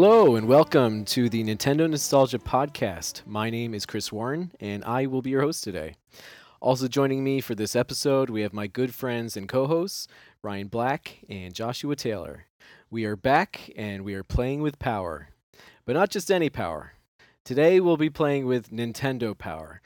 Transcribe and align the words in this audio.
Hello 0.00 0.36
and 0.36 0.46
welcome 0.46 1.04
to 1.06 1.28
the 1.28 1.42
Nintendo 1.42 1.90
Nostalgia 1.90 2.38
Podcast. 2.38 3.22
My 3.26 3.50
name 3.50 3.74
is 3.74 3.84
Chris 3.84 4.12
Warren 4.12 4.52
and 4.60 4.84
I 4.84 5.06
will 5.06 5.22
be 5.22 5.30
your 5.30 5.40
host 5.40 5.64
today. 5.64 5.96
Also 6.60 6.86
joining 6.86 7.24
me 7.24 7.40
for 7.40 7.56
this 7.56 7.74
episode, 7.74 8.30
we 8.30 8.42
have 8.42 8.52
my 8.52 8.68
good 8.68 8.94
friends 8.94 9.36
and 9.36 9.48
co 9.48 9.66
hosts, 9.66 10.06
Ryan 10.40 10.68
Black 10.68 11.18
and 11.28 11.52
Joshua 11.52 11.96
Taylor. 11.96 12.44
We 12.88 13.06
are 13.06 13.16
back 13.16 13.72
and 13.76 14.04
we 14.04 14.14
are 14.14 14.22
playing 14.22 14.62
with 14.62 14.78
power, 14.78 15.30
but 15.84 15.94
not 15.94 16.10
just 16.10 16.30
any 16.30 16.48
power. 16.48 16.92
Today 17.44 17.80
we'll 17.80 17.96
be 17.96 18.08
playing 18.08 18.46
with 18.46 18.70
Nintendo 18.70 19.36
Power. 19.36 19.80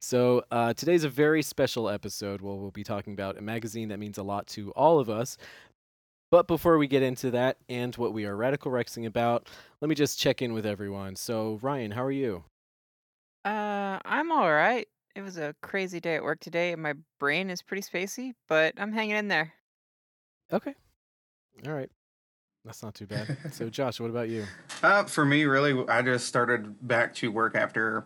So, 0.00 0.44
uh, 0.52 0.74
today's 0.74 1.02
a 1.02 1.08
very 1.08 1.42
special 1.42 1.88
episode 1.88 2.40
where 2.40 2.54
we'll 2.54 2.70
be 2.70 2.84
talking 2.84 3.12
about 3.12 3.36
a 3.36 3.42
magazine 3.42 3.88
that 3.88 3.98
means 3.98 4.16
a 4.16 4.22
lot 4.22 4.46
to 4.48 4.70
all 4.70 5.00
of 5.00 5.10
us. 5.10 5.36
But 6.30 6.46
before 6.46 6.76
we 6.76 6.86
get 6.86 7.02
into 7.02 7.30
that 7.30 7.56
and 7.68 7.94
what 7.96 8.12
we 8.12 8.26
are 8.26 8.36
radical 8.36 8.70
rexing 8.70 9.06
about, 9.06 9.48
let 9.80 9.88
me 9.88 9.94
just 9.94 10.18
check 10.18 10.42
in 10.42 10.52
with 10.52 10.66
everyone. 10.66 11.16
So, 11.16 11.58
Ryan, 11.62 11.92
how 11.92 12.04
are 12.04 12.12
you? 12.12 12.44
Uh, 13.44 13.98
I'm 14.04 14.30
all 14.30 14.50
right. 14.50 14.86
It 15.16 15.22
was 15.22 15.38
a 15.38 15.54
crazy 15.62 16.00
day 16.00 16.16
at 16.16 16.22
work 16.22 16.40
today, 16.40 16.72
and 16.72 16.82
my 16.82 16.94
brain 17.18 17.48
is 17.48 17.62
pretty 17.62 17.82
spacey, 17.82 18.34
but 18.46 18.74
I'm 18.76 18.92
hanging 18.92 19.16
in 19.16 19.28
there. 19.28 19.52
Okay. 20.52 20.74
All 21.66 21.72
right. 21.72 21.90
That's 22.64 22.82
not 22.82 22.94
too 22.94 23.06
bad. 23.06 23.36
so, 23.50 23.70
Josh, 23.70 23.98
what 23.98 24.10
about 24.10 24.28
you? 24.28 24.44
Uh, 24.82 25.04
for 25.04 25.24
me, 25.24 25.44
really, 25.44 25.82
I 25.88 26.02
just 26.02 26.26
started 26.26 26.86
back 26.86 27.14
to 27.16 27.32
work 27.32 27.54
after, 27.56 28.04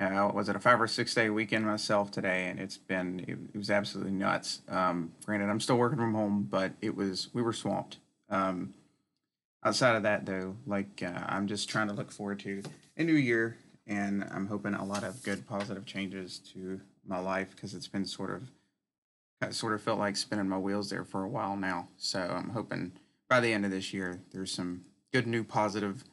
uh, 0.00 0.30
was 0.32 0.48
it 0.48 0.56
a 0.56 0.60
five 0.60 0.80
or 0.80 0.86
six 0.86 1.14
day 1.14 1.28
weekend 1.28 1.66
myself 1.66 2.10
today, 2.10 2.46
and 2.46 2.58
it's 2.58 2.78
been, 2.78 3.20
it, 3.28 3.38
it 3.54 3.58
was 3.58 3.70
absolutely 3.70 4.12
nuts. 4.12 4.62
Um, 4.68 5.12
granted, 5.26 5.50
I'm 5.50 5.60
still 5.60 5.76
working 5.76 5.98
from 5.98 6.14
home, 6.14 6.48
but 6.50 6.72
it 6.80 6.96
was, 6.96 7.28
we 7.34 7.42
were 7.42 7.52
swamped. 7.52 7.98
Um, 8.30 8.72
outside 9.62 9.96
of 9.96 10.02
that, 10.04 10.24
though, 10.24 10.56
like, 10.66 11.02
uh, 11.04 11.24
I'm 11.26 11.46
just 11.46 11.68
trying 11.68 11.88
to 11.88 11.94
look 11.94 12.10
forward 12.10 12.40
to 12.40 12.62
a 12.96 13.04
new 13.04 13.12
year, 13.12 13.58
and 13.86 14.24
I'm 14.32 14.46
hoping 14.46 14.74
a 14.74 14.84
lot 14.84 15.04
of 15.04 15.22
good, 15.22 15.46
positive 15.46 15.84
changes 15.84 16.38
to 16.54 16.80
my 17.06 17.18
life 17.18 17.50
because 17.54 17.74
it's 17.74 17.88
been 17.88 18.06
sort 18.06 18.30
of, 18.30 18.50
I 19.42 19.50
sort 19.50 19.74
of 19.74 19.82
felt 19.82 19.98
like 19.98 20.16
spinning 20.16 20.48
my 20.48 20.58
wheels 20.58 20.88
there 20.90 21.04
for 21.04 21.24
a 21.24 21.28
while 21.28 21.56
now. 21.56 21.88
So 21.98 22.20
I'm 22.20 22.50
hoping 22.50 22.92
by 23.28 23.40
the 23.40 23.52
end 23.52 23.64
of 23.64 23.70
this 23.70 23.92
year, 23.92 24.20
there's 24.32 24.52
some 24.52 24.84
good 25.12 25.26
new 25.26 25.44
positive. 25.44 26.04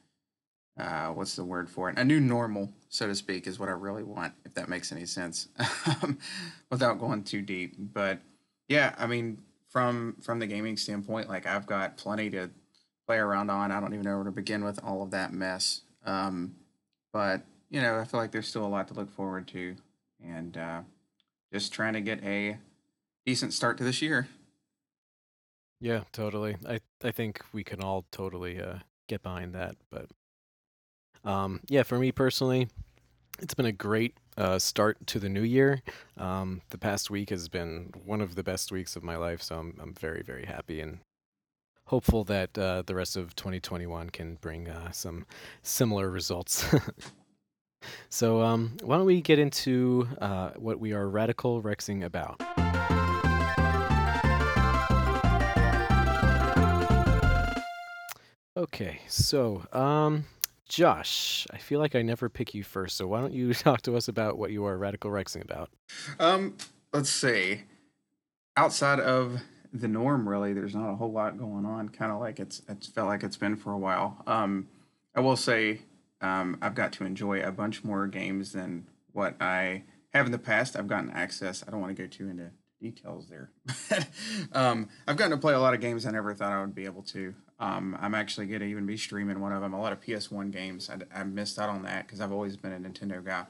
Uh, 0.77 1.07
what's 1.07 1.35
the 1.35 1.43
word 1.43 1.69
for 1.69 1.89
it? 1.89 1.97
A 1.97 2.03
new 2.03 2.19
normal, 2.19 2.71
so 2.89 3.07
to 3.07 3.15
speak, 3.15 3.47
is 3.47 3.59
what 3.59 3.69
I 3.69 3.73
really 3.73 4.03
want. 4.03 4.33
If 4.45 4.53
that 4.55 4.69
makes 4.69 4.91
any 4.91 5.05
sense, 5.05 5.47
without 6.69 6.99
going 6.99 7.23
too 7.23 7.41
deep. 7.41 7.75
But 7.77 8.19
yeah, 8.67 8.95
I 8.97 9.07
mean, 9.07 9.39
from 9.69 10.15
from 10.21 10.39
the 10.39 10.47
gaming 10.47 10.77
standpoint, 10.77 11.29
like 11.29 11.45
I've 11.45 11.65
got 11.65 11.97
plenty 11.97 12.29
to 12.31 12.49
play 13.05 13.17
around 13.17 13.49
on. 13.49 13.71
I 13.71 13.79
don't 13.79 13.93
even 13.93 14.05
know 14.05 14.15
where 14.15 14.25
to 14.25 14.31
begin 14.31 14.63
with 14.63 14.83
all 14.83 15.01
of 15.01 15.11
that 15.11 15.33
mess. 15.33 15.81
Um, 16.05 16.55
but 17.13 17.41
you 17.69 17.81
know, 17.81 17.99
I 17.99 18.05
feel 18.05 18.19
like 18.19 18.31
there's 18.31 18.47
still 18.47 18.65
a 18.65 18.67
lot 18.67 18.87
to 18.89 18.93
look 18.93 19.11
forward 19.11 19.47
to, 19.49 19.75
and 20.23 20.57
uh, 20.57 20.81
just 21.51 21.73
trying 21.73 21.93
to 21.93 22.01
get 22.01 22.23
a 22.23 22.57
decent 23.25 23.53
start 23.53 23.77
to 23.77 23.83
this 23.83 24.01
year. 24.01 24.27
Yeah, 25.79 26.03
totally. 26.11 26.57
I 26.67 26.79
I 27.03 27.11
think 27.11 27.41
we 27.53 27.63
can 27.63 27.81
all 27.81 28.05
totally 28.11 28.61
uh, 28.61 28.79
get 29.07 29.23
behind 29.23 29.53
that. 29.53 29.75
But 29.89 30.07
um, 31.27 31.59
yeah, 31.67 31.83
for 31.83 31.99
me 31.99 32.11
personally, 32.13 32.69
it's 33.39 33.53
been 33.53 33.65
a 33.65 33.71
great 33.71 34.15
uh, 34.37 34.57
start 34.57 35.05
to 35.07 35.19
the 35.19 35.27
new 35.27 35.41
year. 35.41 35.81
Um, 36.15 36.61
the 36.69 36.77
past 36.77 37.09
week 37.09 37.29
has 37.31 37.49
been 37.49 37.91
one 38.05 38.21
of 38.21 38.35
the 38.35 38.43
best 38.43 38.71
weeks 38.71 38.95
of 38.95 39.03
my 39.03 39.17
life, 39.17 39.41
so 39.41 39.59
I'm 39.59 39.77
I'm 39.81 39.93
very 39.93 40.23
very 40.23 40.45
happy 40.45 40.79
and 40.79 40.99
hopeful 41.87 42.23
that 42.25 42.57
uh, 42.57 42.83
the 42.85 42.95
rest 42.95 43.17
of 43.17 43.35
2021 43.35 44.09
can 44.09 44.35
bring 44.35 44.69
uh, 44.69 44.91
some 44.91 45.25
similar 45.63 46.09
results. 46.09 46.65
so 48.09 48.41
um, 48.41 48.77
why 48.83 48.95
don't 48.95 49.05
we 49.05 49.21
get 49.21 49.37
into 49.37 50.07
uh, 50.21 50.51
what 50.55 50.79
we 50.79 50.93
are 50.93 51.09
radical 51.09 51.61
rexing 51.61 52.05
about? 52.05 52.41
Okay, 58.57 59.01
so 59.07 59.63
um, 59.71 60.25
Josh, 60.67 61.47
I 61.51 61.57
feel 61.57 61.79
like 61.79 61.95
I 61.95 62.01
never 62.01 62.29
pick 62.29 62.53
you 62.53 62.63
first, 62.63 62.97
so 62.97 63.07
why 63.07 63.21
don't 63.21 63.33
you 63.33 63.53
talk 63.53 63.81
to 63.83 63.95
us 63.95 64.07
about 64.07 64.37
what 64.37 64.51
you 64.51 64.65
are 64.65 64.77
radical 64.77 65.11
rexing 65.11 65.43
about? 65.43 65.69
Um, 66.19 66.57
let's 66.93 67.09
see. 67.09 67.63
Outside 68.55 68.99
of 68.99 69.41
the 69.73 69.87
norm, 69.87 70.27
really, 70.27 70.53
there's 70.53 70.75
not 70.75 70.89
a 70.89 70.95
whole 70.95 71.11
lot 71.11 71.37
going 71.37 71.65
on. 71.65 71.89
Kind 71.89 72.11
of 72.11 72.19
like 72.19 72.39
it's 72.39 72.61
it's 72.67 72.87
felt 72.87 73.07
like 73.07 73.23
it's 73.23 73.37
been 73.37 73.55
for 73.55 73.71
a 73.71 73.77
while. 73.77 74.21
Um, 74.25 74.67
I 75.15 75.19
will 75.19 75.35
say, 75.35 75.81
um, 76.21 76.57
I've 76.61 76.75
got 76.75 76.91
to 76.93 77.05
enjoy 77.05 77.41
a 77.41 77.51
bunch 77.51 77.83
more 77.83 78.07
games 78.07 78.53
than 78.53 78.87
what 79.13 79.35
I 79.41 79.83
have 80.13 80.25
in 80.25 80.31
the 80.31 80.39
past. 80.39 80.75
I've 80.75 80.87
gotten 80.87 81.11
access. 81.11 81.63
I 81.67 81.71
don't 81.71 81.81
want 81.81 81.95
to 81.95 82.01
go 82.01 82.07
too 82.07 82.29
into 82.29 82.51
details 82.79 83.27
there, 83.27 83.49
um, 84.53 84.89
I've 85.07 85.17
gotten 85.17 85.31
to 85.31 85.37
play 85.37 85.53
a 85.53 85.59
lot 85.59 85.73
of 85.73 85.81
games 85.81 86.05
I 86.05 86.11
never 86.11 86.33
thought 86.33 86.51
I 86.51 86.61
would 86.61 86.75
be 86.75 86.85
able 86.85 87.03
to. 87.03 87.33
Um, 87.59 87.97
I'm 87.99 88.13
actually 88.13 88.45
going 88.47 88.61
to 88.61 88.67
even 88.67 88.85
be 88.85 88.97
streaming 88.97 89.39
one 89.39 89.51
of 89.51 89.61
them. 89.61 89.73
A 89.73 89.81
lot 89.81 89.91
of 89.91 90.01
PS1 90.01 90.51
games. 90.51 90.89
I, 90.89 91.19
I 91.19 91.23
missed 91.23 91.57
out 91.57 91.69
on 91.69 91.83
that 91.83 92.05
because 92.05 92.21
I've 92.21 92.31
always 92.31 92.55
been 92.55 92.71
a 92.71 92.79
Nintendo 92.79 93.23
guy. 93.23 93.45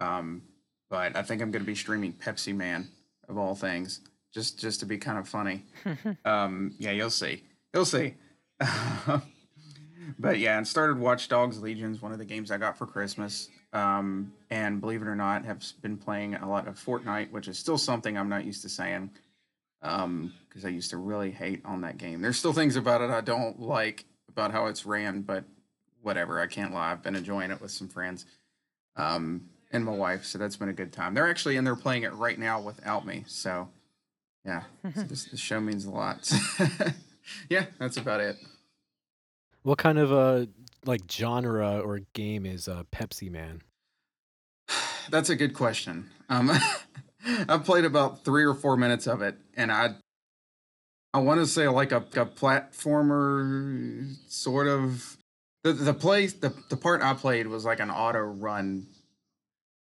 Um, 0.00 0.42
but 0.90 1.16
I 1.16 1.22
think 1.22 1.40
I'm 1.40 1.50
going 1.50 1.62
to 1.62 1.66
be 1.66 1.74
streaming 1.74 2.12
Pepsi 2.12 2.54
Man 2.54 2.90
of 3.28 3.38
all 3.38 3.54
things, 3.54 4.00
just 4.34 4.60
just 4.60 4.80
to 4.80 4.86
be 4.86 4.98
kind 4.98 5.18
of 5.18 5.26
funny. 5.26 5.64
um, 6.24 6.74
yeah, 6.78 6.90
you'll 6.90 7.08
see. 7.08 7.44
You'll 7.72 7.86
see. 7.86 8.14
but 10.18 10.38
yeah, 10.38 10.58
and 10.58 10.68
started 10.68 10.98
Watch 10.98 11.28
Dogs 11.28 11.62
Legions, 11.62 12.02
one 12.02 12.12
of 12.12 12.18
the 12.18 12.26
games 12.26 12.50
I 12.50 12.58
got 12.58 12.76
for 12.76 12.86
Christmas. 12.86 13.48
Um, 13.72 14.34
and 14.50 14.82
believe 14.82 15.00
it 15.00 15.08
or 15.08 15.16
not, 15.16 15.46
have 15.46 15.64
been 15.80 15.96
playing 15.96 16.34
a 16.34 16.48
lot 16.48 16.68
of 16.68 16.78
Fortnite, 16.78 17.30
which 17.30 17.48
is 17.48 17.58
still 17.58 17.78
something 17.78 18.18
I'm 18.18 18.28
not 18.28 18.44
used 18.44 18.60
to 18.62 18.68
saying 18.68 19.10
um 19.82 20.32
because 20.48 20.64
I 20.64 20.68
used 20.68 20.90
to 20.90 20.98
really 20.98 21.30
hate 21.30 21.62
on 21.64 21.80
that 21.80 21.96
game. 21.96 22.20
There's 22.20 22.36
still 22.36 22.52
things 22.52 22.76
about 22.76 23.00
it 23.00 23.10
I 23.10 23.22
don't 23.22 23.60
like 23.60 24.04
about 24.28 24.52
how 24.52 24.66
it's 24.66 24.84
ran, 24.84 25.22
but 25.22 25.44
whatever. 26.02 26.40
I 26.40 26.46
can't 26.46 26.74
lie. 26.74 26.92
I've 26.92 27.02
been 27.02 27.16
enjoying 27.16 27.50
it 27.50 27.60
with 27.60 27.70
some 27.70 27.88
friends 27.88 28.26
um, 28.96 29.48
and 29.70 29.84
my 29.84 29.92
wife, 29.92 30.24
so 30.24 30.38
that's 30.38 30.56
been 30.56 30.68
a 30.68 30.74
good 30.74 30.92
time. 30.92 31.14
They're 31.14 31.28
actually 31.28 31.56
in 31.56 31.64
there 31.64 31.76
playing 31.76 32.02
it 32.02 32.12
right 32.12 32.38
now 32.38 32.60
without 32.60 33.06
me, 33.06 33.24
so 33.26 33.68
yeah, 34.44 34.62
so 34.94 35.02
this, 35.02 35.24
this 35.24 35.40
show 35.40 35.60
means 35.60 35.84
a 35.84 35.90
lot. 35.90 36.30
yeah, 37.48 37.66
that's 37.78 37.96
about 37.96 38.20
it. 38.20 38.36
What 39.62 39.78
kind 39.78 39.98
of 39.98 40.12
a 40.12 40.48
like 40.84 41.02
genre 41.10 41.80
or 41.80 42.00
game 42.12 42.44
is 42.44 42.68
uh, 42.68 42.82
Pepsi 42.92 43.30
Man? 43.30 43.62
That's 45.10 45.30
a 45.30 45.36
good 45.36 45.54
question. 45.54 46.10
Um, 46.28 46.50
I've 47.48 47.64
played 47.64 47.84
about 47.84 48.24
three 48.24 48.44
or 48.44 48.54
four 48.54 48.76
minutes 48.76 49.06
of 49.06 49.22
it, 49.22 49.36
and 49.56 49.70
I 49.70 49.96
I 51.14 51.18
want 51.18 51.40
to 51.40 51.46
say 51.46 51.68
like 51.68 51.92
a, 51.92 51.98
a 51.98 52.26
platformer 52.26 54.14
sort 54.28 54.68
of. 54.68 55.16
The 55.64 55.72
the 55.72 55.94
play 55.94 56.26
the 56.26 56.52
the 56.70 56.76
part 56.76 57.02
I 57.02 57.14
played 57.14 57.46
was 57.46 57.64
like 57.64 57.78
an 57.78 57.90
auto 57.90 58.18
run 58.18 58.86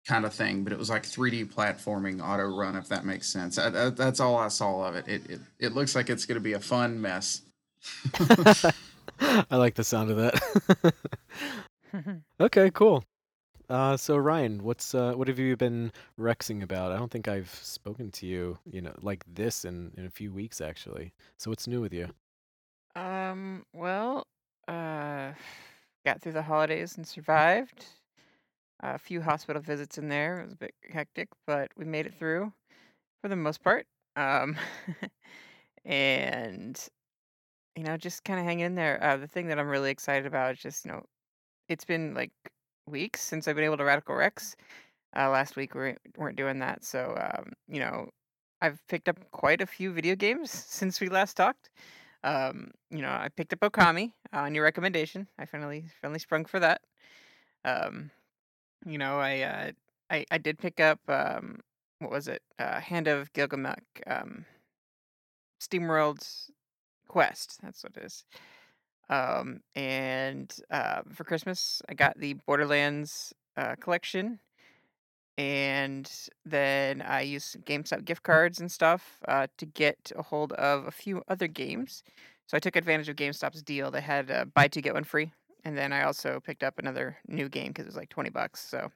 kind 0.07 0.25
of 0.25 0.35
thing, 0.35 0.65
but 0.65 0.73
it 0.73 0.79
was 0.79 0.91
like 0.91 1.03
3D 1.05 1.53
platforming 1.53 2.27
auto 2.27 2.45
run, 2.45 2.75
if 2.75 2.89
that 2.89 3.05
makes 3.05 3.29
sense. 3.29 3.59
I, 3.59 3.67
I, 3.67 3.91
that's 3.91 4.21
all 4.21 4.37
I 4.37 4.49
saw 4.49 4.89
of 4.89 4.97
it. 4.97 5.07
It 5.07 5.31
it, 5.31 5.41
it 5.61 5.73
looks 5.75 5.95
like 5.95 6.11
it's 6.11 6.25
going 6.25 6.37
to 6.37 6.41
be 6.41 6.55
a 6.55 6.61
fun 6.61 7.01
mess. 7.01 7.43
I 9.21 9.57
like 9.57 9.75
the 9.75 9.85
sound 9.85 10.11
of 10.11 10.17
that. 10.17 10.95
okay, 12.41 12.71
cool. 12.71 13.05
Uh, 13.69 13.97
so 13.99 14.17
Ryan, 14.17 14.63
what's 14.65 14.95
uh, 14.95 15.13
what 15.15 15.29
have 15.29 15.39
you 15.39 15.55
been 15.57 15.93
rexing 16.19 16.63
about? 16.63 16.91
I 16.91 16.97
don't 16.97 17.11
think 17.11 17.29
I've 17.29 17.51
spoken 17.51 18.11
to 18.13 18.27
you, 18.27 18.59
you 18.71 18.81
know, 18.81 18.95
like 19.03 19.25
this 19.27 19.65
in 19.65 19.93
in 19.97 20.07
a 20.07 20.11
few 20.11 20.33
weeks 20.33 20.61
actually. 20.61 21.13
So 21.37 21.51
what's 21.51 21.67
new 21.67 21.81
with 21.81 21.93
you? 21.93 22.09
Um, 22.95 23.65
well, 23.73 24.27
uh, 24.67 25.33
got 26.05 26.21
through 26.23 26.33
the 26.33 26.43
holidays 26.43 26.97
and 26.97 27.07
survived. 27.07 27.87
A 28.81 28.99
few 28.99 29.21
hospital 29.23 29.63
visits 29.63 29.99
in 29.99 30.09
there. 30.09 30.41
It 30.41 30.45
was 30.45 30.53
a 30.53 30.57
bit 30.57 30.75
hectic, 30.91 31.29
but 31.47 31.71
we 31.77 31.85
made 31.85 32.07
it 32.07 32.15
through 32.15 32.53
for 33.23 33.29
the 33.29 33.37
most 33.37 33.63
part. 33.63 33.87
Um, 34.17 34.57
and 35.85 36.89
you 37.77 37.85
know, 37.85 37.97
just 37.97 38.25
kind 38.25 38.41
of 38.41 38.47
hanging 38.47 38.67
in 38.67 38.75
there. 38.75 39.03
Uh, 39.03 39.17
the 39.17 39.29
thing 39.29 39.49
that 39.49 39.59
I'm 39.59 39.69
really 39.69 39.91
excited 39.91 40.27
about 40.27 40.53
is 40.55 40.61
just, 40.61 40.85
you 40.85 40.93
know, 40.93 41.05
it's 41.69 41.85
been 41.85 42.15
like 42.15 42.33
weeks 42.89 43.21
since 43.21 43.47
I've 43.47 43.57
been 43.57 43.65
able 43.65 43.77
to 43.77 43.85
Radical 43.85 44.15
Rex. 44.15 44.57
Uh, 45.17 45.31
last 45.31 45.57
week 45.57 45.75
we 45.75 45.95
weren't, 46.17 46.37
doing 46.37 46.59
that, 46.59 46.85
so 46.85 47.17
um, 47.19 47.53
you 47.67 47.81
know, 47.81 48.09
I've 48.61 48.81
picked 48.89 49.09
up 49.09 49.19
quite 49.31 49.61
a 49.61 49.67
few 49.67 49.93
video 49.93 50.15
games 50.15 50.51
since 50.69 51.01
we 51.01 51.09
last 51.09 51.37
talked. 51.37 51.71
Um, 52.25 52.73
you 52.91 53.01
know, 53.01 53.11
I 53.11 53.29
picked 53.35 53.53
up 53.53 53.61
Okami 53.61 54.13
uh, 54.33 54.41
on 54.41 54.55
your 54.55 54.65
recommendation. 54.65 55.29
I 55.39 55.47
finally 55.47 55.85
finally 56.03 56.19
sprung 56.19 56.45
for 56.45 56.61
that. 56.61 56.83
Um, 57.65 58.11
you 58.85 58.99
know, 58.99 59.19
I 59.19 59.41
uh, 59.41 59.71
I 60.11 60.27
I 60.31 60.39
did 60.39 60.59
pick 60.59 60.81
up 60.81 61.01
um, 61.09 61.61
what 62.01 62.11
was 62.11 62.29
it? 62.29 62.43
Uh, 62.59 62.81
Hand 62.81 63.09
of 63.09 63.33
Gilgamech, 63.33 63.83
um, 64.07 64.45
SteamWorld's 65.61 66.51
Quest. 67.09 67.59
That's 67.63 67.83
what 67.83 67.97
it 67.97 68.05
is. 68.05 68.25
Um, 69.11 69.61
and 69.75 70.55
uh, 70.71 71.01
for 71.15 71.25
Christmas, 71.25 71.81
I 71.89 71.95
got 71.95 72.19
the 72.19 72.35
Borderlands 72.47 73.33
uh, 73.57 73.75
collection, 73.81 74.39
and 75.39 76.11
then 76.45 77.01
I 77.01 77.23
used 77.23 77.47
some 77.47 77.63
GameStop 77.63 78.05
gift 78.05 78.23
cards 78.23 78.61
and 78.61 78.71
stuff 78.71 79.19
uh, 79.27 79.47
to 79.57 79.67
get 79.67 80.13
a 80.17 80.23
hold 80.23 80.53
of 80.53 80.87
a 80.87 80.91
few 80.91 81.23
other 81.29 81.47
games. 81.47 82.03
So 82.47 82.57
I 82.57 82.61
took 82.61 82.77
advantage 82.77 83.09
of 83.09 83.17
GameStop's 83.17 83.63
deal. 83.63 83.91
They 83.91 84.01
had 84.01 84.31
uh, 84.31 84.45
buy 84.47 84.69
two 84.69 84.83
get 84.83 84.95
one 84.95 85.05
free, 85.05 85.33
and 85.65 85.77
then 85.77 85.93
I 85.93 86.03
also 86.03 86.41
picked 86.41 86.63
up 86.63 86.79
another 86.79 87.17
new 87.27 87.49
game 87.49 87.69
because 87.69 87.85
it 87.85 87.89
was 87.89 87.97
like 87.97 88.11
twenty 88.11 88.31
bucks. 88.31 88.61
So 88.61 88.91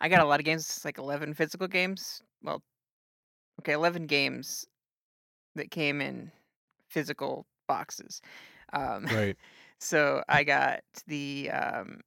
I 0.00 0.08
got 0.08 0.22
a 0.22 0.26
lot 0.26 0.40
of 0.40 0.46
games, 0.46 0.80
like 0.84 0.98
eleven 0.98 1.34
physical 1.34 1.68
games. 1.68 2.22
Well, 2.42 2.62
okay, 3.60 3.72
eleven 3.72 4.06
games 4.06 4.66
that 5.54 5.70
came 5.70 6.00
in 6.00 6.30
physical 6.88 7.46
boxes. 7.66 8.20
Um, 8.76 9.06
Right. 9.06 9.36
so 9.80 10.22
I 10.28 10.44
got 10.44 10.80
the 11.06 11.50
um, 11.50 12.00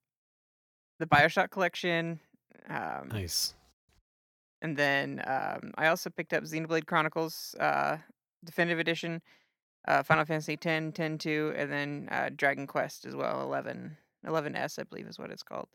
the 1.00 1.06
Bioshock 1.06 1.50
collection, 1.50 2.19
um, 2.68 3.10
Nice. 3.10 3.54
and 4.62 4.75
then 4.77 5.21
um, 5.25 5.71
I 5.77 5.88
also 5.88 6.10
picked 6.10 6.33
up 6.33 6.44
Xenoblade 6.44 6.86
Chronicles 6.86 7.56
uh, 7.60 7.98
Definitive 8.44 8.80
Edition, 8.80 9.21
uh, 9.88 10.04
Final 10.04 10.25
Fantasy 10.25 10.57
10, 10.57 10.92
10 10.94 11.18
2, 11.18 11.54
and 11.56 11.71
then 11.71 12.10
uh, 12.12 12.30
Dragon 12.36 12.68
Quest 12.68 13.06
as 13.06 13.15
well, 13.15 13.42
11, 13.42 13.98
11S, 14.25 14.80
I 14.80 14.83
believe 14.83 15.07
is 15.07 15.19
what 15.19 15.31
it's 15.31 15.44
called. 15.44 15.69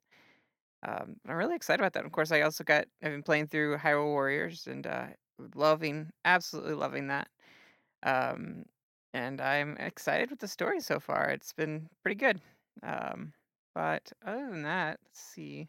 Um, 0.87 1.17
I'm 1.29 1.37
really 1.37 1.57
excited 1.57 1.81
about 1.81 1.95
that. 1.95 2.05
Of 2.07 2.13
course, 2.13 2.33
I 2.33 2.43
also 2.43 2.65
got, 2.65 2.87
I've 3.03 3.13
been 3.13 3.23
playing 3.23 3.49
through 3.49 3.79
Hyrule 3.79 4.07
Warriors 4.07 4.67
and 4.67 4.87
uh, 4.87 5.09
loving, 5.55 6.11
absolutely 6.25 6.75
loving 6.75 7.09
that. 7.09 7.29
Um, 8.03 8.65
and 9.15 9.41
I'm 9.41 9.77
excited 9.79 10.29
with 10.29 10.41
the 10.41 10.49
story 10.49 10.81
so 10.81 10.99
far. 10.99 11.31
It's 11.31 11.53
been 11.53 11.89
pretty 12.03 12.17
good. 12.17 12.41
Um, 12.83 13.33
but 13.75 14.13
other 14.27 14.51
than 14.51 14.63
that, 14.65 14.99
let's 15.05 15.21
see. 15.21 15.69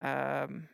Um, 0.00 0.68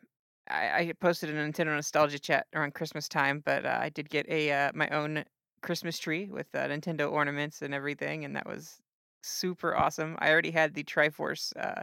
I, 0.48 0.78
I 0.78 0.92
posted 1.00 1.30
a 1.30 1.32
Nintendo 1.32 1.74
nostalgia 1.74 2.18
chat 2.18 2.46
around 2.54 2.74
Christmas 2.74 3.08
time, 3.08 3.42
but 3.44 3.64
uh, 3.64 3.78
I 3.80 3.88
did 3.88 4.10
get 4.10 4.28
a 4.28 4.52
uh, 4.52 4.70
my 4.74 4.88
own 4.90 5.24
Christmas 5.62 5.98
tree 5.98 6.28
with 6.30 6.46
uh, 6.54 6.68
Nintendo 6.68 7.10
ornaments 7.10 7.62
and 7.62 7.74
everything, 7.74 8.24
and 8.24 8.36
that 8.36 8.46
was 8.46 8.78
super 9.22 9.74
awesome. 9.74 10.16
I 10.20 10.30
already 10.30 10.52
had 10.52 10.74
the 10.74 10.84
Triforce 10.84 11.52
uh, 11.56 11.82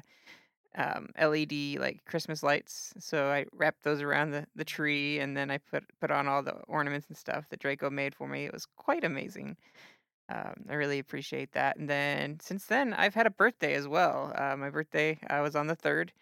um, 0.76 1.10
LED 1.18 1.78
like 1.80 2.04
Christmas 2.06 2.44
lights, 2.44 2.94
so 3.00 3.30
I 3.32 3.46
wrapped 3.54 3.84
those 3.84 4.02
around 4.02 4.32
the, 4.32 4.48
the 4.56 4.66
tree, 4.66 5.20
and 5.20 5.36
then 5.38 5.52
I 5.52 5.58
put 5.60 5.84
put 6.00 6.12
on 6.12 6.28
all 6.28 6.44
the 6.44 6.56
ornaments 6.68 7.08
and 7.08 7.18
stuff 7.18 7.50
that 7.50 7.60
Draco 7.60 7.90
made 7.90 8.16
for 8.16 8.28
me. 8.28 8.46
It 8.46 8.54
was 8.54 8.66
quite 8.78 9.04
amazing. 9.04 9.58
Um, 10.30 10.66
I 10.70 10.76
really 10.76 11.00
appreciate 11.00 11.52
that. 11.54 11.78
And 11.78 11.90
then 11.90 12.40
since 12.42 12.66
then, 12.66 12.94
I've 12.94 13.14
had 13.14 13.28
a 13.28 13.32
birthday 13.32 13.74
as 13.76 13.88
well. 13.88 14.34
Uh, 14.36 14.56
my 14.56 14.70
birthday 14.70 15.20
uh, 15.30 15.42
was 15.44 15.56
on 15.56 15.68
the 15.68 15.76
third, 15.76 16.14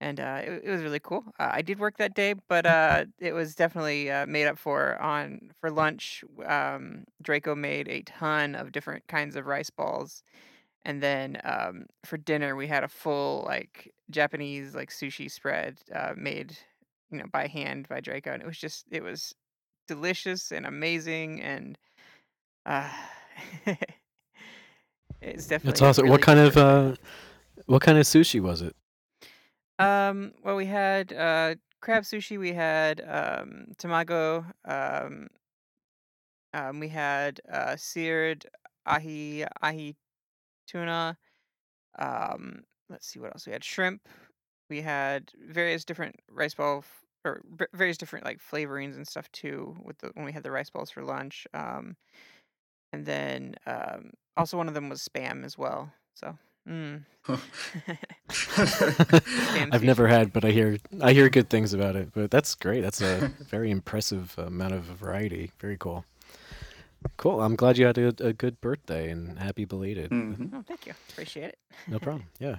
and 0.00 0.20
uh, 0.20 0.40
it, 0.44 0.62
it 0.64 0.70
was 0.70 0.82
really 0.82 1.00
cool. 1.00 1.24
Uh, 1.40 1.50
I 1.52 1.62
did 1.62 1.78
work 1.80 1.98
that 1.98 2.14
day, 2.14 2.34
but 2.48 2.66
uh, 2.66 3.06
it 3.18 3.32
was 3.32 3.54
definitely 3.54 4.10
uh, 4.10 4.26
made 4.26 4.46
up 4.46 4.58
for 4.58 5.00
on 5.02 5.50
for 5.60 5.70
lunch. 5.70 6.24
Um, 6.46 7.04
Draco 7.22 7.54
made 7.54 7.88
a 7.88 8.02
ton 8.02 8.54
of 8.54 8.72
different 8.72 9.06
kinds 9.08 9.36
of 9.36 9.46
rice 9.46 9.70
balls, 9.70 10.22
and 10.84 11.02
then 11.02 11.40
um, 11.44 11.86
for 12.04 12.16
dinner 12.16 12.56
we 12.56 12.66
had 12.66 12.84
a 12.84 12.88
full 12.88 13.42
like 13.44 13.94
Japanese 14.10 14.74
like 14.74 14.90
sushi 14.90 15.30
spread 15.30 15.82
uh, 15.94 16.14
made, 16.16 16.58
you 17.10 17.18
know, 17.18 17.26
by 17.32 17.46
hand 17.46 17.88
by 17.88 18.00
Draco, 18.00 18.32
and 18.32 18.42
it 18.42 18.46
was 18.46 18.58
just 18.58 18.86
it 18.90 19.02
was 19.02 19.34
delicious 19.88 20.52
and 20.52 20.66
amazing, 20.66 21.42
and 21.42 21.78
uh, 22.66 22.92
it's 25.20 25.46
definitely 25.46 25.88
a 25.88 25.88
awesome. 25.88 26.02
really 26.02 26.08
What 26.08 26.22
kind 26.22 26.38
of 26.38 26.56
uh 26.56 26.96
what 27.66 27.82
kind 27.82 27.98
of 27.98 28.04
sushi 28.04 28.40
was 28.40 28.62
it? 28.62 28.76
Um, 29.78 30.34
well, 30.42 30.56
we 30.56 30.66
had 30.66 31.12
uh 31.12 31.56
crab 31.80 32.02
sushi, 32.04 32.38
we 32.38 32.52
had 32.52 33.00
um 33.00 33.66
tamago, 33.78 34.52
um, 34.64 35.28
um 36.52 36.80
we 36.80 36.88
had 36.88 37.40
uh 37.50 37.76
seared 37.76 38.46
ahi 38.86 39.44
ahi 39.62 39.96
tuna, 40.68 41.16
um 41.98 42.62
let's 42.90 43.06
see 43.06 43.18
what 43.18 43.32
else. 43.32 43.46
We 43.46 43.52
had 43.52 43.64
shrimp, 43.64 44.08
we 44.70 44.80
had 44.80 45.30
various 45.48 45.84
different 45.84 46.16
rice 46.30 46.54
ball 46.54 46.78
f- 46.78 47.04
or 47.24 47.42
v- 47.58 47.66
various 47.74 47.98
different 47.98 48.24
like 48.24 48.38
flavorings 48.40 48.96
and 48.96 49.06
stuff 49.06 49.30
too 49.32 49.76
with 49.84 49.98
the 49.98 50.10
when 50.14 50.24
we 50.24 50.32
had 50.32 50.42
the 50.44 50.50
rice 50.50 50.70
balls 50.70 50.90
for 50.90 51.02
lunch. 51.02 51.46
Um 51.54 51.96
and 52.92 53.04
then 53.04 53.54
um 53.66 54.10
also 54.36 54.56
one 54.56 54.68
of 54.68 54.74
them 54.74 54.88
was 54.88 55.06
spam 55.06 55.44
as 55.44 55.58
well. 55.58 55.92
So, 56.14 56.36
mm. 56.68 57.02
I've 59.72 59.82
never 59.82 60.06
had, 60.06 60.32
but 60.32 60.44
I 60.44 60.50
hear 60.50 60.78
I 61.00 61.12
hear 61.12 61.28
good 61.28 61.50
things 61.50 61.74
about 61.74 61.96
it. 61.96 62.10
But 62.14 62.30
that's 62.30 62.54
great. 62.54 62.82
That's 62.82 63.00
a 63.00 63.30
very 63.48 63.70
impressive 63.70 64.34
amount 64.38 64.74
of 64.74 64.82
variety. 64.84 65.50
Very 65.60 65.76
cool. 65.76 66.04
Cool. 67.16 67.40
I'm 67.40 67.56
glad 67.56 67.78
you 67.78 67.86
had 67.86 67.98
a, 67.98 68.08
a 68.20 68.32
good 68.32 68.60
birthday 68.60 69.10
and 69.10 69.38
happy 69.38 69.64
belated. 69.64 70.10
hmm 70.10 70.34
Oh, 70.54 70.62
thank 70.66 70.86
you. 70.86 70.94
Appreciate 71.10 71.48
it. 71.50 71.58
No 71.86 71.98
problem. 72.00 72.24
Yeah. 72.38 72.56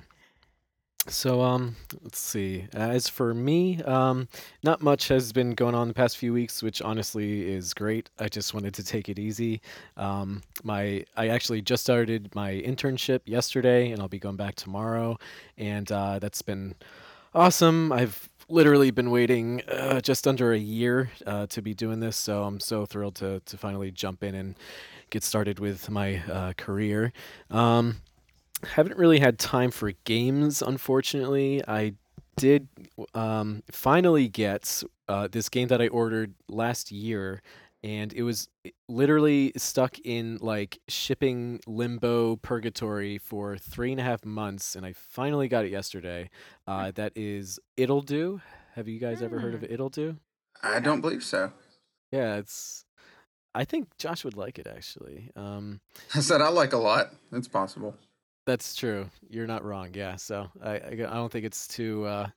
So 1.07 1.41
um, 1.41 1.75
let's 2.03 2.19
see. 2.19 2.68
As 2.74 3.07
for 3.07 3.33
me, 3.33 3.81
um, 3.83 4.27
not 4.63 4.81
much 4.83 5.07
has 5.07 5.31
been 5.33 5.56
going 5.56 5.74
on 5.74 5.88
the 5.88 5.94
past 5.94 6.18
few 6.18 6.33
weeks, 6.33 6.62
which 6.62 6.81
honestly 6.81 7.51
is 7.51 7.74
great. 7.74 8.09
I 8.19 8.27
just 8.27 8.53
wanted 8.53 8.74
to 8.75 8.83
take 8.83 9.09
it 9.09 9.18
easy. 9.18 9.62
Um, 9.97 10.41
my 10.63 11.06
I 11.18 11.30
actually 11.30 11.62
just 11.62 11.83
started 11.83 12.30
my 12.36 12.51
internship 12.51 13.22
yesterday, 13.25 13.91
and 13.91 14.01
I'll 14.01 14.08
be 14.10 14.19
going 14.19 14.36
back 14.36 14.55
tomorrow, 14.55 15.17
and 15.58 15.91
uh, 15.91 16.19
that's 16.19 16.41
been 16.43 16.75
awesome. 17.34 17.91
I've 17.91 18.28
literally 18.50 18.91
been 18.91 19.12
waiting 19.12 19.62
uh, 19.70 20.01
just 20.01 20.27
under 20.27 20.51
a 20.51 20.58
year 20.58 21.12
uh, 21.25 21.48
to 21.48 21.62
be 21.62 21.74
doing 21.74 22.00
this, 22.00 22.18
so 22.18 22.44
I'm 22.44 22.60
so 22.60 22.86
thrilled 22.86 23.15
to 23.15 23.41
to 23.46 23.58
finally 23.58 23.91
jump 23.91 24.24
in 24.24 24.36
and 24.36 24.56
get 25.10 25.24
started 25.24 25.60
with 25.60 25.89
my 25.89 26.18
uh, 26.32 26.53
career. 26.53 27.13
Um, 27.50 28.01
haven't 28.63 28.98
really 28.98 29.20
had 29.20 29.39
time 29.39 29.72
for 29.72 29.91
games, 30.03 30.62
unfortunately. 30.62 31.62
I 31.68 31.94
did 32.36 32.68
um, 33.13 33.63
finally 33.72 34.27
get 34.27 34.84
uh, 35.08 35.27
this 35.32 35.50
game 35.50 35.68
that 35.70 35.82
I 35.82 35.88
ordered 35.88 36.34
last 36.48 36.91
year, 36.91 37.41
and 37.83 38.12
it 38.13 38.24
was 38.24 38.48
literally 38.88 39.53
stuck 39.55 39.98
in 40.00 40.38
like 40.41 40.79
shipping 40.88 41.59
limbo 41.67 42.36
purgatory 42.38 43.17
for 43.17 43.57
three 43.57 43.91
and 43.91 44.00
a 44.00 44.03
half 44.03 44.25
months, 44.25 44.75
and 44.75 44.86
I 44.86 44.93
finally 44.93 45.48
got 45.48 45.65
it 45.65 45.71
yesterday. 45.71 46.29
Uh, 46.67 46.91
that 46.95 47.13
is 47.15 47.59
Ittle 47.77 48.01
Dew. 48.01 48.41
Have 48.75 48.88
you 48.88 49.00
guys 49.00 49.21
ever 49.21 49.39
heard 49.39 49.53
of 49.55 49.62
Mm. 49.62 49.71
Ittle 49.71 49.89
Dew? 49.89 50.17
I 50.62 50.79
don't 50.79 51.01
believe 51.01 51.24
so. 51.24 51.51
Yeah, 52.12 52.36
it's. 52.38 52.86
I 53.55 53.65
think 53.65 53.88
Josh 53.98 54.24
would 54.24 54.38
like 54.38 54.59
it 54.59 54.67
actually. 54.67 55.31
Um, 55.36 55.79
I 56.15 56.19
said 56.19 56.41
I 56.41 56.50
like 56.50 56.74
a 56.74 56.77
lot. 56.77 57.13
It's 57.31 57.48
possible. 57.48 57.95
That's 58.45 58.75
true. 58.75 59.09
You're 59.29 59.48
not 59.48 59.63
wrong. 59.63 59.91
Yeah. 59.93 60.15
So 60.15 60.50
I, 60.63 60.75
I 60.75 60.95
don't 60.95 61.31
think 61.31 61.45
it's 61.45 61.67
too 61.67 62.05
uh, 62.05 62.27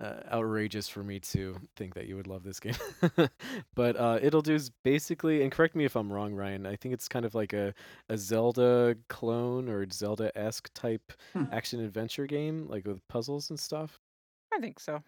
uh, 0.00 0.20
outrageous 0.32 0.88
for 0.88 1.02
me 1.02 1.18
to 1.20 1.56
think 1.76 1.94
that 1.94 2.06
you 2.06 2.16
would 2.16 2.26
love 2.26 2.42
this 2.44 2.60
game. 2.60 2.74
but 3.74 3.96
uh, 3.96 4.18
Ittle 4.22 4.42
Dew 4.42 4.58
basically, 4.84 5.42
and 5.42 5.50
correct 5.52 5.74
me 5.74 5.84
if 5.84 5.96
I'm 5.96 6.12
wrong, 6.12 6.34
Ryan. 6.34 6.66
I 6.66 6.76
think 6.76 6.94
it's 6.94 7.08
kind 7.08 7.24
of 7.24 7.34
like 7.34 7.52
a, 7.52 7.74
a 8.08 8.16
Zelda 8.16 8.96
clone 9.08 9.68
or 9.68 9.86
Zelda 9.90 10.36
esque 10.38 10.70
type 10.74 11.12
Hmm. 11.32 11.44
action 11.52 11.80
adventure 11.80 12.26
game, 12.26 12.66
like 12.68 12.86
with 12.86 13.06
puzzles 13.08 13.50
and 13.50 13.58
stuff. 13.58 14.00
I 14.52 14.60
think 14.60 14.80
so. 14.80 15.02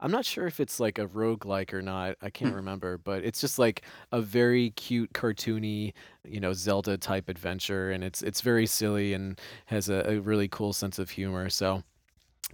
I'm 0.00 0.10
not 0.10 0.24
sure 0.24 0.48
if 0.48 0.58
it's 0.58 0.80
like 0.80 0.98
a 0.98 1.06
roguelike 1.06 1.72
or 1.72 1.80
not. 1.80 2.16
I 2.20 2.30
can't 2.30 2.50
Hmm. 2.50 2.56
remember, 2.56 2.98
but 2.98 3.24
it's 3.24 3.40
just 3.40 3.58
like 3.58 3.82
a 4.10 4.20
very 4.20 4.70
cute, 4.70 5.12
cartoony, 5.12 5.92
you 6.24 6.40
know, 6.40 6.52
Zelda 6.52 6.98
type 6.98 7.28
adventure, 7.28 7.92
and 7.92 8.02
it's 8.02 8.20
it's 8.22 8.40
very 8.40 8.66
silly 8.66 9.12
and 9.14 9.40
has 9.66 9.88
a, 9.88 10.02
a 10.08 10.20
really 10.20 10.48
cool 10.48 10.72
sense 10.72 10.98
of 10.98 11.10
humor. 11.10 11.48
So 11.48 11.84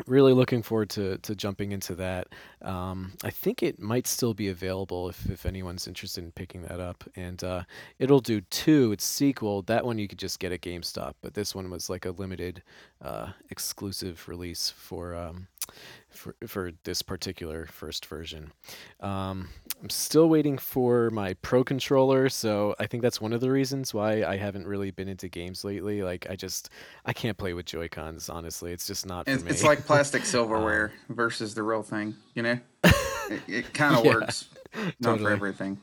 really 0.07 0.33
looking 0.33 0.62
forward 0.62 0.90
to 0.90 1.19
to 1.19 1.35
jumping 1.35 1.73
into 1.73 1.95
that. 1.97 2.28
Um, 2.62 3.12
I 3.25 3.31
think 3.31 3.62
it 3.62 3.78
might 3.78 4.07
still 4.07 4.35
be 4.35 4.49
available 4.49 5.09
if 5.09 5.28
if 5.28 5.47
anyone's 5.47 5.87
interested 5.87 6.25
in 6.25 6.33
picking 6.33 6.62
that 6.62 6.81
up. 6.81 7.05
And 7.17 7.43
uh, 7.43 7.64
Ittle 7.99 8.21
Dew 8.21 8.40
two. 8.43 8.93
Its 8.93 9.05
sequel. 9.05 9.62
That 9.62 9.85
one 9.85 9.99
you 9.99 10.09
could 10.09 10.19
just 10.19 10.38
get 10.38 10.52
at 10.52 10.61
GameStop, 10.61 11.14
but 11.21 11.35
this 11.35 11.55
one 11.55 11.71
was 11.71 11.90
like 11.90 12.07
a 12.07 12.11
limited, 12.11 12.62
uh, 13.02 13.33
exclusive 13.50 14.28
release 14.28 14.71
for. 14.71 15.14
Um, 15.14 15.49
for, 16.09 16.35
for 16.47 16.73
this 16.85 17.02
particular 17.02 17.67
first 17.67 18.07
version. 18.07 18.52
Um, 19.00 19.50
I'm 19.80 19.90
still 19.90 20.28
waiting 20.28 20.58
for 20.58 21.08
my 21.11 21.35
Pro 21.35 21.62
controller, 21.62 22.28
so 22.28 22.75
I 22.80 22.87
think 22.87 23.02
that's 23.02 23.20
one 23.20 23.32
of 23.32 23.40
the 23.40 23.50
reasons 23.50 23.94
why 23.94 24.25
I 24.25 24.37
haven't 24.37 24.66
really 24.66 24.90
been 24.90 25.06
into 25.08 25.28
games 25.28 25.62
lately. 25.64 26.02
Like 26.02 26.26
I 26.28 26.35
just 26.35 26.70
I 27.04 27.12
can't 27.12 27.38
play 27.38 27.54
with 27.54 27.66
Joy 27.66 27.88
Cons. 27.88 28.28
Honestly, 28.28 28.73
it's 28.73 28.88
just 28.88 29.06
not 29.06 29.26
for 29.26 29.30
It's, 29.32 29.44
me. 29.44 29.50
it's 29.50 29.62
like 29.62 29.87
plastic 29.87 30.23
Um, 30.23 30.26
silverware 30.26 30.92
versus 31.08 31.54
the 31.54 31.62
real 31.62 31.82
thing. 31.82 32.16
You 32.35 32.42
know, 32.42 32.58
it, 32.82 33.40
it 33.47 33.73
kind 33.75 33.94
of 33.94 34.04
yeah, 34.04 34.14
works. 34.14 34.49
Not 35.00 35.20
for 35.20 35.30
everything. 35.30 35.78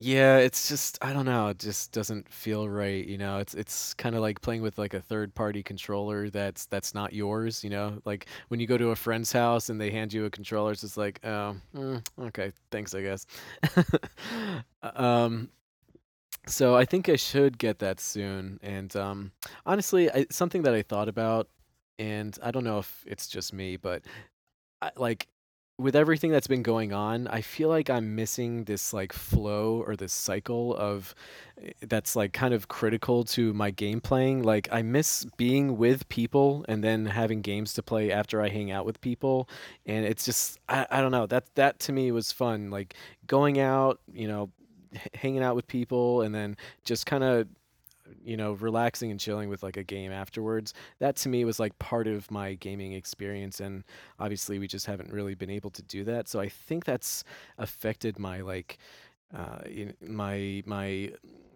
Yeah, 0.00 0.36
it's 0.38 0.68
just 0.68 0.98
I 1.00 1.14
don't 1.14 1.24
know, 1.24 1.48
it 1.48 1.58
just 1.58 1.90
doesn't 1.90 2.28
feel 2.28 2.68
right, 2.68 3.06
you 3.06 3.16
know? 3.16 3.38
It's 3.38 3.54
it's 3.54 3.94
kinda 3.94 4.20
like 4.20 4.42
playing 4.42 4.60
with, 4.60 4.76
like, 4.76 4.92
a 4.92 5.00
third 5.00 5.34
party 5.34 5.62
controller 5.62 6.28
that's 6.28 6.66
that's 6.66 6.92
not 6.94 7.14
yours, 7.14 7.64
you 7.64 7.70
know? 7.70 7.98
Like, 8.04 8.26
when 8.48 8.60
you 8.60 8.66
go 8.66 8.76
to 8.76 8.90
a 8.90 8.96
friend's 8.96 9.32
house 9.32 9.70
and 9.70 9.80
they 9.80 9.90
hand 9.90 10.12
you 10.12 10.26
a 10.26 10.30
controller, 10.30 10.72
it's 10.72 10.82
just 10.82 10.98
like, 10.98 11.18
"Oh, 11.24 11.56
mm, 11.74 12.06
okay, 12.26 12.52
thanks, 12.70 12.94
I 12.94 13.02
guess." 13.02 13.26
Uh, 14.82 15.02
um, 15.02 15.48
so 16.48 16.76
I 16.76 16.84
think 16.84 17.08
I 17.08 17.16
should 17.16 17.58
get 17.58 17.78
that 17.80 18.00
soon, 18.00 18.58
and, 18.62 18.94
um, 18.96 19.32
honestly, 19.66 20.10
I 20.12 20.26
something 20.30 20.62
that 20.62 20.74
I 20.74 20.82
thought 20.82 21.08
about, 21.08 21.48
and 21.98 22.38
I 22.42 22.50
don't 22.52 22.64
know 22.64 22.78
if 22.80 23.04
it's 23.06 23.28
just 23.28 23.52
me, 23.54 23.76
but 23.76 24.02
I 24.82 24.92
like, 24.96 25.28
with 25.78 25.94
everything 25.94 26.30
that's 26.30 26.46
been 26.46 26.62
going 26.62 26.92
on, 26.94 27.28
I 27.28 27.42
feel 27.42 27.68
like 27.68 27.90
I'm 27.90 28.14
missing 28.14 28.64
this, 28.64 28.94
like, 28.94 29.12
flow 29.12 29.82
or 29.86 29.94
this 29.94 30.12
cycle 30.12 30.74
of 30.76 31.14
eh, 31.62 31.72
that's, 31.82 32.16
like, 32.16 32.32
kind 32.32 32.54
of 32.54 32.68
critical 32.68 33.24
to 33.24 33.52
my 33.52 33.70
game 33.70 34.00
playing. 34.00 34.42
Like, 34.42 34.68
I 34.72 34.80
miss 34.80 35.26
being 35.36 35.76
with 35.76 36.08
people 36.08 36.64
and 36.66 36.82
then 36.82 37.04
having 37.06 37.42
games 37.42 37.74
to 37.74 37.82
play 37.82 38.10
after 38.10 38.40
I 38.40 38.48
hang 38.48 38.70
out 38.70 38.86
with 38.86 39.00
people, 39.02 39.48
and 39.84 40.06
it's 40.06 40.24
just 40.24 40.58
I 40.68 40.86
I 40.90 41.00
don't 41.02 41.12
know, 41.12 41.26
that 41.26 41.54
that 41.56 41.78
to 41.80 41.92
me 41.92 42.10
was 42.10 42.32
fun, 42.32 42.70
like, 42.70 42.94
going 43.26 43.58
out, 43.60 44.00
you 44.12 44.28
know, 44.28 44.50
h 44.94 45.00
hanging 45.14 45.42
out 45.42 45.56
with 45.56 45.66
people, 45.66 46.22
and 46.22 46.34
then 46.34 46.56
just 46.84 47.04
kinda 47.06 47.46
you 48.26 48.36
know, 48.36 48.54
relaxing 48.54 49.10
and 49.10 49.20
chilling 49.20 49.48
with 49.48 49.62
like 49.62 49.76
a 49.76 49.84
game 49.84 50.10
afterwards. 50.10 50.74
That 50.98 51.16
to 51.16 51.28
me 51.28 51.44
was 51.44 51.60
like 51.60 51.78
part 51.78 52.08
of 52.08 52.30
my 52.30 52.54
gaming 52.54 52.92
experience, 52.92 53.60
and 53.60 53.84
obviously 54.18 54.58
we 54.58 54.66
just 54.66 54.86
haven't 54.86 55.12
really 55.12 55.34
been 55.34 55.50
able 55.50 55.70
to 55.70 55.82
do 55.82 56.04
that. 56.04 56.28
So 56.28 56.40
I 56.40 56.48
think 56.48 56.84
that's 56.84 57.22
affected 57.56 58.18
my 58.18 58.40
like 58.40 58.78
uh, 59.34 59.58
my 60.00 60.62
my 60.66 61.12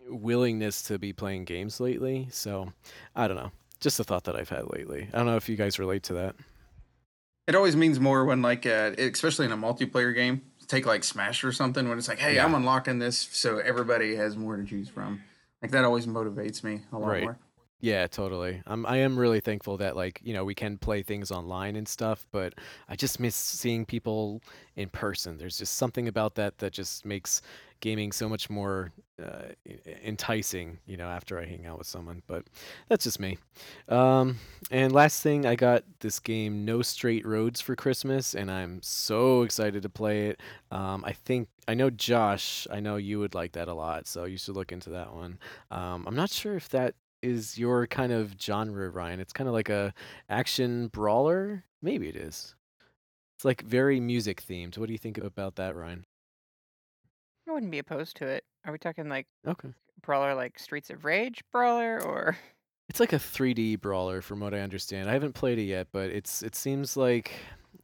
willingness 0.09 0.83
to 0.83 0.99
be 0.99 1.13
playing 1.13 1.45
games 1.45 1.81
lately. 1.81 2.29
So 2.31 2.73
I 3.17 3.27
don't 3.27 3.37
know. 3.37 3.51
Just 3.81 3.99
a 3.99 4.05
thought 4.05 4.25
that 4.25 4.37
I've 4.37 4.51
had 4.51 4.71
lately. 4.71 5.09
I 5.13 5.17
don't 5.17 5.27
know 5.27 5.37
if 5.37 5.49
you 5.49 5.57
guys 5.57 5.79
relate 5.79 6.05
to 6.05 6.15
that. 6.15 6.37
It 7.49 7.55
always 7.57 7.75
means 7.75 7.99
more 7.99 8.25
when 8.25 8.43
like 8.43 8.65
uh, 8.65 8.93
especially 8.97 9.47
in 9.47 9.53
a 9.53 9.57
multiplayer 9.57 10.15
game, 10.15 10.43
take 10.69 10.87
like 10.87 11.03
Smash 11.03 11.43
or 11.43 11.51
something 11.51 11.89
when 11.89 11.99
it's 11.99 12.07
like, 12.07 12.21
hey, 12.21 12.39
I'm 12.39 12.55
unlocking 12.55 13.01
this 13.01 13.29
so 13.33 13.59
everybody 13.59 14.15
has 14.15 14.37
more 14.37 14.57
to 14.57 14.65
choose 14.65 14.89
from. 14.89 15.23
Like 15.63 15.71
that 15.73 15.85
always 15.85 16.07
motivates 16.07 16.63
me 16.65 16.83
a 16.93 16.99
lot 16.99 17.07
Right. 17.07 17.19
more. 17.19 17.39
Yeah, 17.83 18.07
totally. 18.09 18.63
I'm 18.67 18.85
I 18.85 18.99
am 18.99 19.19
really 19.19 19.41
thankful 19.41 19.79
that 19.79 19.97
like, 19.97 20.21
you 20.23 20.35
know, 20.35 20.45
we 20.45 20.55
can 20.55 20.77
play 20.77 21.03
things 21.03 21.31
online 21.31 21.77
and 21.77 21.89
stuff, 21.89 22.27
but 22.31 22.53
I 22.91 22.97
just 22.97 23.19
miss 23.19 23.35
seeing 23.35 23.87
people 23.87 24.43
in 24.77 24.91
person. 24.91 25.39
There's 25.39 25.57
just 25.57 25.75
something 25.79 26.07
about 26.07 26.35
that 26.35 26.59
that 26.59 26.75
just 26.75 27.07
makes 27.07 27.41
gaming 27.81 28.13
so 28.13 28.29
much 28.29 28.51
more 28.51 28.93
uh, 29.23 29.45
enticing, 30.05 30.79
you 30.87 30.99
know, 30.99 31.09
after 31.09 31.39
I 31.39 31.47
hang 31.47 31.65
out 31.65 31.79
with 31.79 31.87
someone. 31.87 32.23
But 32.27 32.45
that's 32.89 33.05
just 33.05 33.19
me. 33.19 33.39
Um, 33.89 34.37
and 34.71 34.93
last 34.93 35.23
thing, 35.23 35.47
I 35.47 35.55
got 35.57 35.85
this 36.01 36.19
game 36.21 36.67
No 36.67 36.83
Straight 36.83 37.27
Roads 37.27 37.63
for 37.63 37.75
Christmas, 37.77 38.35
and 38.35 38.51
I'm 38.51 38.83
so 38.83 39.41
excited 39.43 39.83
to 39.83 39.89
play 39.89 40.29
it. 40.29 40.41
Um, 40.71 41.03
I 41.05 41.13
think 41.13 41.49
I 41.71 41.75
know 41.75 41.89
Josh, 41.89 42.67
I 42.69 42.81
know 42.81 42.97
you 42.97 43.21
would 43.21 43.33
like 43.33 43.53
that 43.53 43.69
a 43.69 43.75
lot, 43.75 44.09
so 44.09 44.25
you 44.25 44.37
should 44.37 44.57
look 44.57 44.73
into 44.73 44.91
that 44.91 45.15
one. 45.15 45.39
Um, 45.71 46.05
I'm 46.05 46.17
not 46.17 46.31
sure 46.31 46.57
if 46.57 46.69
that 46.71 46.97
is 47.23 47.57
your 47.57 47.87
kind 47.87 48.11
of 48.11 48.35
genre, 48.41 48.91
Ryan. 48.91 49.21
It's 49.21 49.33
kind 49.33 49.47
of 49.47 49.55
like 49.55 49.69
a 49.69 49.95
action 50.29 50.89
brawler. 50.89 51.63
Maybe 51.81 52.09
it 52.09 52.17
is. 52.17 52.57
It's 53.37 53.45
like 53.45 53.63
very 53.63 54.01
music 54.01 54.43
themed. 54.45 54.79
What 54.79 54.87
do 54.89 54.93
you 54.93 54.99
think 54.99 55.17
about 55.19 55.55
that, 55.57 55.77
Ryan? 55.77 56.07
I 57.49 57.53
wouldn't 57.53 57.71
be 57.71 57.79
opposed 57.79 58.17
to 58.17 58.27
it. 58.27 58.43
Are 58.65 58.73
we 58.73 58.79
talking 58.79 59.09
like 59.09 59.29
Okay. 59.47 59.69
brawler, 60.03 60.35
like 60.35 60.59
Streets 60.59 60.91
of 60.91 61.05
Rage 61.05 61.41
brawler, 61.53 62.03
or 62.03 62.37
It's 62.89 62.99
like 62.99 63.13
a 63.13 63.17
3D 63.21 63.81
brawler 63.81 64.23
from 64.23 64.41
what 64.41 64.55
I 64.55 64.59
understand. 64.59 65.09
I 65.09 65.13
haven't 65.13 65.35
played 65.35 65.61
it 65.61 65.67
yet, 65.67 65.87
but 65.93 66.11
it's 66.11 66.43
it 66.43 66.57
seems 66.57 66.97
like 66.97 67.31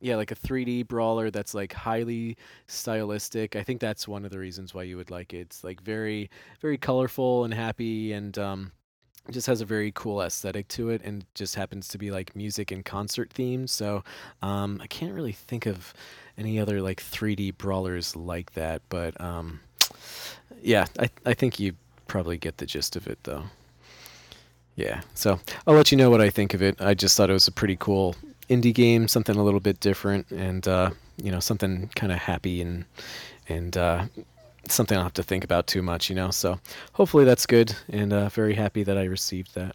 yeah, 0.01 0.17
like 0.17 0.31
a 0.31 0.35
3D 0.37 0.87
brawler 0.89 1.31
that's 1.31 1.55
like 1.55 1.73
highly 1.73 2.37
stylistic. 2.67 3.57
I 3.57 3.63
think 3.63 3.81
that's 3.81 4.07
one 4.07 4.25
of 4.25 4.31
the 4.31 4.39
reasons 4.39 4.75
why 4.75 4.83
you 4.85 4.97
would 4.97 5.11
like 5.11 5.33
it. 5.33 5.39
It's 5.39 5.65
like 5.65 5.81
very 5.81 6.31
very 6.61 6.79
colorful 6.79 7.45
and 7.45 7.55
happy 7.55 8.13
and 8.13 8.37
um 8.39 8.73
just 9.31 9.49
has 9.49 9.61
a 9.61 9.65
very 9.65 9.91
cool 9.93 10.23
aesthetic 10.23 10.69
to 10.69 10.91
it 10.91 11.03
and 11.05 11.25
just 11.35 11.57
happens 11.57 11.89
to 11.89 11.99
be 11.99 12.13
like 12.13 12.37
music 12.37 12.71
and 12.71 12.85
concert 12.85 13.31
themed. 13.31 13.69
So 13.69 14.05
um 14.43 14.81
I 14.83 14.87
can't 14.87 15.15
really 15.15 15.33
think 15.33 15.67
of 15.67 15.95
any 16.39 16.59
other 16.59 16.81
like 16.81 17.03
3D 17.03 17.57
brawlers 17.57 18.15
like 18.15 18.53
that, 18.53 18.83
but 18.89 19.21
um 19.21 19.61
yeah, 20.63 20.87
I 20.99 21.11
I 21.25 21.35
think 21.35 21.59
you 21.59 21.75
probably 22.07 22.39
get 22.39 22.59
the 22.59 22.67
gist 22.67 22.97
of 22.97 23.07
it 23.07 23.19
though. 23.25 23.45
Yeah, 24.77 25.01
so 25.15 25.41
I'll 25.67 25.75
let 25.75 25.91
you 25.91 25.97
know 25.97 26.11
what 26.11 26.21
I 26.21 26.29
think 26.29 26.53
of 26.53 26.63
it. 26.63 26.81
I 26.81 26.93
just 26.93 27.17
thought 27.17 27.31
it 27.31 27.33
was 27.33 27.49
a 27.49 27.53
pretty 27.53 27.77
cool 27.81 28.15
indie 28.49 28.75
game, 28.75 29.09
something 29.09 29.37
a 29.37 29.43
little 29.43 29.61
bit 29.61 29.81
different, 29.81 30.31
and 30.31 30.67
uh, 30.67 30.91
you 31.17 31.31
know, 31.31 31.41
something 31.41 31.91
kind 31.95 32.13
of 32.13 32.19
happy 32.19 32.61
and 32.61 32.85
and 33.49 33.77
uh, 33.77 34.07
something 34.69 34.97
I 34.97 34.99
don't 34.99 35.07
have 35.07 35.13
to 35.15 35.23
think 35.23 35.45
about 35.45 35.67
too 35.67 35.83
much, 35.83 36.09
you 36.09 36.17
know. 36.17 36.31
So 36.31 36.59
hopefully 36.93 37.25
that's 37.25 37.47
good, 37.47 37.75
and 37.89 38.13
uh, 38.13 38.29
very 38.29 38.55
happy 38.55 38.83
that 38.83 38.99
I 38.99 39.05
received 39.05 39.55
that. 39.55 39.75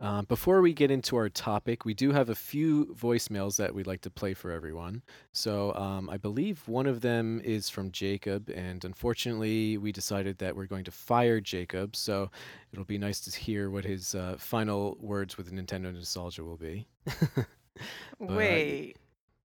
Uh, 0.00 0.22
before 0.22 0.60
we 0.60 0.74
get 0.74 0.90
into 0.90 1.16
our 1.16 1.28
topic, 1.28 1.84
we 1.84 1.94
do 1.94 2.12
have 2.12 2.28
a 2.28 2.34
few 2.34 2.94
voicemails 3.00 3.56
that 3.56 3.74
we'd 3.74 3.86
like 3.86 4.00
to 4.02 4.10
play 4.10 4.34
for 4.34 4.50
everyone. 4.50 5.00
So 5.32 5.72
um, 5.74 6.10
I 6.10 6.16
believe 6.16 6.66
one 6.66 6.86
of 6.86 7.00
them 7.00 7.40
is 7.44 7.70
from 7.70 7.92
Jacob, 7.92 8.50
and 8.50 8.84
unfortunately, 8.84 9.78
we 9.78 9.92
decided 9.92 10.36
that 10.38 10.56
we're 10.56 10.66
going 10.66 10.84
to 10.84 10.90
fire 10.90 11.40
Jacob. 11.40 11.96
So 11.96 12.30
it'll 12.72 12.84
be 12.84 12.98
nice 12.98 13.20
to 13.20 13.38
hear 13.38 13.70
what 13.70 13.84
his 13.84 14.14
uh, 14.14 14.36
final 14.38 14.98
words 15.00 15.38
with 15.38 15.50
Nintendo 15.52 15.94
nostalgia 15.94 16.44
will 16.44 16.58
be. 16.58 16.86
but 18.20 18.30
wait, 18.30 18.96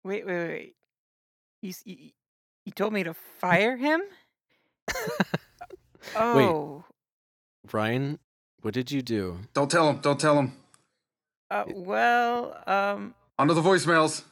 wait, 0.03 0.25
wait, 0.25 0.47
wait. 0.47 0.75
You 1.61 1.73
you, 1.85 2.09
you 2.65 2.71
told 2.71 2.93
me 2.93 3.03
to 3.03 3.13
fire 3.39 3.77
him? 3.77 4.01
wait, 4.87 4.95
Oh, 6.15 6.83
Ryan, 7.71 8.19
what 8.61 8.73
did 8.73 8.91
you 8.91 9.01
do? 9.01 9.39
Don't 9.53 9.69
tell 9.69 9.89
him. 9.89 9.97
Don't 10.01 10.19
tell 10.19 10.37
him. 10.39 10.53
uh, 11.51 11.63
well, 11.73 12.57
um, 12.67 13.13
Onto 13.37 13.53
the 13.53 13.61
voicemails. 13.61 14.23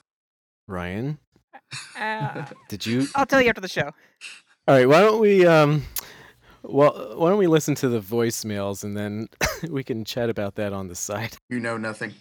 Ryan, 0.68 1.18
uh, 2.00 2.46
did 2.70 2.86
you? 2.86 3.08
I'll 3.16 3.26
tell 3.26 3.42
you 3.42 3.50
after 3.50 3.62
the 3.62 3.68
show. 3.68 3.92
All 4.68 4.76
right, 4.76 4.88
why 4.88 5.02
don't 5.02 5.20
we 5.20 5.46
um, 5.46 5.84
well, 6.64 7.16
why 7.18 7.30
don't 7.30 7.38
we 7.40 7.48
listen 7.48 7.76
to 7.76 7.90
the 7.90 8.00
voicemails 8.00 8.84
and 8.86 8.96
then 8.96 9.28
we 9.70 9.84
can 9.84 10.06
chat 10.06 10.30
about 10.30 10.56
that 10.56 10.72
on 10.72 10.88
the 10.88 10.96
side. 10.96 11.36
you 11.50 11.60
know 11.60 11.78
nothing. 11.78 12.14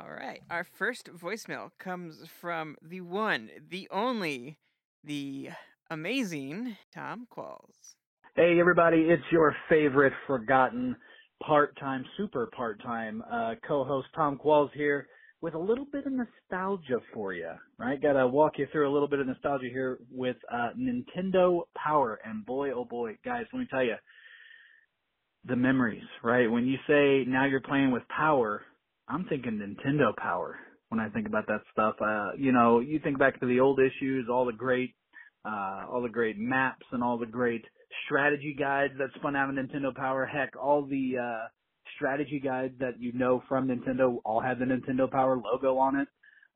All 0.00 0.10
right. 0.10 0.40
Our 0.50 0.64
first 0.64 1.10
voicemail 1.12 1.72
comes 1.78 2.22
from 2.40 2.76
the 2.80 3.02
one, 3.02 3.50
the 3.68 3.86
only, 3.90 4.56
the 5.04 5.50
amazing 5.90 6.76
Tom 6.94 7.26
Qualls. 7.30 7.96
Hey 8.34 8.58
everybody, 8.58 9.08
it's 9.10 9.22
your 9.30 9.54
favorite 9.68 10.14
forgotten 10.26 10.96
part-time, 11.42 12.06
super 12.16 12.48
part-time 12.56 13.22
uh, 13.30 13.56
co-host 13.66 14.06
Tom 14.14 14.38
Qualls 14.42 14.70
here 14.72 15.06
with 15.42 15.52
a 15.52 15.58
little 15.58 15.86
bit 15.92 16.06
of 16.06 16.12
nostalgia 16.12 17.00
for 17.12 17.34
you. 17.34 17.50
Right, 17.78 18.00
gotta 18.00 18.26
walk 18.26 18.52
you 18.56 18.68
through 18.72 18.90
a 18.90 18.92
little 18.92 19.08
bit 19.08 19.18
of 19.18 19.26
nostalgia 19.26 19.68
here 19.70 19.98
with 20.10 20.36
uh, 20.50 20.70
Nintendo 20.78 21.62
Power, 21.76 22.20
and 22.24 22.46
boy, 22.46 22.70
oh 22.70 22.86
boy, 22.86 23.18
guys, 23.22 23.44
let 23.52 23.58
me 23.58 23.66
tell 23.70 23.84
you, 23.84 23.96
the 25.44 25.56
memories. 25.56 26.04
Right, 26.22 26.50
when 26.50 26.66
you 26.66 26.78
say 26.86 27.30
now 27.30 27.44
you're 27.44 27.60
playing 27.60 27.90
with 27.90 28.04
Power, 28.08 28.62
I'm 29.10 29.24
thinking 29.24 29.58
Nintendo 29.58 30.16
Power. 30.16 30.58
When 30.88 31.00
I 31.00 31.08
think 31.08 31.26
about 31.26 31.46
that 31.46 31.62
stuff, 31.72 31.94
uh, 32.00 32.32
you 32.36 32.52
know, 32.52 32.80
you 32.80 32.98
think 32.98 33.18
back 33.18 33.38
to 33.40 33.46
the 33.46 33.60
old 33.60 33.78
issues, 33.78 34.28
all 34.30 34.44
the 34.44 34.52
great 34.52 34.94
uh, 35.44 35.86
all 35.90 36.02
the 36.02 36.08
great 36.08 36.38
maps 36.38 36.86
and 36.92 37.02
all 37.02 37.18
the 37.18 37.26
great 37.26 37.64
strategy 38.04 38.54
guides 38.58 38.92
that 38.98 39.08
spun 39.16 39.36
out 39.36 39.48
of 39.48 39.56
Nintendo 39.56 39.94
Power. 39.94 40.26
Heck, 40.26 40.50
all 40.60 40.84
the 40.84 41.14
uh, 41.18 41.48
strategy 41.96 42.40
guides 42.42 42.74
that 42.78 43.00
you 43.00 43.12
know 43.12 43.42
from 43.48 43.68
Nintendo 43.68 44.18
all 44.24 44.40
have 44.40 44.58
the 44.58 44.64
Nintendo 44.64 45.10
Power 45.10 45.36
logo 45.36 45.78
on 45.78 45.96
it. 45.96 46.08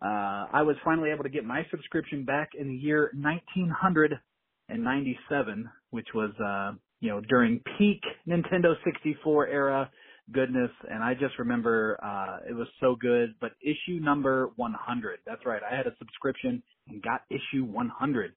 Uh, 0.05 0.47
I 0.53 0.63
was 0.63 0.77
finally 0.85 1.11
able 1.11 1.25
to 1.25 1.31
get 1.31 1.45
my 1.45 1.67
subscription 1.71 2.25
back 2.25 2.51
in 2.59 2.69
the 2.69 2.75
year 2.75 3.11
1997, 3.15 5.71
which 5.91 6.09
was, 6.15 6.31
uh, 6.45 6.73
you 7.01 7.09
know, 7.09 7.23
during 7.23 7.63
peak 7.79 8.03
Nintendo 8.29 8.75
64 8.85 9.47
era 9.47 9.91
goodness. 10.33 10.71
And 10.91 11.03
I 11.03 11.15
just 11.15 11.39
remember, 11.39 11.99
uh, 12.03 12.49
it 12.49 12.55
was 12.55 12.69
so 12.81 12.97
good, 12.97 13.35
but 13.41 13.53
issue 13.63 14.01
number 14.01 14.51
100. 14.57 15.19
That's 15.27 15.45
right. 15.47 15.63
I 15.63 15.77
had 15.77 15.87
a 15.87 15.97
subscription 15.99 16.63
and 16.89 17.03
got 17.03 17.23
issue 17.31 17.65
100. 17.65 18.33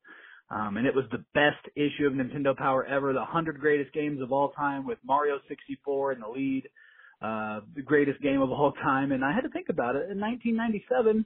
Um, 0.50 0.78
and 0.78 0.88
it 0.88 0.96
was 0.96 1.06
the 1.12 1.24
best 1.34 1.64
issue 1.76 2.08
of 2.08 2.14
Nintendo 2.14 2.56
Power 2.56 2.86
ever, 2.86 3.12
the 3.12 3.20
100 3.20 3.60
greatest 3.60 3.94
games 3.94 4.22
of 4.22 4.32
all 4.32 4.52
time 4.52 4.86
with 4.86 4.98
Mario 5.06 5.40
64 5.50 6.14
in 6.14 6.20
the 6.22 6.28
lead, 6.28 6.64
uh, 7.22 7.62
the 7.76 7.82
greatest 7.82 8.22
game 8.22 8.42
of 8.42 8.50
all 8.50 8.72
time. 8.82 9.12
And 9.12 9.26
I 9.26 9.34
had 9.34 9.42
to 9.42 9.50
think 9.50 9.68
about 9.70 9.96
it. 9.96 10.10
In 10.10 10.20
1997, 10.20 11.26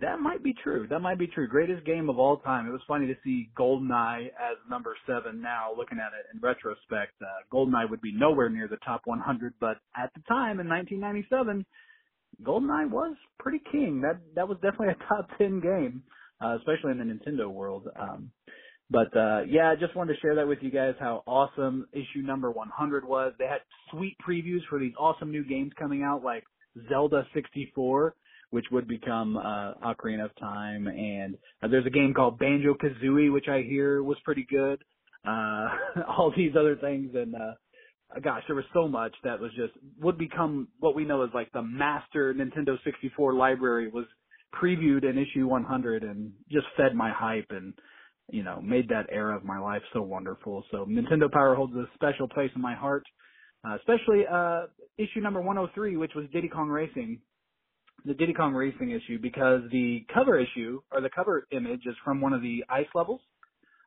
that 0.00 0.20
might 0.20 0.42
be 0.42 0.54
true. 0.62 0.86
That 0.88 1.00
might 1.00 1.18
be 1.18 1.26
true. 1.26 1.48
Greatest 1.48 1.84
game 1.84 2.08
of 2.08 2.18
all 2.18 2.38
time. 2.38 2.66
It 2.66 2.72
was 2.72 2.80
funny 2.86 3.06
to 3.06 3.14
see 3.24 3.50
GoldenEye 3.58 4.26
as 4.26 4.56
number 4.68 4.96
seven 5.06 5.40
now, 5.40 5.70
looking 5.76 5.98
at 5.98 6.12
it 6.18 6.26
in 6.32 6.40
retrospect. 6.40 7.14
Uh, 7.20 7.26
GoldenEye 7.52 7.88
would 7.88 8.00
be 8.00 8.12
nowhere 8.12 8.48
near 8.48 8.68
the 8.68 8.76
top 8.84 9.02
100, 9.04 9.54
but 9.60 9.78
at 9.96 10.10
the 10.14 10.22
time 10.28 10.60
in 10.60 10.68
1997, 10.68 11.64
GoldenEye 12.42 12.90
was 12.90 13.16
pretty 13.38 13.60
king. 13.72 14.00
That 14.02 14.20
that 14.34 14.48
was 14.48 14.58
definitely 14.62 14.88
a 14.88 15.08
top 15.08 15.28
10 15.38 15.60
game, 15.60 16.02
uh, 16.40 16.56
especially 16.58 16.92
in 16.92 16.98
the 16.98 17.04
Nintendo 17.04 17.50
world. 17.50 17.88
Um, 17.98 18.30
but 18.90 19.14
uh, 19.16 19.42
yeah, 19.48 19.70
I 19.70 19.76
just 19.76 19.94
wanted 19.96 20.14
to 20.14 20.20
share 20.20 20.34
that 20.36 20.48
with 20.48 20.58
you 20.62 20.70
guys 20.70 20.94
how 20.98 21.22
awesome 21.26 21.86
issue 21.92 22.22
number 22.22 22.50
100 22.50 23.06
was. 23.06 23.32
They 23.38 23.46
had 23.46 23.60
sweet 23.90 24.16
previews 24.26 24.60
for 24.70 24.78
these 24.78 24.94
awesome 24.98 25.30
new 25.30 25.44
games 25.44 25.72
coming 25.78 26.02
out, 26.02 26.22
like 26.22 26.44
Zelda 26.88 27.26
64 27.34 28.14
which 28.50 28.66
would 28.70 28.88
become 28.88 29.36
uh, 29.36 29.74
Ocarina 29.84 30.24
of 30.24 30.34
Time. 30.36 30.86
And 30.86 31.36
uh, 31.62 31.68
there's 31.68 31.86
a 31.86 31.90
game 31.90 32.14
called 32.14 32.38
Banjo 32.38 32.74
Kazooie, 32.74 33.32
which 33.32 33.46
I 33.48 33.62
hear 33.62 34.02
was 34.02 34.16
pretty 34.24 34.46
good. 34.48 34.82
Uh, 35.26 35.68
all 36.08 36.32
these 36.36 36.52
other 36.58 36.76
things, 36.76 37.10
and 37.14 37.34
uh, 37.34 38.20
gosh, 38.22 38.42
there 38.46 38.56
was 38.56 38.64
so 38.72 38.88
much 38.88 39.14
that 39.24 39.38
was 39.38 39.50
just 39.56 39.72
would 40.00 40.16
become 40.16 40.68
what 40.80 40.94
we 40.94 41.04
know 41.04 41.22
as 41.22 41.30
like 41.34 41.50
the 41.52 41.62
master 41.62 42.32
Nintendo 42.34 42.76
64 42.84 43.34
library 43.34 43.90
was 43.90 44.06
previewed 44.54 45.04
in 45.04 45.18
issue 45.18 45.46
100 45.46 46.04
and 46.04 46.32
just 46.50 46.66
fed 46.76 46.94
my 46.94 47.12
hype 47.12 47.46
and 47.50 47.74
you 48.30 48.42
know 48.42 48.60
made 48.62 48.88
that 48.88 49.06
era 49.10 49.36
of 49.36 49.44
my 49.44 49.58
life 49.58 49.82
so 49.92 50.00
wonderful. 50.00 50.64
So 50.70 50.86
Nintendo 50.86 51.30
Power 51.30 51.54
holds 51.54 51.74
a 51.74 51.84
special 51.94 52.28
place 52.28 52.50
in 52.54 52.62
my 52.62 52.74
heart. 52.74 53.04
Uh, 53.68 53.74
especially 53.74 54.22
uh, 54.30 54.66
issue 54.98 55.20
number 55.20 55.40
103, 55.40 55.96
which 55.96 56.12
was 56.14 56.26
Diddy 56.32 56.48
Kong 56.48 56.68
Racing, 56.68 57.18
the 58.04 58.14
Diddy 58.14 58.32
Kong 58.32 58.54
Racing 58.54 58.90
issue 58.90 59.18
because 59.20 59.62
the 59.70 60.06
cover 60.12 60.38
issue 60.38 60.80
or 60.92 61.00
the 61.00 61.10
cover 61.10 61.46
image 61.50 61.82
is 61.86 61.94
from 62.04 62.20
one 62.20 62.32
of 62.32 62.42
the 62.42 62.64
ice 62.68 62.86
levels. 62.94 63.20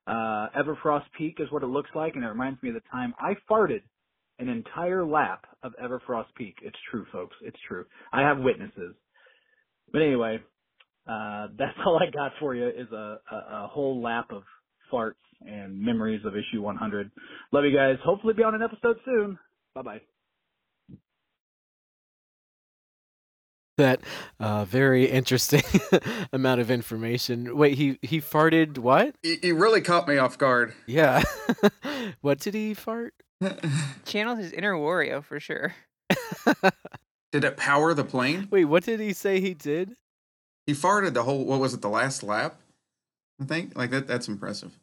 Uh, 0.08 0.48
Everfrost 0.58 1.06
Peak 1.18 1.38
is 1.40 1.52
what 1.52 1.64
it 1.64 1.68
looks 1.68 1.90
like, 1.96 2.16
and 2.16 2.24
it 2.24 2.28
reminds 2.28 2.62
me 2.64 2.70
of 2.70 2.76
the 2.76 2.82
time 2.92 3.14
I 3.20 3.36
farted 3.50 3.82
an 4.40 4.50
entire 4.50 5.06
lap 5.06 5.46
of 5.64 5.74
Everfrost 5.82 6.34
Peak. 6.36 6.56
It's 6.64 6.78
true, 6.90 7.06
folks. 7.12 7.36
It's 7.44 7.58
true. 7.68 7.86
I 8.12 8.22
have 8.22 8.40
witnesses. 8.40 8.96
But 9.92 10.02
anyway, 10.02 10.40
uh, 11.08 11.48
that's 11.58 11.78
all 11.86 12.00
I 12.02 12.10
got 12.12 12.32
for 12.40 12.56
you 12.56 12.68
is 12.68 12.92
a, 12.92 13.20
a, 13.32 13.36
a 13.36 13.70
whole 13.72 14.02
lap 14.02 14.32
of 14.32 14.44
farts 14.92 15.14
and 15.42 15.80
memories 15.80 16.22
of 16.26 16.34
issue 16.36 16.62
100. 16.62 17.12
Love 17.52 17.66
you 17.66 17.76
guys. 17.76 17.98
Hopefully 18.04 18.34
be 18.34 18.44
on 18.44 18.56
an 18.56 18.62
episode 18.62 18.98
soon. 19.06 19.38
Bye 19.74 19.82
bye. 19.82 20.02
That 23.82 24.02
uh, 24.40 24.66
very 24.66 25.06
interesting 25.06 25.64
amount 26.34 26.62
of 26.62 26.72
information. 26.72 27.58
Wait, 27.58 27.78
he 27.78 27.98
he 28.02 28.22
farted 28.22 28.78
what? 28.78 29.16
He, 29.22 29.52
really 29.52 29.82
caught 29.82 30.08
me 30.08 30.18
off 30.18 30.38
guard. 30.38 30.74
Yeah. 30.86 31.24
what 32.22 32.40
did 32.40 32.54
he 32.54 32.74
fart? 32.74 33.14
Channeled 34.06 34.38
his 34.38 34.52
inner 34.52 34.74
Wario 34.74 35.24
for 35.24 35.40
sure. 35.40 35.74
did 37.32 37.44
it 37.44 37.58
power 37.58 37.94
the 37.94 38.04
plane? 38.04 38.48
Wait, 38.52 38.66
what 38.66 38.84
did 38.84 39.00
he 39.00 39.14
say 39.14 39.42
he 39.42 39.54
did? 39.54 39.96
He 40.66 40.74
farted 40.74 41.14
the 41.14 41.24
whole. 41.24 41.46
What 41.46 41.60
was 41.60 41.74
it? 41.74 41.82
The 41.82 41.90
last 41.90 42.24
lap. 42.24 42.56
I 43.42 43.46
think 43.46 43.76
like 43.76 43.90
that. 43.92 44.08
That's 44.08 44.28
impressive. 44.28 44.78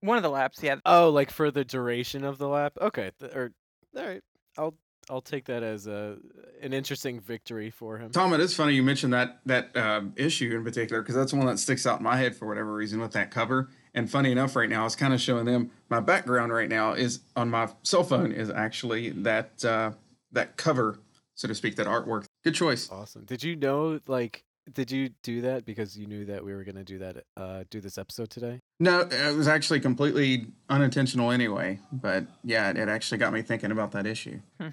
One 0.00 0.16
of 0.16 0.22
the 0.22 0.30
laps, 0.30 0.62
yeah. 0.62 0.76
Oh, 0.86 1.10
like 1.10 1.30
for 1.30 1.50
the 1.50 1.64
duration 1.64 2.24
of 2.24 2.38
the 2.38 2.46
lap. 2.48 2.74
Okay, 2.80 3.10
or 3.34 3.50
all 3.96 4.06
right. 4.06 4.22
I'll 4.56 4.74
I'll 5.10 5.22
take 5.22 5.46
that 5.46 5.62
as 5.62 5.86
a 5.86 6.16
an 6.60 6.72
interesting 6.72 7.20
victory 7.20 7.70
for 7.70 7.98
him. 7.98 8.10
Tom, 8.10 8.32
it 8.32 8.40
is 8.40 8.54
funny 8.54 8.74
you 8.74 8.82
mentioned 8.82 9.12
that 9.12 9.40
that 9.46 9.76
um, 9.76 10.12
issue 10.16 10.54
in 10.54 10.64
particular 10.64 11.02
because 11.02 11.14
that's 11.14 11.32
one 11.32 11.46
that 11.46 11.58
sticks 11.58 11.86
out 11.86 11.98
in 11.98 12.04
my 12.04 12.16
head 12.16 12.36
for 12.36 12.46
whatever 12.46 12.74
reason 12.74 13.00
with 13.00 13.12
that 13.12 13.30
cover. 13.30 13.70
And 13.94 14.10
funny 14.10 14.32
enough, 14.32 14.54
right 14.54 14.68
now 14.68 14.82
I 14.82 14.84
was 14.84 14.96
kind 14.96 15.14
of 15.14 15.20
showing 15.20 15.44
them 15.44 15.70
my 15.88 16.00
background 16.00 16.52
right 16.52 16.68
now 16.68 16.92
is 16.92 17.20
on 17.36 17.50
my 17.50 17.68
cell 17.82 18.04
phone 18.04 18.32
is 18.32 18.50
actually 18.50 19.10
that 19.10 19.64
uh, 19.64 19.92
that 20.32 20.56
cover, 20.56 21.00
so 21.34 21.48
to 21.48 21.54
speak, 21.54 21.76
that 21.76 21.86
artwork. 21.86 22.26
Good 22.44 22.54
choice. 22.54 22.90
Awesome. 22.90 23.24
Did 23.24 23.42
you 23.42 23.56
know 23.56 24.00
like 24.06 24.44
did 24.72 24.90
you 24.90 25.10
do 25.22 25.40
that 25.40 25.64
because 25.64 25.96
you 25.96 26.06
knew 26.06 26.24
that 26.24 26.44
we 26.44 26.54
were 26.54 26.64
going 26.64 26.76
to 26.76 26.84
do 26.84 26.98
that 26.98 27.24
uh 27.36 27.64
do 27.70 27.80
this 27.80 27.98
episode 27.98 28.30
today 28.30 28.60
no 28.80 29.00
it 29.00 29.36
was 29.36 29.48
actually 29.48 29.80
completely 29.80 30.46
unintentional 30.68 31.30
anyway 31.30 31.78
but 31.92 32.24
yeah 32.44 32.70
it 32.70 32.88
actually 32.88 33.18
got 33.18 33.32
me 33.32 33.42
thinking 33.42 33.70
about 33.70 33.92
that 33.92 34.06
issue 34.06 34.38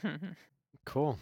cool 0.85 1.17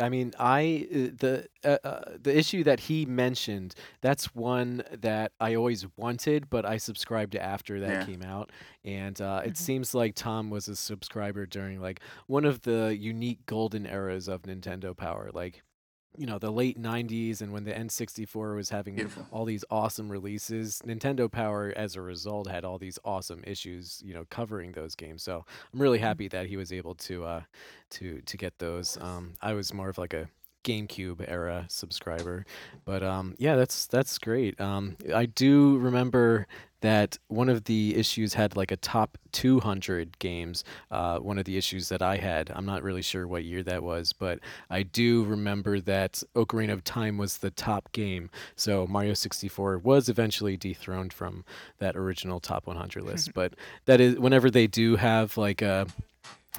I 0.00 0.08
mean, 0.08 0.32
I 0.38 0.88
uh, 0.90 0.96
the 1.18 1.46
uh, 1.64 1.78
uh, 1.84 2.00
the 2.20 2.36
issue 2.36 2.64
that 2.64 2.80
he 2.80 3.06
mentioned. 3.06 3.74
That's 4.00 4.34
one 4.34 4.82
that 4.90 5.32
I 5.40 5.54
always 5.54 5.86
wanted, 5.96 6.50
but 6.50 6.64
I 6.64 6.78
subscribed 6.78 7.32
to 7.32 7.42
after 7.42 7.80
that 7.80 7.90
yeah. 7.90 8.04
came 8.04 8.22
out, 8.22 8.50
and 8.84 9.20
uh, 9.20 9.42
it 9.44 9.48
mm-hmm. 9.48 9.54
seems 9.54 9.94
like 9.94 10.14
Tom 10.14 10.50
was 10.50 10.68
a 10.68 10.76
subscriber 10.76 11.46
during 11.46 11.80
like 11.80 12.00
one 12.26 12.44
of 12.44 12.62
the 12.62 12.96
unique 12.98 13.46
golden 13.46 13.86
eras 13.86 14.28
of 14.28 14.42
Nintendo 14.42 14.96
Power. 14.96 15.30
Like 15.32 15.62
you 16.16 16.26
know 16.26 16.38
the 16.38 16.50
late 16.50 16.80
90s 16.80 17.40
and 17.40 17.52
when 17.52 17.64
the 17.64 17.72
N64 17.72 18.56
was 18.56 18.70
having 18.70 18.96
Beautiful. 18.96 19.26
all 19.30 19.44
these 19.44 19.64
awesome 19.70 20.10
releases 20.10 20.80
Nintendo 20.86 21.30
Power 21.30 21.72
as 21.76 21.96
a 21.96 22.00
result 22.00 22.48
had 22.48 22.64
all 22.64 22.78
these 22.78 22.98
awesome 23.04 23.42
issues 23.46 24.02
you 24.04 24.14
know 24.14 24.24
covering 24.30 24.72
those 24.72 24.94
games 24.94 25.22
so 25.22 25.44
I'm 25.72 25.80
really 25.80 25.98
mm-hmm. 25.98 26.06
happy 26.06 26.28
that 26.28 26.46
he 26.46 26.56
was 26.56 26.72
able 26.72 26.94
to 26.96 27.24
uh 27.24 27.42
to 27.90 28.20
to 28.20 28.36
get 28.36 28.58
those 28.58 28.96
um 29.00 29.34
I 29.42 29.54
was 29.54 29.72
more 29.72 29.88
of 29.88 29.98
like 29.98 30.14
a 30.14 30.28
GameCube 30.64 31.24
era 31.28 31.66
subscriber. 31.68 32.44
But 32.84 33.02
um, 33.02 33.34
yeah, 33.38 33.56
that's 33.56 33.86
that's 33.86 34.18
great. 34.18 34.60
Um, 34.60 34.96
I 35.14 35.26
do 35.26 35.78
remember 35.78 36.46
that 36.84 37.16
one 37.28 37.48
of 37.48 37.64
the 37.64 37.96
issues 37.96 38.34
had 38.34 38.56
like 38.56 38.70
a 38.70 38.76
top 38.76 39.16
200 39.32 40.18
games. 40.18 40.64
Uh, 40.90 41.18
one 41.18 41.38
of 41.38 41.46
the 41.46 41.56
issues 41.56 41.88
that 41.88 42.02
I 42.02 42.18
had, 42.18 42.52
I'm 42.54 42.66
not 42.66 42.82
really 42.82 43.00
sure 43.00 43.26
what 43.26 43.42
year 43.42 43.62
that 43.62 43.82
was, 43.82 44.12
but 44.12 44.38
I 44.68 44.82
do 44.82 45.24
remember 45.24 45.80
that 45.80 46.22
Ocarina 46.36 46.74
of 46.74 46.84
Time 46.84 47.16
was 47.16 47.38
the 47.38 47.50
top 47.50 47.90
game. 47.92 48.28
So 48.54 48.86
Mario 48.86 49.14
64 49.14 49.78
was 49.78 50.10
eventually 50.10 50.58
dethroned 50.58 51.14
from 51.14 51.46
that 51.78 51.96
original 51.96 52.38
top 52.38 52.66
100 52.66 53.02
list. 53.02 53.32
but 53.34 53.54
that 53.86 53.98
is 53.98 54.18
whenever 54.18 54.50
they 54.50 54.66
do 54.66 54.96
have 54.96 55.38
like 55.38 55.62
a 55.62 55.86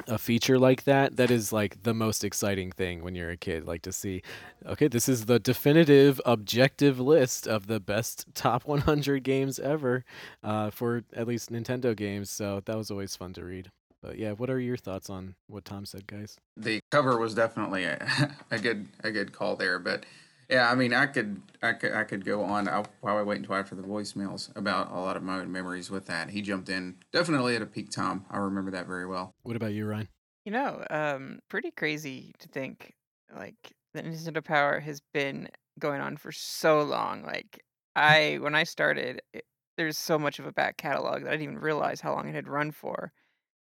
a 0.08 0.18
feature 0.18 0.60
like 0.60 0.84
that 0.84 1.16
that 1.16 1.32
is 1.32 1.54
like 1.54 1.84
the 1.84 1.94
most 1.94 2.24
exciting 2.24 2.72
thing 2.72 3.04
when 3.04 3.16
you're 3.16 3.30
a 3.30 3.38
kid 3.38 3.66
like 3.66 3.82
to 3.82 3.92
see 3.92 4.22
okay 4.66 4.88
this 4.88 5.08
is 5.08 5.26
the 5.26 5.40
definitive 5.40 6.20
objective 6.26 7.00
list 7.00 7.48
of 7.48 7.68
the 7.68 7.80
best 7.80 8.26
top 8.34 8.66
100 8.66 9.24
games 9.24 9.60
ever 9.60 10.04
uh, 10.44 10.70
for 10.70 11.04
at 11.14 11.28
least 11.28 11.52
nintendo 11.52 11.96
games 11.96 12.30
so 12.30 12.62
that 12.66 12.78
was 12.78 12.92
always 12.92 13.16
fun 13.16 13.34
to 13.34 13.44
read. 13.44 13.72
But 14.02 14.18
yeah 14.18 14.34
what 14.34 14.50
are 14.50 14.60
your 14.60 14.78
thoughts 14.78 15.10
on 15.10 15.36
what 15.48 15.66
tom 15.66 15.86
said 15.86 16.06
guys? 16.06 16.38
The 16.58 16.80
cover 16.92 17.18
was 17.18 17.34
definitely 17.34 17.86
a, 17.86 18.36
a 18.52 18.60
good 18.60 18.88
a 19.04 19.12
good 19.12 19.32
call 19.32 19.56
there 19.56 19.80
but 19.80 20.06
yeah, 20.50 20.70
I 20.70 20.76
mean, 20.76 20.94
I 20.94 21.08
could, 21.08 21.42
I 21.62 21.74
could, 21.74 21.94
I 21.94 22.04
could 22.04 22.26
go 22.26 22.44
on 22.44 22.68
I'll, 22.68 22.88
while 23.02 23.18
I 23.18 23.24
wait 23.24 23.40
until 23.40 23.56
after 23.56 23.76
the 23.76 23.84
voicemails 23.84 24.56
about 24.56 24.92
a 24.92 25.00
lot 25.00 25.18
of 25.18 25.24
my 25.24 25.40
own 25.40 25.52
memories 25.52 25.90
with 25.90 26.06
that. 26.08 26.30
He 26.30 26.42
jumped 26.42 26.70
in 26.70 26.98
definitely 27.12 27.56
at 27.56 27.62
a 27.62 27.66
peak 27.66 27.90
time. 27.90 28.26
I 28.30 28.38
remember 28.38 28.72
that 28.72 28.88
very 28.88 29.06
well. 29.06 29.34
What 29.44 29.56
about 29.56 29.74
you, 29.74 29.86
Ryan? 29.86 30.08
You 30.46 30.52
know, 30.52 30.86
um, 30.90 31.40
pretty 31.50 31.72
crazy 31.72 32.34
to 32.40 32.48
think 32.48 32.94
like 33.36 33.56
the 33.94 34.04
Nintendo 34.04 34.44
Power 34.44 34.80
has 34.80 35.02
been 35.14 35.50
going 35.80 36.02
on 36.02 36.18
for 36.18 36.32
so 36.32 36.82
long. 36.82 37.24
Like 37.24 37.64
I, 37.96 38.38
when 38.42 38.54
I 38.54 38.64
started, 38.64 39.22
it, 39.34 39.46
there's 39.78 39.98
so 39.98 40.20
much 40.20 40.40
of 40.40 40.46
a 40.46 40.52
back 40.52 40.78
catalog 40.78 41.24
that 41.24 41.30
I 41.30 41.32
didn't 41.32 41.44
even 41.44 41.58
realize 41.60 42.00
how 42.00 42.14
long 42.14 42.28
it 42.28 42.36
had 42.36 42.48
run 42.48 42.72
for. 42.72 43.12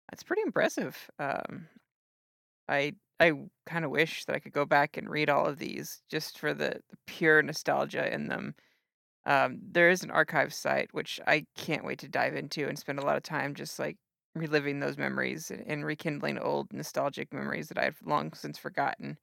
That's 0.09 0.23
pretty 0.23 0.43
impressive. 0.45 1.09
Um, 1.19 1.67
I 2.69 2.93
I 3.19 3.33
kind 3.65 3.85
of 3.85 3.91
wish 3.91 4.25
that 4.25 4.35
I 4.35 4.39
could 4.39 4.53
go 4.53 4.65
back 4.65 4.97
and 4.97 5.09
read 5.09 5.29
all 5.29 5.45
of 5.45 5.57
these 5.59 6.01
just 6.09 6.39
for 6.39 6.53
the, 6.53 6.81
the 6.89 6.97
pure 7.07 7.41
nostalgia 7.41 8.13
in 8.13 8.27
them. 8.27 8.55
Um, 9.25 9.59
there 9.61 9.89
is 9.89 10.03
an 10.03 10.11
archive 10.11 10.53
site 10.53 10.89
which 10.93 11.19
I 11.27 11.45
can't 11.55 11.85
wait 11.85 11.99
to 11.99 12.07
dive 12.09 12.35
into 12.35 12.67
and 12.67 12.79
spend 12.79 12.99
a 12.99 13.05
lot 13.05 13.17
of 13.17 13.23
time 13.23 13.55
just 13.55 13.79
like 13.79 13.97
reliving 14.35 14.79
those 14.79 14.97
memories 14.97 15.51
and, 15.51 15.61
and 15.67 15.85
rekindling 15.85 16.39
old 16.39 16.73
nostalgic 16.73 17.33
memories 17.33 17.69
that 17.69 17.77
I've 17.77 18.01
long 18.03 18.33
since 18.33 18.57
forgotten. 18.57 19.17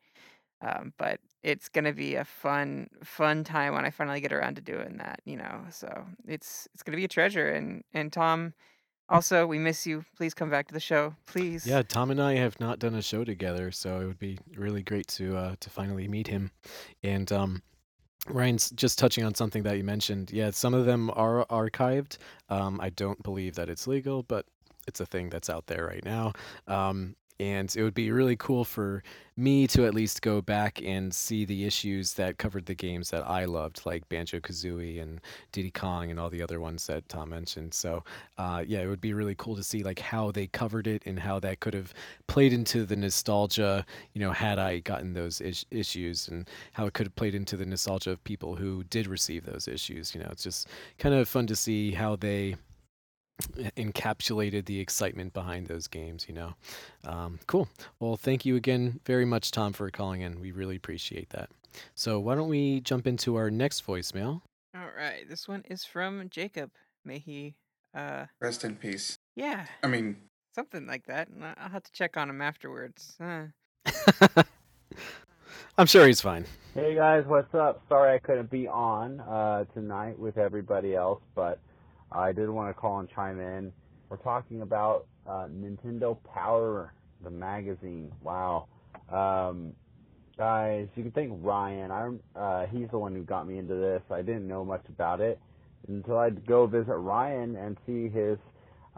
Um, 0.60 0.94
but 0.98 1.20
it's 1.42 1.68
gonna 1.68 1.92
be 1.92 2.14
a 2.14 2.24
fun, 2.24 2.88
fun 3.02 3.44
time 3.44 3.74
when 3.74 3.84
I 3.84 3.90
finally 3.90 4.20
get 4.20 4.32
around 4.32 4.56
to 4.56 4.62
doing 4.62 4.96
that. 4.98 5.20
You 5.24 5.36
know, 5.36 5.66
so 5.70 6.06
it's 6.26 6.68
it's 6.74 6.82
gonna 6.82 6.96
be 6.96 7.04
a 7.04 7.08
treasure. 7.08 7.50
And 7.50 7.82
and 7.92 8.12
Tom, 8.12 8.54
also, 9.08 9.46
we 9.46 9.58
miss 9.58 9.86
you. 9.86 10.04
Please 10.16 10.34
come 10.34 10.50
back 10.50 10.68
to 10.68 10.74
the 10.74 10.80
show, 10.80 11.14
please. 11.26 11.66
Yeah, 11.66 11.82
Tom 11.82 12.10
and 12.10 12.20
I 12.20 12.34
have 12.34 12.58
not 12.60 12.78
done 12.78 12.94
a 12.94 13.02
show 13.02 13.24
together, 13.24 13.70
so 13.70 14.00
it 14.00 14.06
would 14.06 14.18
be 14.18 14.38
really 14.56 14.82
great 14.82 15.06
to 15.08 15.36
uh, 15.36 15.54
to 15.60 15.70
finally 15.70 16.08
meet 16.08 16.26
him. 16.26 16.50
And 17.02 17.30
um, 17.32 17.62
Ryan's 18.28 18.70
just 18.70 18.98
touching 18.98 19.24
on 19.24 19.34
something 19.34 19.62
that 19.64 19.76
you 19.76 19.84
mentioned. 19.84 20.32
Yeah, 20.32 20.50
some 20.50 20.74
of 20.74 20.86
them 20.86 21.10
are 21.14 21.44
archived. 21.46 22.18
Um, 22.48 22.80
I 22.80 22.90
don't 22.90 23.22
believe 23.22 23.54
that 23.56 23.68
it's 23.68 23.86
legal, 23.86 24.22
but 24.22 24.46
it's 24.86 25.00
a 25.00 25.06
thing 25.06 25.28
that's 25.28 25.50
out 25.50 25.66
there 25.66 25.86
right 25.86 26.04
now. 26.04 26.32
Um, 26.66 27.16
and 27.40 27.74
it 27.76 27.82
would 27.82 27.94
be 27.94 28.10
really 28.10 28.36
cool 28.36 28.64
for 28.64 29.02
me 29.36 29.66
to 29.66 29.84
at 29.84 29.94
least 29.94 30.22
go 30.22 30.40
back 30.40 30.80
and 30.82 31.12
see 31.12 31.44
the 31.44 31.64
issues 31.64 32.12
that 32.14 32.38
covered 32.38 32.66
the 32.66 32.74
games 32.74 33.10
that 33.10 33.28
I 33.28 33.46
loved, 33.46 33.84
like 33.84 34.08
Banjo 34.08 34.38
Kazooie 34.38 35.02
and 35.02 35.20
Diddy 35.50 35.72
Kong 35.72 36.10
and 36.10 36.20
all 36.20 36.30
the 36.30 36.42
other 36.42 36.60
ones 36.60 36.86
that 36.86 37.08
Tom 37.08 37.30
mentioned. 37.30 37.74
So, 37.74 38.04
uh, 38.38 38.62
yeah, 38.64 38.80
it 38.80 38.86
would 38.86 39.00
be 39.00 39.12
really 39.12 39.34
cool 39.34 39.56
to 39.56 39.62
see 39.64 39.82
like 39.82 39.98
how 39.98 40.30
they 40.30 40.46
covered 40.46 40.86
it 40.86 41.02
and 41.06 41.18
how 41.18 41.40
that 41.40 41.58
could 41.58 41.74
have 41.74 41.92
played 42.28 42.52
into 42.52 42.84
the 42.86 42.94
nostalgia. 42.94 43.84
You 44.12 44.20
know, 44.20 44.30
had 44.30 44.60
I 44.60 44.78
gotten 44.78 45.14
those 45.14 45.40
is- 45.40 45.66
issues, 45.72 46.28
and 46.28 46.48
how 46.72 46.86
it 46.86 46.94
could 46.94 47.06
have 47.06 47.16
played 47.16 47.34
into 47.34 47.56
the 47.56 47.66
nostalgia 47.66 48.12
of 48.12 48.22
people 48.22 48.54
who 48.54 48.84
did 48.84 49.08
receive 49.08 49.44
those 49.44 49.66
issues. 49.66 50.14
You 50.14 50.20
know, 50.20 50.28
it's 50.30 50.44
just 50.44 50.68
kind 50.98 51.14
of 51.14 51.28
fun 51.28 51.48
to 51.48 51.56
see 51.56 51.90
how 51.90 52.14
they 52.14 52.54
encapsulated 53.76 54.66
the 54.66 54.80
excitement 54.80 55.32
behind 55.32 55.66
those 55.66 55.86
games, 55.88 56.26
you 56.28 56.34
know. 56.34 56.54
Um, 57.04 57.38
cool. 57.46 57.68
Well, 58.00 58.16
thank 58.16 58.44
you 58.44 58.56
again 58.56 59.00
very 59.04 59.24
much, 59.24 59.50
Tom, 59.50 59.72
for 59.72 59.90
calling 59.90 60.20
in. 60.20 60.40
We 60.40 60.52
really 60.52 60.76
appreciate 60.76 61.30
that. 61.30 61.50
So, 61.94 62.20
why 62.20 62.34
don't 62.36 62.48
we 62.48 62.80
jump 62.80 63.06
into 63.06 63.36
our 63.36 63.50
next 63.50 63.86
voicemail? 63.86 64.42
All 64.76 64.90
right, 64.96 65.28
this 65.28 65.48
one 65.48 65.62
is 65.68 65.84
from 65.84 66.28
Jacob. 66.30 66.70
May 67.04 67.18
he, 67.18 67.54
uh, 67.94 68.26
Rest 68.40 68.64
in 68.64 68.76
peace. 68.76 69.18
yeah, 69.36 69.66
I 69.82 69.88
mean, 69.88 70.16
something 70.54 70.86
like 70.86 71.06
that. 71.06 71.28
and 71.28 71.44
I- 71.44 71.54
I'll 71.58 71.68
have 71.70 71.82
to 71.84 71.92
check 71.92 72.16
on 72.16 72.30
him 72.30 72.40
afterwards. 72.40 73.16
Uh, 73.20 73.46
I'm 75.78 75.86
sure 75.86 76.06
he's 76.06 76.20
fine. 76.20 76.44
Hey 76.74 76.94
guys, 76.94 77.24
what's 77.26 77.52
up? 77.54 77.82
Sorry 77.88 78.14
I 78.14 78.18
couldn't 78.18 78.50
be 78.50 78.66
on 78.68 79.20
uh, 79.20 79.64
tonight 79.74 80.18
with 80.18 80.38
everybody 80.38 80.94
else, 80.94 81.20
but 81.34 81.58
I 82.14 82.32
did 82.32 82.48
want 82.48 82.74
to 82.74 82.80
call 82.80 83.00
and 83.00 83.08
chime 83.14 83.40
in. 83.40 83.72
We're 84.08 84.18
talking 84.18 84.62
about 84.62 85.06
uh, 85.28 85.48
Nintendo 85.48 86.16
Power, 86.32 86.92
the 87.22 87.30
magazine. 87.30 88.12
Wow, 88.22 88.68
um, 89.12 89.72
guys, 90.38 90.88
you 90.94 91.02
can 91.02 91.12
thank 91.12 91.32
Ryan. 91.42 91.90
I'm 91.90 92.20
uh, 92.36 92.66
he's 92.66 92.88
the 92.90 92.98
one 92.98 93.14
who 93.14 93.22
got 93.22 93.48
me 93.48 93.58
into 93.58 93.74
this. 93.74 94.02
I 94.10 94.22
didn't 94.22 94.46
know 94.46 94.64
much 94.64 94.84
about 94.88 95.20
it 95.20 95.40
until 95.88 96.18
I'd 96.18 96.46
go 96.46 96.66
visit 96.66 96.94
Ryan 96.94 97.56
and 97.56 97.76
see 97.86 98.08
his 98.08 98.38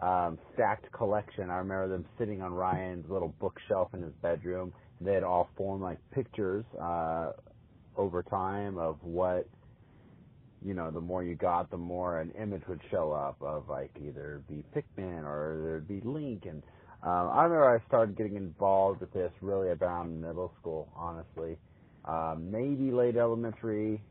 um, 0.01 0.37
stacked 0.53 0.91
collection. 0.91 1.49
I 1.49 1.57
remember 1.57 1.87
them 1.89 2.05
sitting 2.19 2.41
on 2.41 2.53
Ryan's 2.53 3.09
little 3.09 3.33
bookshelf 3.39 3.89
in 3.93 4.01
his 4.01 4.13
bedroom. 4.21 4.73
They 5.01 5.13
had 5.13 5.23
all 5.23 5.49
formed 5.57 5.83
like 5.83 5.97
pictures. 6.11 6.65
Uh, 6.79 7.31
over 7.97 8.23
time 8.23 8.77
of 8.77 8.97
what 9.01 9.47
you 10.67 10.73
know 10.73 10.91
the 10.91 10.99
more 10.99 11.23
you 11.23 11.33
got 11.33 11.71
the 11.71 11.77
more 11.77 12.19
an 12.19 12.31
image 12.31 12.63
would 12.67 12.81
show 12.91 13.13
up 13.13 13.37
of 13.41 13.69
like 13.69 13.91
either 14.05 14.41
be 14.49 14.65
Pikmin 14.75 15.23
or 15.23 15.61
there'd 15.63 15.87
be 15.87 16.01
Link. 16.01 16.45
And 16.45 16.61
um, 17.03 17.29
I 17.31 17.43
remember 17.43 17.73
I 17.73 17.87
started 17.87 18.17
getting 18.17 18.35
involved 18.35 18.99
with 18.99 19.13
this 19.13 19.31
really 19.39 19.69
around 19.69 20.19
middle 20.19 20.51
school 20.59 20.89
honestly. 20.93 21.57
Um, 22.03 22.51
maybe 22.51 22.91
late 22.91 23.15
elementary 23.15 24.01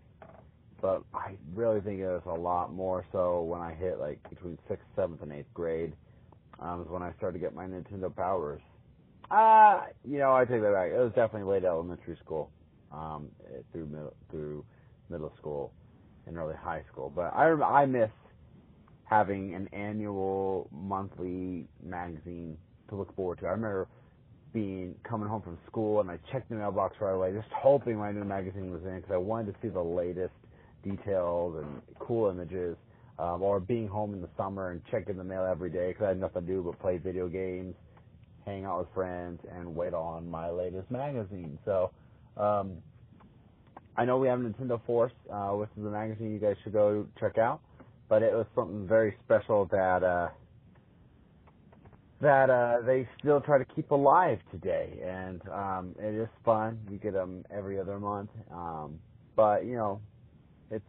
but 0.81 1.03
I 1.15 1.37
really 1.55 1.81
think 1.81 2.01
it 2.01 2.07
was 2.07 2.23
a 2.27 2.41
lot 2.41 2.73
more 2.73 3.05
so 3.13 3.43
when 3.43 3.61
I 3.61 3.75
hit 3.75 3.99
like 3.99 4.19
between 4.31 4.59
sixth 4.67 4.87
seventh 4.97 5.23
and 5.23 5.33
eighth 5.33 5.53
grade 5.53 5.93
um, 6.59 6.87
when 6.89 7.03
I 7.03 7.13
started 7.19 7.39
to 7.39 7.45
get 7.45 7.55
my 7.55 7.67
Nintendo 7.67 8.15
powers. 8.15 8.63
Uh 9.31 9.81
you 10.09 10.19
know 10.19 10.35
I 10.35 10.47
take 10.47 10.63
that 10.63 10.73
back. 10.73 10.91
It 10.91 10.99
was 10.99 11.13
definitely 11.15 11.53
late 11.53 11.65
elementary 11.65 12.17
school 12.25 12.51
um, 12.93 13.29
through 13.73 13.87
middle 13.89 14.15
through 14.31 14.65
middle 15.11 15.33
school 15.39 15.73
and 16.27 16.37
early 16.37 16.55
high 16.57 16.83
school. 16.93 17.13
But 17.15 17.35
I 17.35 17.51
I 17.63 17.87
miss 17.87 18.11
having 19.05 19.55
an 19.55 19.69
annual 19.73 20.69
monthly 20.73 21.67
magazine 21.83 22.57
to 22.89 22.97
look 22.97 23.15
forward 23.17 23.39
to. 23.39 23.47
I 23.47 23.51
remember 23.51 23.89
being 24.53 24.95
coming 25.09 25.29
home 25.29 25.43
from 25.43 25.59
school 25.67 26.01
and 26.01 26.11
I 26.11 26.19
checked 26.33 26.49
the 26.49 26.57
mailbox 26.57 26.97
right 27.01 27.13
away, 27.13 27.33
just 27.33 27.53
hoping 27.53 27.99
my 27.99 28.11
new 28.11 28.25
magazine 28.25 28.71
was 28.73 28.83
in 28.85 28.97
because 28.97 29.13
I 29.13 29.19
wanted 29.19 29.53
to 29.53 29.59
see 29.61 29.69
the 29.69 29.83
latest 29.83 30.33
details 30.83 31.57
and 31.63 31.83
cool 31.99 32.31
images. 32.31 32.77
Um, 33.19 33.41
or 33.41 33.61
being 33.61 33.89
home 33.89 34.13
in 34.13 34.21
the 34.21 34.29
summer 34.37 34.73
and 34.73 34.83
checking 34.91 35.17
the 35.17 35.25
mail 35.25 35.47
every 35.51 35.71
day 35.71 35.89
because 35.89 36.05
I 36.05 36.09
had 36.09 36.21
nothing 36.21 36.43
to 36.43 36.53
do 36.53 36.63
but 36.63 36.79
play 36.81 36.99
video 36.99 37.29
games, 37.29 37.75
hang 38.45 38.67
out 38.67 38.81
with 38.81 38.89
friends, 38.93 39.41
and 39.51 39.75
wait 39.75 39.95
on 39.95 40.31
my 40.31 40.51
latest 40.51 40.91
magazine. 40.91 41.59
So 41.65 41.93
um, 42.37 42.73
I 43.99 44.05
know 44.05 44.19
we 44.19 44.29
have 44.29 44.39
Nintendo 44.41 44.81
Force, 44.85 45.13
uh, 45.33 45.49
which 45.51 45.71
is 45.79 45.85
a 45.85 45.89
magazine 45.89 46.33
you 46.33 46.39
guys 46.39 46.57
should 46.63 46.75
go 46.75 47.07
check 47.19 47.39
out. 47.39 47.61
But 48.09 48.23
it 48.23 48.33
was 48.33 48.47
something 48.55 48.87
very 48.87 49.17
special 49.25 49.67
that 49.73 50.03
uh, 50.03 50.29
that 52.21 52.51
uh, 52.51 52.83
they 52.87 53.09
still 53.19 53.41
try 53.41 53.59
to 53.59 53.65
keep 53.65 53.91
alive 53.91 54.39
today, 54.51 55.01
and 55.05 55.41
um, 55.49 55.95
it 55.99 56.15
is 56.15 56.29
fun. 56.45 56.79
You 56.91 56.99
get 56.99 57.15
them 57.15 57.45
every 57.51 57.81
other 57.81 57.99
month, 57.99 58.31
um, 58.53 59.01
but 59.35 59.65
you 59.65 59.77
know, 59.77 60.01
it's 60.71 60.85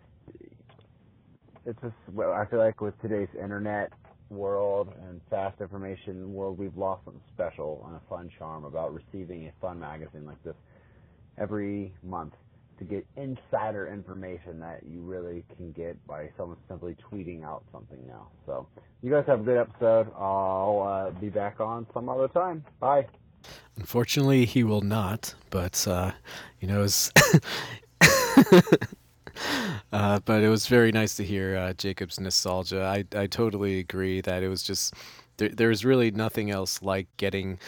it's 1.65 1.81
just 1.81 1.95
well, 2.13 2.33
I 2.33 2.45
feel 2.45 2.59
like 2.59 2.81
with 2.81 2.99
today's 3.01 3.29
internet 3.41 3.93
world 4.29 4.93
and 5.07 5.21
fast 5.29 5.59
information 5.61 6.33
world, 6.33 6.59
we've 6.59 6.77
lost 6.77 7.05
something 7.05 7.23
special 7.33 7.83
and 7.87 7.95
a 7.95 8.01
fun 8.09 8.29
charm 8.37 8.65
about 8.65 8.93
receiving 8.93 9.47
a 9.47 9.51
fun 9.61 9.79
magazine 9.79 10.25
like 10.25 10.43
this 10.43 10.55
every 11.37 11.93
month 12.03 12.33
to 12.77 12.83
get 12.83 13.05
insider 13.15 13.87
information 13.91 14.59
that 14.59 14.81
you 14.85 15.01
really 15.01 15.43
can 15.55 15.71
get 15.71 16.05
by 16.07 16.29
someone 16.37 16.57
simply 16.67 16.95
tweeting 17.11 17.43
out 17.43 17.63
something 17.71 17.99
now. 18.07 18.27
So, 18.45 18.67
you 19.01 19.11
guys 19.11 19.25
have 19.27 19.41
a 19.41 19.43
good 19.43 19.57
episode. 19.57 20.07
I'll 20.17 20.81
uh, 20.81 21.19
be 21.19 21.29
back 21.29 21.59
on 21.59 21.85
some 21.93 22.09
other 22.09 22.27
time. 22.27 22.63
Bye. 22.79 23.07
Unfortunately, 23.77 24.45
he 24.45 24.63
will 24.63 24.81
not, 24.81 25.33
but 25.49 25.87
uh, 25.87 26.11
you 26.59 26.67
know, 26.67 26.81
uh, 29.91 30.19
but 30.25 30.43
it 30.43 30.49
was 30.49 30.67
very 30.67 30.91
nice 30.91 31.15
to 31.17 31.23
hear 31.23 31.55
uh, 31.55 31.73
Jacob's 31.73 32.19
nostalgia. 32.19 32.83
I 32.83 33.05
I 33.17 33.27
totally 33.27 33.79
agree 33.79 34.21
that 34.21 34.41
it 34.43 34.49
was 34.49 34.63
just 34.63 34.95
there. 35.37 35.49
There's 35.49 35.85
really 35.85 36.11
nothing 36.11 36.49
else 36.49 36.81
like 36.81 37.07
getting 37.17 37.59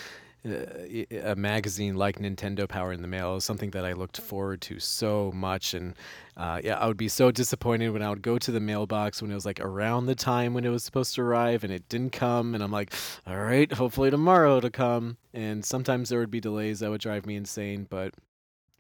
a 0.46 1.36
magazine 1.36 1.96
like 1.96 2.20
Nintendo 2.20 2.68
Power 2.68 2.94
in 2.94 3.02
the 3.02 3.08
mail. 3.08 3.34
Was 3.34 3.44
something 3.44 3.72
that 3.72 3.86
I 3.86 3.94
looked 3.94 4.18
forward 4.18 4.62
to 4.62 4.80
so 4.80 5.32
much, 5.36 5.74
and 5.74 5.96
uh, 6.38 6.62
yeah, 6.64 6.78
I 6.78 6.88
would 6.88 6.98
be 6.98 7.10
so 7.10 7.32
disappointed 7.32 7.90
when 7.90 8.02
I 8.02 8.10
would 8.10 8.22
go 8.22 8.38
to 8.38 8.52
the 8.52 8.60
mailbox 8.60 9.22
when 9.22 9.32
it 9.32 9.36
was 9.36 9.46
like 9.46 9.60
around 9.60 10.06
the 10.06 10.16
time 10.16 10.54
when 10.54 10.66
it 10.66 10.70
was 10.70 10.84
supposed 10.84 11.16
to 11.16 11.22
arrive 11.22 11.64
and 11.64 11.74
it 11.74 11.90
didn't 11.90 12.12
come, 12.12 12.56
and 12.56 12.64
I'm 12.64 12.72
like, 12.72 12.94
all 13.28 13.38
right, 13.38 13.72
hopefully 13.72 14.10
tomorrow 14.10 14.58
it'll 14.58 14.70
come. 14.70 15.18
And 15.34 15.64
sometimes 15.64 16.10
there 16.10 16.20
would 16.20 16.32
be 16.32 16.40
delays 16.40 16.80
that 16.80 16.90
would 16.90 17.02
drive 17.02 17.26
me 17.26 17.36
insane, 17.36 17.86
but 17.90 18.14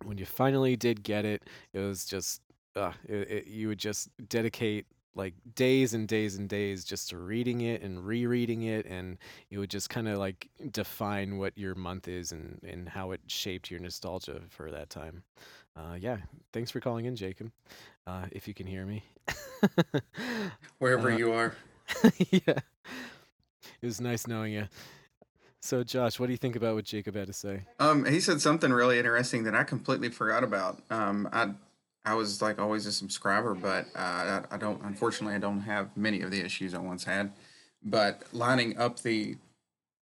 when 0.04 0.18
you 0.18 0.26
finally 0.26 0.76
did 0.76 1.04
get 1.04 1.26
it, 1.26 1.44
it 1.74 1.80
was 1.80 2.06
just 2.06 2.42
uh, 2.76 2.94
it, 3.08 3.30
it, 3.30 3.48
you 3.48 3.68
would 3.68 3.80
just 3.80 4.10
dedicate 4.30 4.86
like 5.20 5.34
days 5.54 5.94
and 5.94 6.08
days 6.08 6.36
and 6.38 6.50
days 6.50 6.84
just 6.84 7.14
reading 7.14 7.62
it 7.62 7.82
and 7.84 8.04
rereading 8.06 8.64
it 8.64 8.86
and 8.88 9.18
it 9.52 9.58
would 9.60 9.70
just 9.70 9.90
kind 9.90 10.08
of 10.08 10.18
like 10.18 10.50
define 10.72 11.38
what 11.38 11.56
your 11.58 11.76
month 11.76 12.08
is 12.08 12.32
and, 12.32 12.60
and 12.64 12.88
how 12.90 13.12
it 13.12 13.20
shaped 13.28 13.70
your 13.70 13.80
nostalgia 13.82 14.40
for 14.50 14.72
that 14.72 14.90
time. 14.90 15.22
Uh, 15.76 15.96
yeah 16.00 16.18
thanks 16.54 16.72
for 16.72 16.80
calling 16.80 17.06
in 17.06 17.16
jacob. 17.16 17.52
Uh, 18.08 18.26
if 18.32 18.48
you 18.48 18.54
can 18.56 18.66
hear 18.66 18.86
me. 18.86 19.04
Wherever 20.80 21.12
Uh, 21.12 21.18
you 21.18 21.32
are. 21.34 21.54
yeah. 22.32 22.60
It 23.82 23.86
was 23.86 24.02
nice 24.02 24.26
knowing 24.28 24.54
you 24.54 24.68
so 25.62 25.84
josh 25.84 26.18
what 26.22 26.28
do 26.28 26.32
you 26.32 26.38
think 26.38 26.56
about 26.56 26.74
what 26.76 26.86
jacob 26.86 27.16
had 27.16 27.28
to 27.28 27.34
say? 27.34 27.66
Um, 27.80 28.06
he 28.06 28.22
said 28.22 28.40
something 28.42 28.72
really 28.72 28.98
interesting 28.98 29.44
that 29.44 29.54
I 29.56 29.64
completely 29.66 30.08
forgot 30.10 30.44
about. 30.44 30.82
Um, 30.90 31.28
I 31.34 31.50
I 32.06 32.16
was 32.16 32.42
like 32.42 32.60
always 32.60 32.86
a 32.86 32.92
subscriber, 32.92 33.54
but 33.54 33.88
uh, 33.96 34.42
I, 34.50 34.58
don't. 34.58 34.82
Unfortunately, 34.84 35.36
I 35.36 35.40
don't 35.40 35.62
have 35.62 35.96
many 35.96 36.22
of 36.22 36.32
the 36.32 36.44
issues 36.44 36.74
I 36.74 36.80
once 36.80 37.04
had. 37.04 37.32
But 37.84 38.24
lining 38.34 38.78
up 38.78 39.02
the 39.02 39.38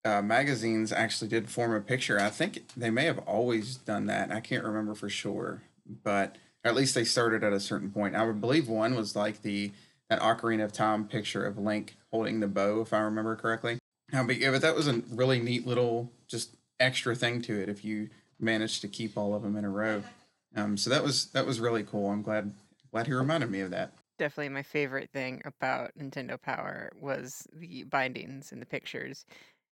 uh, 0.03 0.21
magazines 0.21 0.91
actually 0.91 1.29
did 1.29 1.49
form 1.49 1.73
a 1.73 1.81
picture. 1.81 2.19
I 2.19 2.29
think 2.29 2.67
they 2.77 2.89
may 2.89 3.05
have 3.05 3.19
always 3.19 3.77
done 3.77 4.05
that. 4.07 4.31
I 4.31 4.39
can't 4.39 4.63
remember 4.63 4.93
for 4.93 5.09
sure, 5.09 5.63
but 6.03 6.37
at 6.63 6.75
least 6.75 6.95
they 6.95 7.03
started 7.03 7.43
at 7.43 7.53
a 7.53 7.59
certain 7.59 7.91
point. 7.91 8.15
I 8.15 8.25
would 8.25 8.41
believe 8.41 8.67
one 8.67 8.95
was 8.95 9.15
like 9.15 9.41
the 9.41 9.71
that 10.09 10.19
Ocarina 10.19 10.63
of 10.63 10.71
Time 10.71 11.07
picture 11.07 11.45
of 11.45 11.57
Link 11.57 11.95
holding 12.11 12.39
the 12.39 12.47
bow, 12.47 12.81
if 12.81 12.93
I 12.93 12.99
remember 12.99 13.35
correctly. 13.35 13.79
Now, 14.11 14.23
but, 14.23 14.37
yeah, 14.37 14.51
but 14.51 14.61
that 14.61 14.75
was 14.75 14.87
a 14.87 15.01
really 15.09 15.39
neat 15.39 15.65
little 15.65 16.11
just 16.27 16.55
extra 16.79 17.15
thing 17.15 17.41
to 17.43 17.59
it 17.59 17.69
if 17.69 17.83
you 17.83 18.09
managed 18.39 18.81
to 18.81 18.87
keep 18.87 19.17
all 19.17 19.33
of 19.33 19.41
them 19.41 19.55
in 19.55 19.65
a 19.65 19.69
row. 19.69 20.03
Um, 20.55 20.77
so 20.77 20.89
that 20.89 21.03
was 21.03 21.27
that 21.31 21.45
was 21.45 21.59
really 21.59 21.83
cool. 21.83 22.09
I'm 22.09 22.21
glad 22.21 22.53
glad 22.91 23.07
he 23.07 23.13
reminded 23.13 23.51
me 23.51 23.59
of 23.61 23.71
that. 23.71 23.93
definitely 24.17 24.49
my 24.49 24.63
favorite 24.63 25.09
thing 25.11 25.41
about 25.45 25.91
Nintendo 25.99 26.41
Power 26.41 26.91
was 26.99 27.45
the 27.53 27.83
bindings 27.83 28.51
and 28.51 28.61
the 28.61 28.65
pictures. 28.65 29.25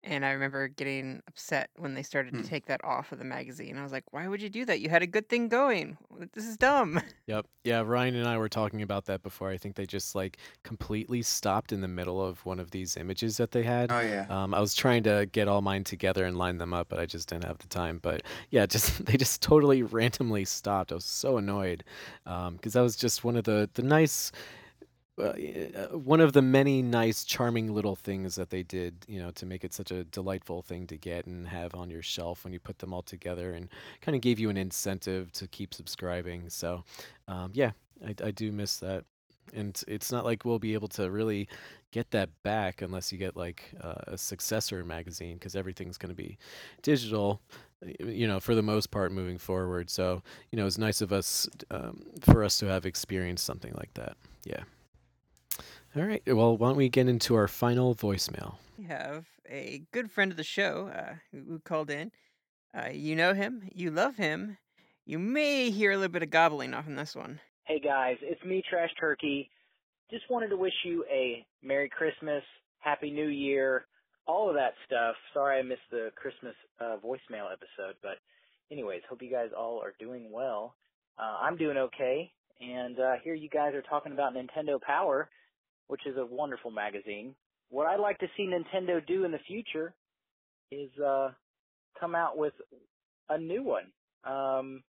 And 0.04 0.26
I 0.26 0.32
remember 0.32 0.70
getting 0.70 1.22
upset 1.28 1.70
when 1.76 1.94
they 1.94 2.04
started 2.04 2.32
to 2.36 2.40
Hmm. 2.40 2.46
take 2.48 2.68
that 2.68 2.82
off 2.86 3.12
of 3.12 3.20
the 3.20 3.26
magazine. 3.26 3.78
I 3.78 3.84
was 3.84 3.92
like, 3.92 4.06
"Why 4.12 4.28
would 4.30 4.42
you 4.42 4.50
do 4.50 4.64
that? 4.66 4.80
You 4.80 4.88
had 4.90 5.02
a 5.04 5.08
good 5.08 5.28
thing 5.28 5.50
going. 5.50 5.98
This 6.34 6.46
is 6.46 6.56
dumb." 6.58 7.02
Yep. 7.28 7.46
Yeah, 7.64 7.84
Ryan 7.86 8.16
and 8.16 8.28
I 8.28 8.40
were 8.40 8.50
talking 8.50 8.82
about 8.82 9.06
that 9.06 9.22
before. 9.22 9.52
I 9.52 9.58
think 9.58 9.76
they 9.76 9.86
just 9.86 10.16
like 10.16 10.38
completely 10.64 11.22
stopped 11.22 11.72
in 11.72 11.82
the 11.82 11.88
middle 11.88 12.20
of 12.26 12.44
one 12.44 12.60
of 12.60 12.72
these 12.72 12.98
images 12.98 13.38
that 13.38 13.52
they 13.52 13.62
had. 13.62 13.92
Oh 13.92 14.00
yeah. 14.00 14.26
Um, 14.30 14.52
I 14.56 14.60
was 14.60 14.74
trying 14.74 15.04
to 15.04 15.28
get 15.32 15.48
all 15.48 15.62
mine 15.62 15.84
together 15.84 16.26
and 16.26 16.38
line 16.40 16.58
them 16.58 16.74
up, 16.74 16.88
but 16.90 16.98
I 16.98 17.06
just 17.06 17.30
didn't 17.30 17.44
have 17.44 17.60
the 17.60 17.68
time. 17.68 18.00
But 18.02 18.24
yeah, 18.50 18.66
just 18.76 19.06
they 19.06 19.16
just 19.16 19.44
totally 19.44 19.84
randomly 19.84 20.44
stopped. 20.46 20.92
I 20.92 20.96
was 20.96 21.06
so 21.06 21.38
annoyed 21.38 21.84
because 22.24 22.74
that 22.74 22.82
was 22.82 22.96
just 22.96 23.24
one 23.24 23.36
of 23.36 23.44
the 23.44 23.70
the 23.76 23.84
nice. 23.84 24.32
Uh, 25.20 25.34
uh, 25.76 25.98
one 25.98 26.22
of 26.22 26.34
the 26.34 26.42
many 26.42 26.82
nice, 26.82 27.24
charming 27.24 27.74
little 27.74 27.96
things 27.96 28.36
that 28.36 28.50
they 28.50 28.64
did, 28.64 28.96
you 29.08 29.20
know, 29.20 29.32
to 29.32 29.46
make 29.46 29.64
it 29.64 29.74
such 29.74 29.92
a 29.92 30.04
delightful 30.06 30.62
thing 30.62 30.88
to 30.88 30.98
get 30.98 31.26
and 31.26 31.48
have 31.48 31.76
on 31.76 31.90
your 31.90 32.02
shelf 32.02 32.44
when 32.44 32.54
you 32.54 32.60
put 32.60 32.80
them 32.80 32.94
all 32.94 33.02
together, 33.02 33.54
and 33.54 33.70
kind 34.02 34.16
of 34.16 34.22
gave 34.22 34.40
you 34.40 34.50
an 34.50 34.58
incentive 34.58 35.32
to 35.34 35.48
keep 35.48 35.74
subscribing. 35.74 36.50
So, 36.50 36.84
um, 37.28 37.52
yeah, 37.54 37.72
I, 38.06 38.16
I 38.24 38.32
do 38.32 38.52
miss 38.52 38.78
that, 38.78 39.04
and 39.54 39.82
it's 39.88 40.12
not 40.12 40.26
like 40.26 40.46
we'll 40.46 40.60
be 40.60 40.74
able 40.74 40.88
to 40.90 41.12
really 41.12 41.48
get 41.92 42.12
that 42.12 42.30
back 42.44 42.82
unless 42.82 43.12
you 43.12 43.18
get 43.18 43.36
like 43.36 43.72
uh, 43.82 43.96
a 44.08 44.18
successor 44.18 44.86
magazine 44.86 45.36
because 45.36 45.56
everything's 45.56 45.98
going 45.98 46.12
to 46.12 46.16
be 46.16 46.38
digital 46.84 47.42
you 48.00 48.28
know 48.28 48.40
for 48.40 48.54
the 48.54 48.62
most 48.62 48.92
part 48.92 49.12
moving 49.12 49.38
forward. 49.38 49.90
So 49.90 50.22
you 50.52 50.58
know 50.58 50.68
it's 50.68 50.78
nice 50.78 51.02
of 51.02 51.12
us 51.12 51.48
um, 51.72 52.04
for 52.22 52.44
us 52.44 52.58
to 52.60 52.68
have 52.68 52.86
experienced 52.86 53.46
something 53.46 53.74
like 53.76 53.94
that. 53.96 54.18
Yeah 54.44 54.64
all 55.95 56.04
right 56.04 56.21
well 56.28 56.56
why 56.58 56.69
don't 56.69 56.78
we 56.78 56.89
get 56.89 57.08
into 57.08 57.36
our 57.36 57.47
final 57.47 57.95
voicemail 57.95 58.56
We 58.78 58.86
have 58.86 59.25
a 59.49 59.82
good 59.91 60.12
friend 60.12 60.32
of 60.32 60.38
the 60.38 60.43
show 60.43 60.91
uh, 60.93 61.15
who, 61.32 61.43
who 61.47 61.60
called 61.60 61.89
in. 61.89 62.12
Uh, 62.78 62.89
you 62.91 63.15
know 63.15 63.34
him, 63.34 63.67
you 63.73 63.89
love 63.89 64.15
him. 64.15 64.58
You 65.06 65.17
may 65.17 65.71
hear 65.71 65.91
a 65.91 65.95
little 65.97 66.12
bit 66.12 66.21
of 66.21 66.30
gobbling 66.30 66.75
off 66.75 66.86
in 66.86 66.95
this 66.95 67.15
one. 67.15 67.39
Hey 67.65 67.80
guys, 67.80 68.17
it's 68.21 68.43
me, 68.45 68.62
Trash 68.69 68.91
Turkey. 68.99 69.49
Just 70.12 70.30
wanted 70.30 70.49
to 70.49 70.58
wish 70.58 70.73
you 70.86 71.04
a 71.12 71.43
Merry 71.63 71.89
Christmas, 71.89 72.43
Happy 72.78 73.10
New 73.10 73.28
Year, 73.28 73.86
all 74.28 74.47
of 74.49 74.56
that 74.56 74.73
stuff. 74.86 75.15
Sorry 75.34 75.58
I 75.58 75.63
missed 75.63 75.82
the 75.89 76.12
Christmas 76.15 76.54
uh, 76.80 76.97
voicemail 77.04 77.52
episode, 77.52 77.95
but 78.04 78.17
anyways, 78.71 79.02
hope 79.10 79.21
you 79.23 79.32
guys 79.32 79.49
all 79.58 79.82
are 79.82 79.93
doing 79.99 80.32
well. 80.32 80.75
Uh, 81.17 81.38
I'm 81.41 81.58
doing 81.58 81.78
okay, 81.78 82.32
and 82.62 82.99
uh, 82.99 83.13
here 83.23 83.34
you 83.34 83.49
guys 83.49 83.73
are 83.73 83.82
talking 83.82 84.12
about 84.13 84.36
Nintendo 84.36 84.80
Power, 84.80 85.28
which 85.89 86.06
is 86.06 86.15
a 86.17 86.25
wonderful 86.25 86.71
magazine. 86.71 87.36
What 87.69 87.88
I'd 87.88 87.99
like 87.99 88.17
to 88.19 88.28
see 88.38 88.47
Nintendo 88.47 89.06
do 89.06 89.25
in 89.25 89.32
the 89.32 89.39
future 89.47 89.93
is 90.71 90.89
uh, 90.99 91.32
come 91.99 92.15
out 92.15 92.38
with 92.38 92.54
a 93.30 93.38
new 93.38 93.63
one. 93.63 93.91
Um, 94.23 94.84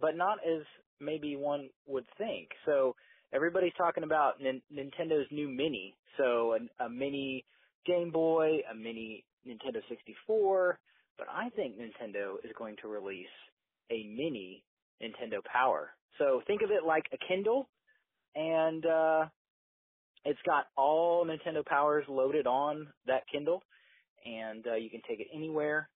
but 0.00 0.16
not 0.16 0.38
as 0.38 0.62
maybe 1.00 1.36
one 1.36 1.68
would 1.86 2.04
think. 2.18 2.48
So 2.66 2.96
everybody's 3.32 3.72
talking 3.76 4.02
about 4.04 4.40
Nin- 4.40 4.62
Nintendo's 4.72 5.30
new 5.30 5.48
Mini. 5.48 5.94
So 6.16 6.56
a, 6.80 6.84
a 6.84 6.88
mini 6.88 7.44
Game 7.86 8.10
Boy, 8.10 8.60
a 8.70 8.74
mini 8.74 9.24
Nintendo 9.46 9.80
64. 9.88 10.78
But 11.18 11.28
I 11.30 11.50
think 11.50 11.76
Nintendo 11.76 12.36
is 12.42 12.50
going 12.58 12.76
to 12.82 12.88
release 12.88 13.26
a 13.90 14.04
mini 14.04 14.64
Nintendo 15.02 15.44
Power. 15.44 15.90
So 16.18 16.42
think 16.46 16.62
of 16.62 16.70
it 16.70 16.84
like 16.86 17.04
a 17.12 17.18
Kindle, 17.28 17.68
and 18.34 18.86
uh, 18.86 19.24
it's 20.24 20.40
got 20.46 20.66
all 20.76 21.26
Nintendo 21.26 21.64
Powers 21.64 22.04
loaded 22.08 22.46
on 22.46 22.88
that 23.06 23.22
Kindle, 23.30 23.62
and 24.24 24.66
uh, 24.66 24.74
you 24.74 24.90
can 24.90 25.00
take 25.08 25.20
it 25.20 25.28
anywhere, 25.34 25.88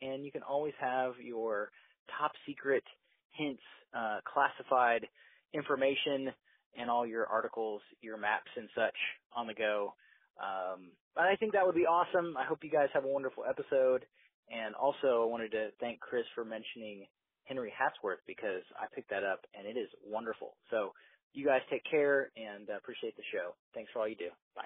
and 0.00 0.24
you 0.24 0.32
can 0.32 0.42
always 0.42 0.74
have 0.80 1.14
your 1.22 1.70
top 2.18 2.32
secret 2.46 2.84
hints, 3.32 3.62
uh, 3.96 4.18
classified 4.24 5.06
information, 5.52 6.32
and 6.76 6.90
all 6.90 7.06
your 7.06 7.26
articles, 7.26 7.80
your 8.00 8.16
maps, 8.16 8.50
and 8.56 8.68
such 8.74 8.96
on 9.36 9.46
the 9.46 9.54
go. 9.54 9.94
Um, 10.40 10.90
I 11.16 11.36
think 11.36 11.52
that 11.52 11.64
would 11.64 11.76
be 11.76 11.86
awesome. 11.86 12.36
I 12.36 12.44
hope 12.44 12.64
you 12.64 12.70
guys 12.70 12.88
have 12.92 13.04
a 13.04 13.08
wonderful 13.08 13.44
episode. 13.48 14.04
And 14.50 14.74
also, 14.74 15.22
I 15.22 15.26
wanted 15.26 15.52
to 15.52 15.68
thank 15.80 16.00
Chris 16.00 16.24
for 16.34 16.44
mentioning 16.44 17.06
Henry 17.44 17.72
Hatsworth 17.72 18.20
because 18.26 18.62
I 18.78 18.86
picked 18.94 19.10
that 19.10 19.24
up 19.24 19.40
and 19.56 19.66
it 19.66 19.78
is 19.78 19.88
wonderful. 20.04 20.56
So, 20.70 20.92
you 21.34 21.44
guys 21.44 21.60
take 21.68 21.82
care 21.88 22.30
and 22.36 22.70
uh, 22.70 22.76
appreciate 22.76 23.16
the 23.16 23.22
show. 23.32 23.54
Thanks 23.74 23.90
for 23.92 24.00
all 24.00 24.08
you 24.08 24.16
do. 24.16 24.28
Bye. 24.54 24.62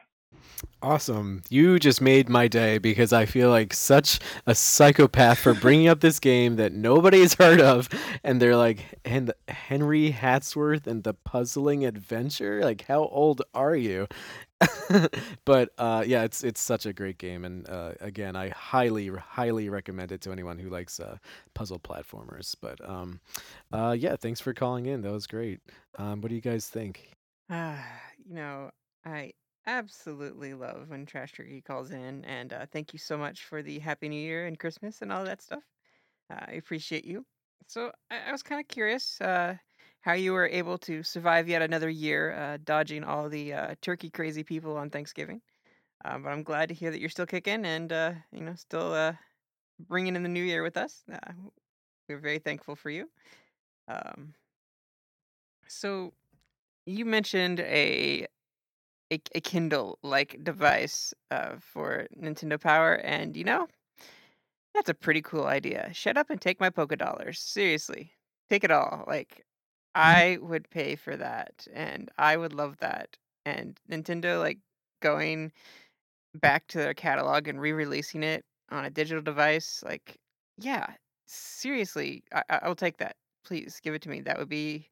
awesome 0.82 1.42
you 1.48 1.78
just 1.78 2.02
made 2.02 2.28
my 2.28 2.46
day 2.46 2.76
because 2.76 3.14
i 3.14 3.24
feel 3.24 3.48
like 3.48 3.72
such 3.72 4.20
a 4.46 4.54
psychopath 4.54 5.38
for 5.38 5.54
bringing 5.54 5.88
up 5.88 6.00
this 6.00 6.20
game 6.20 6.56
that 6.56 6.72
nobody's 6.72 7.34
heard 7.34 7.60
of 7.60 7.88
and 8.22 8.40
they're 8.40 8.54
like 8.56 8.84
and 9.06 9.32
henry 9.48 10.12
hatsworth 10.12 10.86
and 10.86 11.02
the 11.02 11.14
puzzling 11.14 11.84
adventure 11.84 12.62
like 12.62 12.84
how 12.86 13.06
old 13.06 13.40
are 13.54 13.74
you 13.74 14.06
but 15.44 15.70
uh, 15.78 16.02
yeah, 16.06 16.24
it's 16.24 16.42
it's 16.42 16.60
such 16.60 16.84
a 16.86 16.92
great 16.92 17.18
game, 17.18 17.44
and 17.44 17.68
uh, 17.68 17.92
again, 18.00 18.34
I 18.34 18.48
highly 18.48 19.08
highly 19.08 19.68
recommend 19.68 20.10
it 20.12 20.20
to 20.22 20.32
anyone 20.32 20.58
who 20.58 20.68
likes 20.68 20.98
uh, 20.98 21.18
puzzle 21.54 21.78
platformers. 21.78 22.56
But 22.60 22.86
um, 22.88 23.20
uh, 23.72 23.94
yeah, 23.98 24.16
thanks 24.16 24.40
for 24.40 24.52
calling 24.54 24.86
in. 24.86 25.02
That 25.02 25.12
was 25.12 25.26
great. 25.26 25.60
Um, 25.96 26.20
what 26.20 26.28
do 26.30 26.34
you 26.34 26.40
guys 26.40 26.68
think? 26.68 27.16
Ah, 27.50 28.02
you 28.18 28.34
know, 28.34 28.70
I 29.04 29.32
absolutely 29.66 30.54
love 30.54 30.88
when 30.88 31.06
Trash 31.06 31.32
Turkey 31.32 31.60
calls 31.62 31.90
in, 31.90 32.24
and 32.24 32.52
uh, 32.52 32.66
thank 32.66 32.92
you 32.92 32.98
so 32.98 33.16
much 33.18 33.44
for 33.44 33.62
the 33.62 33.78
Happy 33.78 34.08
New 34.08 34.20
Year 34.20 34.46
and 34.46 34.58
Christmas 34.58 35.02
and 35.02 35.12
all 35.12 35.24
that 35.24 35.42
stuff. 35.42 35.64
Uh, 36.30 36.44
I 36.48 36.52
appreciate 36.54 37.04
you. 37.04 37.26
So 37.68 37.92
I, 38.10 38.20
I 38.28 38.32
was 38.32 38.42
kind 38.42 38.60
of 38.60 38.68
curious 38.68 39.20
uh, 39.20 39.56
how 40.00 40.12
you 40.12 40.32
were 40.32 40.46
able 40.46 40.78
to 40.78 41.02
survive 41.02 41.48
yet 41.48 41.62
another 41.62 41.90
year, 41.90 42.32
uh, 42.32 42.58
dodging 42.64 43.04
all 43.04 43.28
the 43.28 43.52
uh, 43.52 43.74
turkey 43.80 44.10
crazy 44.10 44.42
people 44.42 44.76
on 44.76 44.90
Thanksgiving. 44.90 45.40
Uh, 46.04 46.18
but 46.18 46.28
I'm 46.28 46.42
glad 46.42 46.68
to 46.68 46.74
hear 46.74 46.90
that 46.90 47.00
you're 47.00 47.08
still 47.08 47.26
kicking 47.26 47.64
and 47.64 47.92
uh, 47.92 48.12
you 48.32 48.40
know 48.40 48.54
still 48.54 48.92
uh, 48.92 49.14
bringing 49.80 50.14
in 50.14 50.22
the 50.22 50.28
new 50.28 50.42
year 50.42 50.62
with 50.62 50.76
us. 50.76 51.02
Uh, 51.12 51.32
we're 52.08 52.18
very 52.18 52.38
thankful 52.38 52.76
for 52.76 52.90
you. 52.90 53.08
Um, 53.88 54.34
so 55.66 56.12
you 56.86 57.04
mentioned 57.04 57.60
a 57.60 58.26
a, 59.10 59.20
a 59.34 59.40
Kindle 59.40 59.98
like 60.02 60.42
device 60.44 61.12
for 61.60 62.06
Nintendo 62.16 62.60
Power, 62.60 62.94
and 62.94 63.36
you 63.36 63.44
know 63.44 63.66
that's 64.74 64.88
a 64.88 64.94
pretty 64.94 65.22
cool 65.22 65.46
idea. 65.46 65.90
Shut 65.92 66.16
up 66.16 66.30
and 66.30 66.40
take 66.40 66.60
my 66.60 66.70
Poké 66.70 66.96
Dollars. 66.96 67.40
Seriously, 67.40 68.12
take 68.48 68.62
it 68.62 68.70
all. 68.70 69.04
Like 69.08 69.44
I 69.98 70.38
would 70.40 70.70
pay 70.70 70.96
for 70.96 71.16
that, 71.18 71.68
and 71.74 72.10
I 72.18 72.36
would 72.38 72.54
love 72.54 72.78
that. 72.78 73.18
And 73.46 73.78
Nintendo 73.90 74.38
like 74.40 74.60
going 75.02 75.52
back 76.34 76.66
to 76.68 76.78
their 76.78 76.94
catalog 76.94 77.48
and 77.48 77.60
re-releasing 77.60 78.22
it 78.22 78.44
on 78.70 78.84
a 78.84 78.90
digital 78.90 79.22
device, 79.22 79.82
like 79.84 80.18
yeah, 80.58 80.94
seriously, 81.26 82.24
I, 82.32 82.42
I- 82.50 82.60
I'll 82.64 82.76
take 82.76 82.98
that. 82.98 83.16
Please 83.44 83.80
give 83.82 83.94
it 83.94 84.02
to 84.02 84.10
me. 84.10 84.20
That 84.22 84.38
would 84.38 84.48
be 84.50 84.90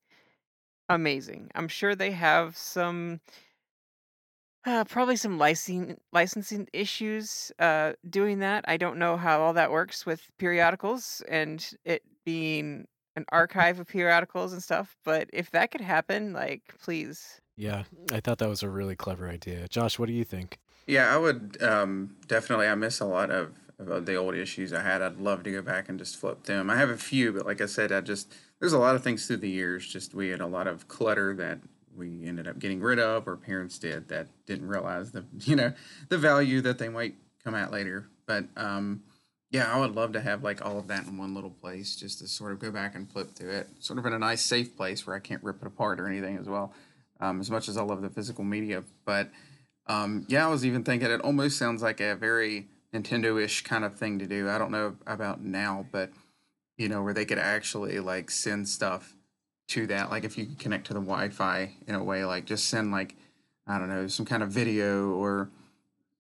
amazing. 0.89 1.51
I'm 1.55 1.69
sure 1.69 1.95
they 1.95 2.13
have 2.13 2.57
some 2.57 3.21
uh, 4.65 4.85
probably 4.85 5.17
some 5.17 5.39
licensing 5.39 5.97
licensing 6.13 6.69
issues 6.73 7.53
uh, 7.59 7.93
doing 8.11 8.41
that. 8.41 8.65
I 8.69 8.77
don't 8.77 8.99
know 8.99 9.17
how 9.17 9.41
all 9.41 9.53
that 9.53 9.71
works 9.71 10.05
with 10.05 10.29
periodicals 10.39 11.23
and 11.29 11.69
it 11.85 12.03
being 12.25 12.87
an 13.17 13.25
archive 13.31 13.81
of 13.81 13.89
periodicals 13.89 14.53
and 14.53 14.63
stuff. 14.63 14.97
But 15.05 15.29
if 15.33 15.51
that 15.51 15.71
could 15.71 15.81
happen, 15.81 16.33
like, 16.33 16.63
please. 16.83 17.41
Yeah, 17.57 17.85
I 18.13 18.21
thought 18.21 18.39
that 18.39 18.49
was 18.49 18.63
a 18.63 18.69
really 18.69 18.95
clever 18.95 19.29
idea. 19.29 19.67
Josh, 19.69 19.99
what 19.99 20.07
do 20.07 20.13
you 20.13 20.25
think? 20.25 20.59
Yeah, 20.87 21.13
I 21.13 21.17
would 21.17 21.61
um, 21.63 22.17
definitely. 22.29 22.69
I 22.69 22.75
miss 22.75 23.01
a 23.01 23.07
lot 23.07 23.31
of, 23.31 23.53
of 23.79 24.07
the 24.07 24.15
old 24.15 24.35
issues 24.35 24.73
I 24.73 24.83
had. 24.83 25.03
I'd 25.03 25.19
love 25.19 25.43
to 25.45 25.51
go 25.51 25.63
back 25.63 25.89
and 25.89 25.99
just 25.99 26.17
flip 26.17 26.45
them. 26.45 26.71
I 26.71 26.77
have 26.77 26.91
a 26.91 26.97
few, 26.97 27.33
but 27.33 27.47
like 27.47 27.61
I 27.61 27.67
said, 27.67 27.91
I 27.91 28.03
just 28.03 28.33
there's 28.61 28.73
a 28.73 28.79
lot 28.79 28.95
of 28.95 29.03
things 29.03 29.27
through 29.27 29.39
the 29.39 29.51
years. 29.51 29.87
Just 29.87 30.15
we 30.15 30.29
had 30.29 30.41
a 30.41 30.47
lot 30.47 30.69
of 30.69 30.87
clutter 30.87 31.35
that 31.35 31.59
we 31.97 32.27
ended 32.27 32.47
up 32.47 32.59
getting 32.59 32.81
rid 32.81 33.01
of, 33.01 33.27
or 33.27 33.37
parents 33.37 33.79
did 33.79 34.09
that 34.09 34.29
didn't 34.47 34.69
realize 34.69 35.11
the 35.11 35.25
you 35.41 35.57
know 35.57 35.73
the 36.09 36.19
value 36.19 36.61
that 36.61 36.79
they 36.79 36.89
might 36.89 37.15
come 37.43 37.55
at 37.55 37.73
later. 37.73 38.09
But 38.27 38.45
um, 38.57 39.03
yeah, 39.57 39.73
I 39.73 39.79
would 39.79 39.95
love 39.95 40.13
to 40.13 40.21
have 40.21 40.45
like 40.45 40.65
all 40.65 40.79
of 40.79 40.89
that 40.89 41.07
in 41.07 41.17
one 41.17 41.35
little 41.35 41.51
place, 41.51 41.97
just 41.97 42.19
to 42.19 42.29
sort 42.29 42.53
of 42.53 42.59
go 42.59 42.71
back 42.71 42.95
and 42.95 43.11
flip 43.11 43.35
through 43.35 43.53
it, 43.53 43.69
sort 43.81 43.99
of 43.99 44.05
in 44.05 44.13
a 44.13 44.19
nice, 44.19 44.43
safe 44.43 44.77
place 44.77 45.07
where 45.07 45.17
I 45.17 45.19
can't 45.19 45.43
rip 45.43 45.63
it 45.63 45.67
apart 45.67 45.99
or 45.99 46.07
anything 46.07 46.37
as 46.37 46.47
well. 46.47 46.75
Um, 47.21 47.41
as 47.41 47.51
much 47.51 47.67
as 47.67 47.79
I 47.79 47.83
love 47.83 48.03
the 48.03 48.11
physical 48.11 48.45
media, 48.45 48.85
but 49.07 49.31
um, 49.87 50.27
yeah, 50.29 50.47
I 50.47 50.51
was 50.51 50.67
even 50.67 50.85
thinking 50.85 51.11
it 51.11 51.23
almost 51.23 51.57
sounds 51.57 51.83
like 51.83 52.01
a 52.01 52.15
very 52.15 52.67
Nintendo-ish 52.93 53.63
kind 53.63 53.83
of 53.83 53.95
thing 53.95 54.19
to 54.19 54.27
do. 54.27 54.51
I 54.51 54.59
don't 54.59 54.71
know 54.71 54.97
about 55.07 55.43
now, 55.43 55.87
but 55.91 56.11
you 56.77 56.91
know, 56.91 57.03
where 57.03 57.15
they 57.15 57.25
could 57.25 57.39
actually 57.39 57.99
like 57.99 58.31
send 58.31 58.69
stuff 58.69 59.15
to 59.69 59.87
that. 59.87 60.11
Like 60.11 60.25
if 60.25 60.37
you 60.37 60.45
could 60.45 60.59
connect 60.59 60.89
to 60.89 60.93
the 60.93 61.01
Wi-Fi 61.01 61.77
in 61.87 61.95
a 61.95 62.05
way, 62.05 62.27
like 62.27 62.45
just 62.45 62.69
send 62.69 62.93
like 62.93 63.15
I 63.67 63.79
don't 63.79 63.89
know 63.89 64.07
some 64.07 64.27
kind 64.27 64.43
of 64.43 64.51
video 64.51 65.13
or 65.13 65.49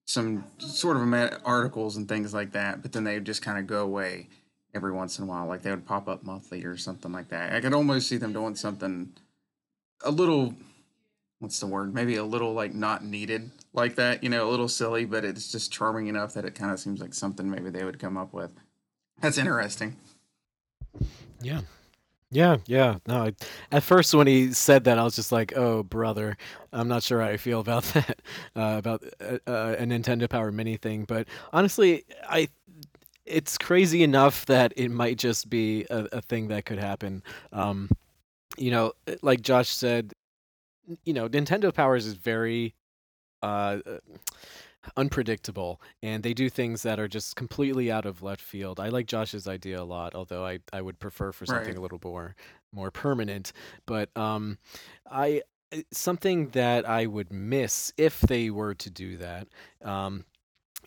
some 0.06 0.44
sort 0.58 0.96
of 0.96 1.40
articles 1.44 1.96
and 1.96 2.08
things 2.08 2.32
like 2.32 2.52
that, 2.52 2.80
but 2.80 2.92
then 2.92 3.04
they 3.04 3.14
would 3.14 3.26
just 3.26 3.42
kind 3.42 3.58
of 3.58 3.66
go 3.66 3.82
away 3.82 4.28
every 4.72 4.92
once 4.92 5.18
in 5.18 5.24
a 5.24 5.26
while. 5.26 5.46
Like 5.46 5.62
they 5.62 5.70
would 5.70 5.84
pop 5.84 6.08
up 6.08 6.22
monthly 6.22 6.64
or 6.64 6.76
something 6.76 7.12
like 7.12 7.28
that. 7.28 7.52
I 7.52 7.60
could 7.60 7.74
almost 7.74 8.08
see 8.08 8.16
them 8.16 8.32
doing 8.32 8.54
something 8.54 9.12
a 10.04 10.10
little, 10.10 10.54
what's 11.40 11.58
the 11.58 11.66
word? 11.66 11.92
Maybe 11.92 12.14
a 12.16 12.24
little 12.24 12.52
like 12.52 12.72
not 12.72 13.04
needed 13.04 13.50
like 13.72 13.96
that, 13.96 14.22
you 14.22 14.28
know, 14.28 14.48
a 14.48 14.50
little 14.50 14.68
silly, 14.68 15.04
but 15.04 15.24
it's 15.24 15.50
just 15.50 15.72
charming 15.72 16.06
enough 16.06 16.34
that 16.34 16.44
it 16.44 16.54
kind 16.54 16.70
of 16.70 16.78
seems 16.78 17.00
like 17.00 17.12
something 17.12 17.50
maybe 17.50 17.70
they 17.70 17.84
would 17.84 17.98
come 17.98 18.16
up 18.16 18.32
with. 18.32 18.50
That's 19.20 19.38
interesting. 19.38 19.96
Yeah. 21.42 21.62
Yeah, 22.36 22.58
yeah. 22.66 22.98
No, 23.06 23.24
I, 23.24 23.32
at 23.72 23.82
first 23.82 24.12
when 24.14 24.26
he 24.26 24.52
said 24.52 24.84
that, 24.84 24.98
I 24.98 25.04
was 25.04 25.16
just 25.16 25.32
like, 25.32 25.56
"Oh, 25.56 25.82
brother, 25.82 26.36
I'm 26.70 26.86
not 26.86 27.02
sure 27.02 27.22
how 27.22 27.28
I 27.28 27.38
feel 27.38 27.60
about 27.66 27.84
that, 27.94 28.20
uh, 28.54 28.74
about 28.76 29.02
uh, 29.22 29.38
uh, 29.46 29.76
a 29.78 29.84
Nintendo 29.84 30.28
Power 30.28 30.52
Mini 30.52 30.76
thing." 30.76 31.04
But 31.04 31.28
honestly, 31.54 32.04
I 32.28 32.48
it's 33.24 33.56
crazy 33.56 34.02
enough 34.02 34.44
that 34.46 34.74
it 34.76 34.90
might 34.90 35.16
just 35.18 35.48
be 35.48 35.86
a, 35.88 36.08
a 36.12 36.20
thing 36.20 36.48
that 36.48 36.66
could 36.66 36.78
happen. 36.78 37.22
Um, 37.54 37.88
you 38.58 38.70
know, 38.70 38.92
like 39.22 39.40
Josh 39.40 39.70
said, 39.70 40.12
you 41.04 41.14
know, 41.14 41.30
Nintendo 41.30 41.72
Powers 41.72 42.04
is 42.04 42.14
very 42.14 42.74
uh, 43.42 43.78
uh 43.86 43.98
unpredictable 44.96 45.80
and 46.02 46.22
they 46.22 46.34
do 46.34 46.48
things 46.48 46.82
that 46.82 46.98
are 46.98 47.08
just 47.08 47.36
completely 47.36 47.90
out 47.90 48.06
of 48.06 48.22
left 48.22 48.40
field. 48.40 48.80
I 48.80 48.88
like 48.88 49.06
Josh's 49.06 49.48
idea 49.48 49.80
a 49.80 49.84
lot, 49.84 50.14
although 50.14 50.44
I, 50.44 50.60
I 50.72 50.80
would 50.80 50.98
prefer 50.98 51.32
for 51.32 51.46
something 51.46 51.68
right. 51.68 51.78
a 51.78 51.80
little 51.80 52.00
more 52.02 52.34
more 52.72 52.90
permanent. 52.90 53.52
But 53.86 54.16
um 54.16 54.58
I 55.10 55.42
eh, 55.72 55.82
something 55.92 56.48
that 56.50 56.88
I 56.88 57.06
would 57.06 57.32
miss 57.32 57.92
if 57.96 58.20
they 58.20 58.50
were 58.50 58.74
to 58.74 58.90
do 58.90 59.16
that 59.16 59.48
um 59.82 60.24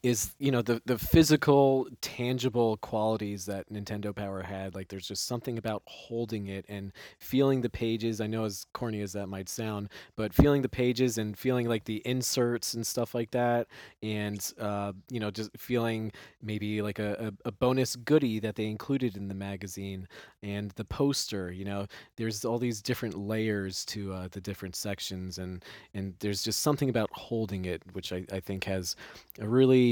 is 0.03 0.33
you 0.39 0.51
know 0.51 0.61
the 0.61 0.81
the 0.85 0.97
physical 0.97 1.87
tangible 2.01 2.77
qualities 2.77 3.45
that 3.45 3.69
Nintendo 3.71 4.15
Power 4.15 4.41
had 4.41 4.75
like 4.75 4.87
there's 4.87 5.07
just 5.07 5.25
something 5.25 5.57
about 5.57 5.83
holding 5.85 6.47
it 6.47 6.65
and 6.69 6.91
feeling 7.19 7.61
the 7.61 7.69
pages. 7.69 8.21
I 8.21 8.27
know 8.27 8.45
as 8.45 8.65
corny 8.73 9.01
as 9.01 9.13
that 9.13 9.27
might 9.27 9.49
sound 9.49 9.89
but 10.15 10.33
feeling 10.33 10.61
the 10.61 10.69
pages 10.69 11.17
and 11.17 11.37
feeling 11.37 11.67
like 11.67 11.83
the 11.85 12.01
inserts 12.05 12.73
and 12.73 12.85
stuff 12.85 13.13
like 13.13 13.31
that 13.31 13.67
and 14.01 14.53
uh, 14.59 14.93
you 15.09 15.19
know 15.19 15.31
just 15.31 15.49
feeling 15.57 16.11
maybe 16.41 16.81
like 16.81 16.99
a, 16.99 17.31
a, 17.45 17.49
a 17.49 17.51
bonus 17.51 17.95
goodie 17.95 18.39
that 18.39 18.55
they 18.55 18.65
included 18.65 19.17
in 19.17 19.27
the 19.27 19.33
magazine 19.33 20.07
and 20.43 20.71
the 20.71 20.85
poster 20.85 21.51
you 21.51 21.65
know? 21.65 21.85
There's 22.15 22.45
all 22.45 22.59
these 22.59 22.81
different 22.81 23.17
layers 23.17 23.85
to 23.85 24.13
uh, 24.13 24.27
the 24.31 24.41
different 24.41 24.75
sections 24.75 25.37
and 25.37 25.63
and 25.93 26.13
there's 26.19 26.43
just 26.43 26.61
something 26.61 26.89
about 26.89 27.09
holding 27.11 27.65
it 27.65 27.81
which 27.93 28.13
I, 28.13 28.25
I 28.31 28.39
think 28.39 28.63
has 28.65 28.95
a 29.39 29.47
really 29.47 29.88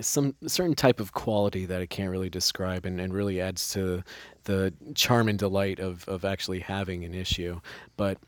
some 0.00 0.34
certain 0.46 0.74
type 0.74 0.98
of 1.00 1.12
quality 1.12 1.64
that 1.66 1.80
I 1.80 1.86
can't 1.86 2.10
really 2.10 2.30
describe 2.30 2.84
and, 2.84 3.00
and 3.00 3.14
really 3.14 3.40
adds 3.40 3.72
to 3.74 4.02
the 4.44 4.74
charm 4.94 5.28
and 5.28 5.38
delight 5.38 5.78
of, 5.78 6.08
of 6.08 6.24
actually 6.24 6.60
having 6.60 7.04
an 7.04 7.14
issue 7.14 7.60
but 7.96 8.18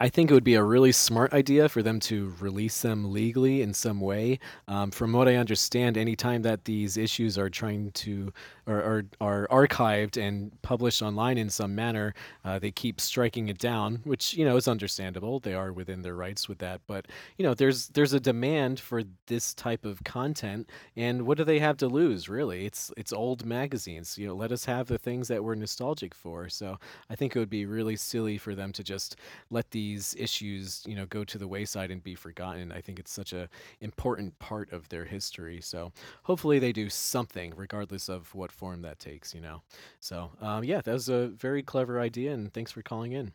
I 0.00 0.08
think 0.08 0.30
it 0.30 0.34
would 0.34 0.44
be 0.44 0.54
a 0.54 0.62
really 0.62 0.92
smart 0.92 1.32
idea 1.32 1.68
for 1.68 1.82
them 1.82 2.00
to 2.00 2.34
release 2.40 2.80
them 2.82 3.12
legally 3.12 3.60
in 3.60 3.74
some 3.74 4.00
way. 4.00 4.38
Um, 4.66 4.90
from 4.90 5.12
what 5.12 5.28
I 5.28 5.36
understand, 5.36 5.98
anytime 5.98 6.42
that 6.42 6.64
these 6.64 6.96
issues 6.96 7.36
are 7.36 7.50
trying 7.50 7.90
to 7.92 8.32
or 8.66 9.04
are 9.20 9.48
archived 9.50 10.16
and 10.16 10.50
published 10.62 11.02
online 11.02 11.38
in 11.38 11.50
some 11.50 11.74
manner, 11.74 12.14
uh, 12.44 12.58
they 12.58 12.70
keep 12.70 13.00
striking 13.00 13.48
it 13.48 13.58
down, 13.58 14.00
which 14.04 14.34
you 14.34 14.44
know 14.44 14.56
is 14.56 14.68
understandable. 14.68 15.40
They 15.40 15.54
are 15.54 15.72
within 15.72 16.02
their 16.02 16.14
rights 16.14 16.48
with 16.48 16.58
that, 16.58 16.80
but 16.86 17.06
you 17.38 17.44
know 17.44 17.54
there's 17.54 17.88
there's 17.88 18.12
a 18.12 18.20
demand 18.20 18.80
for 18.80 19.02
this 19.26 19.54
type 19.54 19.84
of 19.84 20.02
content, 20.04 20.70
and 20.96 21.22
what 21.22 21.38
do 21.38 21.44
they 21.44 21.58
have 21.58 21.76
to 21.78 21.88
lose? 21.88 22.28
Really, 22.28 22.66
it's 22.66 22.90
it's 22.96 23.12
old 23.12 23.44
magazines. 23.44 24.16
You 24.18 24.28
know, 24.28 24.34
let 24.34 24.52
us 24.52 24.64
have 24.64 24.86
the 24.86 24.98
things 24.98 25.28
that 25.28 25.42
we're 25.42 25.54
nostalgic 25.54 26.14
for. 26.14 26.48
So 26.48 26.78
I 27.10 27.16
think 27.16 27.34
it 27.34 27.38
would 27.38 27.50
be 27.50 27.66
really 27.66 27.96
silly 27.96 28.38
for 28.38 28.54
them 28.54 28.72
to 28.72 28.82
just 28.82 29.16
let 29.50 29.70
these 29.70 30.14
issues, 30.18 30.82
you 30.86 30.94
know, 30.94 31.06
go 31.06 31.24
to 31.24 31.38
the 31.38 31.48
wayside 31.48 31.90
and 31.90 32.02
be 32.02 32.14
forgotten. 32.14 32.72
I 32.72 32.80
think 32.80 32.98
it's 32.98 33.12
such 33.12 33.32
a 33.32 33.48
important 33.80 34.38
part 34.38 34.72
of 34.72 34.88
their 34.88 35.04
history. 35.04 35.60
So 35.60 35.92
hopefully 36.22 36.58
they 36.58 36.72
do 36.72 36.88
something, 36.88 37.52
regardless 37.56 38.08
of 38.08 38.34
what 38.34 38.52
form 38.54 38.82
that 38.82 38.98
takes. 38.98 39.34
You 39.34 39.40
know. 39.40 39.62
So 40.00 40.30
um, 40.40 40.64
yeah, 40.64 40.80
that 40.80 40.92
was 40.92 41.08
a 41.08 41.28
very 41.28 41.62
clever 41.62 42.00
idea, 42.00 42.32
and 42.32 42.52
thanks 42.52 42.72
for 42.72 42.82
calling 42.82 43.12
in. 43.12 43.32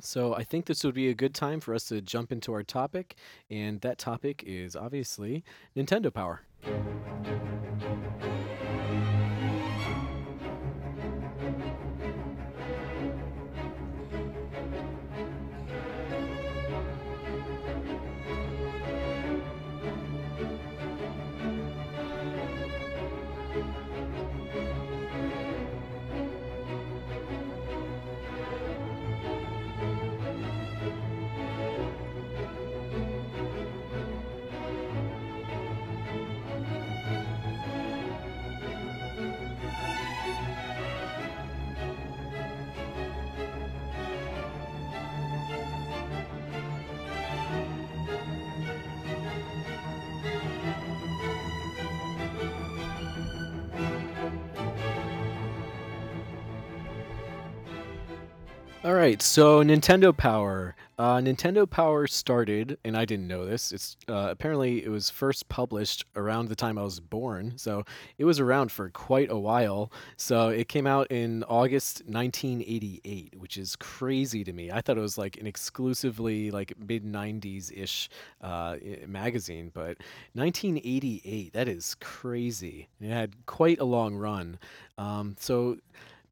So 0.00 0.34
I 0.34 0.42
think 0.42 0.66
this 0.66 0.84
would 0.84 0.94
be 0.94 1.10
a 1.10 1.14
good 1.14 1.34
time 1.34 1.60
for 1.60 1.74
us 1.74 1.84
to 1.86 2.00
jump 2.00 2.32
into 2.32 2.52
our 2.52 2.62
topic, 2.62 3.16
and 3.50 3.80
that 3.82 3.98
topic 3.98 4.42
is 4.46 4.74
obviously 4.74 5.44
Nintendo 5.76 6.12
Power. 6.12 6.42
All 58.84 58.94
right, 58.94 59.22
so 59.22 59.62
Nintendo 59.62 60.16
Power. 60.16 60.74
Uh, 60.98 61.18
Nintendo 61.18 61.70
Power 61.70 62.08
started, 62.08 62.78
and 62.84 62.96
I 62.96 63.04
didn't 63.04 63.28
know 63.28 63.46
this. 63.46 63.70
It's 63.70 63.96
uh, 64.08 64.26
apparently 64.32 64.84
it 64.84 64.88
was 64.88 65.08
first 65.08 65.48
published 65.48 66.04
around 66.16 66.48
the 66.48 66.56
time 66.56 66.76
I 66.76 66.82
was 66.82 66.98
born, 66.98 67.52
so 67.56 67.84
it 68.18 68.24
was 68.24 68.40
around 68.40 68.72
for 68.72 68.90
quite 68.90 69.30
a 69.30 69.38
while. 69.38 69.92
So 70.16 70.48
it 70.48 70.68
came 70.68 70.88
out 70.88 71.12
in 71.12 71.44
August 71.44 72.02
1988, 72.06 73.36
which 73.38 73.56
is 73.56 73.76
crazy 73.76 74.42
to 74.42 74.52
me. 74.52 74.72
I 74.72 74.80
thought 74.80 74.98
it 74.98 75.00
was 75.00 75.16
like 75.16 75.36
an 75.36 75.46
exclusively 75.46 76.50
like 76.50 76.72
mid 76.76 77.04
90s 77.04 77.70
ish 77.72 78.10
uh, 78.40 78.78
magazine, 79.06 79.70
but 79.72 79.98
1988, 80.32 81.52
that 81.52 81.68
is 81.68 81.94
crazy. 82.00 82.88
It 83.00 83.10
had 83.10 83.46
quite 83.46 83.78
a 83.78 83.84
long 83.84 84.16
run. 84.16 84.58
Um, 84.98 85.36
so 85.38 85.78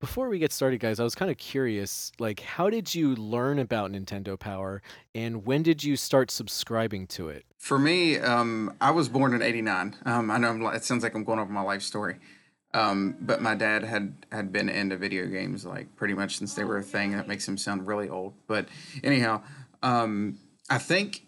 before 0.01 0.31
we 0.31 0.39
get 0.39 0.51
started, 0.51 0.81
guys, 0.81 0.99
I 0.99 1.05
was 1.05 1.15
kind 1.15 1.31
of 1.31 1.37
curious, 1.37 2.11
like, 2.19 2.41
how 2.41 2.71
did 2.71 2.95
you 2.95 3.15
learn 3.15 3.59
about 3.59 3.93
Nintendo 3.93 4.39
Power, 4.39 4.83
and 5.15 5.45
when 5.45 5.63
did 5.63 5.85
you 5.85 5.95
start 5.97 6.31
subscribing 6.31 7.07
to 7.09 7.29
it? 7.29 7.45
For 7.59 7.79
me, 7.79 8.19
um, 8.19 8.75
I 8.81 8.91
was 8.91 9.11
born 9.11 9.35
in 9.35 9.43
'89. 9.43 9.97
Um, 10.07 10.31
I 10.31 10.39
know 10.39 10.49
I'm, 10.49 10.63
it 10.75 10.85
sounds 10.85 11.03
like 11.03 11.15
I'm 11.15 11.25
going 11.25 11.39
over 11.39 11.53
my 11.53 11.61
life 11.61 11.83
story, 11.83 12.17
um, 12.73 13.17
but 13.21 13.43
my 13.43 13.55
dad 13.55 13.85
had 13.85 14.15
had 14.33 14.53
been 14.53 14.71
into 14.71 14.97
video 14.97 15.27
games 15.27 15.67
like 15.67 15.95
pretty 15.97 16.15
much 16.15 16.39
since 16.39 16.55
they 16.55 16.65
were 16.65 16.79
a 16.79 16.83
thing. 16.83 17.13
And 17.13 17.21
that 17.21 17.29
makes 17.29 17.47
him 17.47 17.59
sound 17.59 17.87
really 17.87 18.09
old, 18.09 18.33
but 18.47 18.69
anyhow, 19.05 19.43
um, 19.83 20.39
I 20.71 20.79
think 20.79 21.23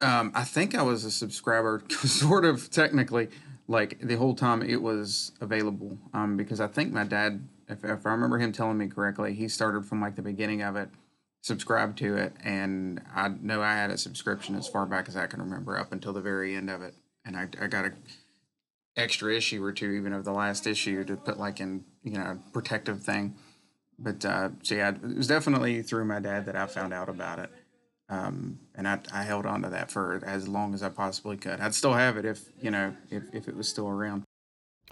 um, 0.00 0.32
I 0.34 0.44
think 0.44 0.74
I 0.74 0.82
was 0.82 1.04
a 1.04 1.10
subscriber, 1.10 1.82
sort 1.90 2.46
of 2.46 2.70
technically, 2.70 3.28
like 3.68 3.98
the 4.00 4.16
whole 4.16 4.34
time 4.34 4.62
it 4.62 4.80
was 4.80 5.32
available, 5.42 5.98
um, 6.14 6.38
because 6.38 6.60
I 6.60 6.66
think 6.66 6.92
my 6.92 7.04
dad 7.04 7.46
if, 7.72 7.84
if 7.84 8.06
I 8.06 8.10
remember 8.10 8.38
him 8.38 8.52
telling 8.52 8.78
me 8.78 8.88
correctly, 8.88 9.34
he 9.34 9.48
started 9.48 9.86
from 9.86 10.00
like 10.00 10.16
the 10.16 10.22
beginning 10.22 10.62
of 10.62 10.76
it, 10.76 10.88
subscribed 11.40 11.98
to 11.98 12.16
it, 12.16 12.34
and 12.44 13.00
I 13.14 13.28
know 13.28 13.62
I 13.62 13.74
had 13.74 13.90
a 13.90 13.98
subscription 13.98 14.54
as 14.54 14.68
far 14.68 14.86
back 14.86 15.08
as 15.08 15.16
I 15.16 15.26
can 15.26 15.40
remember 15.40 15.78
up 15.78 15.92
until 15.92 16.12
the 16.12 16.20
very 16.20 16.54
end 16.54 16.70
of 16.70 16.82
it, 16.82 16.94
and 17.24 17.36
I, 17.36 17.48
I 17.60 17.66
got 17.66 17.86
a 17.86 17.92
extra 18.96 19.34
issue 19.34 19.64
or 19.64 19.72
two 19.72 19.90
even 19.92 20.12
of 20.12 20.24
the 20.24 20.32
last 20.32 20.66
issue 20.66 21.02
to 21.04 21.16
put 21.16 21.38
like 21.38 21.60
in 21.60 21.84
you 22.02 22.12
know 22.12 22.38
protective 22.52 23.02
thing. 23.02 23.34
But 23.98 24.24
uh, 24.24 24.50
so 24.62 24.74
yeah, 24.74 24.90
it 24.90 25.16
was 25.16 25.28
definitely 25.28 25.82
through 25.82 26.04
my 26.04 26.20
dad 26.20 26.46
that 26.46 26.56
I 26.56 26.66
found 26.66 26.92
out 26.92 27.08
about 27.08 27.38
it. 27.38 27.50
Um, 28.08 28.58
and 28.74 28.86
I, 28.86 28.98
I 29.12 29.22
held 29.22 29.46
on 29.46 29.62
to 29.62 29.70
that 29.70 29.90
for 29.90 30.20
as 30.26 30.48
long 30.48 30.74
as 30.74 30.82
I 30.82 30.90
possibly 30.90 31.36
could. 31.36 31.60
I'd 31.60 31.74
still 31.74 31.94
have 31.94 32.16
it 32.16 32.24
if 32.24 32.44
you 32.60 32.70
know 32.70 32.94
if, 33.10 33.22
if 33.32 33.48
it 33.48 33.56
was 33.56 33.68
still 33.68 33.88
around. 33.88 34.24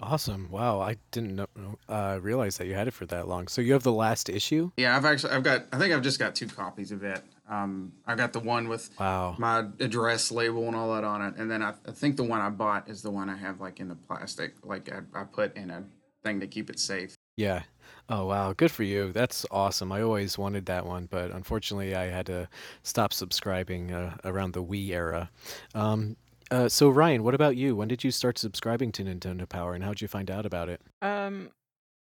Awesome! 0.01 0.49
Wow, 0.49 0.79
I 0.81 0.97
didn't 1.11 1.35
know, 1.35 1.47
uh, 1.87 2.19
realize 2.21 2.57
that 2.57 2.67
you 2.67 2.73
had 2.73 2.87
it 2.87 2.91
for 2.91 3.05
that 3.07 3.27
long. 3.27 3.47
So 3.47 3.61
you 3.61 3.73
have 3.73 3.83
the 3.83 3.91
last 3.91 4.29
issue. 4.29 4.71
Yeah, 4.77 4.97
I've 4.97 5.05
actually 5.05 5.33
I've 5.33 5.43
got 5.43 5.65
I 5.71 5.77
think 5.77 5.93
I've 5.93 6.01
just 6.01 6.19
got 6.19 6.33
two 6.35 6.47
copies 6.47 6.91
of 6.91 7.03
it. 7.03 7.21
Um, 7.49 7.91
I've 8.07 8.17
got 8.17 8.33
the 8.33 8.39
one 8.39 8.67
with 8.67 8.89
Wow. 8.99 9.35
my 9.37 9.65
address 9.79 10.31
label 10.31 10.67
and 10.67 10.75
all 10.75 10.93
that 10.95 11.03
on 11.03 11.21
it, 11.21 11.35
and 11.37 11.51
then 11.51 11.61
I, 11.61 11.73
I 11.87 11.91
think 11.91 12.15
the 12.17 12.23
one 12.23 12.41
I 12.41 12.49
bought 12.49 12.89
is 12.89 13.01
the 13.01 13.11
one 13.11 13.29
I 13.29 13.35
have 13.37 13.59
like 13.61 13.79
in 13.79 13.89
the 13.89 13.95
plastic, 13.95 14.55
like 14.63 14.91
I, 14.91 15.01
I 15.19 15.23
put 15.25 15.55
in 15.55 15.69
a 15.69 15.83
thing 16.23 16.39
to 16.39 16.47
keep 16.47 16.69
it 16.69 16.79
safe. 16.79 17.15
Yeah. 17.37 17.63
Oh 18.09 18.25
wow, 18.25 18.53
good 18.53 18.71
for 18.71 18.83
you. 18.83 19.11
That's 19.11 19.45
awesome. 19.51 19.91
I 19.91 20.01
always 20.01 20.37
wanted 20.37 20.65
that 20.65 20.85
one, 20.85 21.07
but 21.09 21.31
unfortunately, 21.31 21.95
I 21.95 22.05
had 22.05 22.25
to 22.25 22.49
stop 22.83 23.13
subscribing 23.13 23.91
uh, 23.93 24.17
around 24.25 24.53
the 24.53 24.63
Wii 24.63 24.89
era. 24.89 25.29
Um, 25.75 26.17
uh, 26.51 26.69
so 26.69 26.89
Ryan, 26.89 27.23
what 27.23 27.33
about 27.33 27.55
you? 27.55 27.75
When 27.75 27.87
did 27.87 28.03
you 28.03 28.11
start 28.11 28.37
subscribing 28.37 28.91
to 28.93 29.03
Nintendo 29.03 29.47
Power, 29.47 29.73
and 29.73 29.83
how'd 29.83 30.01
you 30.01 30.07
find 30.07 30.29
out 30.29 30.45
about 30.45 30.69
it? 30.69 30.81
Um, 31.01 31.49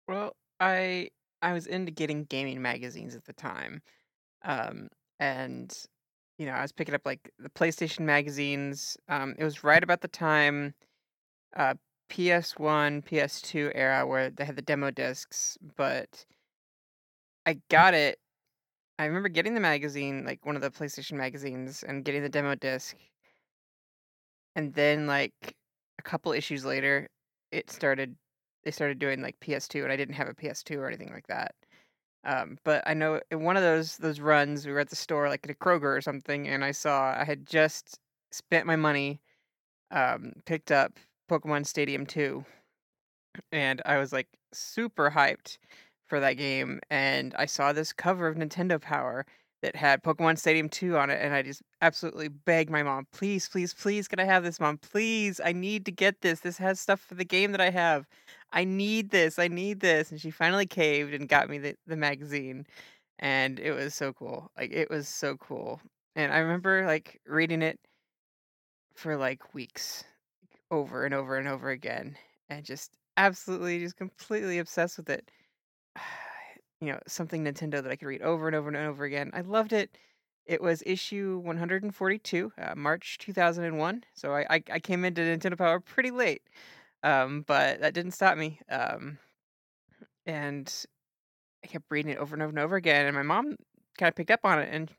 well, 0.07 0.35
I 0.59 1.09
I 1.41 1.53
was 1.53 1.67
into 1.67 1.91
getting 1.91 2.23
gaming 2.25 2.61
magazines 2.61 3.15
at 3.15 3.25
the 3.25 3.33
time. 3.33 3.81
Um, 4.43 4.89
and 5.19 5.75
you 6.37 6.45
know, 6.45 6.53
I 6.53 6.61
was 6.61 6.71
picking 6.71 6.95
up 6.95 7.01
like 7.05 7.31
the 7.39 7.49
PlayStation 7.49 8.01
magazines. 8.01 8.97
Um, 9.09 9.35
it 9.37 9.43
was 9.43 9.63
right 9.63 9.83
about 9.83 10.01
the 10.01 10.07
time 10.07 10.73
uh 11.55 11.75
PS1, 12.09 13.03
PS2 13.05 13.71
era 13.75 14.05
where 14.07 14.29
they 14.29 14.45
had 14.45 14.55
the 14.55 14.61
demo 14.61 14.91
discs, 14.91 15.57
but 15.75 16.25
I 17.45 17.59
got 17.69 17.93
it. 17.93 18.19
I 18.99 19.05
remember 19.05 19.29
getting 19.29 19.53
the 19.53 19.59
magazine, 19.59 20.25
like 20.25 20.45
one 20.45 20.55
of 20.55 20.61
the 20.61 20.71
PlayStation 20.71 21.13
magazines, 21.13 21.83
and 21.83 22.03
getting 22.05 22.23
the 22.23 22.29
demo 22.29 22.55
disc, 22.55 22.95
and 24.57 24.73
then 24.73 25.07
like 25.07 25.55
a 25.99 26.01
couple 26.01 26.33
issues 26.33 26.65
later, 26.65 27.07
it 27.53 27.71
started. 27.71 28.15
They 28.65 28.71
started 28.71 28.99
doing 28.99 29.21
like 29.21 29.39
PS2, 29.39 29.83
and 29.83 29.91
I 29.93 29.95
didn't 29.95 30.15
have 30.15 30.27
a 30.27 30.33
PS2 30.33 30.77
or 30.77 30.87
anything 30.87 31.13
like 31.13 31.27
that. 31.27 31.55
Um, 32.25 32.57
but 32.65 32.83
I 32.85 32.93
know 32.93 33.21
in 33.31 33.43
one 33.43 33.55
of 33.55 33.63
those 33.63 33.95
those 33.97 34.19
runs, 34.19 34.65
we 34.65 34.73
were 34.73 34.79
at 34.79 34.89
the 34.89 34.95
store, 34.97 35.29
like 35.29 35.45
at 35.45 35.51
a 35.51 35.53
Kroger 35.53 35.95
or 35.95 36.01
something, 36.01 36.47
and 36.49 36.65
I 36.65 36.71
saw 36.71 37.15
I 37.17 37.23
had 37.23 37.45
just 37.45 37.99
spent 38.31 38.65
my 38.65 38.75
money, 38.75 39.21
um, 39.91 40.33
picked 40.45 40.71
up 40.71 40.99
Pokemon 41.29 41.65
Stadium 41.65 42.05
2, 42.05 42.43
and 43.51 43.81
I 43.85 43.97
was 43.97 44.11
like 44.11 44.27
super 44.53 45.11
hyped 45.11 45.59
for 46.07 46.19
that 46.19 46.33
game. 46.33 46.81
And 46.89 47.33
I 47.37 47.45
saw 47.45 47.73
this 47.73 47.93
cover 47.93 48.27
of 48.27 48.35
Nintendo 48.37 48.81
Power 48.81 49.25
that 49.61 49.75
had 49.75 50.03
Pokemon 50.03 50.37
Stadium 50.37 50.69
2 50.69 50.97
on 50.97 51.09
it, 51.09 51.19
and 51.21 51.33
I 51.33 51.41
just 51.41 51.61
absolutely 51.81 52.27
begged 52.27 52.69
my 52.69 52.83
mom, 52.83 53.07
please, 53.11 53.47
please, 53.47 53.73
please, 53.73 54.07
can 54.07 54.19
I 54.19 54.25
have 54.25 54.43
this, 54.43 54.59
mom? 54.59 54.77
Please, 54.77 55.41
I 55.43 55.51
need 55.51 55.85
to 55.85 55.91
get 55.91 56.21
this. 56.21 56.41
This 56.41 56.57
has 56.57 56.79
stuff 56.79 56.99
for 56.99 57.15
the 57.15 57.25
game 57.25 57.51
that 57.53 57.61
I 57.61 57.69
have. 57.69 58.05
I 58.51 58.63
need 58.63 59.09
this. 59.09 59.39
I 59.39 59.47
need 59.47 59.79
this. 59.79 60.11
And 60.11 60.21
she 60.21 60.31
finally 60.31 60.65
caved 60.65 61.13
and 61.13 61.27
got 61.27 61.49
me 61.49 61.57
the, 61.57 61.75
the 61.85 61.97
magazine. 61.97 62.65
And 63.19 63.59
it 63.59 63.71
was 63.71 63.95
so 63.95 64.13
cool. 64.13 64.51
Like 64.57 64.71
it 64.71 64.89
was 64.89 65.07
so 65.07 65.37
cool. 65.37 65.81
And 66.15 66.31
I 66.31 66.37
remember 66.39 66.85
like 66.85 67.19
reading 67.25 67.61
it 67.61 67.79
for 68.95 69.17
like 69.17 69.53
weeks 69.53 70.03
over 70.71 71.05
and 71.05 71.13
over 71.13 71.37
and 71.37 71.47
over 71.47 71.69
again 71.69 72.17
and 72.49 72.65
just 72.65 72.91
absolutely 73.15 73.79
just 73.79 73.97
completely 73.97 74.59
obsessed 74.59 74.97
with 74.97 75.09
it. 75.09 75.29
You 76.81 76.93
know, 76.93 76.99
something 77.07 77.43
Nintendo 77.43 77.81
that 77.81 77.91
I 77.91 77.95
could 77.95 78.07
read 78.07 78.21
over 78.21 78.47
and 78.47 78.55
over 78.55 78.67
and 78.67 78.77
over 78.77 79.03
again. 79.03 79.31
I 79.33 79.41
loved 79.41 79.73
it. 79.73 79.97
It 80.45 80.61
was 80.61 80.83
issue 80.85 81.41
142, 81.43 82.53
uh, 82.57 82.75
March 82.75 83.17
2001. 83.17 84.03
So 84.13 84.33
I, 84.33 84.45
I 84.49 84.63
I 84.71 84.79
came 84.79 85.03
into 85.03 85.21
Nintendo 85.21 85.57
Power 85.57 85.79
pretty 85.79 86.11
late. 86.11 86.43
Um, 87.03 87.43
but 87.47 87.81
that 87.81 87.93
didn't 87.93 88.11
stop 88.11 88.37
me. 88.37 88.59
Um, 88.69 89.17
and 90.25 90.71
I 91.63 91.67
kept 91.67 91.85
reading 91.89 92.11
it 92.11 92.17
over 92.17 92.35
and 92.35 92.43
over 92.43 92.49
and 92.49 92.59
over 92.59 92.75
again. 92.75 93.05
And 93.05 93.15
my 93.15 93.23
mom 93.23 93.55
kind 93.97 94.09
of 94.09 94.15
picked 94.15 94.31
up 94.31 94.41
on 94.43 94.59
it, 94.59 94.69
and 94.71 94.91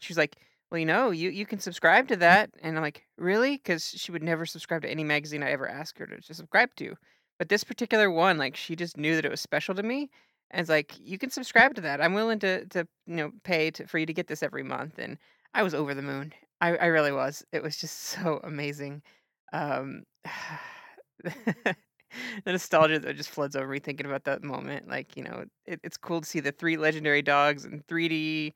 she 0.00 0.12
was 0.12 0.18
like, 0.18 0.36
"Well, 0.70 0.78
you 0.78 0.86
know, 0.86 1.10
you 1.10 1.30
you 1.30 1.46
can 1.46 1.58
subscribe 1.60 2.08
to 2.08 2.16
that." 2.16 2.50
And 2.62 2.76
I'm 2.76 2.82
like, 2.82 3.06
"Really?" 3.18 3.56
Because 3.56 3.84
she 3.88 4.12
would 4.12 4.22
never 4.22 4.46
subscribe 4.46 4.82
to 4.82 4.90
any 4.90 5.04
magazine 5.04 5.42
I 5.42 5.50
ever 5.50 5.68
asked 5.68 5.98
her 5.98 6.06
to, 6.06 6.20
to 6.20 6.34
subscribe 6.34 6.74
to. 6.76 6.96
But 7.38 7.48
this 7.48 7.64
particular 7.64 8.10
one, 8.10 8.38
like, 8.38 8.56
she 8.56 8.76
just 8.76 8.96
knew 8.96 9.16
that 9.16 9.24
it 9.24 9.30
was 9.30 9.40
special 9.40 9.74
to 9.74 9.82
me, 9.82 10.10
and 10.50 10.60
it's 10.60 10.70
like, 10.70 10.94
"You 11.00 11.18
can 11.18 11.30
subscribe 11.30 11.74
to 11.76 11.80
that. 11.82 12.00
I'm 12.00 12.14
willing 12.14 12.38
to 12.40 12.66
to 12.66 12.86
you 13.06 13.16
know 13.16 13.32
pay 13.44 13.70
to, 13.72 13.86
for 13.86 13.98
you 13.98 14.06
to 14.06 14.14
get 14.14 14.26
this 14.28 14.42
every 14.42 14.62
month." 14.62 14.98
And 14.98 15.18
I 15.54 15.62
was 15.62 15.74
over 15.74 15.94
the 15.94 16.02
moon. 16.02 16.32
I 16.60 16.76
I 16.76 16.86
really 16.86 17.12
was. 17.12 17.44
It 17.52 17.62
was 17.62 17.76
just 17.76 17.98
so 18.00 18.40
amazing. 18.44 19.02
Um, 19.52 20.04
the 22.44 22.52
nostalgia 22.52 22.98
that 22.98 23.16
just 23.16 23.30
floods 23.30 23.56
over 23.56 23.68
me 23.68 23.78
thinking 23.78 24.06
about 24.06 24.24
that 24.24 24.42
moment. 24.42 24.88
Like, 24.88 25.16
you 25.16 25.24
know, 25.24 25.44
it, 25.66 25.80
it's 25.82 25.96
cool 25.96 26.20
to 26.20 26.26
see 26.26 26.40
the 26.40 26.52
three 26.52 26.76
legendary 26.76 27.22
dogs 27.22 27.64
in 27.64 27.82
3D, 27.88 28.52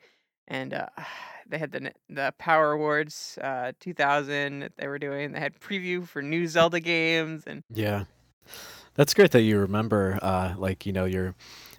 and 0.48 0.74
uh, 0.74 0.86
they 1.48 1.58
had 1.58 1.72
the 1.72 1.92
the 2.08 2.34
Power 2.38 2.72
Awards 2.72 3.38
uh, 3.42 3.72
2000 3.80 4.60
that 4.60 4.72
they 4.76 4.86
were 4.88 4.98
doing. 4.98 5.32
They 5.32 5.40
had 5.40 5.58
preview 5.60 6.06
for 6.06 6.22
new 6.22 6.46
Zelda 6.46 6.80
games, 6.80 7.44
and 7.46 7.62
Yeah, 7.70 8.04
that's 8.94 9.14
great 9.14 9.30
that 9.32 9.42
you 9.42 9.58
remember, 9.58 10.18
uh, 10.22 10.54
like 10.56 10.86
you 10.86 10.92
know, 10.92 11.04
your 11.04 11.34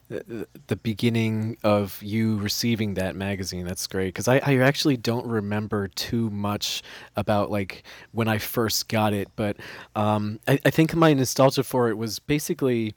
the 0.10 0.76
beginning 0.76 1.57
of 1.64 2.01
you 2.01 2.38
receiving 2.38 2.95
that 2.95 3.16
magazine. 3.16 3.66
That's 3.66 3.86
great 3.86 4.07
because 4.07 4.28
I, 4.28 4.38
I 4.43 4.57
actually 4.57 4.97
don't 4.97 5.26
remember 5.26 5.88
too 5.88 6.30
much 6.32 6.82
about 7.16 7.51
like 7.51 7.84
when 8.12 8.28
I 8.28 8.39
first 8.39 8.88
got 8.89 9.14
it, 9.14 9.30
but 9.36 9.57
um, 9.95 10.39
I, 10.47 10.60
I 10.66 10.70
think 10.72 10.95
my 10.95 11.14
nostalgia 11.14 11.64
for 11.64 11.89
it 11.89 11.97
was 11.97 12.18
basically 12.20 12.95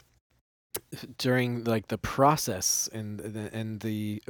during 1.18 1.64
like 1.64 1.88
the 1.88 1.98
process 1.98 2.88
and 2.92 3.20
and 3.20 3.80
the 3.80 4.22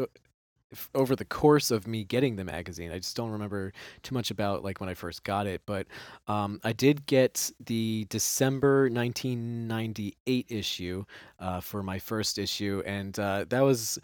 over 0.95 1.17
the 1.17 1.25
course 1.25 1.71
of 1.71 1.87
me 1.87 2.05
getting 2.05 2.37
the 2.37 2.45
magazine. 2.45 2.91
I 2.91 2.99
just 2.99 3.17
don't 3.17 3.31
remember 3.31 3.73
too 4.03 4.15
much 4.15 4.31
about 4.31 4.65
like 4.65 4.81
when 4.81 4.89
I 4.89 4.95
first 4.95 5.25
got 5.25 5.47
it, 5.47 5.63
but 5.67 5.87
um, 6.29 6.61
I 6.65 6.73
did 6.73 7.07
get 7.07 7.51
the 7.65 8.07
December 8.09 8.89
1998 8.91 10.47
issue 10.49 11.05
uh, 11.39 11.61
for 11.61 11.83
my 11.83 11.99
first 11.99 12.39
issue, 12.39 12.83
and 12.87 13.19
uh, 13.19 13.45
that 13.49 13.61
was 13.61 13.99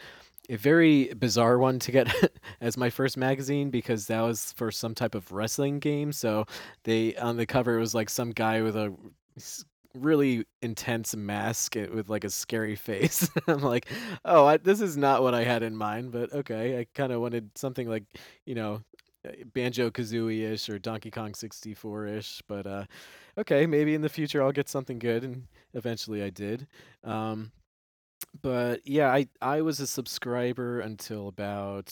a 0.50 0.56
very 0.56 1.12
bizarre 1.14 1.58
one 1.58 1.78
to 1.78 1.92
get 1.92 2.08
as 2.60 2.76
my 2.76 2.90
first 2.90 3.16
magazine 3.16 3.70
because 3.70 4.06
that 4.06 4.20
was 4.22 4.52
for 4.56 4.70
some 4.70 4.94
type 4.94 5.14
of 5.14 5.30
wrestling 5.30 5.78
game. 5.78 6.12
So 6.12 6.46
they 6.84 7.14
on 7.16 7.36
the 7.36 7.46
cover 7.46 7.76
it 7.76 7.80
was 7.80 7.94
like 7.94 8.08
some 8.08 8.30
guy 8.30 8.62
with 8.62 8.76
a 8.76 8.94
really 9.98 10.44
intense 10.62 11.14
mask 11.14 11.76
uh, 11.76 11.86
with 11.92 12.08
like 12.08 12.24
a 12.24 12.30
scary 12.30 12.76
face. 12.76 13.28
I'm 13.46 13.62
like, 13.62 13.86
oh, 14.24 14.46
I, 14.46 14.56
this 14.56 14.80
is 14.80 14.96
not 14.96 15.22
what 15.22 15.34
I 15.34 15.44
had 15.44 15.62
in 15.62 15.76
mind, 15.76 16.12
but 16.12 16.32
okay. 16.32 16.78
I 16.80 16.86
kind 16.94 17.12
of 17.12 17.20
wanted 17.20 17.50
something 17.56 17.88
like, 17.88 18.04
you 18.46 18.54
know, 18.54 18.82
Banjo 19.52 19.90
Kazooie 19.90 20.50
ish 20.50 20.68
or 20.68 20.78
Donkey 20.78 21.10
Kong 21.10 21.34
64 21.34 22.06
ish, 22.06 22.42
but 22.48 22.66
uh, 22.66 22.84
okay, 23.36 23.66
maybe 23.66 23.94
in 23.94 24.02
the 24.02 24.08
future 24.08 24.42
I'll 24.42 24.52
get 24.52 24.68
something 24.68 24.98
good, 24.98 25.24
and 25.24 25.46
eventually 25.74 26.22
I 26.22 26.30
did. 26.30 26.66
Um, 27.04 27.52
but 28.42 28.86
yeah, 28.86 29.12
I 29.12 29.28
I 29.40 29.62
was 29.62 29.80
a 29.80 29.86
subscriber 29.86 30.80
until 30.80 31.28
about 31.28 31.86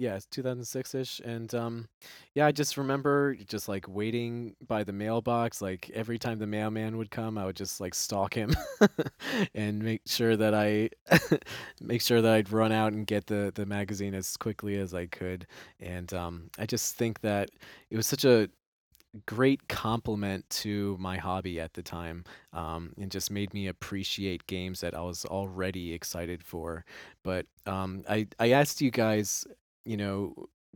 2006ish. 0.00 0.06
Yes, 0.06 0.26
2006ish, 0.30 1.20
and 1.20 1.54
um, 1.54 1.88
yeah, 2.34 2.46
I 2.46 2.52
just 2.52 2.76
remember 2.76 3.34
just 3.34 3.68
like 3.68 3.86
waiting 3.88 4.54
by 4.66 4.84
the 4.84 4.92
mailbox. 4.92 5.60
Like 5.60 5.90
every 5.94 6.18
time 6.18 6.38
the 6.38 6.46
mailman 6.46 6.96
would 6.96 7.10
come, 7.10 7.36
I 7.38 7.44
would 7.44 7.56
just 7.56 7.80
like 7.80 7.94
stalk 7.94 8.34
him 8.34 8.54
and 9.54 9.82
make 9.82 10.02
sure 10.06 10.36
that 10.36 10.54
I 10.54 10.90
make 11.80 12.02
sure 12.02 12.22
that 12.22 12.32
I'd 12.32 12.52
run 12.52 12.72
out 12.72 12.92
and 12.92 13.06
get 13.06 13.26
the 13.26 13.52
the 13.54 13.66
magazine 13.66 14.14
as 14.14 14.36
quickly 14.36 14.76
as 14.76 14.94
I 14.94 15.06
could. 15.06 15.46
And 15.80 16.12
um, 16.14 16.50
I 16.58 16.66
just 16.66 16.96
think 16.96 17.20
that 17.20 17.50
it 17.90 17.96
was 17.96 18.06
such 18.06 18.24
a 18.24 18.48
great 19.26 19.66
compliment 19.68 20.48
to 20.50 20.96
my 21.00 21.16
hobby 21.16 21.60
at 21.60 21.74
the 21.74 21.82
time 21.82 22.24
um, 22.52 22.92
and 23.00 23.10
just 23.10 23.30
made 23.30 23.52
me 23.52 23.66
appreciate 23.66 24.46
games 24.46 24.80
that 24.80 24.94
I 24.94 25.00
was 25.00 25.24
already 25.24 25.92
excited 25.92 26.42
for. 26.44 26.84
But 27.24 27.46
um, 27.66 28.04
I, 28.08 28.28
I 28.38 28.50
asked 28.52 28.80
you 28.80 28.90
guys, 28.90 29.44
you 29.84 29.96
know, 29.96 30.34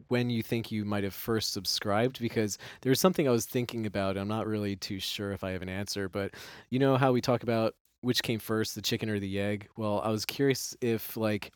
when 0.09 0.29
you 0.31 0.43
think 0.43 0.73
you 0.73 0.85
might 0.85 1.05
have 1.05 1.15
first 1.15 1.53
subscribed 1.53 2.21
because 2.21 2.59
there's 2.83 3.01
something 3.01 3.29
I 3.29 3.33
was 3.33 3.47
thinking 3.47 3.87
about. 3.87 4.17
I'm 4.17 4.29
not 4.29 4.47
really 4.47 4.77
too 4.77 4.99
sure 4.99 5.33
if 5.33 5.45
I 5.45 5.53
have 5.53 5.63
an 5.63 5.69
answer, 5.69 6.09
but 6.09 6.35
you 6.71 6.79
know 6.79 6.97
how 6.97 7.13
we 7.13 7.21
talk 7.21 7.43
about 7.43 7.75
which 8.01 8.23
came 8.23 8.39
first, 8.39 8.75
the 8.75 8.83
chicken 8.83 9.09
or 9.09 9.19
the 9.19 9.41
egg? 9.41 9.69
Well, 9.77 10.01
I 10.05 10.11
was 10.11 10.25
curious 10.25 10.77
if 10.81 11.17
like 11.17 11.53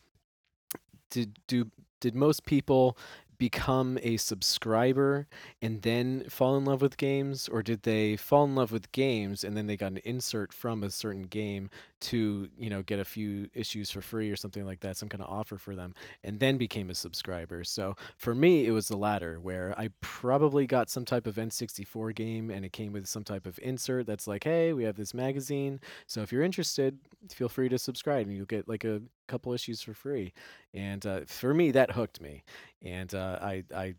did 1.11 1.37
do 1.47 1.69
did 2.01 2.15
most 2.15 2.45
people 2.45 2.97
become 3.39 3.97
a 4.03 4.17
subscriber 4.17 5.27
and 5.61 5.81
then 5.81 6.25
fall 6.29 6.57
in 6.57 6.65
love 6.65 6.81
with 6.81 6.97
games, 6.97 7.47
or 7.47 7.63
did 7.63 7.81
they 7.83 8.15
fall 8.17 8.43
in 8.43 8.53
love 8.53 8.71
with 8.71 8.91
games 8.91 9.43
and 9.43 9.57
then 9.57 9.65
they 9.65 9.77
got 9.77 9.93
an 9.93 10.01
insert 10.03 10.53
from 10.53 10.83
a 10.83 10.91
certain 10.91 11.23
game 11.23 11.69
to 12.01 12.49
you 12.57 12.69
know 12.69 12.81
get 12.83 12.99
a 12.99 13.05
few 13.05 13.49
issues 13.53 13.89
for 13.89 14.01
free 14.01 14.29
or 14.29 14.35
something 14.35 14.65
like 14.65 14.81
that, 14.81 14.97
some 14.97 15.09
kind 15.09 15.23
of 15.23 15.29
offer 15.29 15.57
for 15.57 15.75
them, 15.75 15.95
and 16.23 16.39
then 16.39 16.57
became 16.57 16.89
a 16.89 16.95
subscriber? 16.95 17.63
So 17.63 17.95
for 18.17 18.35
me, 18.35 18.67
it 18.67 18.71
was 18.71 18.87
the 18.89 18.97
latter, 18.97 19.39
where 19.39 19.73
I 19.77 19.89
probably 20.01 20.67
got 20.67 20.89
some 20.89 21.05
type 21.05 21.25
of 21.25 21.35
N64 21.35 22.13
game 22.13 22.51
and 22.51 22.63
it 22.65 22.73
came 22.73 22.93
with 22.93 23.07
some 23.07 23.23
type 23.23 23.47
of 23.47 23.57
insert 23.63 24.05
that's 24.05 24.27
like, 24.27 24.43
hey, 24.43 24.73
we 24.73 24.83
have 24.83 24.97
this 24.97 25.13
magazine, 25.13 25.79
so 26.07 26.21
if 26.21 26.31
you're 26.31 26.43
interested, 26.43 26.99
feel 27.31 27.49
free 27.49 27.69
to 27.69 27.79
subscribe 27.79 28.27
and 28.27 28.35
you'll 28.35 28.45
get 28.45 28.67
like 28.67 28.83
a 28.83 29.01
couple 29.29 29.53
issues 29.53 29.81
for 29.81 29.93
free. 29.93 30.33
And 30.73 31.05
uh, 31.05 31.21
for 31.27 31.53
me, 31.53 31.71
that 31.71 31.91
hooked 31.91 32.19
me, 32.19 32.43
and 32.81 33.13
uh, 33.13 33.39
I 33.41 33.63
I 33.73 33.95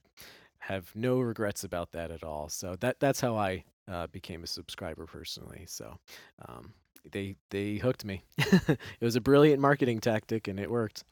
have 0.59 0.91
no 0.95 1.20
regrets 1.20 1.64
about 1.64 1.93
that 1.93 2.11
at 2.11 2.22
all. 2.22 2.49
So 2.49 2.76
that 2.81 3.01
that's 3.01 3.20
how 3.20 3.37
I 3.37 3.64
uh, 3.91 4.07
became 4.09 4.45
a 4.45 4.47
subscriber 4.47 5.07
personally. 5.07 5.64
So 5.66 5.99
um, 6.47 6.74
they 7.11 7.37
they 7.51 7.76
hooked 7.76 8.05
me. 8.05 8.22
it 8.39 8.78
was 9.01 9.16
a 9.16 9.20
brilliant 9.20 9.61
marketing 9.61 10.01
tactic, 10.01 10.49
and 10.49 10.61
it 10.61 10.70
worked. 10.70 11.05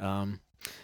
Um, 0.00 0.40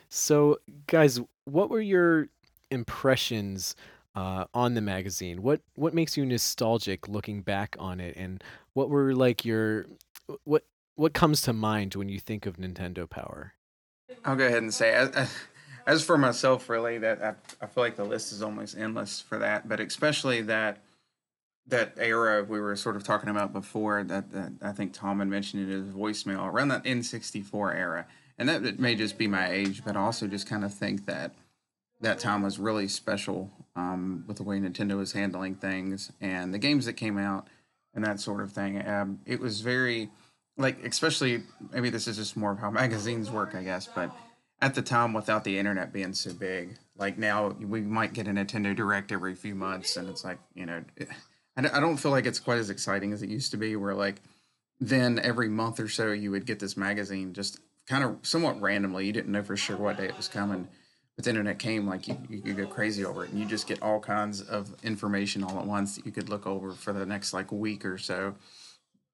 so 0.09 0.59
guys, 0.87 1.21
what 1.45 1.71
were 1.71 1.81
your 1.81 2.29
impressions? 2.71 3.75
Uh, 4.15 4.45
on 4.53 4.75
the 4.75 4.81
magazine, 4.83 5.41
what 5.41 5.63
what 5.75 5.95
makes 5.95 6.19
you 6.19 6.27
nostalgic 6.27 7.09
looking 7.09 7.41
back 7.41 7.75
on 7.79 7.99
it, 7.99 8.15
and 8.15 8.45
what 8.75 8.91
were 8.91 9.15
like 9.15 9.43
your 9.43 9.87
what 10.45 10.65
what 10.95 11.13
comes 11.13 11.43
to 11.43 11.53
mind 11.53 11.95
when 11.95 12.09
you 12.09 12.19
think 12.19 12.47
of 12.47 12.57
Nintendo 12.57 13.09
Power? 13.09 13.55
I'll 14.25 14.37
go 14.37 14.47
ahead 14.47 14.63
and 14.63 14.73
say, 14.73 14.93
as, 14.93 15.31
as 15.87 16.05
for 16.05 16.19
myself, 16.19 16.69
really, 16.69 16.99
that 16.99 17.23
I, 17.23 17.35
I 17.65 17.67
feel 17.67 17.85
like 17.85 17.97
the 17.97 18.05
list 18.05 18.33
is 18.33 18.43
almost 18.43 18.77
endless 18.77 19.21
for 19.21 19.39
that. 19.39 19.69
But 19.69 19.81
especially 19.81 20.43
that 20.43 20.79
that 21.67 21.95
era 21.97 22.43
we 22.43 22.61
were 22.61 22.75
sort 22.75 22.97
of 22.97 23.05
talking 23.05 23.31
about 23.31 23.53
before, 23.53 24.03
that, 24.05 24.33
that 24.33 24.53
I 24.63 24.73
think 24.73 24.93
Tom 24.93 25.21
had 25.21 25.29
mentioned 25.29 25.71
it 25.71 25.75
as 25.75 25.95
voicemail 25.95 26.45
around 26.45 26.69
that 26.69 26.85
N64 26.85 27.75
era, 27.75 28.07
and 28.37 28.49
that 28.49 28.65
it 28.65 28.81
may 28.81 28.95
just 28.95 29.17
be 29.17 29.29
my 29.29 29.49
age, 29.49 29.85
but 29.85 29.97
I 29.97 30.01
also 30.01 30.27
just 30.27 30.49
kind 30.49 30.65
of 30.65 30.75
think 30.75 31.07
that 31.07 31.35
that 32.01 32.19
time 32.19 32.43
was 32.43 32.59
really 32.59 32.89
special 32.89 33.51
um, 33.77 34.25
with 34.27 34.39
the 34.39 34.43
way 34.43 34.59
Nintendo 34.59 34.97
was 34.97 35.13
handling 35.13 35.55
things 35.55 36.11
and 36.21 36.53
the 36.53 36.59
games 36.59 36.85
that 36.87 36.95
came 36.95 37.17
out 37.17 37.47
and 37.95 38.05
that 38.05 38.19
sort 38.19 38.41
of 38.41 38.51
thing. 38.51 38.85
Um, 38.87 39.21
it 39.25 39.39
was 39.39 39.61
very 39.61 40.11
like 40.57 40.85
especially 40.85 41.43
maybe 41.73 41.91
this 41.91 42.07
is 42.07 42.17
just 42.17 42.37
more 42.37 42.53
of 42.53 42.59
how 42.59 42.71
magazines 42.71 43.31
work, 43.31 43.55
I 43.55 43.63
guess, 43.63 43.87
but 43.87 44.11
at 44.61 44.75
the 44.75 44.83
time 44.83 45.13
without 45.13 45.45
the 45.45 45.59
internet 45.59 45.93
being 45.93 46.13
so 46.13 46.33
big, 46.33 46.77
like 46.97 47.19
now 47.19 47.49
we 47.49 47.81
might 47.81 48.13
get 48.13 48.29
a 48.29 48.31
Nintendo 48.31 48.75
Direct 48.75 49.11
every 49.13 49.35
few 49.35 49.55
months, 49.55 49.97
and 49.97 50.09
it's 50.09 50.25
like 50.25 50.39
you 50.55 50.67
know, 50.67 50.85
I 51.57 51.81
don't 51.81 51.97
feel 51.97 52.11
like 52.11 52.27
it's 52.27 52.39
quite 52.39 52.59
as 52.59 52.71
exciting 52.71 53.13
as 53.13 53.23
it 53.23 53.31
used 53.31 53.51
to 53.53 53.57
be. 53.57 53.77
Where 53.77 53.95
like 53.95 54.21
then 54.81 55.19
every 55.19 55.49
month 55.49 55.81
or 55.81 55.89
so 55.89 56.13
you 56.13 56.31
would 56.31 56.47
get 56.47 56.61
this 56.61 56.77
magazine 56.77 57.33
just 57.33 57.59
kind 57.87 58.05
of 58.05 58.19
somewhat 58.23 58.61
randomly. 58.61 59.07
You 59.07 59.13
didn't 59.13 59.33
know 59.33 59.43
for 59.43 59.57
sure 59.57 59.77
what 59.77 59.97
day 59.97 60.07
it 60.07 60.17
was 60.17 60.29
coming. 60.29 60.69
But 61.17 61.25
the 61.25 61.31
internet 61.31 61.59
came, 61.59 61.87
like 61.87 62.09
you, 62.09 62.17
you 62.31 62.41
could 62.41 62.57
go 62.57 62.67
crazy 62.67 63.05
over 63.05 63.25
it, 63.25 63.31
and 63.31 63.39
you 63.39 63.45
just 63.45 63.67
get 63.67 63.83
all 63.83 64.01
kinds 64.01 64.41
of 64.41 64.75
information 64.83 65.45
all 65.45 65.59
at 65.59 65.67
once 65.67 65.97
that 65.97 66.07
you 66.07 66.13
could 66.13 66.31
look 66.31 66.47
over 66.47 66.73
for 66.73 66.93
the 66.93 67.05
next 67.05 67.35
like 67.35 67.53
week 67.53 67.85
or 67.85 67.99
so 67.99 68.35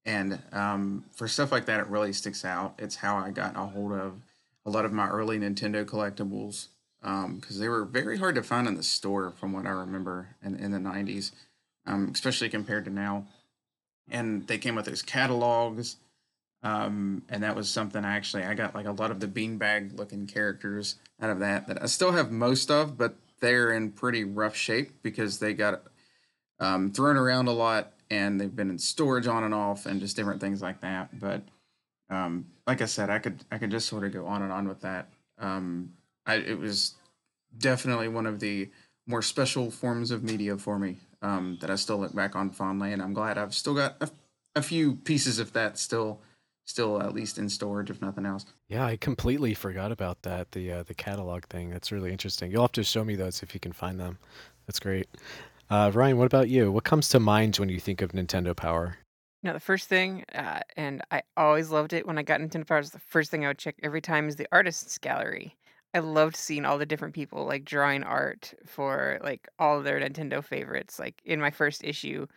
and 0.05 0.39
um, 0.51 1.05
for 1.11 1.27
stuff 1.27 1.51
like 1.51 1.65
that, 1.65 1.79
it 1.79 1.87
really 1.87 2.13
sticks 2.13 2.45
out. 2.45 2.75
It's 2.77 2.97
how 2.97 3.17
I 3.17 3.31
got 3.31 3.55
a 3.55 3.65
hold 3.65 3.91
of 3.91 4.21
a 4.65 4.69
lot 4.69 4.85
of 4.85 4.93
my 4.93 5.07
early 5.07 5.39
Nintendo 5.39 5.85
collectibles 5.85 6.67
because 7.01 7.55
um, 7.55 7.59
they 7.59 7.69
were 7.69 7.85
very 7.85 8.17
hard 8.17 8.35
to 8.35 8.43
find 8.43 8.67
in 8.67 8.75
the 8.75 8.83
store, 8.83 9.31
from 9.31 9.53
what 9.53 9.65
I 9.65 9.69
remember 9.69 10.35
in, 10.43 10.55
in 10.55 10.71
the 10.71 10.79
90s, 10.79 11.31
um, 11.85 12.09
especially 12.13 12.49
compared 12.49 12.85
to 12.85 12.91
now. 12.91 13.25
And 14.11 14.47
they 14.47 14.57
came 14.57 14.75
with 14.75 14.85
those 14.85 15.01
catalogs. 15.01 15.97
Um, 16.61 17.23
and 17.29 17.43
that 17.43 17.55
was 17.55 17.69
something 17.69 18.03
I 18.03 18.17
actually 18.17 18.43
I 18.43 18.53
got 18.53 18.75
like 18.75 18.85
a 18.85 18.91
lot 18.91 19.11
of 19.11 19.21
the 19.21 19.27
beanbag 19.27 19.97
looking 19.97 20.27
characters 20.27 20.95
out 21.21 21.29
of 21.29 21.39
that 21.39 21.67
that 21.67 21.81
I 21.81 21.85
still 21.85 22.11
have 22.11 22.31
most 22.31 22.69
of, 22.69 22.97
but 22.97 23.15
they're 23.39 23.71
in 23.71 23.91
pretty 23.91 24.25
rough 24.25 24.57
shape 24.57 25.01
because 25.01 25.39
they 25.39 25.53
got 25.53 25.83
um, 26.59 26.91
thrown 26.91 27.15
around 27.15 27.47
a 27.47 27.53
lot 27.53 27.93
and 28.09 28.39
they've 28.39 28.55
been 28.55 28.69
in 28.69 28.79
storage 28.79 29.27
on 29.27 29.43
and 29.43 29.53
off 29.53 29.85
and 29.85 29.99
just 29.99 30.15
different 30.15 30.41
things 30.41 30.61
like 30.61 30.81
that. 30.81 31.19
But 31.19 31.43
um, 32.09 32.47
like 32.65 32.81
I 32.81 32.85
said, 32.85 33.09
I 33.09 33.19
could 33.19 33.43
I 33.51 33.57
could 33.57 33.71
just 33.71 33.87
sort 33.87 34.03
of 34.03 34.13
go 34.13 34.25
on 34.25 34.41
and 34.41 34.51
on 34.51 34.67
with 34.67 34.81
that. 34.81 35.09
Um, 35.37 35.93
I, 36.25 36.35
it 36.35 36.57
was 36.57 36.95
definitely 37.57 38.07
one 38.07 38.25
of 38.25 38.39
the 38.39 38.69
more 39.07 39.21
special 39.21 39.71
forms 39.71 40.11
of 40.11 40.23
media 40.23 40.57
for 40.57 40.77
me 40.77 40.97
um, 41.21 41.57
that 41.61 41.69
I 41.69 41.75
still 41.75 41.97
look 41.97 42.13
back 42.13 42.35
on 42.35 42.49
fondly, 42.49 42.93
and 42.93 43.01
I'm 43.01 43.13
glad 43.13 43.37
I've 43.37 43.55
still 43.55 43.73
got 43.73 43.95
a, 44.01 44.09
a 44.55 44.61
few 44.61 44.95
pieces 44.95 45.39
of 45.39 45.53
that 45.53 45.77
still 45.77 46.19
still 46.65 47.01
at 47.01 47.15
least 47.15 47.39
in 47.39 47.49
storage, 47.49 47.89
if 47.89 47.99
nothing 47.99 48.27
else. 48.27 48.45
Yeah, 48.67 48.85
I 48.85 48.95
completely 48.95 49.55
forgot 49.55 49.91
about 49.91 50.21
that 50.21 50.51
the 50.51 50.71
uh, 50.71 50.83
the 50.83 50.93
catalog 50.93 51.45
thing. 51.45 51.71
That's 51.71 51.91
really 51.91 52.11
interesting. 52.11 52.51
You'll 52.51 52.61
have 52.61 52.71
to 52.73 52.83
show 52.83 53.03
me 53.03 53.15
those 53.15 53.41
if 53.43 53.53
you 53.53 53.59
can 53.59 53.73
find 53.73 53.99
them. 53.99 54.17
That's 54.67 54.79
great. 54.79 55.07
Uh, 55.69 55.91
Ryan, 55.93 56.17
what 56.17 56.25
about 56.25 56.49
you? 56.49 56.71
What 56.71 56.83
comes 56.83 57.09
to 57.09 57.19
mind 57.19 57.57
when 57.57 57.69
you 57.69 57.79
think 57.79 58.01
of 58.01 58.11
Nintendo 58.11 58.55
Power? 58.55 58.97
Know, 59.43 59.53
the 59.53 59.59
first 59.59 59.87
thing, 59.87 60.25
uh, 60.33 60.61
and 60.75 61.01
I 61.11 61.21
always 61.37 61.69
loved 61.69 61.93
it 61.93 62.05
when 62.05 62.17
I 62.17 62.23
got 62.23 62.41
Nintendo 62.41 62.67
Power, 62.67 62.79
was 62.79 62.91
the 62.91 62.99
first 62.99 63.31
thing 63.31 63.45
I 63.45 63.49
would 63.49 63.59
check 63.59 63.75
every 63.83 64.01
time 64.01 64.27
is 64.27 64.35
the 64.35 64.47
artists 64.51 64.97
gallery. 64.97 65.55
I 65.93 65.99
loved 65.99 66.35
seeing 66.35 66.65
all 66.65 66.77
the 66.77 66.85
different 66.85 67.15
people 67.15 67.45
like 67.45 67.65
drawing 67.65 68.03
art 68.03 68.53
for 68.65 69.19
like 69.23 69.47
all 69.57 69.81
their 69.81 69.99
Nintendo 69.99 70.43
favorites. 70.43 70.99
Like 70.99 71.21
in 71.23 71.39
my 71.39 71.51
first 71.51 71.83
issue, 71.83 72.27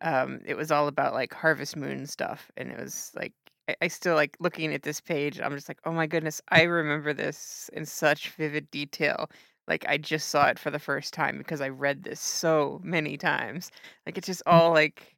um, 0.00 0.40
it 0.44 0.56
was 0.56 0.70
all 0.70 0.88
about 0.88 1.14
like 1.14 1.32
Harvest 1.32 1.76
Moon 1.76 2.06
stuff, 2.06 2.50
and 2.56 2.70
it 2.70 2.78
was 2.78 3.12
like 3.14 3.34
I, 3.68 3.76
I 3.82 3.88
still 3.88 4.14
like 4.14 4.36
looking 4.40 4.74
at 4.74 4.82
this 4.82 5.00
page. 5.00 5.40
I'm 5.40 5.54
just 5.54 5.68
like, 5.68 5.80
oh 5.84 5.92
my 5.92 6.06
goodness, 6.06 6.40
I 6.48 6.62
remember 6.62 7.12
this 7.12 7.70
in 7.72 7.86
such 7.86 8.30
vivid 8.30 8.70
detail. 8.70 9.30
Like 9.68 9.84
I 9.88 9.98
just 9.98 10.28
saw 10.30 10.46
it 10.48 10.58
for 10.58 10.70
the 10.70 10.78
first 10.78 11.14
time 11.14 11.38
because 11.38 11.60
I 11.60 11.68
read 11.68 12.04
this 12.04 12.20
so 12.20 12.80
many 12.82 13.16
times. 13.16 13.70
Like 14.06 14.18
it's 14.18 14.26
just 14.26 14.42
all 14.46 14.72
like 14.72 15.16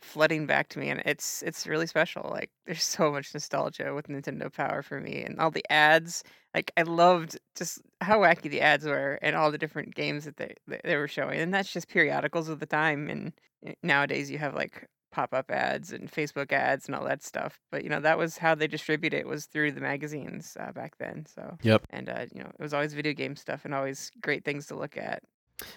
flooding 0.00 0.46
back 0.46 0.68
to 0.70 0.78
me 0.78 0.90
and 0.90 1.02
it's 1.04 1.42
it's 1.42 1.66
really 1.66 1.86
special. 1.86 2.28
Like 2.30 2.50
there's 2.66 2.82
so 2.84 3.10
much 3.12 3.34
nostalgia 3.34 3.94
with 3.94 4.08
Nintendo 4.08 4.52
Power 4.52 4.82
for 4.82 5.00
me 5.00 5.22
and 5.22 5.40
all 5.40 5.50
the 5.50 5.64
ads. 5.70 6.22
Like 6.54 6.70
I 6.76 6.82
loved 6.82 7.38
just 7.56 7.80
how 8.00 8.20
wacky 8.20 8.50
the 8.50 8.60
ads 8.60 8.86
were 8.86 9.18
and 9.22 9.36
all 9.36 9.50
the 9.50 9.58
different 9.58 9.94
games 9.94 10.24
that 10.24 10.36
they 10.36 10.54
that 10.68 10.82
they 10.84 10.96
were 10.96 11.08
showing. 11.08 11.40
And 11.40 11.52
that's 11.54 11.72
just 11.72 11.88
periodicals 11.88 12.48
of 12.48 12.60
the 12.60 12.66
time 12.66 13.08
and 13.10 13.32
eh, 13.66 13.74
nowadays 13.82 14.30
you 14.30 14.38
have 14.38 14.54
like 14.54 14.86
pop-up 15.10 15.50
ads 15.50 15.92
and 15.92 16.10
Facebook 16.10 16.52
ads 16.52 16.86
and 16.86 16.94
all 16.94 17.04
that 17.04 17.22
stuff. 17.22 17.60
But 17.70 17.84
you 17.84 17.90
know 17.90 18.00
that 18.00 18.18
was 18.18 18.38
how 18.38 18.54
they 18.54 18.66
distribute 18.66 19.14
it 19.14 19.26
was 19.26 19.46
through 19.46 19.72
the 19.72 19.80
magazines 19.80 20.56
uh, 20.58 20.72
back 20.72 20.96
then. 20.98 21.26
So 21.26 21.56
yep, 21.62 21.86
and 21.90 22.08
uh, 22.08 22.26
you 22.32 22.42
know 22.42 22.50
it 22.58 22.62
was 22.62 22.74
always 22.74 22.94
video 22.94 23.12
game 23.12 23.36
stuff 23.36 23.64
and 23.64 23.74
always 23.74 24.10
great 24.20 24.44
things 24.44 24.66
to 24.66 24.76
look 24.76 24.96
at. 24.96 25.22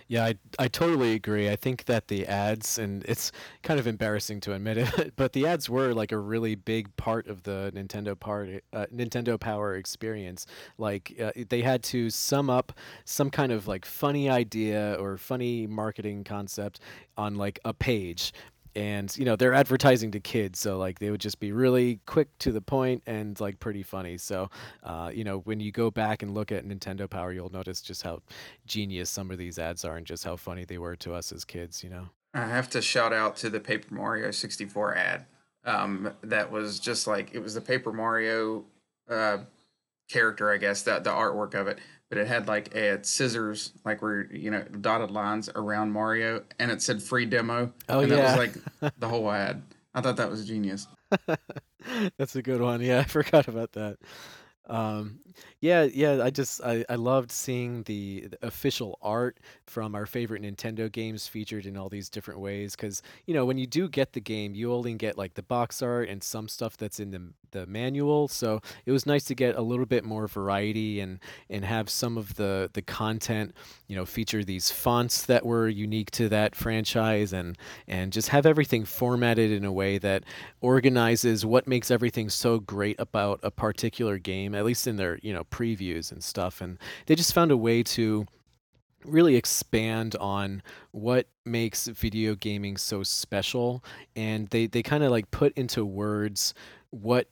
Yeah, 0.07 0.25
I 0.25 0.35
I 0.59 0.67
totally 0.67 1.13
agree. 1.13 1.49
I 1.49 1.55
think 1.55 1.85
that 1.85 2.07
the 2.07 2.27
ads 2.27 2.77
and 2.77 3.03
it's 3.05 3.31
kind 3.63 3.79
of 3.79 3.87
embarrassing 3.87 4.39
to 4.41 4.53
admit 4.53 4.77
it, 4.77 5.13
but 5.15 5.33
the 5.33 5.47
ads 5.47 5.69
were 5.69 5.93
like 5.93 6.11
a 6.11 6.17
really 6.17 6.55
big 6.55 6.95
part 6.97 7.27
of 7.27 7.43
the 7.43 7.71
Nintendo 7.75 8.19
part 8.19 8.63
uh, 8.73 8.85
Nintendo 8.93 9.39
Power 9.39 9.75
experience. 9.75 10.45
Like 10.77 11.15
uh, 11.19 11.31
they 11.49 11.61
had 11.61 11.83
to 11.83 12.09
sum 12.09 12.49
up 12.49 12.73
some 13.05 13.29
kind 13.29 13.51
of 13.51 13.67
like 13.67 13.85
funny 13.85 14.29
idea 14.29 14.95
or 14.99 15.17
funny 15.17 15.65
marketing 15.67 16.23
concept 16.23 16.79
on 17.17 17.35
like 17.35 17.59
a 17.65 17.73
page 17.73 18.33
and 18.75 19.15
you 19.17 19.25
know 19.25 19.35
they're 19.35 19.53
advertising 19.53 20.11
to 20.11 20.19
kids 20.19 20.59
so 20.59 20.77
like 20.77 20.99
they 20.99 21.09
would 21.09 21.21
just 21.21 21.39
be 21.39 21.51
really 21.51 21.99
quick 22.05 22.29
to 22.39 22.51
the 22.51 22.61
point 22.61 23.03
and 23.05 23.39
like 23.39 23.59
pretty 23.59 23.83
funny. 23.83 24.17
So 24.17 24.49
uh, 24.83 25.11
you 25.13 25.23
know 25.23 25.39
when 25.39 25.59
you 25.59 25.71
go 25.71 25.91
back 25.91 26.23
and 26.23 26.33
look 26.33 26.51
at 26.51 26.65
nintendo 26.65 27.09
power 27.09 27.31
you'll 27.31 27.51
notice 27.51 27.81
just 27.81 28.03
how 28.03 28.21
genius 28.65 29.09
some 29.09 29.31
of 29.31 29.37
these 29.37 29.59
ads 29.59 29.85
are 29.85 29.97
and 29.97 30.05
just 30.05 30.23
how 30.23 30.35
funny 30.35 30.65
they 30.65 30.77
were 30.77 30.95
to 30.97 31.13
us 31.13 31.31
as 31.31 31.45
kids 31.45 31.83
you 31.83 31.89
know? 31.89 32.07
I 32.33 32.45
have 32.45 32.69
to 32.71 32.81
shout 32.81 33.13
out 33.13 33.35
to 33.37 33.49
the 33.49 33.59
paper 33.59 33.93
mario 33.93 34.31
64 34.31 34.95
ad. 34.95 35.25
Um, 35.63 36.13
that 36.23 36.51
was 36.51 36.79
just 36.79 37.07
like 37.07 37.33
it 37.33 37.39
was 37.39 37.53
the 37.53 37.61
paper 37.61 37.91
mario 37.91 38.65
uh, 39.09 39.39
character 40.09 40.51
i 40.51 40.57
guess 40.57 40.81
the 40.81 40.99
artwork 41.01 41.53
of 41.53 41.67
it 41.67 41.79
but 42.11 42.17
it 42.17 42.27
had 42.27 42.49
like 42.49 42.75
a 42.75 43.01
scissors, 43.05 43.71
like 43.85 44.01
where 44.01 44.27
you 44.33 44.51
know 44.51 44.63
dotted 44.81 45.11
lines 45.11 45.49
around 45.55 45.93
Mario, 45.93 46.43
and 46.59 46.69
it 46.69 46.81
said 46.81 47.01
free 47.01 47.25
demo. 47.25 47.71
Oh 47.87 48.01
and 48.01 48.11
yeah, 48.11 48.17
that 48.17 48.37
was 48.37 48.37
like 48.37 48.99
the 48.99 49.07
whole 49.07 49.31
ad. 49.31 49.63
I 49.95 50.01
thought 50.01 50.17
that 50.17 50.29
was 50.29 50.45
genius. 50.45 50.87
That's 52.17 52.35
a 52.35 52.41
good 52.41 52.59
one. 52.59 52.81
Yeah, 52.81 52.99
I 52.99 53.03
forgot 53.05 53.47
about 53.47 53.71
that. 53.71 53.97
Um, 54.67 55.19
yeah, 55.59 55.83
yeah, 55.83 56.23
I 56.23 56.29
just 56.29 56.61
I, 56.63 56.85
I 56.89 56.95
loved 56.95 57.31
seeing 57.31 57.83
the, 57.83 58.29
official 58.41 58.97
art 59.01 59.37
from 59.65 59.95
our 59.95 60.05
favorite 60.05 60.41
Nintendo 60.41 60.91
games 60.91 61.27
featured 61.27 61.65
in 61.65 61.77
all 61.77 61.89
these 61.89 62.09
different 62.09 62.39
ways. 62.39 62.75
Because 62.75 63.01
you 63.25 63.33
know, 63.33 63.45
when 63.45 63.57
you 63.57 63.67
do 63.67 63.87
get 63.87 64.13
the 64.13 64.21
game, 64.21 64.55
you 64.55 64.73
only 64.73 64.93
get 64.93 65.17
like 65.17 65.33
the 65.33 65.43
box 65.43 65.81
art 65.81 66.09
and 66.09 66.23
some 66.23 66.47
stuff 66.47 66.77
that's 66.77 66.99
in 66.99 67.11
the 67.11 67.33
the 67.51 67.65
manual. 67.67 68.27
So 68.27 68.61
it 68.85 68.91
was 68.91 69.05
nice 69.05 69.25
to 69.25 69.35
get 69.35 69.55
a 69.55 69.61
little 69.61 69.85
bit 69.85 70.03
more 70.03 70.27
variety 70.27 70.99
and 70.99 71.19
and 71.49 71.65
have 71.65 71.89
some 71.89 72.17
of 72.17 72.35
the 72.35 72.69
the 72.73 72.81
content, 72.81 73.53
you 73.87 73.95
know, 73.95 74.05
feature 74.05 74.43
these 74.43 74.71
fonts 74.71 75.25
that 75.25 75.45
were 75.45 75.67
unique 75.67 76.11
to 76.11 76.29
that 76.29 76.55
franchise 76.55 77.33
and 77.33 77.57
and 77.87 78.11
just 78.11 78.29
have 78.29 78.45
everything 78.45 78.85
formatted 78.85 79.51
in 79.51 79.65
a 79.65 79.71
way 79.71 79.97
that 79.97 80.23
organizes 80.61 81.45
what 81.45 81.67
makes 81.67 81.91
everything 81.91 82.29
so 82.29 82.59
great 82.59 82.95
about 82.99 83.39
a 83.43 83.51
particular 83.51 84.17
game, 84.17 84.55
at 84.55 84.65
least 84.65 84.87
in 84.87 84.95
their, 84.95 85.19
you 85.21 85.33
know, 85.33 85.43
previews 85.45 86.11
and 86.11 86.23
stuff. 86.23 86.61
And 86.61 86.77
they 87.05 87.15
just 87.15 87.33
found 87.33 87.51
a 87.51 87.57
way 87.57 87.83
to 87.83 88.25
really 89.05 89.35
expand 89.35 90.15
on 90.17 90.61
what 90.91 91.27
makes 91.45 91.87
video 91.87 92.35
gaming 92.35 92.77
so 92.77 93.01
special 93.01 93.83
and 94.15 94.47
they 94.49 94.67
they 94.67 94.83
kind 94.83 95.03
of 95.03 95.09
like 95.09 95.31
put 95.31 95.51
into 95.57 95.83
words 95.83 96.53
what 96.91 97.27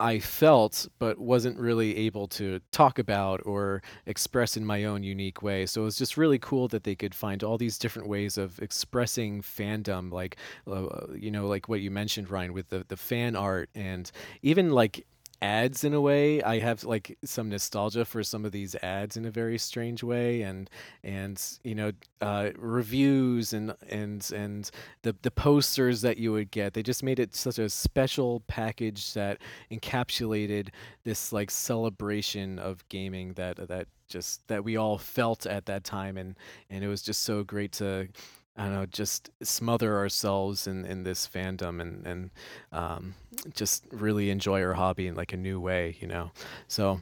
I 0.00 0.18
felt, 0.18 0.88
but 0.98 1.18
wasn't 1.18 1.58
really 1.58 1.96
able 1.96 2.26
to 2.28 2.60
talk 2.72 2.98
about 2.98 3.40
or 3.46 3.80
express 4.06 4.56
in 4.56 4.64
my 4.66 4.84
own 4.84 5.04
unique 5.04 5.40
way. 5.40 5.66
So 5.66 5.82
it 5.82 5.84
was 5.84 5.96
just 5.96 6.16
really 6.16 6.38
cool 6.38 6.66
that 6.68 6.82
they 6.82 6.96
could 6.96 7.14
find 7.14 7.44
all 7.44 7.56
these 7.56 7.78
different 7.78 8.08
ways 8.08 8.36
of 8.36 8.60
expressing 8.60 9.40
fandom, 9.40 10.12
like 10.12 10.36
uh, 10.66 11.06
you 11.14 11.30
know, 11.30 11.46
like 11.46 11.68
what 11.68 11.80
you 11.80 11.92
mentioned, 11.92 12.28
Ryan, 12.28 12.52
with 12.52 12.70
the 12.70 12.84
the 12.88 12.96
fan 12.96 13.36
art 13.36 13.70
and 13.74 14.10
even 14.42 14.70
like 14.72 15.06
ads 15.44 15.84
in 15.84 15.92
a 15.92 16.00
way. 16.00 16.42
I 16.42 16.58
have 16.58 16.84
like 16.84 17.18
some 17.22 17.50
nostalgia 17.50 18.06
for 18.06 18.22
some 18.22 18.46
of 18.46 18.52
these 18.52 18.74
ads 18.76 19.16
in 19.18 19.26
a 19.26 19.30
very 19.30 19.58
strange 19.58 20.02
way, 20.02 20.40
and 20.40 20.70
and 21.04 21.40
you 21.62 21.74
know 21.74 21.92
uh, 22.22 22.50
reviews 22.56 23.52
and 23.52 23.74
and 23.90 24.28
and 24.34 24.70
the 25.02 25.14
the 25.20 25.30
posters 25.30 26.00
that 26.00 26.16
you 26.16 26.32
would 26.32 26.50
get. 26.50 26.72
They 26.72 26.82
just 26.82 27.02
made 27.02 27.20
it 27.20 27.34
such 27.34 27.58
a 27.58 27.68
special 27.68 28.40
package 28.46 29.12
that 29.12 29.38
encapsulated 29.70 30.70
this 31.04 31.32
like 31.32 31.50
celebration 31.50 32.58
of 32.58 32.88
gaming 32.88 33.34
that 33.34 33.68
that 33.68 33.88
just 34.08 34.48
that 34.48 34.64
we 34.64 34.76
all 34.78 34.96
felt 34.96 35.44
at 35.44 35.66
that 35.66 35.84
time, 35.84 36.16
and 36.16 36.36
and 36.70 36.82
it 36.82 36.88
was 36.88 37.02
just 37.02 37.22
so 37.22 37.44
great 37.44 37.72
to 37.72 38.08
I 38.56 38.64
don't 38.64 38.72
know, 38.74 38.86
just 38.86 39.30
smother 39.42 39.96
ourselves 39.96 40.66
in, 40.66 40.84
in 40.84 41.02
this 41.02 41.28
fandom 41.28 41.80
and 41.80 42.06
and 42.06 42.30
um, 42.72 43.14
just 43.52 43.84
really 43.90 44.30
enjoy 44.30 44.62
our 44.62 44.74
hobby 44.74 45.06
in 45.08 45.16
like 45.16 45.32
a 45.32 45.36
new 45.36 45.60
way, 45.60 45.96
you 46.00 46.06
know. 46.06 46.30
So 46.68 47.00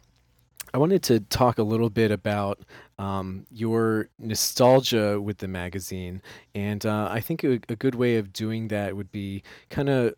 I 0.72 0.78
wanted 0.78 1.02
to 1.04 1.20
talk 1.20 1.58
a 1.58 1.62
little 1.62 1.90
bit 1.90 2.10
about 2.10 2.60
um, 2.98 3.46
your 3.50 4.08
nostalgia 4.18 5.20
with 5.20 5.38
the 5.38 5.48
magazine, 5.48 6.22
and 6.54 6.84
uh, 6.86 7.08
I 7.10 7.20
think 7.20 7.44
a, 7.44 7.60
a 7.68 7.76
good 7.76 7.94
way 7.94 8.16
of 8.16 8.32
doing 8.32 8.68
that 8.68 8.96
would 8.96 9.12
be 9.12 9.42
kind 9.68 9.90
of 9.90 10.14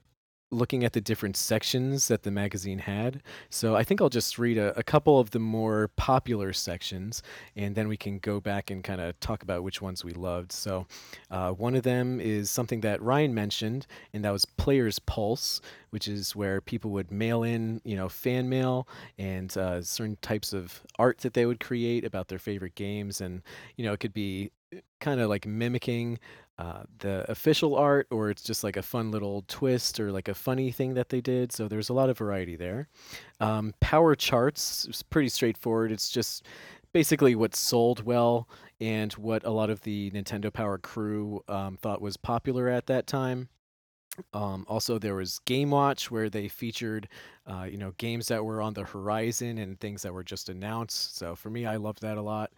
looking 0.54 0.84
at 0.84 0.92
the 0.92 1.00
different 1.00 1.36
sections 1.36 2.08
that 2.08 2.22
the 2.22 2.30
magazine 2.30 2.78
had. 2.78 3.22
So 3.50 3.76
I 3.76 3.84
think 3.84 4.00
I'll 4.00 4.08
just 4.08 4.38
read 4.38 4.58
a, 4.58 4.78
a 4.78 4.82
couple 4.82 5.18
of 5.18 5.30
the 5.30 5.38
more 5.38 5.88
popular 5.96 6.52
sections, 6.52 7.22
and 7.56 7.74
then 7.74 7.88
we 7.88 7.96
can 7.96 8.18
go 8.18 8.40
back 8.40 8.70
and 8.70 8.82
kind 8.82 9.00
of 9.00 9.18
talk 9.20 9.42
about 9.42 9.62
which 9.62 9.82
ones 9.82 10.04
we 10.04 10.12
loved. 10.12 10.52
So 10.52 10.86
uh, 11.30 11.50
one 11.52 11.74
of 11.74 11.82
them 11.82 12.20
is 12.20 12.50
something 12.50 12.80
that 12.82 13.02
Ryan 13.02 13.34
mentioned, 13.34 13.86
and 14.12 14.24
that 14.24 14.32
was 14.32 14.44
Player's 14.44 14.98
Pulse, 14.98 15.60
which 15.90 16.08
is 16.08 16.34
where 16.34 16.60
people 16.60 16.90
would 16.92 17.10
mail 17.10 17.42
in, 17.42 17.80
you 17.84 17.96
know, 17.96 18.08
fan 18.08 18.48
mail 18.48 18.88
and 19.18 19.56
uh, 19.56 19.82
certain 19.82 20.16
types 20.22 20.52
of 20.52 20.82
art 20.98 21.18
that 21.18 21.34
they 21.34 21.46
would 21.46 21.60
create 21.60 22.04
about 22.04 22.28
their 22.28 22.38
favorite 22.38 22.74
games, 22.74 23.20
and 23.20 23.42
you 23.76 23.84
know, 23.84 23.92
it 23.92 24.00
could 24.00 24.14
be 24.14 24.50
kind 25.00 25.20
of 25.20 25.28
like 25.28 25.46
mimicking 25.46 26.18
uh, 26.58 26.84
the 26.98 27.28
official 27.30 27.74
art, 27.74 28.06
or 28.10 28.30
it's 28.30 28.42
just 28.42 28.62
like 28.62 28.76
a 28.76 28.82
fun 28.82 29.10
little 29.10 29.44
twist 29.48 29.98
or 29.98 30.12
like 30.12 30.28
a 30.28 30.34
funny 30.34 30.70
thing 30.70 30.94
that 30.94 31.08
they 31.08 31.20
did. 31.20 31.52
So 31.52 31.66
there's 31.68 31.88
a 31.88 31.94
lot 31.94 32.10
of 32.10 32.18
variety 32.18 32.56
there. 32.56 32.88
Um, 33.40 33.74
power 33.80 34.14
charts 34.14 34.86
is 34.86 35.02
pretty 35.02 35.28
straightforward. 35.28 35.90
It's 35.90 36.10
just 36.10 36.44
basically 36.92 37.34
what 37.34 37.56
sold 37.56 38.04
well 38.04 38.48
and 38.80 39.12
what 39.14 39.44
a 39.44 39.50
lot 39.50 39.68
of 39.68 39.80
the 39.80 40.10
Nintendo 40.12 40.52
Power 40.52 40.78
crew 40.78 41.42
um, 41.48 41.76
thought 41.76 42.00
was 42.00 42.16
popular 42.16 42.68
at 42.68 42.86
that 42.86 43.06
time. 43.06 43.48
Um, 44.32 44.64
also, 44.68 44.98
there 44.98 45.16
was 45.16 45.40
Game 45.40 45.70
Watch, 45.70 46.08
where 46.08 46.30
they 46.30 46.46
featured, 46.46 47.08
uh, 47.48 47.66
you 47.68 47.78
know, 47.78 47.92
games 47.98 48.28
that 48.28 48.44
were 48.44 48.62
on 48.62 48.74
the 48.74 48.84
horizon 48.84 49.58
and 49.58 49.78
things 49.80 50.02
that 50.02 50.14
were 50.14 50.22
just 50.22 50.48
announced. 50.48 51.16
So 51.16 51.34
for 51.34 51.50
me, 51.50 51.66
I 51.66 51.76
loved 51.76 52.00
that 52.02 52.16
a 52.16 52.22
lot. 52.22 52.52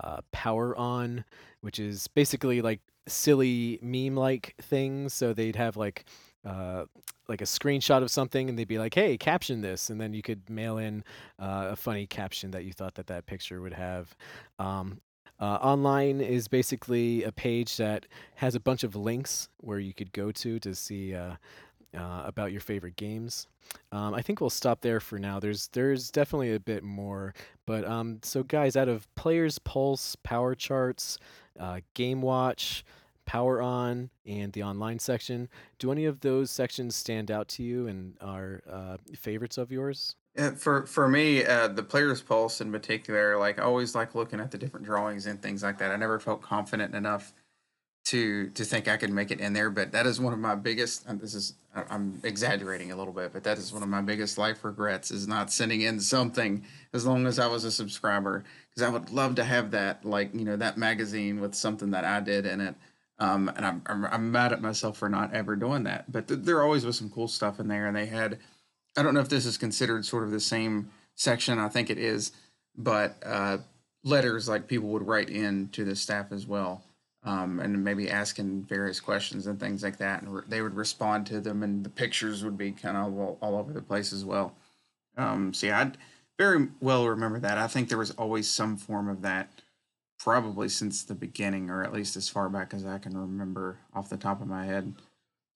Uh, 0.00 0.20
Power 0.32 0.76
On, 0.76 1.24
which 1.60 1.78
is 1.78 2.08
basically 2.08 2.60
like 2.62 2.80
silly 3.06 3.78
meme-like 3.82 4.54
things. 4.60 5.14
So 5.14 5.32
they'd 5.32 5.56
have 5.56 5.76
like 5.76 6.04
uh, 6.44 6.86
like 7.28 7.40
a 7.40 7.44
screenshot 7.44 8.02
of 8.02 8.10
something, 8.10 8.48
and 8.48 8.58
they'd 8.58 8.68
be 8.68 8.78
like, 8.78 8.94
"Hey, 8.94 9.16
caption 9.16 9.60
this," 9.60 9.90
and 9.90 10.00
then 10.00 10.12
you 10.12 10.22
could 10.22 10.48
mail 10.50 10.78
in 10.78 11.04
uh, 11.38 11.68
a 11.70 11.76
funny 11.76 12.06
caption 12.06 12.50
that 12.50 12.64
you 12.64 12.72
thought 12.72 12.94
that 12.94 13.06
that 13.06 13.26
picture 13.26 13.60
would 13.60 13.74
have. 13.74 14.16
Um, 14.58 15.00
uh, 15.40 15.58
online 15.60 16.20
is 16.20 16.46
basically 16.46 17.24
a 17.24 17.32
page 17.32 17.76
that 17.76 18.06
has 18.36 18.54
a 18.54 18.60
bunch 18.60 18.84
of 18.84 18.94
links 18.94 19.48
where 19.58 19.78
you 19.78 19.92
could 19.92 20.12
go 20.12 20.30
to 20.30 20.60
to 20.60 20.74
see 20.74 21.14
uh, 21.96 22.22
about 22.24 22.52
your 22.52 22.60
favorite 22.60 22.96
games. 22.96 23.46
Um, 23.90 24.14
I 24.14 24.22
think 24.22 24.40
we'll 24.40 24.50
stop 24.50 24.80
there 24.80 25.00
for 25.00 25.18
now. 25.18 25.40
There's 25.40 25.68
there's 25.68 26.10
definitely 26.10 26.54
a 26.54 26.60
bit 26.60 26.82
more, 26.82 27.34
but 27.66 27.84
um, 27.84 28.20
so 28.22 28.42
guys, 28.42 28.76
out 28.76 28.88
of 28.88 29.12
Players 29.14 29.58
Pulse, 29.58 30.16
Power 30.16 30.54
Charts, 30.54 31.18
uh, 31.58 31.80
Game 31.94 32.22
Watch, 32.22 32.84
Power 33.24 33.62
On, 33.62 34.10
and 34.26 34.52
the 34.52 34.62
online 34.62 34.98
section, 34.98 35.48
do 35.78 35.92
any 35.92 36.04
of 36.04 36.20
those 36.20 36.50
sections 36.50 36.94
stand 36.94 37.30
out 37.30 37.48
to 37.48 37.62
you 37.62 37.86
and 37.86 38.14
are 38.20 38.62
uh, 38.68 38.96
favorites 39.16 39.58
of 39.58 39.70
yours? 39.70 40.16
Uh, 40.36 40.52
for 40.52 40.86
for 40.86 41.08
me, 41.08 41.44
uh, 41.44 41.68
the 41.68 41.82
player's 41.82 42.22
pulse 42.22 42.60
in 42.60 42.72
particular, 42.72 43.38
like 43.38 43.58
I 43.58 43.62
always 43.62 43.94
like 43.94 44.14
looking 44.14 44.40
at 44.40 44.50
the 44.50 44.58
different 44.58 44.86
drawings 44.86 45.26
and 45.26 45.40
things 45.42 45.62
like 45.62 45.78
that. 45.78 45.90
I 45.90 45.96
never 45.96 46.18
felt 46.18 46.40
confident 46.40 46.94
enough 46.94 47.34
to 48.04 48.50
to 48.50 48.64
think 48.64 48.88
I 48.88 48.96
could 48.96 49.10
make 49.10 49.30
it 49.30 49.40
in 49.40 49.52
there, 49.52 49.70
but 49.70 49.92
that 49.92 50.06
is 50.06 50.20
one 50.20 50.32
of 50.32 50.38
my 50.38 50.54
biggest. 50.54 51.06
This 51.20 51.34
is 51.34 51.54
I'm 51.74 52.20
exaggerating 52.24 52.90
a 52.90 52.96
little 52.96 53.12
bit, 53.12 53.32
but 53.32 53.44
that 53.44 53.58
is 53.58 53.72
one 53.72 53.82
of 53.82 53.88
my 53.88 54.02
biggest 54.02 54.38
life 54.38 54.64
regrets 54.64 55.10
is 55.10 55.28
not 55.28 55.52
sending 55.52 55.82
in 55.82 56.00
something 56.00 56.64
as 56.92 57.06
long 57.06 57.26
as 57.26 57.38
I 57.38 57.46
was 57.46 57.64
a 57.64 57.70
subscriber 57.70 58.44
because 58.68 58.82
I 58.82 58.90
would 58.90 59.10
love 59.10 59.36
to 59.36 59.44
have 59.44 59.70
that 59.70 60.04
like 60.04 60.34
you 60.34 60.44
know 60.44 60.56
that 60.56 60.76
magazine 60.76 61.40
with 61.40 61.54
something 61.54 61.90
that 61.92 62.04
I 62.04 62.20
did 62.20 62.46
in 62.46 62.60
it. 62.60 62.74
Um, 63.18 63.48
and 63.54 63.64
I'm, 63.64 63.82
I'm 63.86 64.04
I'm 64.06 64.32
mad 64.32 64.52
at 64.52 64.60
myself 64.60 64.98
for 64.98 65.08
not 65.08 65.32
ever 65.32 65.54
doing 65.54 65.84
that. 65.84 66.10
But 66.10 66.26
th- 66.26 66.40
there 66.42 66.62
always 66.62 66.84
was 66.84 66.98
some 66.98 67.10
cool 67.10 67.28
stuff 67.28 67.60
in 67.60 67.68
there, 67.68 67.86
and 67.86 67.96
they 67.96 68.06
had. 68.06 68.38
I 68.96 69.02
don't 69.02 69.14
know 69.14 69.20
if 69.20 69.28
this 69.28 69.46
is 69.46 69.56
considered 69.56 70.04
sort 70.04 70.24
of 70.24 70.32
the 70.32 70.40
same 70.40 70.90
section. 71.14 71.58
I 71.58 71.68
think 71.68 71.88
it 71.88 71.98
is, 71.98 72.32
but 72.76 73.16
uh, 73.24 73.58
letters 74.04 74.48
like 74.48 74.66
people 74.66 74.88
would 74.88 75.06
write 75.06 75.30
in 75.30 75.68
to 75.68 75.84
the 75.84 75.96
staff 75.96 76.32
as 76.32 76.46
well 76.46 76.82
um, 77.24 77.60
and 77.60 77.84
maybe 77.84 78.10
asking 78.10 78.62
various 78.62 79.00
questions 79.00 79.46
and 79.46 79.60
things 79.60 79.82
like 79.82 79.98
that, 79.98 80.22
and 80.22 80.34
re- 80.34 80.42
they 80.48 80.60
would 80.60 80.74
respond 80.74 81.26
to 81.26 81.40
them, 81.40 81.62
and 81.62 81.84
the 81.84 81.90
pictures 81.90 82.42
would 82.44 82.58
be 82.58 82.72
kind 82.72 82.96
of 82.96 83.16
all, 83.18 83.38
all 83.40 83.56
over 83.56 83.72
the 83.72 83.82
place 83.82 84.12
as 84.12 84.24
well. 84.24 84.54
Um, 85.16 85.54
so 85.54 85.66
yeah, 85.68 85.80
I 85.80 85.92
very 86.38 86.68
well 86.80 87.06
remember 87.06 87.38
that. 87.40 87.58
I 87.58 87.68
think 87.68 87.88
there 87.88 87.98
was 87.98 88.10
always 88.12 88.50
some 88.50 88.76
form 88.76 89.08
of 89.08 89.22
that, 89.22 89.62
probably 90.18 90.68
since 90.68 91.02
the 91.02 91.14
beginning, 91.14 91.70
or 91.70 91.84
at 91.84 91.92
least 91.92 92.16
as 92.16 92.28
far 92.28 92.48
back 92.48 92.74
as 92.74 92.84
I 92.84 92.98
can 92.98 93.16
remember 93.16 93.78
off 93.94 94.08
the 94.08 94.16
top 94.16 94.40
of 94.40 94.48
my 94.48 94.66
head. 94.66 94.94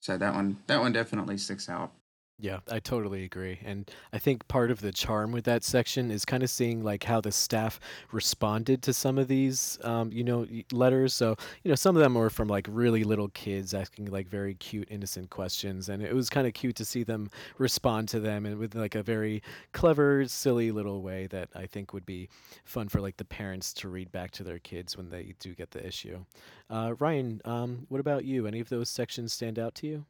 So 0.00 0.16
that 0.16 0.34
one, 0.34 0.58
that 0.68 0.80
one 0.80 0.92
definitely 0.92 1.38
sticks 1.38 1.68
out. 1.68 1.92
Yeah, 2.39 2.59
I 2.70 2.80
totally 2.80 3.24
agree. 3.24 3.59
And 3.64 3.91
I 4.12 4.18
think 4.18 4.47
part 4.47 4.70
of 4.70 4.82
the 4.82 4.93
charm 4.93 5.32
with 5.32 5.45
that 5.45 5.64
section 5.64 6.11
is 6.11 6.26
kind 6.26 6.43
of 6.43 6.51
seeing 6.51 6.84
like 6.84 7.05
how 7.05 7.18
the 7.22 7.32
staff 7.32 7.80
responded 8.12 8.82
to 8.82 8.93
some 8.93 9.16
of 9.16 9.26
these, 9.26 9.78
um, 9.82 10.12
you 10.12 10.22
know, 10.22 10.47
letters. 10.70 11.14
So, 11.14 11.37
you 11.64 11.70
know, 11.70 11.74
some 11.74 11.97
of 11.97 12.03
them 12.03 12.12
were 12.12 12.28
from 12.28 12.49
like 12.49 12.66
really 12.70 13.05
little 13.05 13.28
kids 13.28 13.72
asking 13.72 14.11
like 14.11 14.28
very 14.28 14.53
cute, 14.53 14.87
innocent 14.91 15.30
questions. 15.30 15.89
And 15.89 16.03
it 16.03 16.14
was 16.14 16.28
kind 16.28 16.47
of 16.47 16.53
cute 16.53 16.76
to 16.76 16.84
see 16.84 17.05
them 17.05 17.30
respond 17.57 18.07
to 18.11 18.20
them 18.20 18.45
and 18.45 18.59
with 18.59 18.74
like 18.74 18.97
a 18.97 19.03
very 19.03 19.43
clever, 19.72 20.26
silly 20.26 20.70
little 20.70 21.01
way 21.01 21.26
that 21.28 21.49
I 21.55 21.64
think 21.64 21.95
would 21.95 22.05
be 22.05 22.28
fun 22.64 22.89
for 22.89 23.01
like 23.01 23.16
the 23.16 23.24
parents 23.24 23.72
to 23.74 23.89
read 23.89 24.12
back 24.12 24.30
to 24.32 24.45
their 24.45 24.59
kids 24.59 24.95
when 24.95 25.09
they 25.09 25.32
do 25.41 25.55
get 25.55 25.70
the 25.70 25.87
issue. 25.87 26.22
Uh, 26.68 26.93
Ryan, 26.99 27.41
um, 27.47 27.87
what 27.89 28.01
about 28.01 28.26
you? 28.26 28.47
Any 28.47 28.61
of 28.61 28.68
those 28.68 28.91
sections 28.91 29.32
stand 29.32 29.59
out 29.59 29.74
to 29.76 29.87
you? 29.87 30.05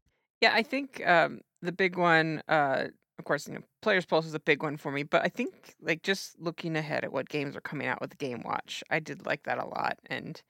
Yeah, 0.46 0.54
I 0.54 0.62
think 0.62 1.04
um, 1.04 1.40
the 1.60 1.72
big 1.72 1.96
one, 1.98 2.40
uh, 2.46 2.86
of 3.18 3.24
course, 3.24 3.48
you 3.48 3.54
know, 3.54 3.62
Players 3.82 4.06
Pulse 4.06 4.26
is 4.26 4.34
a 4.34 4.38
big 4.38 4.62
one 4.62 4.76
for 4.76 4.92
me, 4.92 5.02
but 5.02 5.22
I 5.24 5.28
think 5.28 5.74
like 5.80 6.02
just 6.04 6.38
looking 6.38 6.76
ahead 6.76 7.02
at 7.02 7.12
what 7.12 7.28
games 7.28 7.56
are 7.56 7.60
coming 7.60 7.88
out 7.88 8.00
with 8.00 8.16
Game 8.18 8.42
Watch, 8.44 8.84
I 8.88 9.00
did 9.00 9.26
like 9.26 9.42
that 9.42 9.58
a 9.58 9.66
lot. 9.66 9.98
And 10.06 10.40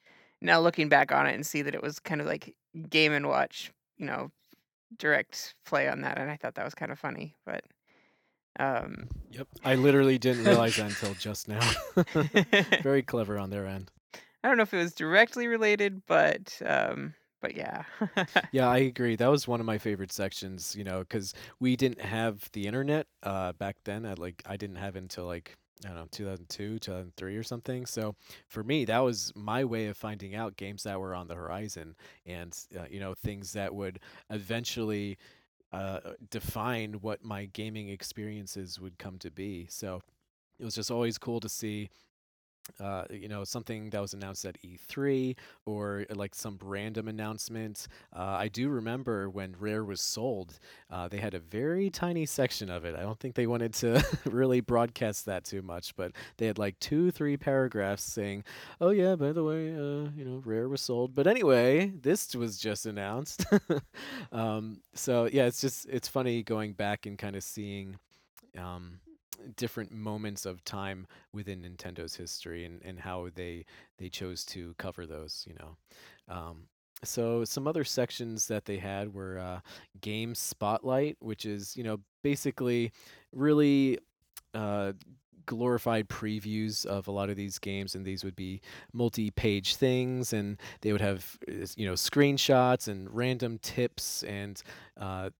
now 0.42 0.61
looking 0.61 0.90
back 0.90 1.12
on 1.12 1.26
it 1.26 1.34
and 1.34 1.47
see 1.47 1.62
that 1.62 1.74
it 1.74 1.80
was 1.82 1.99
kind 1.99 2.20
of 2.20 2.26
like 2.26 2.55
Game 2.90 3.12
and 3.12 3.26
Watch, 3.26 3.72
you 3.97 4.05
know, 4.05 4.30
direct 4.99 5.55
play 5.64 5.88
on 5.88 6.03
that, 6.03 6.18
and 6.18 6.30
I 6.30 6.36
thought 6.36 6.57
that 6.57 6.64
was 6.66 6.74
kind 6.74 6.92
of 6.92 6.99
funny. 6.99 7.34
But 7.47 7.64
Um, 8.59 9.09
Yep. 9.30 9.49
I 9.64 9.76
literally 9.76 10.18
didn't 10.18 10.44
realize 10.44 10.76
that 10.76 10.88
until 10.90 11.14
just 11.18 11.49
now. 11.49 11.66
Very 12.82 13.03
clever 13.03 13.38
on 13.38 13.49
their 13.49 13.66
end. 13.66 13.90
I 14.44 14.49
don't 14.49 14.59
know 14.59 14.62
if 14.62 14.74
it 14.74 14.78
was 14.78 14.92
directly 14.92 15.47
related, 15.47 16.03
but 16.07 16.61
um, 16.66 17.14
but 17.41 17.55
yeah. 17.57 17.84
Yeah, 18.53 18.68
I 18.68 18.78
agree. 18.78 19.16
That 19.16 19.28
was 19.28 19.47
one 19.49 19.61
of 19.61 19.66
my 19.66 19.78
favorite 19.78 20.12
sections, 20.12 20.74
you 20.76 20.84
know, 20.84 21.01
because 21.01 21.34
we 21.61 21.76
didn't 21.76 22.01
have 22.01 22.49
the 22.53 22.66
internet 22.66 23.07
uh, 23.22 23.53
back 23.53 23.76
then. 23.84 24.07
I 24.07 24.14
like 24.14 24.43
I 24.47 24.57
didn't 24.57 24.76
have 24.76 24.97
until 24.97 25.26
like 25.26 25.55
I 25.84 25.89
don't 25.89 25.97
know, 25.97 26.07
2002, 26.11 26.78
2003 26.78 27.37
or 27.37 27.43
something. 27.43 27.84
So 27.87 28.14
for 28.49 28.62
me, 28.64 28.84
that 28.87 29.01
was 29.01 29.32
my 29.34 29.64
way 29.64 29.87
of 29.89 29.97
finding 29.97 30.34
out 30.34 30.57
games 30.57 30.84
that 30.84 30.99
were 30.99 31.14
on 31.14 31.28
the 31.28 31.34
horizon 31.34 31.97
and 32.24 32.57
uh, 32.78 32.84
you 32.91 33.01
know 33.01 33.14
things 33.14 33.53
that 33.53 33.74
would 33.74 33.99
eventually 34.30 35.18
uh, 35.72 36.01
define 36.30 36.95
what 36.95 37.24
my 37.24 37.47
gaming 37.47 37.89
experiences 37.89 38.80
would 38.80 38.99
come 38.99 39.18
to 39.18 39.30
be. 39.30 39.66
So 39.70 40.03
it 40.59 40.64
was 40.64 40.74
just 40.74 40.91
always 40.91 41.18
cool 41.18 41.41
to 41.41 41.49
see 41.49 41.91
uh, 42.81 43.05
you 43.11 43.29
know, 43.29 43.45
something 43.45 43.91
that 43.91 44.01
was 44.01 44.14
announced 44.14 44.45
at 44.45 44.57
E3 44.62 45.37
or 45.64 46.07
uh, 46.11 46.14
like 46.14 46.35
some 46.35 46.59
random 46.62 47.09
announcement. 47.09 47.89
Uh, 48.14 48.37
I 48.39 48.49
do 48.49 48.69
remember 48.69 49.31
when 49.31 49.55
Rare 49.59 49.85
was 49.85 50.01
sold, 50.01 50.59
uh, 50.91 51.09
they 51.09 51.19
had 51.19 51.35
a 51.35 51.39
very 51.39 51.91
tiny 51.91 52.27
section 52.27 52.71
of 52.71 52.85
it. 52.85 52.95
I 52.95 53.01
don't 53.01 53.19
think 53.19 53.35
they 53.35 53.47
wanted 53.47 53.75
to 53.75 54.05
really 54.25 54.61
broadcast 54.61 55.27
that 55.27 55.45
too 55.45 55.62
much, 55.62 55.95
but 55.97 56.12
they 56.37 56.47
had 56.47 56.59
like 56.59 56.79
two, 56.81 57.11
three 57.11 57.37
paragraphs 57.37 58.03
saying, 58.03 58.45
"Oh 58.81 58.91
yeah, 58.91 59.17
by 59.17 59.33
the 59.33 59.45
way, 59.45 59.73
uh, 59.73 60.11
you 60.17 60.25
know, 60.25 60.43
Rare 60.45 60.69
was 60.69 60.81
sold." 60.81 61.14
But 61.14 61.27
anyway, 61.27 61.93
this 62.01 62.35
was 62.35 62.59
just 62.59 62.87
announced. 62.87 63.47
um, 64.33 64.81
so 64.95 65.29
yeah, 65.33 65.47
it's 65.47 65.61
just 65.61 65.87
it's 65.87 66.09
funny 66.09 66.43
going 66.43 66.73
back 66.73 67.07
and 67.07 67.19
kind 67.19 67.37
of 67.37 67.43
seeing. 67.45 67.99
Um, 68.59 69.01
different 69.57 69.93
moments 69.93 70.47
of 70.47 70.64
time 70.64 71.07
within 71.32 71.62
Nintendo's 71.62 72.16
history 72.16 72.64
and, 72.64 72.80
and 72.84 72.99
how 72.99 73.28
they 73.34 73.64
they 73.99 74.09
chose 74.09 74.45
to 74.47 74.74
cover 74.78 75.07
those, 75.07 75.47
you 75.49 75.55
know. 75.55 75.76
Um, 76.34 76.64
so 77.05 77.45
some 77.45 77.68
other 77.68 77.84
sections 77.84 78.49
that 78.49 78.64
they 78.64 78.78
had 78.78 79.12
were 79.12 79.39
uh, 79.39 79.61
game 80.01 80.34
spotlight, 80.34 81.16
which 81.20 81.45
is 81.45 81.76
you 81.76 81.84
know 81.84 82.01
basically 82.22 82.93
really 83.32 83.99
uh, 84.55 84.93
glorified 85.47 86.09
previews 86.09 86.84
of 86.84 87.07
a 87.09 87.12
lot 87.12 87.30
of 87.30 87.37
these 87.37 87.59
games 87.59 87.95
and 87.95 88.05
these 88.05 88.24
would 88.24 88.34
be 88.37 88.61
multi-page 88.93 89.76
things 89.76 90.32
and 90.32 90.59
they 90.80 90.93
would 90.93 91.01
have 91.01 91.39
uh, 91.49 91.66
you 91.76 91.87
know 91.87 91.95
screenshots 91.95 92.89
and 92.89 93.14
random 93.14 93.59
tips 93.62 94.24
and 94.24 94.62
uh, 95.01 95.05
uh, 95.16 95.30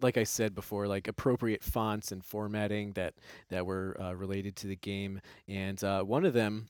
like 0.00 0.16
I 0.16 0.24
said 0.24 0.54
before, 0.54 0.86
like 0.86 1.08
appropriate 1.08 1.62
fonts 1.62 2.12
and 2.12 2.24
formatting 2.24 2.92
that 2.92 3.14
that 3.50 3.66
were 3.66 3.96
uh, 4.00 4.14
related 4.14 4.56
to 4.56 4.66
the 4.66 4.76
game. 4.76 5.20
And 5.46 5.82
uh, 5.84 6.02
one 6.02 6.24
of 6.24 6.32
them, 6.32 6.68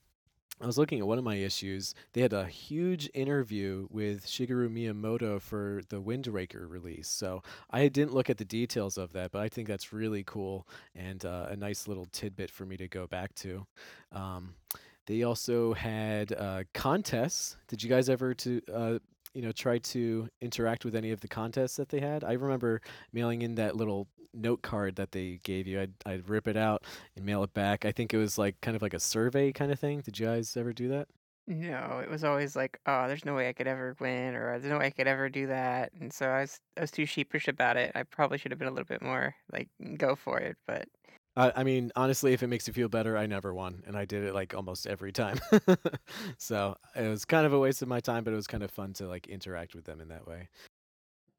I 0.60 0.66
was 0.66 0.78
looking 0.78 0.98
at 0.98 1.06
one 1.06 1.18
of 1.18 1.24
my 1.24 1.36
issues. 1.36 1.94
They 2.12 2.20
had 2.20 2.32
a 2.32 2.46
huge 2.46 3.08
interview 3.14 3.86
with 3.90 4.26
Shigeru 4.26 4.68
Miyamoto 4.68 5.40
for 5.40 5.82
the 5.88 6.00
Wind 6.00 6.26
Waker 6.26 6.66
release. 6.66 7.08
So 7.08 7.42
I 7.70 7.86
didn't 7.86 8.14
look 8.14 8.28
at 8.28 8.38
the 8.38 8.44
details 8.44 8.98
of 8.98 9.12
that, 9.12 9.30
but 9.30 9.40
I 9.40 9.48
think 9.48 9.68
that's 9.68 9.92
really 9.92 10.24
cool 10.24 10.66
and 10.96 11.24
uh, 11.24 11.46
a 11.50 11.56
nice 11.56 11.86
little 11.86 12.06
tidbit 12.06 12.50
for 12.50 12.66
me 12.66 12.76
to 12.76 12.88
go 12.88 13.06
back 13.06 13.34
to. 13.36 13.66
Um, 14.10 14.54
they 15.06 15.22
also 15.22 15.72
had 15.74 16.32
uh, 16.32 16.64
contests. 16.74 17.56
Did 17.68 17.82
you 17.82 17.88
guys 17.88 18.08
ever 18.10 18.34
to 18.34 18.60
uh, 18.72 18.98
you 19.34 19.42
know, 19.42 19.52
try 19.52 19.78
to 19.78 20.28
interact 20.40 20.84
with 20.84 20.94
any 20.94 21.10
of 21.10 21.20
the 21.20 21.28
contests 21.28 21.76
that 21.76 21.88
they 21.88 22.00
had. 22.00 22.24
I 22.24 22.32
remember 22.32 22.80
mailing 23.12 23.42
in 23.42 23.54
that 23.56 23.76
little 23.76 24.08
note 24.34 24.62
card 24.62 24.96
that 24.96 25.12
they 25.12 25.40
gave 25.42 25.66
you. 25.66 25.80
I'd, 25.80 25.92
I'd 26.06 26.28
rip 26.28 26.48
it 26.48 26.56
out 26.56 26.84
and 27.16 27.24
mail 27.24 27.42
it 27.42 27.54
back. 27.54 27.84
I 27.84 27.92
think 27.92 28.12
it 28.12 28.18
was 28.18 28.38
like 28.38 28.60
kind 28.60 28.76
of 28.76 28.82
like 28.82 28.94
a 28.94 29.00
survey 29.00 29.52
kind 29.52 29.72
of 29.72 29.78
thing. 29.78 30.00
Did 30.00 30.18
you 30.18 30.26
guys 30.26 30.56
ever 30.56 30.72
do 30.72 30.88
that? 30.88 31.08
No, 31.46 32.00
it 32.04 32.10
was 32.10 32.24
always 32.24 32.54
like, 32.54 32.78
oh, 32.84 33.08
there's 33.08 33.24
no 33.24 33.34
way 33.34 33.48
I 33.48 33.54
could 33.54 33.66
ever 33.66 33.96
win, 34.00 34.34
or 34.34 34.58
there's 34.58 34.70
no 34.70 34.78
way 34.78 34.86
I 34.86 34.90
could 34.90 35.06
ever 35.06 35.30
do 35.30 35.46
that. 35.46 35.92
And 35.98 36.12
so 36.12 36.28
I 36.28 36.42
was 36.42 36.60
I 36.76 36.82
was 36.82 36.90
too 36.90 37.06
sheepish 37.06 37.48
about 37.48 37.78
it. 37.78 37.90
I 37.94 38.02
probably 38.02 38.36
should 38.36 38.52
have 38.52 38.58
been 38.58 38.68
a 38.68 38.70
little 38.70 38.84
bit 38.84 39.00
more 39.00 39.34
like 39.50 39.70
go 39.96 40.14
for 40.14 40.38
it, 40.38 40.58
but 40.66 40.88
I, 41.38 41.62
mean, 41.62 41.92
honestly, 41.94 42.32
if 42.32 42.42
it 42.42 42.48
makes 42.48 42.66
you 42.66 42.72
feel 42.72 42.88
better, 42.88 43.16
I 43.16 43.26
never 43.26 43.54
won, 43.54 43.84
and 43.86 43.96
I 43.96 44.04
did 44.04 44.24
it 44.24 44.34
like 44.34 44.54
almost 44.54 44.86
every 44.86 45.12
time. 45.12 45.38
so 46.38 46.76
it 46.96 47.08
was 47.08 47.24
kind 47.24 47.46
of 47.46 47.52
a 47.52 47.58
waste 47.58 47.80
of 47.80 47.88
my 47.88 48.00
time, 48.00 48.24
but 48.24 48.32
it 48.32 48.36
was 48.36 48.48
kind 48.48 48.64
of 48.64 48.70
fun 48.70 48.92
to 48.94 49.06
like 49.06 49.28
interact 49.28 49.74
with 49.74 49.84
them 49.84 50.00
in 50.00 50.08
that 50.08 50.26
way. 50.26 50.48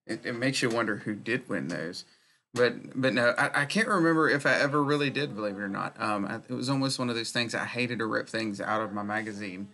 It, 0.08 0.26
it 0.26 0.34
makes 0.34 0.62
you 0.62 0.70
wonder 0.70 0.98
who 0.98 1.16
did 1.16 1.50
win 1.50 1.68
those. 1.68 2.06
But 2.54 3.00
but 3.00 3.14
no, 3.14 3.36
I, 3.38 3.62
I 3.62 3.66
can't 3.66 3.88
remember 3.88 4.30
if 4.30 4.46
I 4.46 4.54
ever 4.54 4.84
really 4.84 5.10
did, 5.10 5.36
believe 5.36 5.56
it 5.56 5.62
or 5.62 5.70
not. 5.70 6.02
Um, 6.02 6.26
I, 6.26 6.36
it 6.36 6.56
was 6.56 6.70
almost 6.70 6.98
one 6.98 7.10
of 7.10 7.16
those 7.16 7.32
things 7.32 7.54
I 7.54 7.66
hated 7.66 8.00
to 8.00 8.06
rip 8.06 8.28
things 8.28 8.60
out 8.60 8.82
of 8.82 8.92
my 8.92 9.04
magazine 9.04 9.68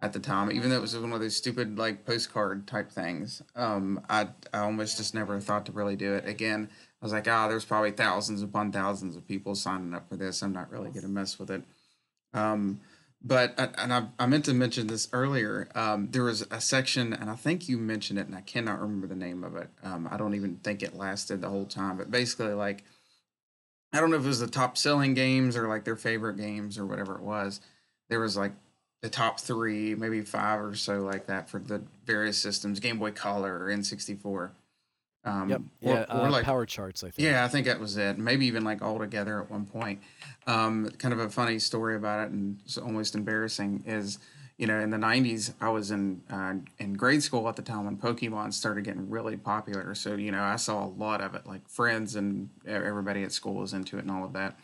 at 0.00 0.12
the 0.12 0.20
time, 0.20 0.52
even 0.52 0.70
though 0.70 0.76
it 0.76 0.82
was 0.82 0.96
one 0.96 1.12
of 1.12 1.20
those 1.20 1.36
stupid 1.36 1.78
like 1.78 2.04
postcard 2.04 2.66
type 2.66 2.90
things. 2.90 3.42
Um, 3.56 4.00
I 4.10 4.28
I 4.52 4.58
almost 4.58 4.98
just 4.98 5.14
never 5.14 5.40
thought 5.40 5.66
to 5.66 5.72
really 5.72 5.96
do 5.96 6.14
it 6.14 6.28
again. 6.28 6.68
I 7.00 7.04
was 7.04 7.12
like, 7.12 7.28
ah, 7.28 7.46
oh, 7.46 7.48
there's 7.48 7.64
probably 7.64 7.92
thousands 7.92 8.42
upon 8.42 8.72
thousands 8.72 9.16
of 9.16 9.26
people 9.26 9.54
signing 9.54 9.94
up 9.94 10.08
for 10.08 10.16
this. 10.16 10.42
I'm 10.42 10.52
not 10.52 10.70
really 10.70 10.90
going 10.90 11.02
to 11.02 11.08
mess 11.08 11.38
with 11.38 11.50
it. 11.50 11.62
Um, 12.34 12.80
but 13.22 13.54
and 13.58 13.92
I, 13.92 14.06
I 14.18 14.26
meant 14.26 14.44
to 14.44 14.54
mention 14.54 14.86
this 14.86 15.08
earlier. 15.12 15.68
Um, 15.74 16.08
there 16.10 16.22
was 16.24 16.46
a 16.50 16.60
section, 16.60 17.12
and 17.12 17.28
I 17.28 17.34
think 17.34 17.68
you 17.68 17.76
mentioned 17.76 18.18
it, 18.18 18.26
and 18.26 18.34
I 18.34 18.42
cannot 18.42 18.80
remember 18.80 19.08
the 19.08 19.16
name 19.16 19.42
of 19.42 19.56
it. 19.56 19.68
Um, 19.82 20.08
I 20.10 20.16
don't 20.16 20.34
even 20.34 20.56
think 20.56 20.82
it 20.82 20.96
lasted 20.96 21.40
the 21.40 21.48
whole 21.48 21.64
time. 21.66 21.96
But 21.96 22.10
basically, 22.10 22.52
like, 22.54 22.84
I 23.92 24.00
don't 24.00 24.10
know 24.10 24.16
if 24.16 24.24
it 24.24 24.28
was 24.28 24.40
the 24.40 24.46
top 24.46 24.76
selling 24.76 25.14
games 25.14 25.56
or 25.56 25.66
like 25.66 25.84
their 25.84 25.96
favorite 25.96 26.36
games 26.36 26.78
or 26.78 26.86
whatever 26.86 27.14
it 27.16 27.22
was. 27.22 27.60
There 28.08 28.20
was 28.20 28.36
like 28.36 28.52
the 29.02 29.08
top 29.08 29.40
three, 29.40 29.94
maybe 29.94 30.20
five 30.22 30.60
or 30.60 30.74
so 30.74 31.00
like 31.00 31.26
that 31.26 31.48
for 31.48 31.58
the 31.58 31.82
various 32.04 32.38
systems: 32.38 32.78
Game 32.78 32.98
Boy 32.98 33.10
Color 33.10 33.64
or 33.64 33.68
N64. 33.68 34.50
Um, 35.28 35.50
yep. 35.50 35.60
Or, 35.82 35.92
yeah. 35.92 36.04
Or 36.08 36.26
uh, 36.26 36.30
like 36.30 36.44
power 36.44 36.64
charts. 36.64 37.04
I 37.04 37.10
think. 37.10 37.26
Yeah, 37.26 37.44
I 37.44 37.48
think 37.48 37.66
that 37.66 37.78
was 37.78 37.96
it. 37.96 38.18
Maybe 38.18 38.46
even 38.46 38.64
like 38.64 38.82
all 38.82 38.98
together 38.98 39.42
at 39.42 39.50
one 39.50 39.66
point. 39.66 40.00
Um, 40.46 40.90
kind 40.98 41.12
of 41.12 41.20
a 41.20 41.28
funny 41.28 41.58
story 41.58 41.96
about 41.96 42.26
it, 42.26 42.30
and 42.30 42.58
it's 42.64 42.78
almost 42.78 43.14
embarrassing. 43.14 43.84
Is 43.86 44.18
you 44.56 44.66
know 44.66 44.78
in 44.80 44.90
the 44.90 44.96
'90s, 44.96 45.52
I 45.60 45.68
was 45.68 45.90
in 45.90 46.22
uh, 46.30 46.54
in 46.78 46.94
grade 46.94 47.22
school 47.22 47.48
at 47.48 47.56
the 47.56 47.62
time 47.62 47.84
when 47.84 47.96
Pokemon 47.96 48.54
started 48.54 48.84
getting 48.84 49.10
really 49.10 49.36
popular. 49.36 49.94
So 49.94 50.14
you 50.14 50.32
know 50.32 50.42
I 50.42 50.56
saw 50.56 50.84
a 50.84 50.88
lot 50.88 51.20
of 51.20 51.34
it. 51.34 51.46
Like 51.46 51.68
friends 51.68 52.16
and 52.16 52.48
everybody 52.66 53.22
at 53.22 53.32
school 53.32 53.54
was 53.54 53.72
into 53.72 53.98
it 53.98 54.02
and 54.02 54.10
all 54.10 54.24
of 54.24 54.32
that. 54.32 54.58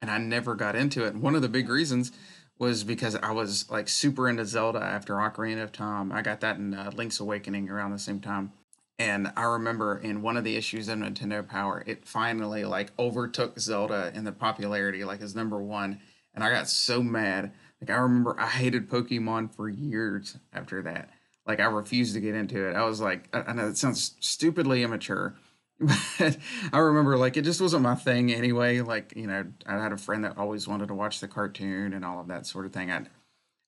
And 0.00 0.10
I 0.10 0.18
never 0.18 0.54
got 0.54 0.76
into 0.76 1.04
it. 1.04 1.14
And 1.14 1.22
one 1.22 1.34
of 1.34 1.40
the 1.40 1.48
big 1.48 1.68
reasons 1.68 2.12
was 2.58 2.84
because 2.84 3.16
I 3.16 3.32
was 3.32 3.68
like 3.70 3.88
super 3.88 4.28
into 4.28 4.44
Zelda 4.44 4.78
after 4.78 5.14
Ocarina 5.14 5.62
of 5.62 5.72
Time. 5.72 6.12
I 6.12 6.20
got 6.20 6.40
that 6.40 6.56
in 6.56 6.74
uh, 6.74 6.90
Link's 6.94 7.18
Awakening 7.18 7.70
around 7.70 7.90
the 7.90 7.98
same 7.98 8.20
time 8.20 8.52
and 8.98 9.32
I 9.36 9.42
remember 9.42 9.98
in 9.98 10.22
one 10.22 10.36
of 10.36 10.44
the 10.44 10.56
issues 10.56 10.88
of 10.88 10.98
Nintendo 10.98 11.46
Power, 11.46 11.82
it 11.86 12.06
finally 12.06 12.64
like 12.64 12.92
overtook 12.98 13.58
Zelda 13.58 14.12
in 14.14 14.24
the 14.24 14.32
popularity, 14.32 15.04
like 15.04 15.20
as 15.20 15.34
number 15.34 15.60
one. 15.60 16.00
And 16.32 16.44
I 16.44 16.50
got 16.50 16.68
so 16.68 17.02
mad. 17.02 17.52
Like 17.80 17.90
I 17.90 18.00
remember 18.00 18.36
I 18.38 18.46
hated 18.46 18.88
Pokemon 18.88 19.54
for 19.54 19.68
years 19.68 20.36
after 20.52 20.80
that. 20.82 21.10
Like 21.44 21.60
I 21.60 21.64
refused 21.64 22.14
to 22.14 22.20
get 22.20 22.34
into 22.34 22.68
it. 22.68 22.76
I 22.76 22.84
was 22.84 23.00
like, 23.00 23.28
I 23.32 23.52
know 23.52 23.68
it 23.68 23.76
sounds 23.76 24.14
stupidly 24.20 24.84
immature, 24.84 25.34
but 25.80 26.38
I 26.72 26.78
remember 26.78 27.16
like 27.16 27.36
it 27.36 27.42
just 27.42 27.60
wasn't 27.60 27.82
my 27.82 27.96
thing 27.96 28.32
anyway. 28.32 28.80
Like 28.80 29.12
you 29.16 29.26
know, 29.26 29.44
I 29.66 29.74
had 29.74 29.92
a 29.92 29.96
friend 29.96 30.24
that 30.24 30.38
always 30.38 30.68
wanted 30.68 30.88
to 30.88 30.94
watch 30.94 31.18
the 31.18 31.28
cartoon 31.28 31.92
and 31.92 32.04
all 32.04 32.20
of 32.20 32.28
that 32.28 32.46
sort 32.46 32.64
of 32.64 32.72
thing. 32.72 32.92
I, 32.92 33.06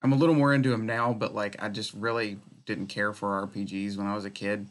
I'm 0.03 0.13
a 0.13 0.17
little 0.17 0.37
more 0.37 0.55
into 0.55 0.71
them 0.71 0.87
now, 0.87 1.13
but 1.13 1.35
like 1.35 1.57
I 1.61 1.69
just 1.69 1.93
really 1.95 2.39
didn't 2.65 2.87
care 2.87 3.13
for 3.13 3.47
RPGs 3.47 3.97
when 3.97 4.07
I 4.07 4.15
was 4.15 4.25
a 4.25 4.31
kid 4.31 4.71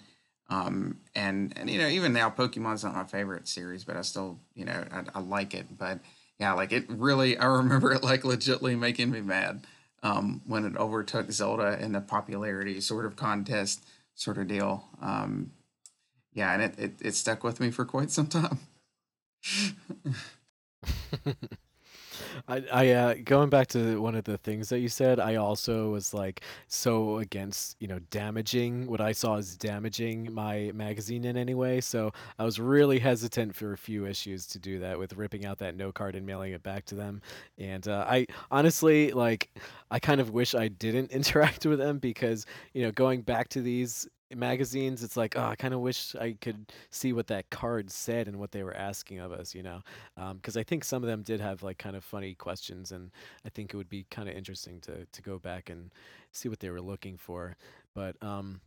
um, 0.50 1.00
and 1.16 1.54
and 1.58 1.70
you 1.70 1.80
know, 1.80 1.88
even 1.88 2.14
now, 2.14 2.30
Pokemon's 2.30 2.84
not 2.84 2.96
my 2.96 3.04
favorite 3.04 3.48
series, 3.48 3.84
but 3.84 3.98
I 3.98 4.02
still, 4.02 4.40
you 4.54 4.66
know, 4.66 4.84
I, 4.92 5.04
I 5.16 5.20
like 5.20 5.54
it. 5.54 5.78
But 5.78 6.00
yeah, 6.40 6.54
like 6.54 6.72
it 6.72 6.86
really, 6.90 7.38
I 7.38 7.46
remember 7.46 7.92
it 7.94 8.04
like 8.04 8.22
legitly 8.22 8.78
making 8.78 9.12
me 9.12 9.22
mad 9.22 9.66
um, 10.04 10.42
when 10.46 10.66
it 10.66 10.78
overtook 10.78 11.32
Zelda 11.32 11.80
in 11.82 11.94
the 11.94 12.02
popularity 12.02 12.80
sort 12.80 13.06
of 13.06 13.16
contest 13.16 13.86
sort 14.14 14.38
of 14.38 14.48
deal. 14.48 14.88
Um, 15.02 15.52
yeah, 16.34 16.54
and 16.54 16.62
it, 16.62 16.76
it, 16.78 16.94
it 17.02 17.16
stuck 17.16 17.44
with 17.44 17.60
me 17.60 17.72
for 17.72 17.86
quite 17.86 18.12
some 18.12 18.28
time. 18.28 18.60
I, 22.48 22.64
I 22.72 22.90
uh, 22.92 23.16
going 23.24 23.50
back 23.50 23.68
to 23.70 24.02
one 24.02 24.16
of 24.16 24.24
the 24.24 24.38
things 24.38 24.70
that 24.70 24.80
you 24.80 24.90
said, 24.90 25.20
I 25.20 25.36
also 25.36 25.90
was 25.92 26.14
like 26.14 26.42
so 26.68 27.18
against 27.20 27.76
you 27.80 27.88
know 27.88 28.00
damaging 28.12 28.88
what 28.88 29.02
I 29.02 29.12
saw 29.12 29.38
as 29.38 29.56
damaging 29.58 30.34
my 30.34 30.72
magazine 30.74 31.26
in 31.26 31.38
any 31.38 31.54
way. 31.54 31.82
So 31.82 32.12
I 32.40 32.44
was 32.44 32.60
really 32.60 33.00
hesitant 33.00 33.56
for 33.56 33.74
a 33.74 33.78
few 33.78 34.06
issues 34.06 34.48
to 34.48 34.60
do 34.60 34.80
that 34.80 34.98
with 35.00 35.14
ripping 35.14 35.46
out 35.46 35.58
that 35.60 35.76
note 35.76 35.96
card 35.96 36.16
and 36.16 36.26
mailing 36.26 36.54
it 36.54 36.64
back 36.64 36.86
to 36.86 36.96
them. 36.96 37.22
And 37.58 37.88
uh, 37.88 38.06
I 38.08 38.26
honestly 38.52 39.12
like 39.12 39.50
I 39.92 40.00
kind 40.00 40.22
of 40.22 40.32
wish 40.32 40.56
I 40.56 40.68
didn't 40.68 41.12
interact 41.12 41.66
with 41.66 41.80
them 41.80 42.00
because 42.00 42.46
you 42.74 42.84
know 42.84 42.92
going 42.92 43.22
back 43.22 43.50
to 43.50 43.62
these 43.62 44.08
magazines, 44.34 45.04
it's 45.04 45.18
like, 45.18 45.36
oh, 45.38 45.46
I 45.46 45.56
kind 45.56 45.74
of 45.74 45.82
wish 45.82 46.16
I 46.16 46.36
could 46.40 46.72
see 46.90 47.14
what 47.14 47.28
that 47.28 47.50
card 47.50 47.92
said 47.92 48.28
and 48.28 48.38
what 48.40 48.52
they 48.52 48.64
were 48.64 48.76
asking 48.76 49.20
of 49.20 49.32
us, 49.32 49.54
you 49.54 49.64
know? 49.64 49.82
Because 50.34 50.58
I 50.58 50.64
think 50.64 50.84
some 50.84 51.04
of 51.04 51.08
them 51.08 51.22
did 51.22 51.40
have 51.40 51.64
like 51.64 51.78
kind 51.78 51.96
of 51.96 52.04
funny 52.04 52.34
questions, 52.34 52.92
and 52.92 53.12
I 53.46 53.50
think 53.50 53.74
it 53.74 53.78
would 53.78 53.90
be 53.90 54.06
kind 54.10 54.30
of 54.30 54.36
interesting 54.36 54.80
to 54.82 55.06
to 55.06 55.22
go 55.22 55.38
back 55.38 55.70
and 55.70 55.92
see 56.32 56.50
what 56.50 56.60
they 56.60 56.70
were 56.70 56.82
looking 56.82 57.18
for. 57.18 57.56
But 57.94 58.16
um, 58.22 58.62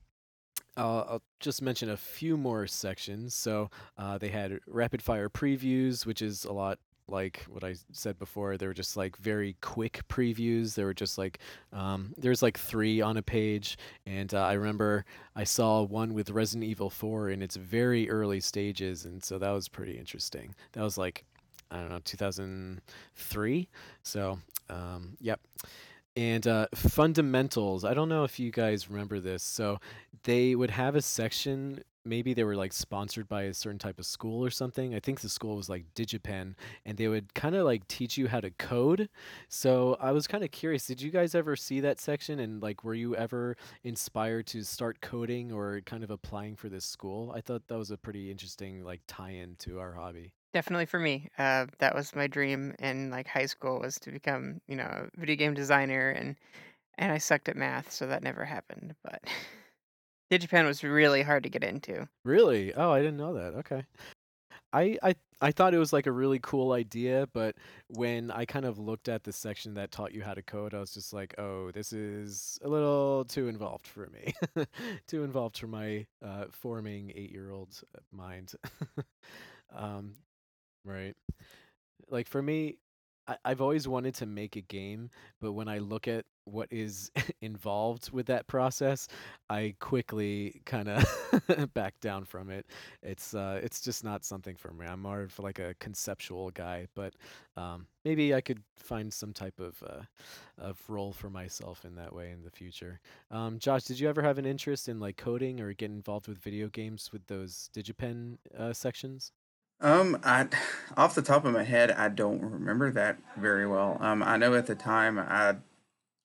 I'll, 0.76 1.06
I'll 1.08 1.22
just 1.40 1.60
mention 1.60 1.90
a 1.90 1.96
few 1.96 2.36
more 2.36 2.66
sections. 2.66 3.34
So 3.34 3.70
uh, 3.96 4.18
they 4.18 4.28
had 4.28 4.60
rapid 4.66 5.02
fire 5.02 5.28
previews, 5.28 6.06
which 6.06 6.22
is 6.22 6.44
a 6.44 6.52
lot 6.52 6.78
like 7.08 7.44
what 7.48 7.64
I 7.64 7.74
said 7.92 8.18
before. 8.18 8.56
They 8.56 8.66
were 8.66 8.74
just 8.74 8.96
like 8.96 9.16
very 9.16 9.56
quick 9.60 10.02
previews. 10.08 10.74
They 10.74 10.84
were 10.84 10.94
just 10.94 11.18
like 11.18 11.38
um, 11.72 12.14
there's 12.16 12.42
like 12.42 12.58
three 12.58 13.00
on 13.00 13.16
a 13.16 13.22
page, 13.22 13.78
and 14.06 14.32
uh, 14.32 14.44
I 14.44 14.54
remember 14.54 15.04
I 15.34 15.44
saw 15.44 15.82
one 15.82 16.14
with 16.14 16.30
Resident 16.30 16.68
Evil 16.68 16.90
4 16.90 17.30
in 17.30 17.42
its 17.42 17.56
very 17.56 18.10
early 18.10 18.40
stages, 18.40 19.04
and 19.04 19.22
so 19.22 19.38
that 19.38 19.50
was 19.50 19.68
pretty 19.68 19.98
interesting. 19.98 20.54
That 20.72 20.82
was 20.82 20.98
like 20.98 21.24
I 21.70 21.78
don't 21.78 21.90
know 21.90 22.00
2003. 22.04 23.68
So 24.02 24.38
um, 24.70 25.16
yep. 25.20 25.40
And 26.16 26.46
uh, 26.48 26.66
fundamentals. 26.74 27.84
I 27.84 27.94
don't 27.94 28.08
know 28.08 28.24
if 28.24 28.40
you 28.40 28.50
guys 28.50 28.90
remember 28.90 29.20
this. 29.20 29.42
So 29.42 29.78
they 30.24 30.54
would 30.56 30.70
have 30.70 30.96
a 30.96 31.02
section 31.02 31.84
maybe 32.04 32.34
they 32.34 32.44
were 32.44 32.56
like 32.56 32.72
sponsored 32.72 33.28
by 33.28 33.42
a 33.42 33.54
certain 33.54 33.78
type 33.78 33.98
of 33.98 34.06
school 34.06 34.44
or 34.44 34.50
something. 34.50 34.94
I 34.94 35.00
think 35.00 35.20
the 35.20 35.28
school 35.28 35.56
was 35.56 35.68
like 35.68 35.84
DigiPen, 35.94 36.54
and 36.84 36.98
they 36.98 37.08
would 37.08 37.34
kind 37.34 37.54
of 37.54 37.64
like 37.64 37.86
teach 37.88 38.16
you 38.16 38.28
how 38.28 38.40
to 38.40 38.50
code. 38.50 39.08
So 39.48 39.96
I 40.00 40.12
was 40.12 40.26
kind 40.26 40.44
of 40.44 40.50
curious. 40.50 40.86
Did 40.86 41.00
you 41.00 41.10
guys 41.10 41.34
ever 41.34 41.56
see 41.56 41.80
that 41.80 42.00
section? 42.00 42.40
And 42.40 42.62
like, 42.62 42.84
were 42.84 42.94
you 42.94 43.16
ever 43.16 43.56
inspired 43.84 44.46
to 44.48 44.62
start 44.62 45.00
coding 45.00 45.52
or 45.52 45.80
kind 45.82 46.04
of 46.04 46.10
applying 46.10 46.56
for 46.56 46.68
this 46.68 46.84
school? 46.84 47.32
I 47.34 47.40
thought 47.40 47.68
that 47.68 47.78
was 47.78 47.90
a 47.90 47.96
pretty 47.96 48.30
interesting 48.30 48.84
like 48.84 49.00
tie-in 49.06 49.56
to 49.60 49.78
our 49.78 49.92
hobby. 49.92 50.32
Definitely 50.54 50.86
for 50.86 50.98
me. 50.98 51.28
Uh, 51.38 51.66
that 51.78 51.94
was 51.94 52.16
my 52.16 52.26
dream 52.26 52.74
in 52.78 53.10
like 53.10 53.26
high 53.26 53.46
school 53.46 53.80
was 53.80 53.98
to 54.00 54.10
become, 54.10 54.60
you 54.66 54.76
know, 54.76 54.84
a 54.84 55.20
video 55.20 55.36
game 55.36 55.54
designer 55.54 56.10
and 56.10 56.36
and 57.00 57.12
I 57.12 57.18
sucked 57.18 57.48
at 57.48 57.56
math, 57.56 57.92
so 57.92 58.08
that 58.08 58.24
never 58.24 58.44
happened. 58.44 58.94
But 59.04 59.22
DigiPen 60.30 60.66
was 60.66 60.84
really 60.84 61.22
hard 61.22 61.42
to 61.44 61.48
get 61.48 61.64
into. 61.64 62.08
Really? 62.24 62.74
Oh, 62.74 62.90
I 62.90 62.98
didn't 62.98 63.16
know 63.16 63.34
that. 63.34 63.54
Okay. 63.54 63.84
I 64.72 64.98
I 65.02 65.14
I 65.40 65.52
thought 65.52 65.72
it 65.72 65.78
was 65.78 65.92
like 65.92 66.06
a 66.06 66.12
really 66.12 66.40
cool 66.42 66.72
idea, 66.72 67.28
but 67.32 67.56
when 67.88 68.30
I 68.30 68.44
kind 68.44 68.64
of 68.64 68.78
looked 68.78 69.08
at 69.08 69.24
the 69.24 69.32
section 69.32 69.74
that 69.74 69.90
taught 69.90 70.12
you 70.12 70.22
how 70.22 70.34
to 70.34 70.42
code, 70.42 70.74
I 70.74 70.80
was 70.80 70.92
just 70.92 71.12
like, 71.12 71.34
"Oh, 71.38 71.70
this 71.70 71.92
is 71.92 72.58
a 72.62 72.68
little 72.68 73.24
too 73.24 73.48
involved 73.48 73.86
for 73.86 74.08
me. 74.10 74.34
too 75.06 75.24
involved 75.24 75.58
for 75.58 75.68
my 75.68 76.06
uh, 76.24 76.46
forming 76.50 77.12
eight-year-old 77.14 77.80
mind." 78.12 78.52
um, 79.74 80.14
right. 80.84 81.14
Like 82.10 82.26
for 82.26 82.42
me, 82.42 82.78
I, 83.26 83.36
I've 83.44 83.60
always 83.60 83.88
wanted 83.88 84.14
to 84.16 84.26
make 84.26 84.56
a 84.56 84.60
game, 84.62 85.10
but 85.40 85.52
when 85.52 85.68
I 85.68 85.78
look 85.78 86.08
at 86.08 86.24
what 86.50 86.68
is 86.70 87.10
involved 87.40 88.10
with 88.10 88.26
that 88.26 88.46
process, 88.46 89.08
I 89.50 89.74
quickly 89.80 90.62
kind 90.64 90.88
of 90.88 91.74
back 91.74 92.00
down 92.00 92.24
from 92.24 92.50
it. 92.50 92.66
It's 93.02 93.34
uh, 93.34 93.60
it's 93.62 93.80
just 93.80 94.04
not 94.04 94.24
something 94.24 94.56
for 94.56 94.72
me. 94.72 94.86
I'm 94.86 95.02
more 95.02 95.22
of 95.22 95.38
like 95.38 95.58
a 95.58 95.74
conceptual 95.80 96.50
guy, 96.50 96.86
but 96.94 97.14
um, 97.56 97.86
maybe 98.04 98.34
I 98.34 98.40
could 98.40 98.62
find 98.76 99.12
some 99.12 99.32
type 99.32 99.60
of 99.60 99.82
uh, 99.86 100.02
of 100.58 100.78
role 100.88 101.12
for 101.12 101.30
myself 101.30 101.84
in 101.84 101.94
that 101.96 102.14
way 102.14 102.30
in 102.30 102.42
the 102.42 102.50
future. 102.50 103.00
Um, 103.30 103.58
Josh, 103.58 103.84
did 103.84 104.00
you 104.00 104.08
ever 104.08 104.22
have 104.22 104.38
an 104.38 104.46
interest 104.46 104.88
in 104.88 105.00
like 105.00 105.16
coding 105.16 105.60
or 105.60 105.72
get 105.72 105.90
involved 105.90 106.28
with 106.28 106.38
video 106.38 106.68
games 106.68 107.10
with 107.12 107.26
those 107.26 107.70
DigiPen 107.74 108.38
uh, 108.56 108.72
sections? 108.72 109.32
Um, 109.80 110.18
I 110.24 110.48
off 110.96 111.14
the 111.14 111.22
top 111.22 111.44
of 111.44 111.52
my 111.52 111.64
head, 111.64 111.90
I 111.92 112.08
don't 112.08 112.40
remember 112.40 112.90
that 112.92 113.18
very 113.36 113.66
well. 113.66 113.98
Um, 114.00 114.22
I 114.22 114.36
know 114.36 114.54
at 114.54 114.66
the 114.66 114.74
time 114.74 115.18
I 115.18 115.56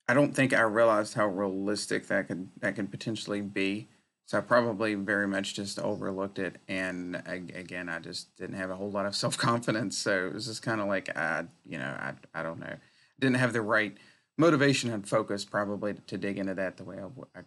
I 0.08 0.14
don't 0.14 0.36
think 0.36 0.54
I 0.54 0.62
realized 0.62 1.14
how 1.14 1.28
realistic 1.28 2.08
that 2.08 2.28
could 2.28 2.50
that 2.60 2.76
could 2.76 2.92
potentially 2.92 3.42
be. 3.42 3.88
So 4.26 4.38
I 4.38 4.42
probably 4.42 4.96
very 4.96 5.28
much 5.28 5.54
just 5.54 5.80
overlooked 5.80 6.40
it, 6.40 6.58
and 6.68 7.22
again, 7.28 7.90
I 7.90 8.00
just 8.00 8.36
didn't 8.38 8.56
have 8.56 8.70
a 8.70 8.76
whole 8.76 8.92
lot 8.92 9.06
of 9.06 9.16
self 9.24 9.38
confidence. 9.38 9.98
So 9.98 10.28
it 10.28 10.34
was 10.34 10.48
just 10.48 10.62
kind 10.62 10.82
of 10.82 10.88
like 10.88 11.16
I, 11.18 11.46
you 11.66 11.78
know, 11.78 11.86
I 12.00 12.14
I 12.34 12.44
don't 12.44 12.60
know, 12.60 12.76
didn't 13.20 13.38
have 13.38 13.54
the 13.54 13.62
right 13.62 13.98
motivation 14.38 14.92
and 14.92 15.08
focus 15.08 15.46
probably 15.46 15.94
to 15.94 16.18
dig 16.18 16.38
into 16.40 16.56
that 16.56 16.78
the 16.78 16.84
way 16.84 16.98
I, 17.00 17.40
I 17.40 17.44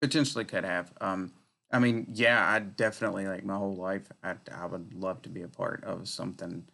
potentially 0.00 0.44
could 0.44 0.64
have. 0.64 0.92
Um, 1.00 1.32
I 1.72 1.78
mean, 1.78 2.06
yeah, 2.12 2.46
I 2.48 2.58
definitely 2.60 3.26
like 3.26 3.44
my 3.44 3.56
whole 3.56 3.76
life. 3.76 4.10
I 4.22 4.36
I 4.54 4.66
would 4.66 4.94
love 4.94 5.22
to 5.22 5.28
be 5.28 5.42
a 5.42 5.48
part 5.48 5.84
of 5.84 6.08
something 6.08 6.64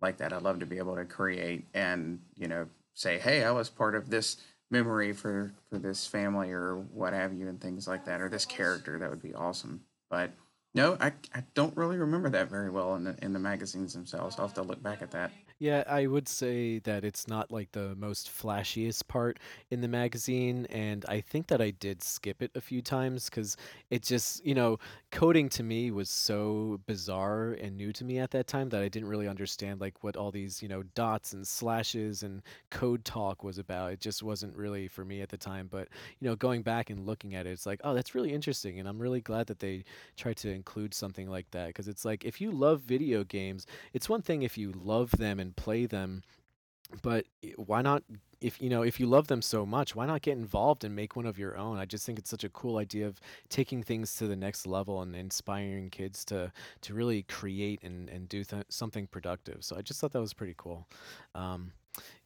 like 0.00 0.18
that. 0.18 0.32
I'd 0.32 0.42
love 0.42 0.60
to 0.60 0.66
be 0.66 0.78
able 0.78 0.96
to 0.96 1.04
create 1.04 1.66
and 1.74 2.20
you 2.36 2.48
know 2.48 2.66
say, 2.94 3.18
hey, 3.18 3.44
I 3.44 3.50
was 3.50 3.68
part 3.68 3.94
of 3.96 4.10
this 4.10 4.36
memory 4.70 5.12
for 5.12 5.54
for 5.70 5.78
this 5.78 6.06
family 6.06 6.50
or 6.50 6.76
what 6.76 7.12
have 7.12 7.32
you, 7.32 7.48
and 7.48 7.60
things 7.60 7.86
like 7.86 8.04
that, 8.06 8.20
or 8.20 8.28
this 8.28 8.46
character. 8.46 8.98
That 8.98 9.10
would 9.10 9.22
be 9.22 9.34
awesome. 9.34 9.82
But 10.10 10.32
no, 10.74 10.96
I 11.00 11.12
I 11.34 11.44
don't 11.54 11.76
really 11.76 11.96
remember 11.96 12.30
that 12.30 12.48
very 12.50 12.70
well 12.70 12.94
in 12.96 13.04
the 13.04 13.16
in 13.22 13.32
the 13.32 13.38
magazines 13.38 13.94
themselves. 13.94 14.36
I'll 14.38 14.46
have 14.46 14.54
to 14.54 14.62
look 14.62 14.82
back 14.82 15.02
at 15.02 15.12
that. 15.12 15.32
Yeah, 15.64 15.82
I 15.88 16.08
would 16.08 16.28
say 16.28 16.78
that 16.80 17.04
it's 17.06 17.26
not 17.26 17.50
like 17.50 17.72
the 17.72 17.94
most 17.96 18.28
flashiest 18.28 19.08
part 19.08 19.38
in 19.70 19.80
the 19.80 19.88
magazine, 19.88 20.66
and 20.68 21.06
I 21.08 21.22
think 21.22 21.46
that 21.46 21.62
I 21.62 21.70
did 21.70 22.02
skip 22.02 22.42
it 22.42 22.50
a 22.54 22.60
few 22.60 22.82
times 22.82 23.30
because 23.30 23.56
it 23.88 24.02
just, 24.02 24.44
you 24.44 24.54
know, 24.54 24.78
coding 25.10 25.48
to 25.48 25.62
me 25.62 25.90
was 25.90 26.10
so 26.10 26.80
bizarre 26.86 27.52
and 27.52 27.78
new 27.78 27.94
to 27.94 28.04
me 28.04 28.18
at 28.18 28.30
that 28.32 28.46
time 28.46 28.68
that 28.68 28.82
I 28.82 28.88
didn't 28.88 29.08
really 29.08 29.26
understand 29.26 29.80
like 29.80 30.04
what 30.04 30.18
all 30.18 30.30
these, 30.30 30.62
you 30.62 30.68
know, 30.68 30.82
dots 30.94 31.32
and 31.32 31.48
slashes 31.48 32.22
and 32.22 32.42
code 32.70 33.02
talk 33.06 33.42
was 33.42 33.56
about. 33.56 33.90
It 33.92 34.00
just 34.00 34.22
wasn't 34.22 34.54
really 34.58 34.86
for 34.86 35.02
me 35.06 35.22
at 35.22 35.30
the 35.30 35.38
time. 35.38 35.68
But, 35.70 35.88
you 36.20 36.28
know, 36.28 36.36
going 36.36 36.60
back 36.60 36.90
and 36.90 37.06
looking 37.06 37.34
at 37.34 37.46
it, 37.46 37.52
it's 37.52 37.64
like, 37.64 37.80
oh, 37.84 37.94
that's 37.94 38.14
really 38.14 38.34
interesting, 38.34 38.80
and 38.80 38.86
I'm 38.86 39.00
really 39.00 39.22
glad 39.22 39.46
that 39.46 39.60
they 39.60 39.84
tried 40.14 40.36
to 40.38 40.50
include 40.50 40.92
something 40.92 41.30
like 41.30 41.50
that 41.52 41.68
because 41.68 41.88
it's 41.88 42.04
like 42.04 42.22
if 42.22 42.38
you 42.38 42.52
love 42.52 42.82
video 42.82 43.24
games, 43.24 43.66
it's 43.94 44.10
one 44.10 44.20
thing 44.20 44.42
if 44.42 44.58
you 44.58 44.70
love 44.72 45.10
them 45.12 45.40
and 45.40 45.53
play 45.54 45.86
them 45.86 46.22
but 47.02 47.26
why 47.56 47.82
not 47.82 48.02
if 48.40 48.60
you 48.60 48.68
know 48.68 48.82
if 48.82 49.00
you 49.00 49.06
love 49.06 49.26
them 49.26 49.40
so 49.40 49.64
much 49.64 49.96
why 49.96 50.06
not 50.06 50.22
get 50.22 50.36
involved 50.36 50.84
and 50.84 50.94
make 50.94 51.16
one 51.16 51.26
of 51.26 51.38
your 51.38 51.56
own? 51.56 51.78
I 51.78 51.86
just 51.86 52.04
think 52.04 52.18
it's 52.18 52.30
such 52.30 52.44
a 52.44 52.48
cool 52.50 52.76
idea 52.76 53.06
of 53.06 53.20
taking 53.48 53.82
things 53.82 54.14
to 54.16 54.26
the 54.26 54.36
next 54.36 54.66
level 54.66 55.00
and 55.02 55.16
inspiring 55.16 55.90
kids 55.90 56.24
to 56.26 56.52
to 56.82 56.94
really 56.94 57.22
create 57.22 57.82
and 57.82 58.08
and 58.10 58.28
do 58.28 58.44
th- 58.44 58.64
something 58.68 59.06
productive. 59.06 59.64
So 59.64 59.76
i 59.76 59.82
just 59.82 60.00
thought 60.00 60.12
that 60.12 60.20
was 60.20 60.34
pretty 60.34 60.54
cool. 60.56 60.86
Um, 61.34 61.72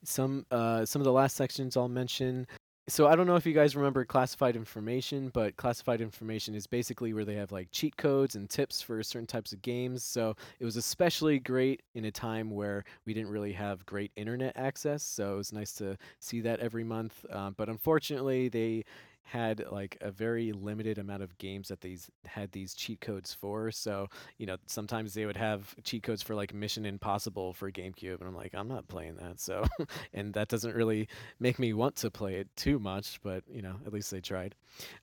some 0.02 0.46
uh, 0.50 0.84
some 0.84 1.00
of 1.00 1.04
the 1.04 1.12
last 1.12 1.36
sections 1.36 1.76
i'll 1.76 1.88
mention 1.88 2.46
so 2.88 3.06
I 3.06 3.14
don't 3.16 3.26
know 3.26 3.36
if 3.36 3.44
you 3.46 3.52
guys 3.52 3.76
remember 3.76 4.04
classified 4.04 4.56
information, 4.56 5.30
but 5.32 5.56
classified 5.56 6.00
information 6.00 6.54
is 6.54 6.66
basically 6.66 7.12
where 7.12 7.24
they 7.24 7.34
have 7.34 7.52
like 7.52 7.68
cheat 7.70 7.96
codes 7.96 8.34
and 8.34 8.48
tips 8.48 8.80
for 8.80 9.02
certain 9.02 9.26
types 9.26 9.52
of 9.52 9.60
games. 9.60 10.02
So 10.02 10.34
it 10.58 10.64
was 10.64 10.76
especially 10.76 11.38
great 11.38 11.82
in 11.94 12.06
a 12.06 12.10
time 12.10 12.50
where 12.50 12.84
we 13.04 13.12
didn't 13.12 13.30
really 13.30 13.52
have 13.52 13.84
great 13.84 14.10
internet 14.16 14.56
access. 14.56 15.02
So 15.02 15.34
it 15.34 15.36
was 15.36 15.52
nice 15.52 15.72
to 15.74 15.98
see 16.18 16.40
that 16.40 16.60
every 16.60 16.84
month. 16.84 17.26
Um, 17.30 17.54
but 17.58 17.68
unfortunately, 17.68 18.48
they 18.48 18.84
had 19.28 19.62
like 19.70 19.98
a 20.00 20.10
very 20.10 20.52
limited 20.52 20.96
amount 20.96 21.22
of 21.22 21.36
games 21.36 21.68
that 21.68 21.82
these 21.82 22.10
had 22.24 22.50
these 22.52 22.72
cheat 22.72 23.00
codes 23.00 23.34
for. 23.34 23.70
So, 23.70 24.08
you 24.38 24.46
know, 24.46 24.56
sometimes 24.66 25.12
they 25.12 25.26
would 25.26 25.36
have 25.36 25.74
cheat 25.84 26.02
codes 26.02 26.22
for 26.22 26.34
like 26.34 26.54
Mission 26.54 26.86
Impossible 26.86 27.52
for 27.52 27.70
GameCube 27.70 28.20
and 28.20 28.28
I'm 28.28 28.34
like, 28.34 28.54
I'm 28.54 28.68
not 28.68 28.88
playing 28.88 29.16
that. 29.16 29.38
So, 29.38 29.64
and 30.14 30.32
that 30.32 30.48
doesn't 30.48 30.74
really 30.74 31.08
make 31.40 31.58
me 31.58 31.74
want 31.74 31.96
to 31.96 32.10
play 32.10 32.36
it 32.36 32.48
too 32.56 32.78
much, 32.78 33.20
but 33.22 33.44
you 33.52 33.60
know, 33.60 33.74
at 33.84 33.92
least 33.92 34.10
they 34.10 34.22
tried. 34.22 34.54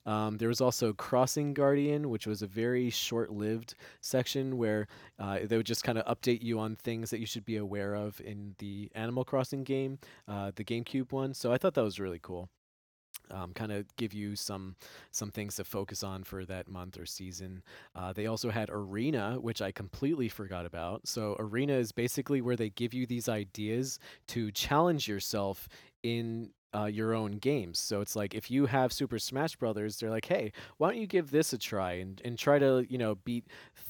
Um, 0.06 0.38
there 0.38 0.48
was 0.48 0.60
also 0.60 0.92
Crossing 0.92 1.54
Guardian, 1.54 2.10
which 2.10 2.26
was 2.26 2.42
a 2.42 2.48
very 2.48 2.90
short-lived 2.90 3.74
section 4.00 4.58
where 4.58 4.88
uh, 5.20 5.38
they 5.44 5.56
would 5.56 5.66
just 5.66 5.84
kind 5.84 5.98
of 5.98 6.06
update 6.06 6.42
you 6.42 6.58
on 6.58 6.74
things 6.74 7.10
that 7.10 7.20
you 7.20 7.26
should 7.26 7.44
be 7.44 7.58
aware 7.58 7.94
of 7.94 8.20
in 8.20 8.56
the 8.58 8.90
Animal 8.96 9.24
Crossing 9.24 9.62
game, 9.62 10.00
uh, 10.26 10.50
the 10.56 10.64
GameCube 10.64 11.12
one. 11.12 11.32
So 11.32 11.52
I 11.52 11.58
thought 11.58 11.74
that 11.74 11.84
was 11.84 12.00
really 12.00 12.20
cool 12.20 12.50
um, 13.30 13.52
kind 13.52 13.72
of 13.72 13.84
give 13.96 14.12
you 14.12 14.36
some 14.36 14.76
some 15.10 15.30
things 15.30 15.56
to 15.56 15.64
focus 15.64 16.02
on 16.02 16.24
for 16.24 16.44
that 16.44 16.68
month 16.68 16.98
or 16.98 17.06
season. 17.06 17.62
Uh, 17.94 18.12
they 18.12 18.26
also 18.26 18.50
had 18.50 18.70
Arena, 18.70 19.38
which 19.40 19.62
I 19.62 19.72
completely 19.72 20.28
forgot 20.28 20.66
about. 20.66 21.06
So 21.06 21.36
Arena 21.38 21.74
is 21.74 21.92
basically 21.92 22.40
where 22.40 22.56
they 22.56 22.70
give 22.70 22.94
you 22.94 23.06
these 23.06 23.28
ideas 23.28 23.98
to 24.28 24.50
challenge 24.50 25.08
yourself 25.08 25.68
in 26.02 26.50
uh, 26.74 26.84
your 26.84 27.14
own 27.14 27.38
games. 27.38 27.78
So 27.78 28.00
it's 28.00 28.14
like 28.16 28.34
if 28.34 28.50
you 28.50 28.66
have 28.66 28.92
Super 28.92 29.18
Smash 29.18 29.56
Brothers, 29.56 29.96
they're 29.96 30.10
like, 30.10 30.26
hey, 30.26 30.52
why 30.76 30.90
don't 30.90 31.00
you 31.00 31.06
give 31.06 31.30
this 31.30 31.52
a 31.52 31.58
try 31.58 31.92
and, 31.92 32.20
and 32.24 32.38
try 32.38 32.58
to 32.58 32.86
you 32.88 32.98
know 32.98 33.14
beat 33.14 33.46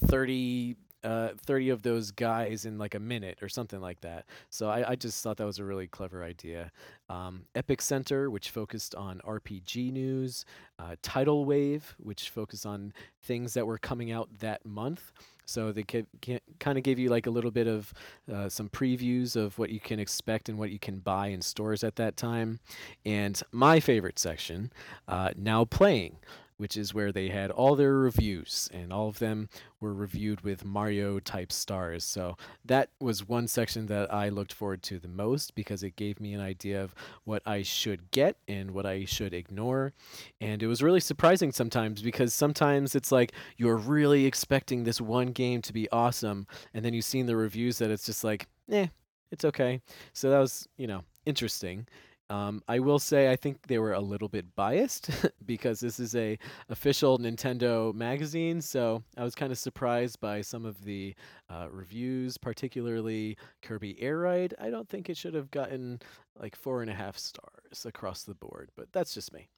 thirty 0.06 0.76
uh, 1.06 1.28
30 1.36 1.70
of 1.70 1.82
those 1.82 2.10
guys 2.10 2.64
in 2.64 2.78
like 2.78 2.96
a 2.96 3.00
minute 3.00 3.38
or 3.40 3.48
something 3.48 3.80
like 3.80 4.00
that. 4.00 4.26
So 4.50 4.68
I, 4.68 4.90
I 4.90 4.96
just 4.96 5.22
thought 5.22 5.36
that 5.36 5.46
was 5.46 5.60
a 5.60 5.64
really 5.64 5.86
clever 5.86 6.24
idea. 6.24 6.72
Um, 7.08 7.44
Epic 7.54 7.80
Center, 7.80 8.28
which 8.28 8.50
focused 8.50 8.94
on 8.96 9.20
RPG 9.24 9.92
news, 9.92 10.44
uh, 10.80 10.96
Tidal 11.02 11.44
Wave, 11.44 11.94
which 11.98 12.30
focused 12.30 12.66
on 12.66 12.92
things 13.22 13.54
that 13.54 13.66
were 13.66 13.78
coming 13.78 14.10
out 14.10 14.28
that 14.40 14.66
month. 14.66 15.12
So 15.44 15.70
they 15.70 15.84
kind 15.84 16.76
of 16.76 16.82
gave 16.82 16.98
you 16.98 17.08
like 17.08 17.28
a 17.28 17.30
little 17.30 17.52
bit 17.52 17.68
of 17.68 17.94
uh, 18.32 18.48
some 18.48 18.68
previews 18.68 19.36
of 19.36 19.56
what 19.60 19.70
you 19.70 19.78
can 19.78 20.00
expect 20.00 20.48
and 20.48 20.58
what 20.58 20.70
you 20.70 20.80
can 20.80 20.98
buy 20.98 21.28
in 21.28 21.40
stores 21.40 21.84
at 21.84 21.94
that 21.96 22.16
time. 22.16 22.58
And 23.04 23.40
my 23.52 23.78
favorite 23.78 24.18
section, 24.18 24.72
uh, 25.06 25.30
now 25.36 25.64
playing 25.64 26.16
which 26.56 26.76
is 26.76 26.94
where 26.94 27.12
they 27.12 27.28
had 27.28 27.50
all 27.50 27.76
their 27.76 27.94
reviews, 27.94 28.70
and 28.72 28.92
all 28.92 29.08
of 29.08 29.18
them 29.18 29.48
were 29.80 29.92
reviewed 29.92 30.40
with 30.40 30.64
Mario 30.64 31.18
type 31.18 31.52
stars. 31.52 32.04
So 32.04 32.36
that 32.64 32.90
was 33.00 33.28
one 33.28 33.46
section 33.48 33.86
that 33.86 34.12
I 34.12 34.28
looked 34.28 34.52
forward 34.52 34.82
to 34.84 34.98
the 34.98 35.08
most 35.08 35.54
because 35.54 35.82
it 35.82 35.96
gave 35.96 36.20
me 36.20 36.32
an 36.32 36.40
idea 36.40 36.82
of 36.82 36.94
what 37.24 37.42
I 37.44 37.62
should 37.62 38.10
get 38.10 38.36
and 38.48 38.70
what 38.70 38.86
I 38.86 39.04
should 39.04 39.34
ignore. 39.34 39.92
And 40.40 40.62
it 40.62 40.66
was 40.66 40.82
really 40.82 41.00
surprising 41.00 41.52
sometimes 41.52 42.02
because 42.02 42.32
sometimes 42.32 42.94
it's 42.94 43.12
like 43.12 43.32
you're 43.56 43.76
really 43.76 44.24
expecting 44.26 44.84
this 44.84 45.00
one 45.00 45.28
game 45.28 45.62
to 45.62 45.72
be 45.72 45.90
awesome, 45.90 46.46
and 46.72 46.84
then 46.84 46.94
you've 46.94 47.04
seen 47.04 47.26
the 47.26 47.36
reviews 47.36 47.78
that 47.78 47.90
it's 47.90 48.06
just 48.06 48.24
like, 48.24 48.46
eh, 48.70 48.86
it's 49.30 49.44
okay. 49.44 49.80
So 50.12 50.30
that 50.30 50.38
was, 50.38 50.68
you 50.76 50.86
know, 50.86 51.02
interesting. 51.24 51.86
Um, 52.28 52.62
I 52.66 52.80
will 52.80 52.98
say 52.98 53.30
I 53.30 53.36
think 53.36 53.68
they 53.68 53.78
were 53.78 53.92
a 53.92 54.00
little 54.00 54.28
bit 54.28 54.56
biased 54.56 55.10
because 55.46 55.78
this 55.78 56.00
is 56.00 56.16
a 56.16 56.36
official 56.68 57.18
Nintendo 57.18 57.94
magazine, 57.94 58.60
so 58.60 59.02
I 59.16 59.22
was 59.22 59.36
kind 59.36 59.52
of 59.52 59.58
surprised 59.58 60.18
by 60.20 60.40
some 60.40 60.64
of 60.64 60.82
the 60.84 61.14
uh, 61.48 61.68
reviews, 61.70 62.36
particularly 62.36 63.36
Kirby 63.62 64.00
Air 64.02 64.18
Ride. 64.18 64.54
I 64.60 64.70
don't 64.70 64.88
think 64.88 65.08
it 65.08 65.16
should 65.16 65.34
have 65.34 65.52
gotten 65.52 66.00
like 66.36 66.56
four 66.56 66.82
and 66.82 66.90
a 66.90 66.94
half 66.94 67.16
stars 67.16 67.84
across 67.84 68.24
the 68.24 68.34
board, 68.34 68.70
but 68.76 68.88
that's 68.92 69.14
just 69.14 69.32
me. 69.32 69.48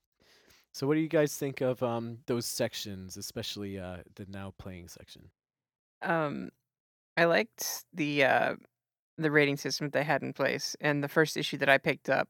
So, 0.73 0.87
what 0.87 0.95
do 0.95 1.01
you 1.01 1.09
guys 1.09 1.35
think 1.37 1.63
of 1.63 1.83
um, 1.83 2.19
those 2.27 2.45
sections, 2.45 3.17
especially 3.17 3.79
uh, 3.79 3.99
the 4.17 4.27
now 4.29 4.53
playing 4.59 4.89
section? 4.89 5.31
Um, 6.03 6.51
I 7.17 7.25
liked 7.25 7.85
the 7.95 8.25
uh, 8.25 8.55
the 9.17 9.31
rating 9.31 9.57
system 9.57 9.87
that 9.87 9.93
they 9.93 10.05
had 10.05 10.23
in 10.23 10.35
place, 10.35 10.77
and 10.83 11.03
the 11.03 11.09
first 11.09 11.39
issue 11.39 11.57
that 11.57 11.71
I 11.71 11.79
picked 11.79 12.11
up 12.11 12.29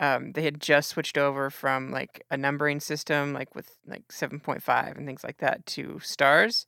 um, 0.00 0.32
they 0.32 0.42
had 0.42 0.60
just 0.60 0.88
switched 0.88 1.18
over 1.18 1.50
from 1.50 1.90
like 1.92 2.24
a 2.30 2.36
numbering 2.36 2.80
system, 2.80 3.34
like 3.34 3.54
with 3.54 3.76
like 3.86 4.08
7.5 4.08 4.96
and 4.96 5.06
things 5.06 5.22
like 5.22 5.36
that, 5.38 5.64
to 5.66 6.00
stars, 6.02 6.64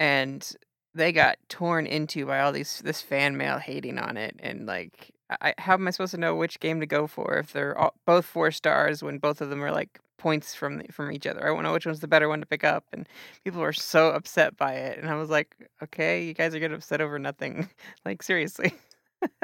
and 0.00 0.54
they 0.92 1.12
got 1.12 1.36
torn 1.48 1.86
into 1.86 2.26
by 2.26 2.40
all 2.40 2.50
these 2.50 2.82
this 2.84 3.00
fan 3.00 3.36
mail 3.36 3.58
hating 3.58 3.96
on 3.96 4.16
it, 4.16 4.34
and 4.40 4.66
like, 4.66 5.12
I, 5.40 5.54
how 5.58 5.74
am 5.74 5.86
I 5.86 5.92
supposed 5.92 6.10
to 6.10 6.20
know 6.20 6.34
which 6.34 6.58
game 6.58 6.80
to 6.80 6.86
go 6.86 7.06
for 7.06 7.38
if 7.38 7.52
they're 7.52 7.78
all, 7.78 7.94
both 8.04 8.26
four 8.26 8.50
stars 8.50 9.04
when 9.04 9.18
both 9.18 9.40
of 9.40 9.50
them 9.50 9.62
are 9.62 9.72
like 9.72 10.00
points 10.18 10.56
from 10.56 10.78
the, 10.78 10.92
from 10.92 11.12
each 11.12 11.28
other? 11.28 11.46
I 11.46 11.52
won't 11.52 11.62
know 11.62 11.72
which 11.72 11.86
one's 11.86 12.00
the 12.00 12.08
better 12.08 12.28
one 12.28 12.40
to 12.40 12.46
pick 12.46 12.64
up, 12.64 12.86
and 12.92 13.08
people 13.44 13.60
were 13.60 13.72
so 13.72 14.08
upset 14.10 14.56
by 14.56 14.72
it, 14.72 14.98
and 14.98 15.08
I 15.08 15.14
was 15.14 15.30
like, 15.30 15.54
okay, 15.80 16.24
you 16.24 16.34
guys 16.34 16.56
are 16.56 16.58
getting 16.58 16.76
upset 16.76 17.00
over 17.00 17.20
nothing, 17.20 17.70
like 18.04 18.20
seriously. 18.20 18.74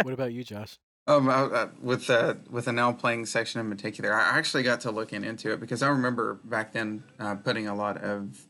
what 0.02 0.14
about 0.14 0.32
you, 0.32 0.42
Josh? 0.42 0.78
Um, 1.06 1.28
I, 1.28 1.44
I, 1.44 1.68
with 1.82 2.08
uh, 2.08 2.34
with 2.50 2.64
the 2.64 2.72
now 2.72 2.92
playing 2.92 3.26
section 3.26 3.60
in 3.60 3.68
particular, 3.68 4.14
I 4.14 4.38
actually 4.38 4.62
got 4.62 4.80
to 4.82 4.90
looking 4.90 5.22
into 5.22 5.52
it 5.52 5.60
because 5.60 5.82
I 5.82 5.88
remember 5.88 6.40
back 6.44 6.72
then 6.72 7.04
uh, 7.20 7.34
putting 7.34 7.68
a 7.68 7.74
lot 7.74 8.02
of, 8.02 8.46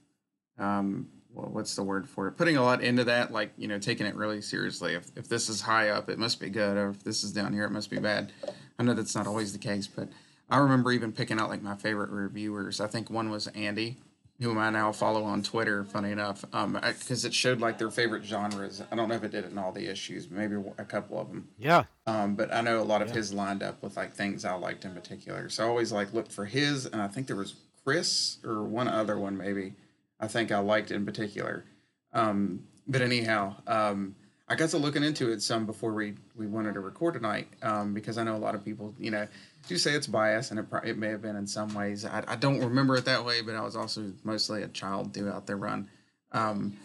um, 0.56 1.08
well, 1.32 1.48
what's 1.50 1.74
the 1.74 1.82
word 1.82 2.08
for 2.08 2.28
it? 2.28 2.36
Putting 2.36 2.56
a 2.56 2.62
lot 2.62 2.80
into 2.80 3.02
that, 3.04 3.32
like 3.32 3.52
you 3.58 3.66
know, 3.66 3.80
taking 3.80 4.06
it 4.06 4.14
really 4.14 4.40
seriously. 4.40 4.94
If 4.94 5.10
if 5.16 5.28
this 5.28 5.48
is 5.48 5.62
high 5.62 5.88
up, 5.88 6.08
it 6.08 6.18
must 6.18 6.38
be 6.38 6.48
good, 6.48 6.76
or 6.76 6.90
if 6.90 7.02
this 7.02 7.24
is 7.24 7.32
down 7.32 7.52
here, 7.52 7.64
it 7.64 7.72
must 7.72 7.90
be 7.90 7.98
bad. 7.98 8.30
I 8.78 8.84
know 8.84 8.94
that's 8.94 9.16
not 9.16 9.26
always 9.26 9.52
the 9.52 9.58
case, 9.58 9.88
but 9.88 10.08
I 10.48 10.58
remember 10.58 10.92
even 10.92 11.10
picking 11.10 11.40
out 11.40 11.48
like 11.48 11.62
my 11.62 11.74
favorite 11.74 12.10
reviewers. 12.10 12.80
I 12.80 12.86
think 12.86 13.10
one 13.10 13.30
was 13.30 13.48
Andy, 13.48 13.96
whom 14.40 14.58
I 14.58 14.70
now 14.70 14.92
follow 14.92 15.24
on 15.24 15.42
Twitter. 15.42 15.84
Funny 15.84 16.10
enough, 16.10 16.42
because 16.42 17.24
um, 17.24 17.28
it 17.28 17.34
showed 17.34 17.60
like 17.60 17.78
their 17.78 17.90
favorite 17.90 18.24
genres. 18.24 18.82
I 18.90 18.96
don't 18.96 19.08
know 19.08 19.14
if 19.14 19.24
it 19.24 19.30
did 19.30 19.44
it 19.44 19.52
in 19.52 19.58
all 19.58 19.72
the 19.72 19.90
issues, 19.90 20.30
maybe 20.30 20.56
a 20.78 20.84
couple 20.84 21.20
of 21.20 21.28
them. 21.28 21.48
Yeah. 21.58 21.84
Um, 22.06 22.34
but 22.34 22.52
I 22.52 22.60
know 22.60 22.80
a 22.80 22.82
lot 22.82 23.02
of 23.02 23.08
yeah. 23.08 23.14
his 23.14 23.32
lined 23.32 23.62
up 23.62 23.82
with 23.82 23.96
like 23.96 24.14
things 24.14 24.44
I 24.44 24.54
liked 24.54 24.84
in 24.84 24.92
particular. 24.92 25.48
So 25.48 25.64
I 25.64 25.68
always 25.68 25.92
like 25.92 26.12
looked 26.12 26.32
for 26.32 26.44
his, 26.44 26.86
and 26.86 27.00
I 27.00 27.08
think 27.08 27.26
there 27.26 27.36
was 27.36 27.54
Chris 27.84 28.38
or 28.44 28.62
one 28.62 28.88
other 28.88 29.18
one 29.18 29.36
maybe. 29.36 29.74
I 30.20 30.26
think 30.26 30.50
I 30.50 30.58
liked 30.58 30.90
in 30.90 31.04
particular. 31.04 31.64
Um, 32.12 32.64
but 32.86 33.02
anyhow, 33.02 33.56
um, 33.66 34.14
I 34.48 34.56
got 34.56 34.70
to 34.70 34.78
looking 34.78 35.02
into 35.02 35.32
it 35.32 35.42
some 35.42 35.64
before 35.64 35.92
we 35.92 36.14
we 36.36 36.46
wanted 36.46 36.74
to 36.74 36.80
record 36.80 37.14
tonight 37.14 37.48
um, 37.62 37.94
because 37.94 38.18
I 38.18 38.24
know 38.24 38.36
a 38.36 38.38
lot 38.38 38.54
of 38.54 38.64
people, 38.64 38.94
you 38.98 39.10
know 39.10 39.26
do 39.68 39.78
say 39.78 39.92
it's 39.92 40.06
biased, 40.06 40.50
and 40.50 40.60
it, 40.60 40.66
it 40.84 40.98
may 40.98 41.08
have 41.08 41.22
been 41.22 41.36
in 41.36 41.46
some 41.46 41.74
ways. 41.74 42.04
I, 42.04 42.22
I 42.26 42.36
don't 42.36 42.60
remember 42.60 42.96
it 42.96 43.04
that 43.06 43.24
way, 43.24 43.40
but 43.40 43.54
I 43.54 43.62
was 43.62 43.76
also 43.76 44.12
mostly 44.22 44.62
a 44.62 44.68
child 44.68 45.14
throughout 45.14 45.46
the 45.46 45.56
run. 45.56 45.88
Um, 46.32 46.76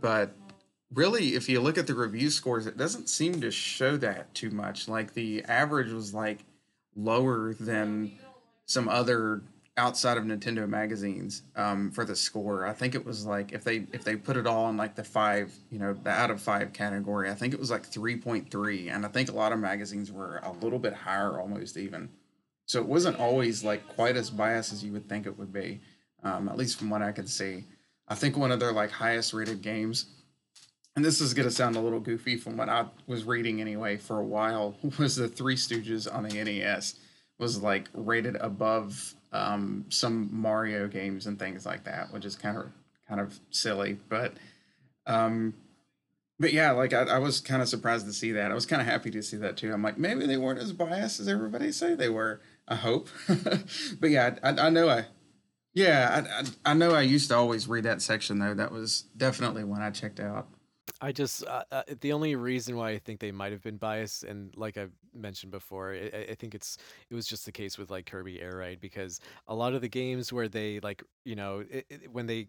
but 0.00 0.34
really, 0.94 1.34
if 1.34 1.48
you 1.48 1.60
look 1.60 1.78
at 1.78 1.86
the 1.86 1.94
review 1.94 2.30
scores, 2.30 2.66
it 2.66 2.76
doesn't 2.76 3.08
seem 3.08 3.40
to 3.40 3.50
show 3.50 3.96
that 3.98 4.34
too 4.34 4.50
much. 4.50 4.88
Like 4.88 5.14
the 5.14 5.44
average 5.44 5.92
was 5.92 6.14
like 6.14 6.44
lower 6.96 7.54
than 7.54 8.12
some 8.66 8.88
other 8.88 9.42
outside 9.76 10.18
of 10.18 10.24
Nintendo 10.24 10.68
magazines 10.68 11.42
um, 11.56 11.90
for 11.90 12.04
the 12.04 12.14
score. 12.14 12.66
I 12.66 12.72
think 12.72 12.94
it 12.94 13.04
was 13.04 13.24
like 13.26 13.52
if 13.52 13.64
they 13.64 13.86
if 13.92 14.04
they 14.04 14.16
put 14.16 14.36
it 14.36 14.46
all 14.46 14.68
in 14.68 14.76
like 14.76 14.94
the 14.94 15.04
five, 15.04 15.52
you 15.70 15.78
know, 15.78 15.94
the 15.94 16.10
out 16.10 16.30
of 16.30 16.40
five 16.40 16.72
category, 16.72 17.30
I 17.30 17.34
think 17.34 17.54
it 17.54 17.60
was 17.60 17.70
like 17.70 17.84
three 17.84 18.16
point 18.16 18.50
three, 18.50 18.88
and 18.88 19.04
I 19.04 19.08
think 19.08 19.30
a 19.30 19.34
lot 19.34 19.52
of 19.52 19.58
magazines 19.58 20.12
were 20.12 20.40
a 20.42 20.52
little 20.52 20.78
bit 20.78 20.94
higher, 20.94 21.38
almost 21.38 21.76
even. 21.76 22.10
So 22.66 22.80
it 22.80 22.86
wasn't 22.86 23.18
always 23.18 23.64
like 23.64 23.86
quite 23.88 24.16
as 24.16 24.30
biased 24.30 24.72
as 24.72 24.84
you 24.84 24.92
would 24.92 25.08
think 25.08 25.26
it 25.26 25.38
would 25.38 25.52
be, 25.52 25.80
um, 26.22 26.48
at 26.48 26.56
least 26.56 26.78
from 26.78 26.90
what 26.90 27.02
I 27.02 27.12
could 27.12 27.28
see. 27.28 27.64
I 28.08 28.14
think 28.14 28.36
one 28.36 28.52
of 28.52 28.60
their 28.60 28.72
like 28.72 28.90
highest 28.90 29.32
rated 29.32 29.62
games, 29.62 30.06
and 30.94 31.04
this 31.04 31.20
is 31.20 31.34
gonna 31.34 31.50
sound 31.50 31.76
a 31.76 31.80
little 31.80 32.00
goofy 32.00 32.36
from 32.36 32.56
what 32.56 32.68
I 32.68 32.86
was 33.06 33.24
reading 33.24 33.60
anyway 33.60 33.96
for 33.96 34.18
a 34.18 34.24
while, 34.24 34.76
was 34.98 35.16
the 35.16 35.28
Three 35.28 35.56
Stooges 35.56 36.12
on 36.12 36.24
the 36.24 36.42
NES 36.42 36.96
was 37.38 37.62
like 37.62 37.88
rated 37.92 38.36
above 38.36 39.14
um, 39.32 39.86
some 39.88 40.28
Mario 40.32 40.86
games 40.86 41.26
and 41.26 41.38
things 41.38 41.66
like 41.66 41.84
that, 41.84 42.12
which 42.12 42.24
is 42.24 42.36
kind 42.36 42.56
of 42.56 42.70
kind 43.08 43.20
of 43.20 43.38
silly, 43.50 43.98
but 44.08 44.34
um, 45.06 45.54
but 46.38 46.52
yeah, 46.52 46.72
like 46.72 46.92
I, 46.92 47.02
I 47.02 47.18
was 47.18 47.40
kind 47.40 47.62
of 47.62 47.68
surprised 47.68 48.06
to 48.06 48.12
see 48.12 48.32
that. 48.32 48.50
I 48.50 48.54
was 48.54 48.66
kind 48.66 48.80
of 48.80 48.88
happy 48.88 49.10
to 49.10 49.22
see 49.22 49.36
that 49.38 49.56
too. 49.56 49.72
I'm 49.72 49.82
like, 49.82 49.98
maybe 49.98 50.26
they 50.26 50.36
weren't 50.36 50.60
as 50.60 50.72
biased 50.72 51.20
as 51.20 51.28
everybody 51.28 51.72
say 51.72 51.94
they 51.94 52.08
were. 52.08 52.40
I 52.68 52.76
hope. 52.76 53.08
but 53.28 54.10
yeah, 54.10 54.36
I, 54.42 54.50
I, 54.50 54.70
know 54.70 54.88
I, 54.88 55.06
yeah, 55.74 56.44
I, 56.64 56.70
I 56.70 56.74
know 56.74 56.92
I 56.92 57.02
used 57.02 57.28
to 57.30 57.36
always 57.36 57.68
read 57.68 57.84
that 57.84 58.02
section 58.02 58.38
though. 58.38 58.54
That 58.54 58.72
was 58.72 59.02
definitely 59.16 59.64
one 59.64 59.82
I 59.82 59.90
checked 59.90 60.20
out. 60.20 60.48
I 61.00 61.10
just 61.10 61.44
uh, 61.46 61.64
uh, 61.72 61.82
the 62.00 62.12
only 62.12 62.36
reason 62.36 62.76
why 62.76 62.90
I 62.90 62.98
think 62.98 63.18
they 63.18 63.32
might 63.32 63.50
have 63.50 63.62
been 63.62 63.76
biased, 63.76 64.22
and 64.22 64.56
like 64.56 64.78
I 64.78 64.86
mentioned 65.12 65.50
before, 65.50 65.92
I, 65.92 66.26
I, 66.30 66.34
think 66.36 66.54
it's 66.54 66.78
it 67.10 67.14
was 67.14 67.26
just 67.26 67.44
the 67.44 67.50
case 67.50 67.76
with 67.76 67.90
like 67.90 68.06
Kirby 68.06 68.40
Air 68.40 68.58
Ride 68.58 68.80
because 68.80 69.18
a 69.48 69.54
lot 69.54 69.74
of 69.74 69.80
the 69.80 69.88
games 69.88 70.32
where 70.32 70.48
they 70.48 70.78
like 70.80 71.02
you 71.24 71.34
know 71.34 71.64
it, 71.68 71.86
it, 71.90 72.12
when 72.12 72.26
they 72.26 72.48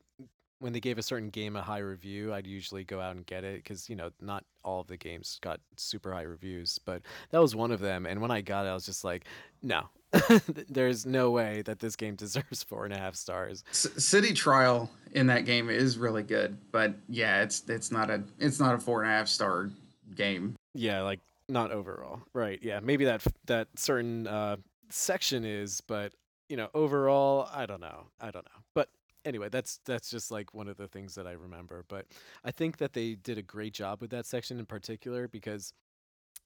when 0.60 0.72
they 0.72 0.80
gave 0.80 0.98
a 0.98 1.04
certain 1.04 1.30
game 1.30 1.56
a 1.56 1.62
high 1.64 1.80
review, 1.80 2.34
I'd 2.34 2.48
usually 2.48 2.84
go 2.84 3.02
out 3.02 3.16
and 3.16 3.26
get 3.26 3.44
it 3.44 3.64
because 3.64 3.90
you 3.90 3.96
know 3.96 4.12
not 4.22 4.46
all 4.64 4.82
of 4.82 4.88
the 4.88 4.98
games 4.98 5.40
got 5.42 5.60
super 5.76 6.14
high 6.14 6.22
reviews, 6.22 6.80
but 6.86 7.02
that 7.32 7.42
was 7.42 7.56
one 7.56 7.72
of 7.72 7.80
them. 7.80 8.06
And 8.06 8.22
when 8.22 8.32
I 8.32 8.42
got 8.42 8.66
it, 8.66 8.70
I 8.70 8.74
was 8.74 8.86
just 8.86 9.04
like, 9.04 9.26
no, 9.62 9.90
there's 10.70 11.06
no 11.06 11.32
way 11.32 11.62
that 11.64 11.80
this 11.80 11.96
game 11.96 12.16
deserves 12.24 12.64
four 12.64 12.86
and 12.86 12.94
a 12.94 12.98
half 12.98 13.16
stars. 13.16 13.64
C- 13.72 13.90
City 13.98 14.34
Trial 14.34 14.90
in 15.14 15.28
that 15.28 15.46
game 15.46 15.70
is 15.70 15.98
really 15.98 16.24
good, 16.24 16.58
but 16.72 16.96
yeah, 17.10 17.42
it's 17.42 17.64
it's 17.68 17.92
not 17.92 18.10
a 18.10 18.24
it's 18.40 18.60
not 18.60 18.76
a 18.76 18.80
four 18.80 19.02
and 19.02 19.12
a 19.12 19.14
half 19.14 19.28
star 19.28 19.70
game. 20.16 20.56
Yeah, 20.74 21.02
like 21.02 21.20
not 21.50 21.72
overall, 21.72 22.22
right? 22.34 22.60
Yeah, 22.62 22.80
maybe 22.82 23.06
that 23.06 23.24
that 23.46 23.68
certain 23.76 24.28
uh, 24.28 24.58
section 24.90 25.46
is, 25.46 25.82
but 25.82 26.14
you 26.50 26.58
know, 26.58 26.70
overall, 26.74 27.50
I 27.54 27.66
don't 27.66 27.82
know, 27.82 28.08
I 28.20 28.32
don't 28.32 28.46
know, 28.46 28.62
but 28.76 28.90
anyway, 29.26 29.50
that's 29.50 29.80
that's 29.86 30.10
just 30.10 30.32
like 30.32 30.54
one 30.54 30.68
of 30.68 30.78
the 30.78 30.88
things 30.88 31.16
that 31.16 31.28
I 31.28 31.32
remember. 31.32 31.86
But 31.88 32.06
I 32.44 32.52
think 32.52 32.78
that 32.78 32.94
they 32.94 33.16
did 33.16 33.38
a 33.38 33.42
great 33.42 33.74
job 33.74 34.02
with 34.02 34.12
that 34.12 34.26
section 34.26 34.60
in 34.60 34.66
particular 34.66 35.28
because 35.28 35.74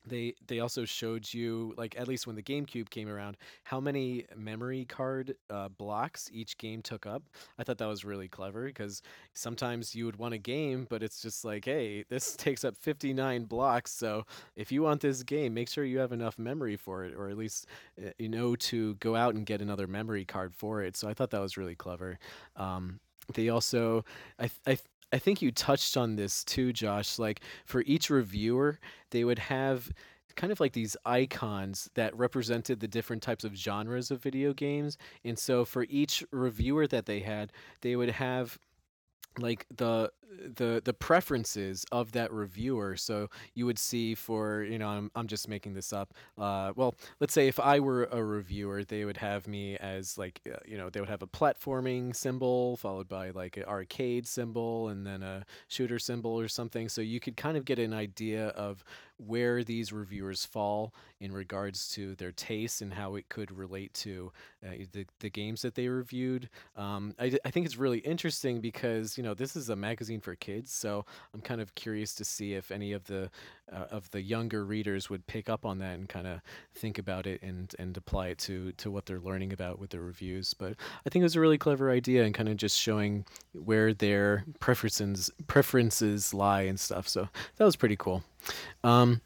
they 0.10 0.34
they 0.48 0.60
also 0.60 0.86
showed 0.86 1.34
you 1.34 1.74
like 1.78 1.98
at 2.00 2.08
least 2.08 2.28
when 2.28 2.36
the 2.36 2.44
GameCube 2.44 2.90
came 2.90 3.10
around 3.10 3.38
how 3.64 3.80
many 3.80 4.26
memory 4.36 4.86
card 4.86 5.36
uh, 5.50 5.70
blocks 5.70 6.30
each 6.34 6.58
game 6.58 6.82
took 6.82 7.06
up. 7.06 7.24
I 7.58 7.64
thought 7.64 7.78
that 7.80 7.88
was 7.88 8.06
really 8.06 8.28
clever 8.28 8.66
because 8.66 9.02
sometimes 9.34 9.96
you 9.96 10.06
would 10.06 10.18
want 10.18 10.34
a 10.34 10.38
game, 10.38 10.88
but 10.90 11.04
it's 11.04 11.22
just 11.22 11.44
like, 11.46 11.66
hey, 11.66 12.06
this 12.10 12.36
takes 12.38 12.64
up 12.64 12.76
59 12.78 13.46
blocks. 13.46 13.92
So 13.92 14.26
if 14.56 14.72
you 14.72 14.82
want 14.82 15.02
this 15.02 15.24
game, 15.24 15.54
make 15.54 15.70
sure 15.70 15.84
you 15.84 16.00
have 16.00 16.12
enough 16.12 16.38
memory 16.38 16.76
for 16.76 17.06
it, 17.06 17.14
or 17.16 17.30
at 17.30 17.38
least 17.38 17.68
uh, 18.04 18.10
you 18.18 18.30
know 18.30 18.56
to 18.56 18.96
go 18.96 19.16
out 19.16 19.36
and 19.36 19.46
get 19.46 19.62
another 19.62 19.88
memory 19.88 20.26
card 20.26 20.54
for 20.56 20.82
it. 20.84 20.96
So 20.98 21.08
I 21.08 21.14
thought 21.14 21.32
that 21.32 21.42
was 21.42 21.58
really 21.58 21.76
clever. 21.76 22.20
Um, 22.56 23.00
they 23.34 23.50
also, 23.50 24.06
I, 24.40 24.50
I 24.66 24.78
I 25.12 25.20
think 25.20 25.42
you 25.42 25.52
touched 25.52 25.96
on 25.96 26.16
this 26.16 26.44
too, 26.44 26.74
Josh. 26.74 27.18
Like 27.18 27.42
for 27.66 27.82
each 27.82 28.10
reviewer, 28.10 28.80
they 29.12 29.24
would 29.24 29.40
have 29.40 29.92
kind 30.36 30.52
of 30.52 30.60
like 30.60 30.74
these 30.74 30.96
icons 31.06 31.90
that 31.96 32.16
represented 32.16 32.80
the 32.80 32.88
different 32.88 33.24
types 33.24 33.44
of 33.44 33.56
genres 33.56 34.12
of 34.12 34.22
video 34.22 34.54
games. 34.54 34.98
And 35.26 35.38
so 35.38 35.66
for 35.66 35.86
each 35.90 36.24
reviewer 36.32 36.88
that 36.88 37.08
they 37.08 37.22
had, 37.22 37.52
they 37.82 37.96
would 37.96 38.12
have 38.12 38.60
like 39.40 39.66
the 39.76 40.12
the 40.56 40.82
the 40.84 40.94
preferences 40.94 41.86
of 41.92 42.12
that 42.14 42.32
reviewer. 42.32 42.96
So 42.96 43.30
you 43.54 43.66
would 43.66 43.80
see 43.80 44.16
for 44.16 44.64
you 44.64 44.78
know 44.78 44.88
i'm, 44.88 45.12
I'm 45.16 45.28
just 45.28 45.48
making 45.48 45.74
this 45.74 45.94
up 45.94 46.14
uh, 46.38 46.74
well 46.76 46.96
let's 47.20 47.34
say 47.34 47.48
if 47.48 47.60
i 47.60 47.80
were 47.80 48.06
a 48.12 48.24
reviewer 48.24 48.84
they 48.84 49.06
would 49.06 49.18
have 49.18 49.48
me 49.48 49.78
as 49.78 50.18
like 50.18 50.42
uh, 50.52 50.58
you 50.66 50.78
know 50.78 50.90
they 50.90 51.00
would 51.00 51.10
have 51.10 51.22
a 51.22 51.28
platforming 51.28 52.16
symbol 52.16 52.78
followed 52.78 53.08
by 53.08 53.32
like 53.32 53.58
an 53.58 53.64
arcade 53.64 54.28
symbol 54.28 54.90
and 54.90 55.06
then 55.06 55.24
a 55.24 55.46
shooter 55.68 56.00
symbol 56.00 56.40
or 56.40 56.48
something. 56.48 56.90
So 56.90 57.02
you 57.02 57.20
could 57.20 57.38
kind 57.38 57.58
of 57.58 57.66
get 57.66 57.80
an 57.80 57.94
idea 57.94 58.48
of 58.50 58.84
where 59.18 59.64
these 59.64 59.92
reviewers 59.92 60.46
fall 60.46 60.94
in 61.20 61.32
regards 61.32 61.90
to 61.90 62.16
their 62.16 62.32
taste 62.32 62.82
and 62.82 62.94
how 62.94 63.16
it 63.16 63.28
could 63.30 63.52
relate 63.52 63.94
to 63.94 64.32
uh, 64.66 64.72
the, 64.92 65.06
the 65.20 65.30
games 65.30 65.62
that 65.64 65.76
they 65.76 65.88
reviewed. 65.88 66.50
Um, 66.76 67.16
I, 67.20 67.38
I 67.44 67.52
think 67.52 67.66
it's 67.66 67.78
really 67.78 68.00
interesting 68.00 68.62
because, 68.62 69.18
you 69.18 69.24
know, 69.24 69.34
this 69.34 69.56
is 69.56 69.70
a 69.70 69.76
magazine 69.76 70.22
for 70.22 70.36
kids. 70.36 70.72
So 70.72 71.06
I'm 71.34 71.42
kind 71.42 71.62
of 71.62 71.74
curious 71.76 72.14
to 72.16 72.26
see 72.26 72.54
if 72.54 72.72
any 72.72 72.94
of 72.94 73.06
the 73.06 73.30
uh, 73.72 73.86
of 73.92 74.10
the 74.12 74.22
younger 74.22 74.64
readers 74.64 75.10
would 75.10 75.28
pick 75.28 75.50
up 75.50 75.66
on 75.66 75.80
that 75.80 75.96
and 75.96 76.08
kind 76.08 76.26
of 76.26 76.40
think 76.74 76.98
about 76.98 77.28
it 77.28 77.42
and, 77.42 77.76
and 77.78 77.98
apply 77.98 78.28
it 78.28 78.38
to, 78.38 78.72
to 78.74 78.90
what 78.90 79.06
they're 79.06 79.20
learning 79.20 79.52
about 79.52 79.78
with 79.78 79.90
their 79.90 80.02
reviews. 80.02 80.54
But 80.54 80.76
I 81.06 81.10
think 81.10 81.22
it 81.22 81.26
was 81.26 81.36
a 81.36 81.42
really 81.42 81.58
clever 81.58 81.92
idea 81.92 82.24
and 82.24 82.34
kind 82.34 82.48
of 82.48 82.56
just 82.56 82.80
showing 82.80 83.26
where 83.54 83.94
their 83.94 84.46
preferences 84.62 85.30
preferences 85.48 86.34
lie 86.34 86.62
and 86.62 86.80
stuff. 86.80 87.08
So 87.10 87.28
that 87.58 87.66
was 87.66 87.76
pretty 87.76 87.98
cool. 87.98 88.24
Um, 88.84 89.22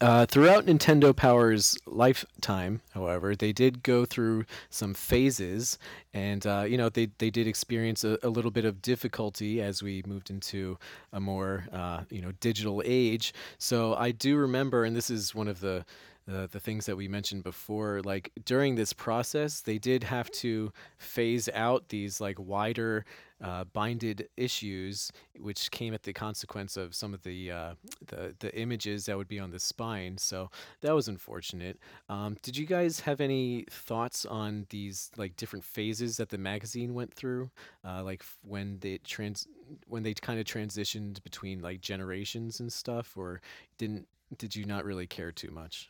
uh, 0.00 0.24
throughout 0.24 0.64
Nintendo 0.64 1.14
Power's 1.14 1.76
lifetime, 1.84 2.80
however, 2.92 3.36
they 3.36 3.52
did 3.52 3.82
go 3.82 4.06
through 4.06 4.46
some 4.70 4.94
phases, 4.94 5.78
and 6.14 6.46
uh, 6.46 6.64
you 6.66 6.78
know 6.78 6.88
they 6.88 7.10
they 7.18 7.28
did 7.28 7.46
experience 7.46 8.02
a, 8.02 8.18
a, 8.22 8.30
little 8.30 8.50
bit 8.50 8.64
of 8.64 8.80
difficulty 8.80 9.60
as 9.60 9.82
we 9.82 10.02
moved 10.06 10.30
into 10.30 10.78
a 11.12 11.20
more 11.20 11.66
uh, 11.70 12.04
you 12.08 12.22
know 12.22 12.32
digital 12.40 12.82
age. 12.86 13.34
So 13.58 13.94
I 13.94 14.10
do 14.10 14.36
remember, 14.36 14.84
and 14.84 14.96
this 14.96 15.10
is 15.10 15.34
one 15.34 15.48
of 15.48 15.60
the 15.60 15.84
the, 16.30 16.60
things 16.60 16.86
that 16.86 16.96
we 16.96 17.08
mentioned 17.08 17.42
before 17.42 18.02
like 18.04 18.30
during 18.44 18.74
this 18.74 18.92
process 18.92 19.62
they 19.62 19.78
did 19.78 20.04
have 20.04 20.30
to 20.30 20.72
phase 20.98 21.48
out 21.54 21.88
these 21.88 22.20
like 22.20 22.38
wider 22.38 23.04
uh, 23.42 23.64
binded 23.72 24.28
issues 24.36 25.10
which 25.38 25.70
came 25.70 25.94
at 25.94 26.02
the 26.02 26.12
consequence 26.12 26.76
of 26.76 26.94
some 26.94 27.14
of 27.14 27.22
the, 27.22 27.50
uh, 27.50 27.74
the 28.06 28.34
the 28.40 28.54
images 28.58 29.06
that 29.06 29.16
would 29.16 29.28
be 29.28 29.38
on 29.38 29.50
the 29.50 29.58
spine. 29.58 30.18
So 30.18 30.50
that 30.82 30.94
was 30.94 31.08
unfortunate. 31.08 31.78
Um, 32.08 32.36
did 32.42 32.56
you 32.56 32.66
guys 32.66 33.00
have 33.00 33.20
any 33.20 33.64
thoughts 33.70 34.26
on 34.26 34.66
these 34.68 35.10
like 35.16 35.36
different 35.36 35.64
phases 35.64 36.18
that 36.18 36.28
the 36.28 36.38
magazine 36.38 36.94
went 36.94 37.14
through? 37.14 37.50
Uh, 37.84 38.02
like 38.02 38.24
when 38.42 38.78
they 38.80 38.98
trans 38.98 39.46
when 39.86 40.02
they 40.02 40.14
kind 40.14 40.38
of 40.38 40.44
transitioned 40.44 41.22
between 41.22 41.60
like 41.60 41.80
generations 41.80 42.60
and 42.60 42.72
stuff 42.72 43.16
or 43.16 43.40
didn't 43.78 44.06
did 44.36 44.54
you 44.54 44.64
not 44.64 44.84
really 44.84 45.06
care 45.06 45.32
too 45.32 45.50
much 45.50 45.89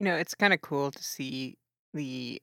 You 0.00 0.04
know, 0.06 0.16
it's 0.16 0.34
kind 0.34 0.52
of 0.52 0.60
cool 0.60 0.90
to 0.90 1.02
see 1.02 1.56
the. 1.94 2.40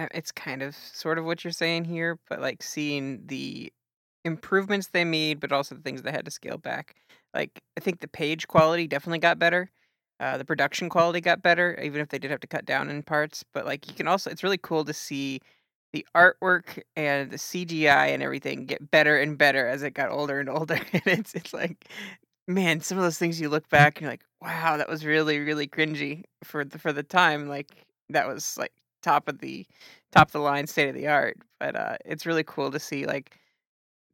uh, 0.00 0.08
It's 0.14 0.32
kind 0.32 0.62
of 0.62 0.76
sort 0.76 1.18
of 1.18 1.24
what 1.26 1.44
you're 1.44 1.52
saying 1.52 1.86
here, 1.86 2.18
but 2.30 2.40
like 2.40 2.62
seeing 2.62 3.26
the 3.26 3.72
improvements 4.24 4.88
they 4.88 5.04
made, 5.04 5.40
but 5.40 5.52
also 5.52 5.74
the 5.76 5.82
things 5.82 6.02
they 6.02 6.12
had 6.12 6.26
to 6.26 6.32
scale 6.32 6.58
back. 6.58 6.96
Like, 7.34 7.60
I 7.78 7.80
think 7.82 8.00
the 8.00 8.08
page 8.08 8.48
quality 8.48 8.86
definitely 8.88 9.20
got 9.20 9.38
better. 9.40 9.70
Uh, 10.20 10.38
the 10.38 10.44
production 10.46 10.88
quality 10.90 11.20
got 11.22 11.42
better, 11.42 11.78
even 11.82 12.00
if 12.02 12.08
they 12.10 12.18
did 12.20 12.30
have 12.32 12.40
to 12.40 12.48
cut 12.48 12.66
down 12.66 12.90
in 12.90 13.02
parts. 13.04 13.44
But 13.54 13.66
like, 13.66 13.88
you 13.88 13.94
can 13.94 14.08
also, 14.08 14.30
it's 14.30 14.44
really 14.44 14.58
cool 14.58 14.84
to 14.86 14.94
see 14.94 15.40
the 15.92 16.06
artwork 16.16 16.82
and 16.96 17.30
the 17.30 17.38
CGI 17.38 18.08
and 18.08 18.22
everything 18.22 18.66
get 18.66 18.90
better 18.90 19.18
and 19.18 19.38
better 19.38 19.66
as 19.68 19.82
it 19.82 19.92
got 19.92 20.10
older 20.10 20.40
and 20.40 20.48
older. 20.50 20.76
And 20.94 21.02
it's 21.06 21.34
it's 21.34 21.54
like, 21.54 21.88
man, 22.48 22.80
some 22.80 22.98
of 22.98 23.04
those 23.04 23.18
things 23.18 23.40
you 23.40 23.48
look 23.48 23.68
back 23.68 23.96
and 23.96 24.02
you're 24.02 24.12
like, 24.12 24.24
wow, 24.42 24.76
that 24.76 24.88
was 24.88 25.04
really 25.04 25.38
really 25.38 25.68
cringy 25.68 26.24
for 26.42 26.64
the 26.64 26.78
for 26.78 26.92
the 26.92 27.02
time. 27.02 27.48
Like 27.48 27.86
that 28.10 28.26
was 28.26 28.56
like 28.58 28.72
top 29.02 29.28
of 29.28 29.38
the 29.38 29.66
top 30.12 30.28
of 30.28 30.32
the 30.32 30.40
line, 30.40 30.66
state 30.66 30.88
of 30.88 30.94
the 30.94 31.08
art. 31.08 31.38
But 31.60 31.76
uh, 31.76 31.96
it's 32.04 32.26
really 32.26 32.44
cool 32.44 32.70
to 32.70 32.80
see 32.80 33.06
like 33.06 33.36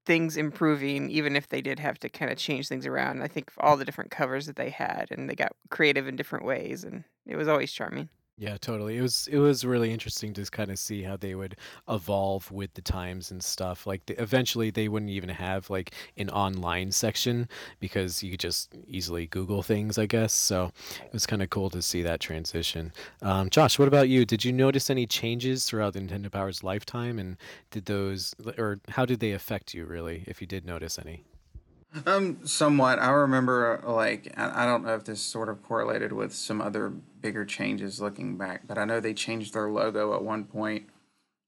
things 0.06 0.36
improving, 0.36 1.10
even 1.10 1.36
if 1.36 1.48
they 1.48 1.62
did 1.62 1.78
have 1.78 1.98
to 2.00 2.08
kind 2.08 2.30
of 2.30 2.36
change 2.36 2.68
things 2.68 2.86
around. 2.86 3.22
I 3.22 3.28
think 3.28 3.50
all 3.58 3.76
the 3.76 3.84
different 3.84 4.10
covers 4.10 4.46
that 4.46 4.56
they 4.56 4.70
had, 4.70 5.08
and 5.10 5.30
they 5.30 5.34
got 5.34 5.52
creative 5.70 6.06
in 6.08 6.16
different 6.16 6.44
ways, 6.44 6.84
and 6.84 7.04
it 7.26 7.36
was 7.36 7.48
always 7.48 7.72
charming. 7.72 8.08
Yeah, 8.36 8.56
totally. 8.56 8.96
It 8.98 9.00
was 9.00 9.28
it 9.28 9.38
was 9.38 9.64
really 9.64 9.92
interesting 9.92 10.32
to 10.34 10.44
kind 10.46 10.72
of 10.72 10.78
see 10.80 11.02
how 11.02 11.16
they 11.16 11.36
would 11.36 11.56
evolve 11.88 12.50
with 12.50 12.74
the 12.74 12.82
times 12.82 13.30
and 13.30 13.40
stuff. 13.42 13.86
Like 13.86 14.04
the, 14.06 14.20
eventually 14.20 14.70
they 14.70 14.88
wouldn't 14.88 15.12
even 15.12 15.28
have 15.28 15.70
like 15.70 15.92
an 16.16 16.30
online 16.30 16.90
section 16.90 17.48
because 17.78 18.24
you 18.24 18.32
could 18.32 18.40
just 18.40 18.74
easily 18.88 19.26
Google 19.28 19.62
things, 19.62 19.98
I 19.98 20.06
guess. 20.06 20.32
So 20.32 20.72
it 21.04 21.12
was 21.12 21.26
kind 21.26 21.42
of 21.42 21.50
cool 21.50 21.70
to 21.70 21.80
see 21.80 22.02
that 22.02 22.18
transition. 22.18 22.92
Um, 23.22 23.50
Josh, 23.50 23.78
what 23.78 23.86
about 23.86 24.08
you? 24.08 24.24
Did 24.24 24.44
you 24.44 24.52
notice 24.52 24.90
any 24.90 25.06
changes 25.06 25.64
throughout 25.66 25.92
the 25.92 26.00
Nintendo 26.00 26.30
Power's 26.30 26.64
lifetime, 26.64 27.20
and 27.20 27.36
did 27.70 27.84
those 27.84 28.34
or 28.58 28.80
how 28.88 29.06
did 29.06 29.20
they 29.20 29.30
affect 29.30 29.74
you 29.74 29.84
really, 29.84 30.24
if 30.26 30.40
you 30.40 30.48
did 30.48 30.66
notice 30.66 30.98
any? 30.98 31.24
Um, 32.06 32.46
somewhat. 32.46 32.98
I 32.98 33.10
remember, 33.10 33.80
uh, 33.86 33.92
like, 33.92 34.32
I 34.36 34.66
don't 34.66 34.84
know 34.84 34.94
if 34.94 35.04
this 35.04 35.20
sort 35.20 35.48
of 35.48 35.62
correlated 35.62 36.12
with 36.12 36.34
some 36.34 36.60
other 36.60 36.90
bigger 37.20 37.44
changes 37.44 38.00
looking 38.00 38.36
back, 38.36 38.66
but 38.66 38.78
I 38.78 38.84
know 38.84 39.00
they 39.00 39.14
changed 39.14 39.54
their 39.54 39.70
logo 39.70 40.14
at 40.14 40.22
one 40.22 40.44
point, 40.44 40.88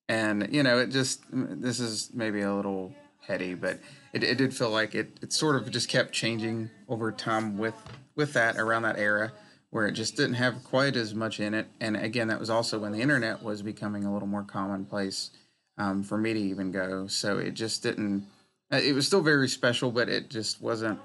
and 0.09 0.49
you 0.53 0.62
know, 0.62 0.78
it 0.78 0.90
just 0.90 1.22
this 1.30 1.80
is 1.80 2.11
maybe 2.14 2.42
a 2.42 2.55
little 2.55 2.94
heady, 3.26 3.55
but 3.55 3.80
it, 4.12 4.22
it 4.22 4.38
did 4.38 4.55
feel 4.55 4.70
like 4.70 4.94
it 4.94 5.18
it 5.20 5.32
sort 5.32 5.57
of 5.57 5.70
just 5.70 5.88
kept 5.88 6.12
changing 6.12 6.70
over 6.88 7.11
time 7.11 7.59
with 7.59 7.74
with 8.14 8.32
that 8.34 8.57
around 8.57 8.82
that 8.82 8.99
era 8.99 9.32
where 9.70 9.86
it 9.86 9.92
just 9.92 10.16
didn't 10.16 10.34
have 10.34 10.64
quite 10.64 10.97
as 10.97 11.14
much 11.14 11.40
in 11.40 11.53
it. 11.53 11.66
And 11.80 11.97
again, 11.97 12.28
that 12.28 12.40
was 12.40 12.49
also 12.49 12.78
when 12.78 12.92
the 12.92 13.03
internet 13.03 13.42
was 13.42 13.61
becoming 13.62 14.05
a 14.05 14.12
little 14.12 14.28
more 14.28 14.42
commonplace 14.42 15.30
um, 15.76 16.03
for 16.03 16.16
me 16.16 16.32
to 16.32 16.40
even 16.40 16.70
go. 16.70 17.07
So 17.09 17.38
it 17.38 17.53
just 17.53 17.82
didn't. 17.82 18.26
Uh, 18.73 18.77
It 18.77 18.93
was 18.95 19.07
still 19.07 19.23
very 19.23 19.49
special, 19.49 19.91
but 19.91 20.09
it 20.09 20.31
just 20.31 20.61
wasn't 20.61 21.01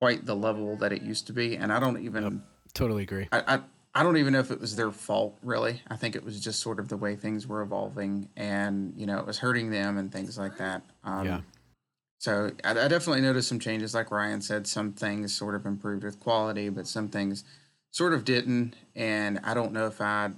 quite 0.00 0.26
the 0.26 0.36
level 0.36 0.76
that 0.76 0.92
it 0.92 1.02
used 1.02 1.26
to 1.28 1.32
be. 1.32 1.56
And 1.56 1.72
I 1.72 1.80
don't 1.80 2.02
Yep, 2.18 2.32
even 2.32 2.42
totally 2.74 3.02
agree. 3.04 3.30
I, 3.32 3.56
I 3.56 3.60
I 3.96 4.02
don't 4.02 4.16
even 4.16 4.32
know 4.32 4.40
if 4.40 4.50
it 4.50 4.60
was 4.60 4.76
their 4.76 4.90
fault 4.90 5.38
really. 5.42 5.82
I 5.88 5.96
think 5.96 6.16
it 6.16 6.24
was 6.24 6.40
just 6.40 6.60
sort 6.60 6.80
of 6.80 6.88
the 6.88 6.96
way 6.96 7.16
things 7.16 7.46
were 7.46 7.62
evolving, 7.62 8.28
and 8.36 8.94
you 8.96 9.06
know, 9.06 9.18
it 9.18 9.26
was 9.26 9.38
hurting 9.38 9.70
them 9.70 9.98
and 9.98 10.12
things 10.12 10.36
like 10.38 10.58
that. 10.58 10.82
Yeah. 11.04 11.40
Um, 11.40 11.46
so 12.18 12.50
I, 12.64 12.70
I 12.70 12.88
definitely 12.88 13.20
noticed 13.22 13.48
some 13.48 13.60
changes. 13.60 13.94
Like 13.94 14.10
Ryan 14.10 14.40
said, 14.40 14.66
some 14.66 14.92
things 14.92 15.36
sort 15.36 15.54
of 15.54 15.66
improved 15.66 16.04
with 16.04 16.20
quality, 16.20 16.68
but 16.68 16.86
some 16.86 17.08
things 17.08 17.44
sort 17.90 18.12
of 18.14 18.24
didn't. 18.24 18.76
And 18.96 19.40
I 19.44 19.54
don't 19.54 19.72
know 19.72 19.86
if 19.86 20.00
I 20.00 20.30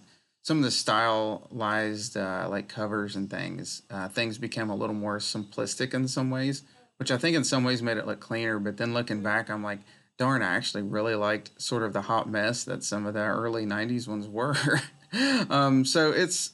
some 0.47 0.59
of 0.59 0.63
the 0.63 0.71
stylized 0.71 2.17
uh, 2.17 2.47
like 2.49 2.69
covers 2.69 3.17
and 3.17 3.29
things, 3.29 3.83
uh, 3.91 4.07
things 4.07 4.39
became 4.39 4.71
a 4.71 4.77
little 4.77 4.95
more 4.95 5.19
simplistic 5.19 5.93
in 5.93 6.07
some 6.07 6.31
ways, 6.31 6.63
which 6.99 7.11
I 7.11 7.19
think 7.19 7.37
in 7.37 7.43
some 7.43 7.65
ways 7.65 7.83
made 7.83 7.97
it 7.97 8.07
look 8.07 8.21
cleaner. 8.21 8.61
But 8.61 8.77
then 8.77 8.95
looking 8.95 9.25
back, 9.25 9.51
I'm 9.51 9.65
like, 9.65 9.81
darn, 10.19 10.43
I 10.43 10.55
actually 10.55 10.85
really 10.85 11.17
liked 11.17 11.61
sort 11.61 11.83
of 11.83 11.93
the 11.93 12.03
hot 12.03 12.31
mess 12.31 12.63
that 12.63 12.85
some 12.85 13.07
of 13.07 13.15
the 13.15 13.25
early 13.25 13.67
'90s 13.67 14.07
ones 14.07 14.29
were. 14.29 14.55
um, 15.51 15.85
so 15.85 16.13
it's 16.13 16.53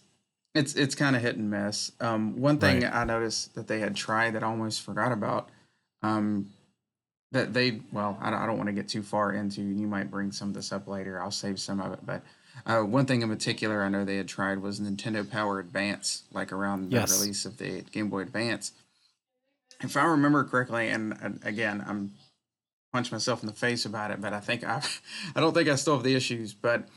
it's 0.54 0.74
it's 0.74 0.94
kind 0.94 1.14
of 1.14 1.20
hit 1.20 1.36
and 1.36 1.50
miss. 1.50 1.92
Um, 2.00 2.40
one 2.40 2.56
thing 2.56 2.84
Right. 2.84 2.94
I 2.94 3.04
noticed 3.04 3.54
that 3.56 3.68
they 3.68 3.80
had 3.80 3.94
tried 3.94 4.36
that 4.36 4.42
I 4.42 4.46
almost 4.46 4.80
forgot 4.80 5.12
about. 5.12 5.50
Um, 6.02 6.48
that 7.32 7.52
they 7.52 7.82
well, 7.92 8.16
I 8.22 8.30
don't, 8.30 8.40
I 8.40 8.46
don't 8.46 8.56
want 8.56 8.68
to 8.68 8.72
get 8.72 8.88
too 8.88 9.02
far 9.02 9.34
into. 9.34 9.60
You 9.60 9.86
might 9.86 10.10
bring 10.10 10.32
some 10.32 10.48
of 10.48 10.54
this 10.54 10.72
up 10.72 10.88
later. 10.88 11.20
I'll 11.20 11.30
save 11.30 11.60
some 11.60 11.78
of 11.78 11.92
it. 11.92 11.98
But 12.06 12.22
uh, 12.66 12.80
one 12.80 13.06
thing 13.06 13.22
in 13.22 13.28
particular 13.28 13.82
I 13.82 13.88
know 13.88 14.04
they 14.04 14.16
had 14.16 14.28
tried 14.28 14.58
was 14.60 14.80
Nintendo 14.80 15.28
Power 15.28 15.58
Advance, 15.58 16.24
like 16.32 16.52
around 16.52 16.90
the 16.90 16.96
Yes. 16.96 17.18
release 17.18 17.44
of 17.44 17.58
the 17.58 17.82
Game 17.92 18.08
Boy 18.08 18.20
Advance. 18.20 18.72
If 19.80 19.96
I 19.96 20.04
remember 20.04 20.44
correctly, 20.44 20.88
and 20.88 21.40
again, 21.44 21.82
I'm 21.86 22.12
punch 22.92 23.10
myself 23.10 23.42
in 23.42 23.46
the 23.46 23.54
face 23.54 23.86
about 23.86 24.10
it, 24.10 24.20
but 24.20 24.32
I 24.34 24.40
think 24.40 24.64
I, 24.64 24.82
I 25.34 25.40
don't 25.40 25.54
think 25.54 25.68
I 25.68 25.74
still 25.76 25.94
have 25.94 26.04
the 26.04 26.14
issues, 26.14 26.52
but 26.52 26.88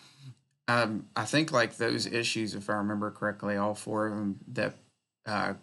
um, 0.67 1.07
I 1.15 1.25
think 1.25 1.51
like 1.51 1.77
those 1.77 2.05
issues, 2.05 2.53
if 2.53 2.69
I 2.69 2.73
remember 2.73 3.11
correctly, 3.11 3.55
all 3.55 3.75
four 3.75 4.07
of 4.07 4.13
them 4.15 4.39
that 4.53 4.73
uh, 5.25 5.53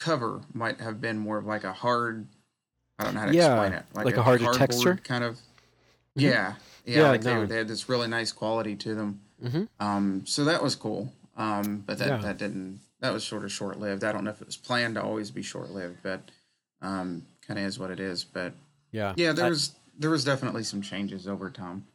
cover 0.00 0.40
might 0.52 0.80
have 0.80 1.00
been 1.00 1.18
more 1.18 1.38
of 1.38 1.46
like 1.46 1.64
a 1.64 1.72
hard. 1.72 2.26
I 2.98 3.04
don't 3.04 3.14
know 3.14 3.20
how 3.20 3.26
to 3.26 3.32
explain 3.32 3.72
it. 3.72 3.84
Like, 3.94 4.04
like 4.06 4.16
a, 4.16 4.20
a 4.20 4.22
harder 4.22 4.58
texture. 4.58 5.00
kind 5.02 5.24
of. 5.24 5.34
Mhm. 6.16 6.22
Yeah, 6.22 6.54
yeah, 6.84 7.00
Yeah, 7.02 7.10
like 7.10 7.22
they, 7.22 7.34
no. 7.34 7.46
they 7.46 7.56
had 7.56 7.68
this 7.68 7.88
really 7.88 8.08
nice 8.08 8.32
quality 8.32 8.76
to 8.76 8.94
them. 8.94 9.20
hmm 9.42 9.64
Um, 9.80 10.22
so 10.26 10.44
that 10.44 10.62
was 10.62 10.74
cool. 10.76 11.12
Um, 11.36 11.82
but 11.86 11.98
that 11.98 12.06
Yeah. 12.08 12.18
that 12.18 12.38
didn't. 12.38 12.80
That 13.00 13.12
was 13.12 13.24
sort 13.24 13.44
of 13.44 13.52
short 13.52 13.78
lived. 13.78 14.02
I 14.04 14.12
don't 14.12 14.24
know 14.24 14.30
if 14.30 14.40
it 14.40 14.46
was 14.46 14.56
planned 14.56 14.94
to 14.94 15.02
always 15.02 15.30
be 15.30 15.42
short 15.42 15.70
lived, 15.70 15.98
but 16.02 16.30
um, 16.80 17.26
kind 17.46 17.58
of 17.58 17.66
is 17.66 17.78
what 17.78 17.90
it 17.90 18.00
is. 18.00 18.24
But 18.24 18.54
Yeah. 18.92 19.12
yeah, 19.16 19.30
I- 19.30 19.32
there 19.32 19.48
was 19.50 19.72
there 19.98 20.10
was 20.10 20.24
definitely 20.24 20.64
some 20.64 20.80
changes 20.82 21.26
over 21.28 21.50
time. 21.50 21.86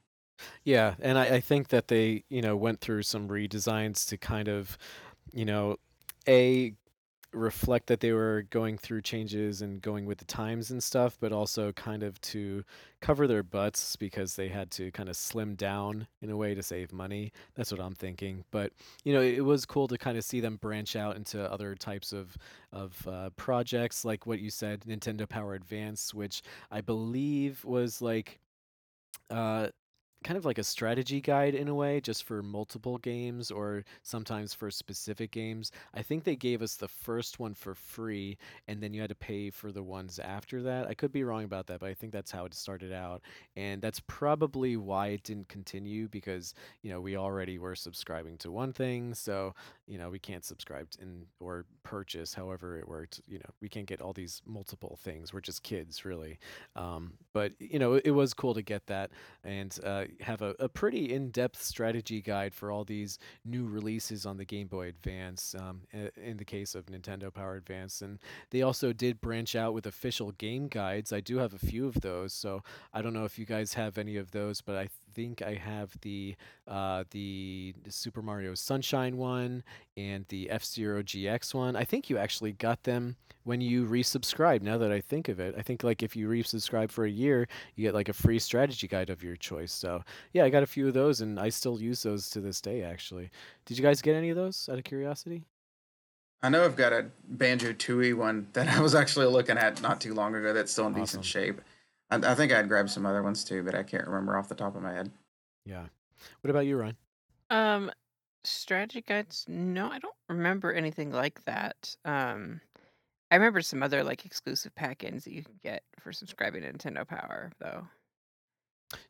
Yeah, 0.63 0.95
and 1.01 1.17
I, 1.17 1.35
I 1.35 1.39
think 1.41 1.67
that 1.69 1.89
they, 1.89 2.23
you 2.29 2.41
know, 2.41 2.55
went 2.55 2.79
through 2.79 3.03
some 3.03 3.27
redesigns 3.27 4.07
to 4.07 4.17
kind 4.17 4.47
of, 4.47 4.77
you 5.33 5.43
know, 5.43 5.77
a 6.27 6.75
reflect 7.33 7.87
that 7.87 7.99
they 7.99 8.11
were 8.11 8.45
going 8.49 8.77
through 8.77 9.01
changes 9.01 9.61
and 9.61 9.81
going 9.81 10.05
with 10.05 10.17
the 10.17 10.25
times 10.25 10.71
and 10.71 10.81
stuff, 10.81 11.17
but 11.19 11.31
also 11.31 11.71
kind 11.73 12.01
of 12.01 12.19
to 12.21 12.63
cover 13.01 13.27
their 13.27 13.43
butts 13.43 13.95
because 13.95 14.35
they 14.35 14.47
had 14.47 14.71
to 14.71 14.91
kind 14.91 15.09
of 15.09 15.15
slim 15.15 15.55
down 15.55 16.07
in 16.21 16.29
a 16.29 16.37
way 16.37 16.55
to 16.55 16.63
save 16.63 16.91
money. 16.91 17.31
That's 17.55 17.71
what 17.71 17.81
I'm 17.81 17.93
thinking. 17.93 18.43
But 18.51 18.73
you 19.03 19.13
know, 19.13 19.21
it 19.21 19.45
was 19.45 19.65
cool 19.65 19.87
to 19.87 19.97
kind 19.97 20.17
of 20.17 20.23
see 20.23 20.39
them 20.39 20.57
branch 20.57 20.95
out 20.95 21.15
into 21.15 21.51
other 21.51 21.75
types 21.75 22.13
of 22.13 22.35
of 22.73 23.07
uh, 23.07 23.29
projects, 23.35 24.03
like 24.03 24.25
what 24.25 24.39
you 24.39 24.49
said, 24.49 24.81
Nintendo 24.81 25.27
Power 25.27 25.53
Advance, 25.53 26.13
which 26.13 26.41
I 26.71 26.81
believe 26.81 27.63
was 27.63 28.01
like. 28.01 28.39
Uh, 29.29 29.67
kind 30.23 30.37
of 30.37 30.45
like 30.45 30.57
a 30.57 30.63
strategy 30.63 31.21
guide 31.21 31.55
in 31.55 31.67
a 31.67 31.75
way, 31.75 32.01
just 32.01 32.23
for 32.23 32.43
multiple 32.43 32.97
games 32.97 33.51
or 33.51 33.83
sometimes 34.03 34.53
for 34.53 34.69
specific 34.69 35.31
games. 35.31 35.71
I 35.93 36.01
think 36.01 36.23
they 36.23 36.35
gave 36.35 36.61
us 36.61 36.75
the 36.75 36.87
first 36.87 37.39
one 37.39 37.53
for 37.53 37.73
free, 37.73 38.37
and 38.67 38.81
then 38.81 38.93
you 38.93 39.01
had 39.01 39.09
to 39.09 39.15
pay 39.15 39.49
for 39.49 39.71
the 39.71 39.83
ones 39.83 40.19
after 40.19 40.61
that. 40.63 40.87
I 40.87 40.93
could 40.93 41.11
be 41.11 41.23
wrong 41.23 41.43
about 41.43 41.67
that, 41.67 41.79
but 41.79 41.89
I 41.89 41.93
think 41.93 42.11
that's 42.11 42.31
how 42.31 42.45
it 42.45 42.53
started 42.53 42.91
out. 42.91 43.21
And 43.55 43.81
that's 43.81 44.01
probably 44.07 44.75
why 44.77 45.07
it 45.07 45.23
didn't 45.23 45.47
continue 45.47 46.09
because, 46.09 46.53
you 46.81 46.91
know, 46.91 46.99
we 46.99 47.15
already 47.15 47.57
were 47.57 47.75
subscribing 47.75 48.37
to 48.39 48.51
one 48.51 48.73
thing. 48.73 49.13
So, 49.13 49.53
you 49.89 49.97
know, 49.97 50.09
we 50.09 50.19
can't 50.19 50.45
subscribe 50.45 50.87
and 51.01 51.25
or 51.39 51.65
purchase 51.83 52.33
however 52.33 52.77
it 52.77 52.87
worked. 52.87 53.21
You 53.27 53.39
know, 53.39 53.49
we 53.59 53.67
can't 53.67 53.87
get 53.87 54.01
all 54.01 54.13
these 54.13 54.41
multiple 54.45 54.99
things. 55.01 55.33
We're 55.33 55.41
just 55.41 55.63
kids, 55.63 56.05
really. 56.05 56.37
Um, 56.75 57.13
but, 57.33 57.53
you 57.59 57.79
know, 57.79 57.95
it, 57.95 58.11
was 58.19 58.33
cool 58.33 58.53
to 58.53 58.61
get 58.61 58.85
that 58.87 59.11
and 59.45 59.77
uh, 59.83 60.05
have 60.19 60.41
a, 60.41 60.53
a 60.59 60.67
pretty 60.67 61.13
in-depth 61.13 61.63
strategy 61.63 62.21
guide 62.21 62.53
for 62.53 62.69
all 62.69 62.83
these 62.83 63.17
new 63.45 63.65
releases 63.65 64.25
on 64.25 64.35
the 64.35 64.43
Game 64.45 64.67
Boy 64.67 64.87
Advance. 64.89 65.55
Um, 65.57 65.81
in 66.21 66.37
the 66.37 66.45
case 66.45 66.75
of 66.75 66.85
Nintendo 66.87 67.33
Power 67.33 67.55
Advance, 67.55 68.01
and 68.01 68.19
they 68.51 68.61
also 68.61 68.93
did 68.93 69.21
branch 69.21 69.55
out 69.55 69.73
with 69.73 69.85
official 69.85 70.31
game 70.33 70.67
guides. 70.67 71.11
I 71.13 71.21
do 71.21 71.37
have 71.37 71.53
a 71.53 71.57
few 71.57 71.87
of 71.87 72.01
those, 72.01 72.33
so 72.33 72.61
I 72.93 73.01
don't 73.01 73.13
know 73.13 73.25
if 73.25 73.39
you 73.39 73.45
guys 73.45 73.73
have 73.73 73.97
any 73.97 74.17
of 74.17 74.31
those, 74.31 74.61
but 74.61 74.75
I 74.75 74.89
think 75.19 75.41
I 75.41 75.55
have 75.55 75.91
the 76.01 76.35
uh, 76.65 77.03
the 77.11 77.73
Super 77.89 78.21
Mario 78.21 78.53
Sunshine 78.53 79.17
one 79.17 79.63
and 79.97 80.25
the 80.29 80.49
F 80.49 80.63
Zero 80.63 81.03
GX 81.03 81.53
one. 81.53 81.75
I 81.75 81.83
think 81.83 82.09
you 82.09 82.17
actually 82.17 82.53
got 82.53 82.83
them 82.83 83.17
when 83.43 83.59
you 83.59 83.85
resubscribe. 83.85 84.61
Now 84.61 84.77
that 84.77 84.93
I 84.93 85.01
think 85.01 85.27
of 85.27 85.37
it, 85.41 85.55
I 85.57 85.61
think 85.61 85.83
like 85.83 86.01
if 86.01 86.15
you 86.15 86.29
resubscribe 86.29 86.89
for 86.89 87.03
a 87.03 87.09
year, 87.09 87.49
you 87.75 87.83
get 87.85 87.93
like 87.93 88.07
a 88.07 88.13
free 88.13 88.39
strategy 88.39 88.87
guide 88.87 89.09
of 89.09 89.21
your 89.21 89.35
choice. 89.35 89.73
So 89.73 90.03
yeah, 90.31 90.45
I 90.45 90.49
got 90.49 90.63
a 90.63 90.67
few 90.67 90.87
of 90.87 90.93
those, 90.93 91.19
and 91.19 91.37
I 91.37 91.49
still 91.49 91.81
use 91.81 92.01
those 92.03 92.29
to 92.29 92.39
this 92.39 92.61
day. 92.61 92.81
Actually, 92.83 93.29
did 93.65 93.77
you 93.77 93.83
guys 93.83 94.01
get 94.01 94.15
any 94.15 94.29
of 94.29 94.37
those 94.37 94.69
out 94.71 94.77
of 94.77 94.85
curiosity? 94.85 95.43
I 96.41 96.47
know 96.47 96.63
I've 96.63 96.77
got 96.77 96.93
a 96.93 97.07
Banjo 97.27 97.73
Tooie 97.73 98.15
one 98.15 98.47
that 98.53 98.69
I 98.77 98.79
was 98.79 98.95
actually 98.95 99.25
looking 99.25 99.57
at 99.57 99.81
not 99.81 99.99
too 99.99 100.13
long 100.13 100.33
ago. 100.33 100.53
That's 100.53 100.71
still 100.71 100.87
in 100.87 100.93
Awesome. 100.93 101.03
decent 101.03 101.25
shape. 101.25 101.61
I, 102.11 102.17
I 102.17 102.35
think 102.35 102.51
I'd 102.51 102.67
grab 102.67 102.89
some 102.89 103.05
other 103.05 103.23
ones 103.23 103.43
too, 103.43 103.63
but 103.63 103.75
I 103.75 103.83
can't 103.83 104.07
remember 104.07 104.37
off 104.37 104.49
the 104.49 104.55
top 104.55 104.75
of 104.75 104.81
my 104.81 104.93
head. 104.93 105.11
Yeah. 105.65 105.85
What 106.41 106.49
about 106.49 106.65
you, 106.65 106.77
Ryan? 106.77 106.97
Um, 107.49 107.91
strategy 108.43 109.01
guides? 109.01 109.45
No, 109.47 109.89
I 109.89 109.99
don't 109.99 110.15
remember 110.27 110.73
anything 110.73 111.11
like 111.11 111.43
that. 111.45 111.95
Um, 112.05 112.61
I 113.31 113.35
remember 113.35 113.61
some 113.61 113.83
other 113.83 114.03
like 114.03 114.25
exclusive 114.25 114.73
pack-ins 114.75 115.23
that 115.25 115.33
you 115.33 115.43
can 115.43 115.59
get 115.63 115.83
for 115.99 116.11
subscribing 116.11 116.63
to 116.63 116.73
Nintendo 116.73 117.07
Power, 117.07 117.51
though. 117.59 117.87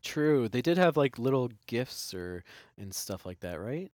True, 0.04 0.50
they 0.50 0.62
did 0.62 0.78
have 0.78 0.98
like 0.98 1.18
little 1.18 1.50
gifts 1.68 2.14
or 2.14 2.44
and 2.78 2.94
stuff 2.94 3.26
like 3.26 3.40
that, 3.40 3.62
right? 3.62 3.92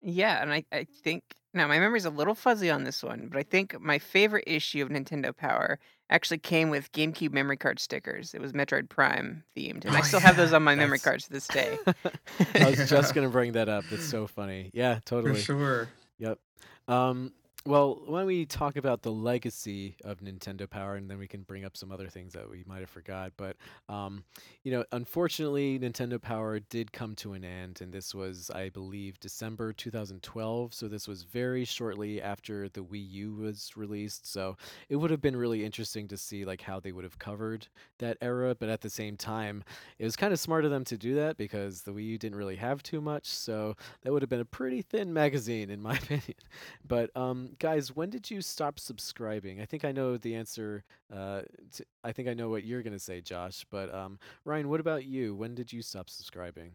Yeah, 0.00 0.40
and 0.40 0.52
I, 0.52 0.64
I 0.70 0.84
think 0.84 1.24
now 1.54 1.66
my 1.66 1.78
memory's 1.78 2.04
a 2.04 2.10
little 2.10 2.34
fuzzy 2.34 2.70
on 2.70 2.84
this 2.84 3.02
one, 3.02 3.28
but 3.28 3.38
I 3.38 3.42
think 3.42 3.80
my 3.80 3.98
favorite 3.98 4.44
issue 4.46 4.82
of 4.82 4.90
Nintendo 4.90 5.36
Power 5.36 5.78
actually 6.14 6.38
came 6.38 6.70
with 6.70 6.90
GameCube 6.92 7.32
memory 7.32 7.56
card 7.56 7.80
stickers. 7.80 8.34
It 8.34 8.40
was 8.40 8.52
Metroid 8.52 8.88
Prime 8.88 9.42
themed, 9.56 9.84
and 9.84 9.96
I 9.96 9.98
Oh, 9.98 10.02
still 10.02 10.20
have 10.20 10.36
those 10.36 10.52
on 10.52 10.62
my 10.62 10.74
memory 10.76 11.00
cards 11.00 11.24
to 11.24 11.32
this 11.32 11.48
day. 11.48 11.76
I 12.54 12.70
was 12.70 12.88
just 12.88 13.14
gonna 13.14 13.28
bring 13.28 13.52
that 13.52 13.68
up. 13.68 13.84
That's 13.90 14.04
so 14.08 14.26
funny. 14.26 14.70
Yeah, 14.72 15.00
totally. 15.04 15.34
For 15.34 15.40
sure. 15.40 15.88
Yep. 16.18 16.38
Um, 16.86 17.32
well, 17.66 18.02
why 18.04 18.18
don't 18.18 18.26
we 18.26 18.44
talk 18.44 18.76
about 18.76 19.00
the 19.00 19.10
legacy 19.10 19.96
of 20.04 20.20
Nintendo 20.20 20.68
Power, 20.68 20.96
and 20.96 21.10
then 21.10 21.18
we 21.18 21.26
can 21.26 21.42
bring 21.42 21.64
up 21.64 21.78
some 21.78 21.90
other 21.90 22.08
things 22.08 22.34
that 22.34 22.48
we 22.48 22.62
might 22.66 22.80
have 22.80 22.90
forgot. 22.90 23.32
But 23.38 23.56
um, 23.88 24.22
you 24.64 24.72
know, 24.72 24.84
unfortunately, 24.92 25.78
Nintendo 25.78 26.20
Power 26.20 26.60
did 26.60 26.92
come 26.92 27.14
to 27.16 27.32
an 27.32 27.42
end, 27.42 27.80
and 27.80 27.90
this 27.90 28.14
was, 28.14 28.50
I 28.54 28.68
believe, 28.68 29.18
December 29.18 29.72
2012. 29.72 30.74
So 30.74 30.88
this 30.88 31.08
was 31.08 31.22
very 31.22 31.64
shortly 31.64 32.20
after 32.20 32.68
the 32.68 32.84
Wii 32.84 33.10
U 33.12 33.34
was 33.36 33.72
released. 33.76 34.30
So 34.30 34.58
it 34.90 34.96
would 34.96 35.10
have 35.10 35.22
been 35.22 35.36
really 35.36 35.64
interesting 35.64 36.06
to 36.08 36.18
see 36.18 36.44
like 36.44 36.60
how 36.60 36.80
they 36.80 36.92
would 36.92 37.04
have 37.04 37.18
covered 37.18 37.66
that 37.98 38.18
era. 38.20 38.54
But 38.54 38.68
at 38.68 38.82
the 38.82 38.90
same 38.90 39.16
time, 39.16 39.64
it 39.98 40.04
was 40.04 40.16
kind 40.16 40.34
of 40.34 40.38
smart 40.38 40.66
of 40.66 40.70
them 40.70 40.84
to 40.84 40.98
do 40.98 41.14
that 41.14 41.38
because 41.38 41.80
the 41.80 41.92
Wii 41.92 42.04
U 42.08 42.18
didn't 42.18 42.36
really 42.36 42.56
have 42.56 42.82
too 42.82 43.00
much. 43.00 43.24
So 43.24 43.74
that 44.02 44.12
would 44.12 44.20
have 44.20 44.28
been 44.28 44.40
a 44.40 44.44
pretty 44.44 44.82
thin 44.82 45.14
magazine, 45.14 45.70
in 45.70 45.80
my 45.80 45.94
opinion. 46.02 46.34
But 46.86 47.10
um, 47.16 47.53
guys, 47.58 47.94
when 47.94 48.10
did 48.10 48.30
you 48.30 48.40
stop 48.40 48.78
subscribing? 48.78 49.60
I 49.60 49.64
think 49.64 49.84
I 49.84 49.92
know 49.92 50.16
the 50.16 50.34
answer. 50.34 50.84
Uh, 51.12 51.42
to, 51.72 51.84
I 52.02 52.12
think 52.12 52.28
I 52.28 52.34
know 52.34 52.48
what 52.48 52.64
you're 52.64 52.82
gonna 52.82 52.98
say, 52.98 53.20
Josh. 53.20 53.64
But 53.70 53.94
um, 53.94 54.18
Ryan, 54.44 54.68
what 54.68 54.80
about 54.80 55.04
you? 55.04 55.34
When 55.34 55.54
did 55.54 55.72
you 55.72 55.82
stop 55.82 56.10
subscribing? 56.10 56.72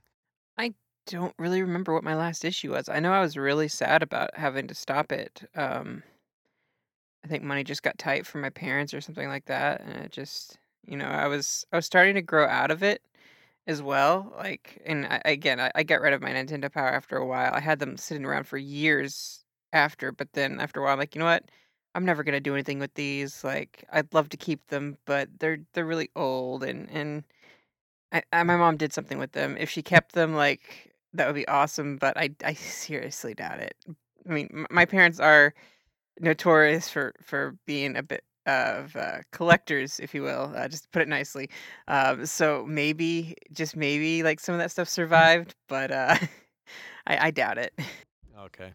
I 0.58 0.74
don't 1.08 1.34
really 1.40 1.62
remember 1.62 1.94
what 1.94 2.04
my 2.04 2.16
last 2.16 2.46
issue 2.46 2.72
was. 2.74 2.90
I 2.90 3.00
know 3.00 3.14
I 3.14 3.22
was 3.22 3.38
really 3.38 3.68
sad 3.68 4.04
about 4.04 4.36
having 4.36 4.68
to 4.68 4.76
stop 4.76 5.12
it. 5.12 5.44
Um, 5.56 6.04
I 7.24 7.28
think 7.28 7.44
money 7.44 7.64
just 7.64 7.84
got 7.84 7.98
tight 7.98 8.26
for 8.26 8.38
my 8.38 8.50
parents 8.50 8.94
or 8.94 9.02
something 9.02 9.28
like 9.28 9.46
that, 9.46 9.82
and 9.82 9.98
it 9.98 10.12
just, 10.12 10.58
you 10.86 10.98
know, 10.98 11.06
I 11.06 11.28
was 11.28 11.66
I 11.72 11.76
was 11.76 11.86
starting 11.86 12.16
to 12.16 12.22
grow 12.22 12.48
out 12.48 12.72
of 12.72 12.84
it 12.84 13.02
as 13.68 13.82
well. 13.82 14.34
Like, 14.38 14.82
and 14.86 15.06
I, 15.06 15.22
again, 15.26 15.60
I, 15.60 15.72
I 15.76 15.84
got 15.84 16.02
rid 16.02 16.14
of 16.14 16.22
my 16.22 16.32
Nintendo 16.32 16.72
Power 16.72 16.90
after 16.90 17.18
a 17.18 17.26
while. 17.26 17.54
I 17.54 17.60
had 17.60 17.80
them 17.80 17.98
sitting 17.98 18.26
around 18.26 18.46
for 18.46 18.58
years 18.58 19.44
after, 19.74 20.12
but 20.12 20.34
then 20.34 20.60
after 20.60 20.80
a 20.80 20.84
while, 20.84 20.94
I'm 20.94 21.00
like, 21.00 21.16
you 21.16 21.20
know 21.20 21.26
what? 21.26 21.46
I'm 21.96 22.06
never 22.06 22.24
gonna 22.24 22.40
do 22.40 22.54
anything 22.54 22.80
with 22.80 22.94
these. 22.94 23.44
Like, 23.44 23.86
I'd 23.92 24.14
love 24.14 24.30
to 24.30 24.38
keep 24.38 24.68
them, 24.68 24.98
but 25.06 25.30
they're 25.40 25.60
they're 25.74 25.86
really 25.86 26.10
old, 26.16 26.64
and 26.64 26.90
and 26.92 27.24
I, 28.12 28.24
I, 28.34 28.44
my 28.44 28.58
mom 28.58 28.78
did 28.78 28.94
something 28.94 29.18
with 29.20 29.32
them. 29.34 29.58
If 29.58 29.70
she 29.70 29.82
kept 29.82 30.14
them, 30.14 30.36
like 30.36 30.94
that 31.14 31.28
would 31.28 31.36
be 31.36 31.48
awesome. 31.48 31.98
But 31.98 32.18
I 32.18 32.30
I 32.44 32.54
seriously 32.56 33.34
doubt 33.34 33.60
it. 33.60 33.76
I 34.28 34.34
mean, 34.34 34.50
m- 34.54 34.68
my 34.72 34.86
parents 34.86 35.20
are 35.20 35.54
notorious 36.20 36.90
for 36.90 37.14
for 37.24 37.58
being 37.66 37.96
a 37.98 38.04
bit 38.04 38.24
of 38.46 38.96
uh, 38.96 39.20
collectors, 39.32 40.00
if 40.00 40.14
you 40.16 40.24
will, 40.24 40.52
uh, 40.56 40.68
just 40.68 40.84
to 40.84 40.90
put 40.90 41.02
it 41.04 41.08
nicely. 41.08 41.50
Um, 41.88 42.26
so 42.26 42.66
maybe, 42.68 43.36
just 43.52 43.76
maybe, 43.76 44.24
like 44.24 44.40
some 44.40 44.54
of 44.56 44.60
that 44.60 44.72
stuff 44.72 44.90
survived, 44.90 45.54
but 45.68 45.92
uh, 45.92 46.16
I, 47.08 47.28
I 47.28 47.32
doubt 47.32 47.58
it. 47.60 47.74
Okay. 48.40 48.74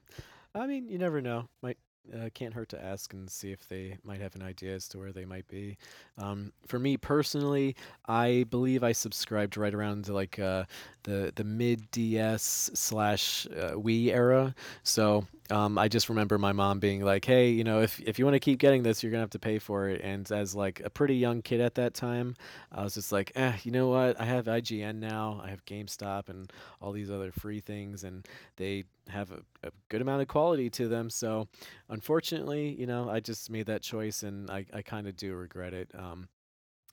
I 0.54 0.66
mean, 0.66 0.88
you 0.88 0.98
never 0.98 1.20
know. 1.20 1.48
Might 1.62 1.78
uh, 2.12 2.28
can't 2.34 2.52
hurt 2.52 2.68
to 2.68 2.82
ask 2.82 3.12
and 3.14 3.30
see 3.30 3.50
if 3.50 3.66
they 3.68 3.96
might 4.04 4.20
have 4.20 4.34
an 4.34 4.42
idea 4.42 4.74
as 4.74 4.88
to 4.88 4.98
where 4.98 5.12
they 5.12 5.24
might 5.24 5.48
be. 5.48 5.76
Um, 6.18 6.52
for 6.66 6.78
me 6.78 6.96
personally, 6.96 7.76
I 8.06 8.44
believe 8.50 8.84
I 8.84 8.92
subscribed 8.92 9.56
right 9.56 9.74
around 9.74 10.04
to 10.04 10.14
like 10.14 10.38
uh, 10.38 10.64
the 11.04 11.32
the 11.34 11.44
mid 11.44 11.90
DS 11.90 12.70
slash 12.74 13.46
uh, 13.46 13.72
Wii 13.72 14.08
era. 14.08 14.54
So 14.82 15.26
um, 15.50 15.76
I 15.76 15.88
just 15.88 16.08
remember 16.08 16.38
my 16.38 16.52
mom 16.52 16.78
being 16.78 17.02
like, 17.04 17.24
"Hey, 17.24 17.50
you 17.50 17.64
know, 17.64 17.82
if 17.82 18.00
if 18.00 18.18
you 18.18 18.24
want 18.24 18.34
to 18.34 18.40
keep 18.40 18.58
getting 18.58 18.82
this, 18.82 19.02
you're 19.02 19.12
gonna 19.12 19.22
have 19.22 19.30
to 19.30 19.38
pay 19.38 19.58
for 19.58 19.88
it." 19.88 20.00
And 20.02 20.30
as 20.32 20.54
like 20.54 20.80
a 20.80 20.90
pretty 20.90 21.16
young 21.16 21.42
kid 21.42 21.60
at 21.60 21.74
that 21.74 21.94
time, 21.94 22.36
I 22.72 22.82
was 22.82 22.94
just 22.94 23.12
like, 23.12 23.32
"Eh, 23.34 23.52
you 23.62 23.70
know 23.70 23.88
what? 23.88 24.18
I 24.20 24.24
have 24.24 24.46
IGN 24.46 25.00
now. 25.00 25.40
I 25.44 25.50
have 25.50 25.64
GameStop 25.66 26.28
and 26.28 26.50
all 26.80 26.92
these 26.92 27.10
other 27.10 27.30
free 27.30 27.60
things, 27.60 28.04
and 28.04 28.26
they 28.56 28.84
have 29.08 29.32
a, 29.32 29.40
a 29.62 29.70
good 29.90 30.00
amount 30.00 30.22
of 30.22 30.28
quality 30.28 30.70
to 30.70 30.88
them. 30.88 31.10
So, 31.10 31.48
unfortunately, 31.88 32.74
you 32.78 32.86
know, 32.86 33.10
I 33.10 33.20
just 33.20 33.50
made 33.50 33.66
that 33.66 33.82
choice, 33.82 34.22
and 34.22 34.50
I, 34.50 34.64
I 34.72 34.82
kind 34.82 35.06
of 35.06 35.16
do 35.16 35.34
regret 35.34 35.74
it. 35.74 35.90
Um, 35.94 36.28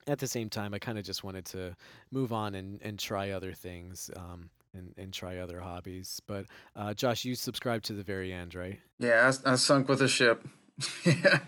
at 0.07 0.19
the 0.19 0.27
same 0.27 0.49
time, 0.49 0.73
I 0.73 0.79
kind 0.79 0.97
of 0.97 1.05
just 1.05 1.23
wanted 1.23 1.45
to 1.45 1.75
move 2.11 2.33
on 2.33 2.55
and, 2.55 2.81
and 2.81 2.97
try 2.97 3.29
other 3.29 3.53
things 3.53 4.09
um, 4.15 4.49
and, 4.73 4.93
and 4.97 5.13
try 5.13 5.37
other 5.37 5.59
hobbies. 5.59 6.21
But, 6.27 6.45
uh, 6.75 6.93
Josh, 6.93 7.25
you 7.25 7.35
subscribed 7.35 7.85
to 7.85 7.93
the 7.93 8.03
very 8.03 8.31
end, 8.33 8.55
right? 8.55 8.79
Yeah, 8.99 9.31
I, 9.45 9.53
I 9.53 9.55
sunk 9.55 9.87
with 9.89 10.01
a 10.01 10.07
ship. 10.07 10.47
yeah. 11.05 11.39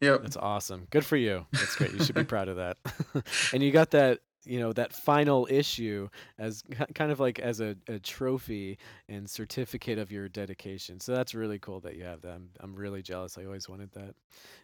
Yep. 0.00 0.22
That's 0.22 0.36
awesome. 0.36 0.86
Good 0.90 1.04
for 1.04 1.16
you. 1.16 1.46
That's 1.52 1.76
great. 1.76 1.92
You 1.92 2.02
should 2.02 2.14
be 2.14 2.24
proud 2.24 2.48
of 2.48 2.56
that. 2.56 2.78
and 3.52 3.62
you 3.62 3.70
got 3.70 3.90
that 3.90 4.20
you 4.44 4.58
know 4.58 4.72
that 4.72 4.92
final 4.92 5.46
issue 5.50 6.08
as 6.38 6.62
kind 6.94 7.12
of 7.12 7.20
like 7.20 7.38
as 7.38 7.60
a, 7.60 7.76
a 7.88 7.98
trophy 7.98 8.78
and 9.08 9.28
certificate 9.28 9.98
of 9.98 10.10
your 10.10 10.28
dedication. 10.28 11.00
So 11.00 11.14
that's 11.14 11.34
really 11.34 11.58
cool 11.58 11.80
that 11.80 11.96
you 11.96 12.04
have 12.04 12.22
that. 12.22 12.32
I'm, 12.32 12.48
I'm 12.60 12.74
really 12.74 13.02
jealous. 13.02 13.36
I 13.36 13.44
always 13.44 13.68
wanted 13.68 13.92
that. 13.92 14.14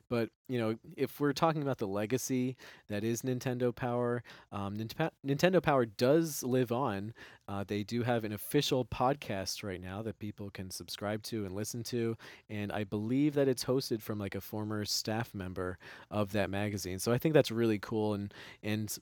But 0.08 0.30
you 0.48 0.58
know 0.58 0.76
if 0.96 1.20
we're 1.20 1.32
talking 1.32 1.62
about 1.62 1.78
the 1.78 1.86
legacy 1.88 2.56
that 2.88 3.02
is 3.02 3.22
nintendo 3.22 3.74
power 3.74 4.22
um, 4.52 4.76
nintendo 4.76 5.62
power 5.62 5.84
does 5.84 6.42
live 6.42 6.72
on. 6.72 7.12
Uh, 7.48 7.64
they 7.66 7.84
do 7.84 8.02
have 8.02 8.24
an 8.24 8.32
official 8.32 8.84
podcast 8.84 9.62
right 9.62 9.80
now 9.80 10.02
that 10.02 10.18
people 10.18 10.50
can 10.50 10.70
subscribe 10.70 11.22
to 11.22 11.44
and 11.44 11.54
listen 11.54 11.82
to 11.82 12.16
and 12.48 12.70
i 12.72 12.84
believe 12.84 13.34
that 13.34 13.48
it's 13.48 13.64
hosted 13.64 14.00
from 14.00 14.18
like 14.18 14.34
a 14.34 14.40
former 14.40 14.84
staff 14.84 15.34
member 15.34 15.78
of 16.10 16.32
that 16.32 16.50
magazine. 16.50 16.98
So 16.98 17.12
i 17.12 17.18
think 17.18 17.34
that's 17.34 17.50
really 17.50 17.78
cool 17.80 18.14
and 18.14 18.32
and 18.62 18.96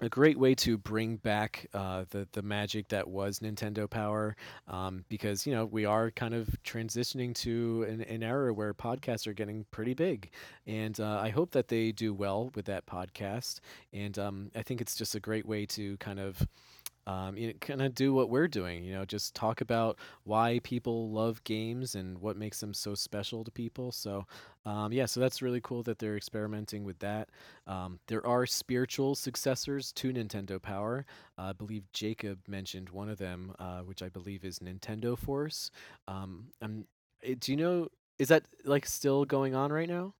a 0.00 0.08
great 0.08 0.38
way 0.38 0.54
to 0.54 0.78
bring 0.78 1.16
back 1.16 1.66
uh, 1.74 2.04
the 2.10 2.28
the 2.32 2.42
magic 2.42 2.88
that 2.88 3.08
was 3.08 3.40
Nintendo 3.40 3.88
Power, 3.88 4.36
um, 4.68 5.04
because 5.08 5.46
you 5.46 5.52
know 5.54 5.64
we 5.64 5.84
are 5.84 6.10
kind 6.10 6.34
of 6.34 6.48
transitioning 6.64 7.34
to 7.36 7.86
an, 7.88 8.02
an 8.02 8.22
era 8.22 8.52
where 8.52 8.72
podcasts 8.74 9.26
are 9.26 9.32
getting 9.32 9.64
pretty 9.70 9.94
big, 9.94 10.30
and 10.66 10.98
uh, 11.00 11.18
I 11.20 11.30
hope 11.30 11.50
that 11.52 11.68
they 11.68 11.92
do 11.92 12.14
well 12.14 12.50
with 12.54 12.66
that 12.66 12.86
podcast, 12.86 13.60
and 13.92 14.18
um, 14.18 14.50
I 14.54 14.62
think 14.62 14.80
it's 14.80 14.94
just 14.94 15.14
a 15.14 15.20
great 15.20 15.46
way 15.46 15.66
to 15.66 15.96
kind 15.98 16.20
of 16.20 16.46
um, 17.08 17.36
you 17.36 17.48
know, 17.48 17.54
kind 17.60 17.80
of 17.80 17.94
do 17.94 18.12
what 18.12 18.28
we're 18.28 18.48
doing. 18.48 18.84
You 18.84 18.92
know, 18.94 19.04
just 19.04 19.34
talk 19.34 19.60
about 19.62 19.98
why 20.24 20.60
people 20.62 21.10
love 21.10 21.42
games 21.44 21.94
and 21.94 22.18
what 22.18 22.36
makes 22.36 22.60
them 22.60 22.74
so 22.74 22.94
special 22.94 23.44
to 23.44 23.50
people. 23.50 23.92
So, 23.92 24.26
um, 24.66 24.92
yeah, 24.92 25.06
so 25.06 25.20
that's 25.20 25.40
really 25.40 25.60
cool 25.62 25.82
that 25.84 25.98
they're 25.98 26.16
experimenting 26.16 26.84
with 26.84 26.98
that. 26.98 27.30
Um, 27.66 28.00
there 28.08 28.26
are 28.26 28.44
spiritual 28.46 29.14
successors 29.14 29.92
to 29.94 30.12
Nintendo 30.12 30.60
Power. 30.60 31.06
Uh, 31.38 31.42
I 31.42 31.52
believe 31.52 31.90
Jacob 31.92 32.40
mentioned 32.46 32.90
one 32.90 33.08
of 33.08 33.18
them, 33.18 33.54
uh, 33.58 33.80
which 33.80 34.02
I 34.02 34.10
believe 34.10 34.44
is 34.44 34.58
Nintendo 34.58 35.16
Force. 35.16 35.70
Um, 36.06 36.48
I'm, 36.60 36.86
eh, 37.22 37.34
do 37.38 37.52
you 37.52 37.56
know? 37.56 37.88
Is 38.18 38.28
that 38.28 38.44
like 38.64 38.84
still 38.86 39.24
going 39.24 39.54
on 39.54 39.72
right 39.72 39.88
now? 39.88 40.14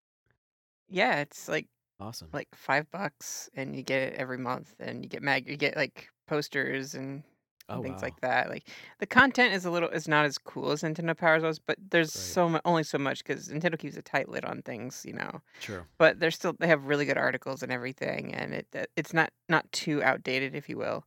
Yeah, 0.89 1.21
it's 1.21 1.49
like 1.49 1.69
Awesome. 2.01 2.31
like 2.33 2.55
five 2.55 2.91
bucks, 2.91 3.51
and 3.55 3.77
you 3.77 3.83
get 3.83 4.03
it 4.15 4.15
every 4.17 4.39
month, 4.39 4.77
and 4.81 5.05
you 5.05 5.09
get 5.11 5.23
mag, 5.23 5.49
you 5.49 5.57
get 5.57 5.77
like 5.77 6.11
posters 6.29 6.95
and, 6.95 7.25
Oh 7.69 7.81
things 7.83 8.03
wow. 8.03 8.03
like 8.03 8.21
that. 8.23 8.49
Like 8.51 8.69
the 8.99 9.07
content 9.07 9.55
is 9.55 9.65
a 9.67 9.71
little, 9.71 9.91
is 9.91 10.09
not 10.09 10.25
as 10.25 10.39
cool 10.39 10.73
as 10.73 10.83
Nintendo 10.83 11.17
Powers 11.17 11.43
was, 11.43 11.59
but 11.59 11.77
there's 11.91 12.13
Right. 12.15 12.39
so 12.39 12.49
much, 12.49 12.63
only 12.65 12.83
so 12.85 12.99
much 12.99 13.19
because 13.25 13.49
Nintendo 13.49 13.79
keeps 13.79 13.97
a 13.97 14.03
tight 14.03 14.29
lid 14.29 14.45
on 14.45 14.63
things, 14.63 15.05
you 15.07 15.13
know. 15.13 15.43
True. 15.61 15.89
But 15.99 16.21
they're 16.21 16.31
still, 16.31 16.55
they 16.61 16.69
have 16.69 16.87
really 16.87 17.07
good 17.07 17.19
articles 17.19 17.63
and 17.63 17.73
everything, 17.73 18.35
and 18.35 18.55
it 18.55 18.69
it's 18.97 19.13
not 19.15 19.33
not 19.49 19.71
too 19.73 20.03
outdated, 20.03 20.55
if 20.55 20.69
you 20.69 20.77
will. 20.79 21.05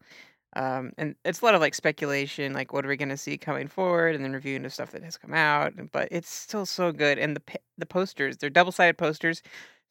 Um, 0.56 0.92
and 0.98 1.16
it's 1.26 1.42
a 1.42 1.46
lot 1.46 1.56
of 1.56 1.62
like 1.62 1.76
speculation, 1.76 2.54
like 2.54 2.74
what 2.74 2.86
are 2.86 2.90
we 2.90 2.98
going 2.98 3.10
to 3.10 3.18
see 3.18 3.38
coming 3.38 3.68
forward, 3.68 4.16
and 4.16 4.24
then 4.26 4.34
reviewing 4.34 4.64
the 4.64 4.70
stuff 4.70 4.92
that 4.92 5.04
has 5.04 5.18
come 5.18 5.34
out. 5.34 5.74
But 5.94 6.10
it's 6.12 6.30
still 6.30 6.66
so 6.66 6.92
good, 6.92 7.20
and 7.20 7.36
the 7.38 7.44
the 7.78 7.86
posters, 7.86 8.38
they're 8.38 8.50
double 8.50 8.72
sided 8.74 8.98
posters, 8.98 9.42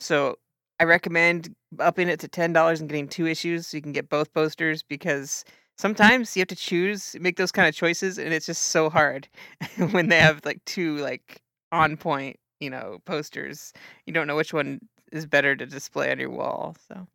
so 0.01 0.37
I 0.81 0.85
recommend 0.85 1.55
upping 1.79 2.09
it 2.09 2.19
to 2.21 2.29
ten 2.29 2.55
dollars 2.55 2.81
and 2.81 2.89
getting 2.89 3.07
two 3.07 3.27
issues 3.27 3.67
so 3.67 3.77
you 3.77 3.83
can 3.83 3.93
get 3.93 4.09
both 4.09 4.33
posters 4.33 4.83
because 4.83 5.45
mm. 5.47 5.53
sometimes 5.77 6.35
you 6.35 6.41
have 6.41 6.49
to 6.49 6.57
choose, 6.57 7.15
make 7.21 7.37
those 7.37 7.53
kind 7.53 7.69
of 7.69 7.75
choices, 7.75 8.19
and 8.19 8.33
it's 8.33 8.47
just 8.47 8.63
so 8.65 8.89
hard 8.89 9.29
when 9.91 10.09
they 10.09 10.19
have 10.21 10.41
like 10.45 10.65
two 10.65 10.97
like 10.97 11.43
on 11.71 11.99
point, 11.99 12.39
you 12.61 12.71
know, 12.71 12.99
posters. 13.05 13.75
You 14.07 14.15
don't 14.15 14.27
know 14.27 14.37
which 14.37 14.55
one 14.55 14.81
is 15.13 15.27
better 15.27 15.55
to 15.55 15.67
display 15.67 16.11
on 16.11 16.19
your 16.19 16.31
wall. 16.31 16.75
So 16.89 17.07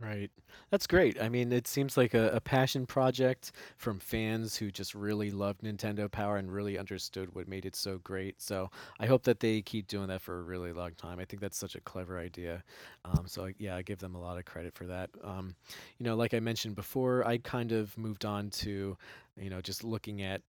Right. 0.00 0.30
That's 0.70 0.86
great. 0.86 1.20
I 1.20 1.28
mean, 1.28 1.50
it 1.50 1.66
seems 1.66 1.96
like 1.96 2.14
a, 2.14 2.28
a 2.30 2.40
passion 2.40 2.86
project 2.86 3.50
from 3.76 3.98
fans 3.98 4.54
who 4.56 4.70
just 4.70 4.94
really 4.94 5.32
loved 5.32 5.62
Nintendo 5.62 6.08
Power 6.08 6.36
and 6.36 6.52
really 6.52 6.78
understood 6.78 7.34
what 7.34 7.48
made 7.48 7.66
it 7.66 7.74
so 7.74 7.98
great. 8.04 8.40
So 8.40 8.70
I 9.00 9.06
hope 9.06 9.24
that 9.24 9.40
they 9.40 9.60
keep 9.60 9.88
doing 9.88 10.06
that 10.06 10.22
for 10.22 10.38
a 10.38 10.42
really 10.42 10.72
long 10.72 10.92
time. 10.92 11.18
I 11.18 11.24
think 11.24 11.40
that's 11.42 11.56
such 11.58 11.74
a 11.74 11.80
clever 11.80 12.16
idea. 12.16 12.62
Um, 13.04 13.24
so 13.26 13.46
I, 13.46 13.54
yeah, 13.58 13.74
I 13.74 13.82
give 13.82 13.98
them 13.98 14.14
a 14.14 14.20
lot 14.20 14.38
of 14.38 14.44
credit 14.44 14.72
for 14.72 14.84
that. 14.86 15.10
Um, 15.24 15.56
you 15.98 16.04
know, 16.04 16.14
like 16.14 16.32
I 16.32 16.38
mentioned 16.38 16.76
before, 16.76 17.26
I 17.26 17.38
kind 17.38 17.72
of 17.72 17.96
moved 17.98 18.24
on 18.24 18.50
to, 18.50 18.96
you 19.36 19.50
know, 19.50 19.60
just 19.60 19.82
looking 19.82 20.22
at 20.22 20.42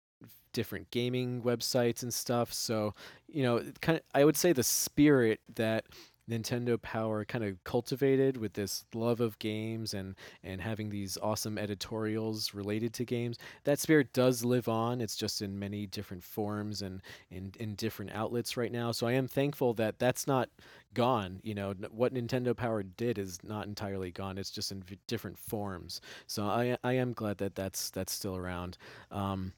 different 0.54 0.90
gaming 0.92 1.42
websites 1.44 2.04
and 2.04 2.14
stuff. 2.14 2.52
So, 2.54 2.94
you 3.28 3.44
know, 3.44 3.64
kind 3.82 3.98
of, 3.98 4.04
I 4.16 4.26
would 4.26 4.36
say 4.38 4.52
the 4.54 4.64
spirit 4.64 5.40
that 5.56 5.86
Nintendo 6.30 6.82
Power 6.82 7.26
kind 7.26 7.44
of 7.44 7.64
cultivated 7.64 8.38
with 8.38 8.54
this 8.54 8.86
love 8.94 9.20
of 9.20 9.40
games 9.40 9.94
and 9.94 10.16
and 10.44 10.62
having 10.62 10.90
these 10.90 11.18
awesome 11.22 11.58
editorials 11.58 12.54
related 12.54 12.94
to 12.96 13.06
games. 13.06 13.38
That 13.64 13.80
spirit 13.80 14.14
does 14.14 14.46
live 14.46 14.68
on. 14.68 15.02
It's 15.02 15.16
just 15.16 15.42
in 15.42 15.58
many 15.60 15.86
different 15.88 16.24
forms 16.24 16.82
and 16.82 17.02
in 17.32 17.54
in 17.60 17.76
different 17.76 18.12
outlets 18.14 18.58
right 18.58 18.72
now. 18.72 18.92
So 18.92 19.08
I 19.08 19.14
am 19.14 19.28
thankful 19.28 19.74
that 19.76 20.00
that's 20.00 20.28
not 20.28 20.50
gone. 20.94 21.40
You 21.44 21.56
know, 21.56 21.74
what 21.92 22.14
Nintendo 22.14 22.56
Power 22.56 22.84
did 22.84 23.18
is 23.18 23.40
not 23.44 23.68
entirely 23.68 24.12
gone. 24.12 24.38
It's 24.38 24.52
just 24.52 24.72
in 24.72 24.82
v- 24.84 25.00
different 25.08 25.38
forms. 25.38 26.02
So 26.28 26.46
I 26.46 26.78
I 26.84 26.94
am 26.94 27.14
glad 27.14 27.38
that 27.40 27.56
that's 27.56 27.90
that's 27.90 28.14
still 28.14 28.36
around. 28.36 28.78
Um, 29.12 29.54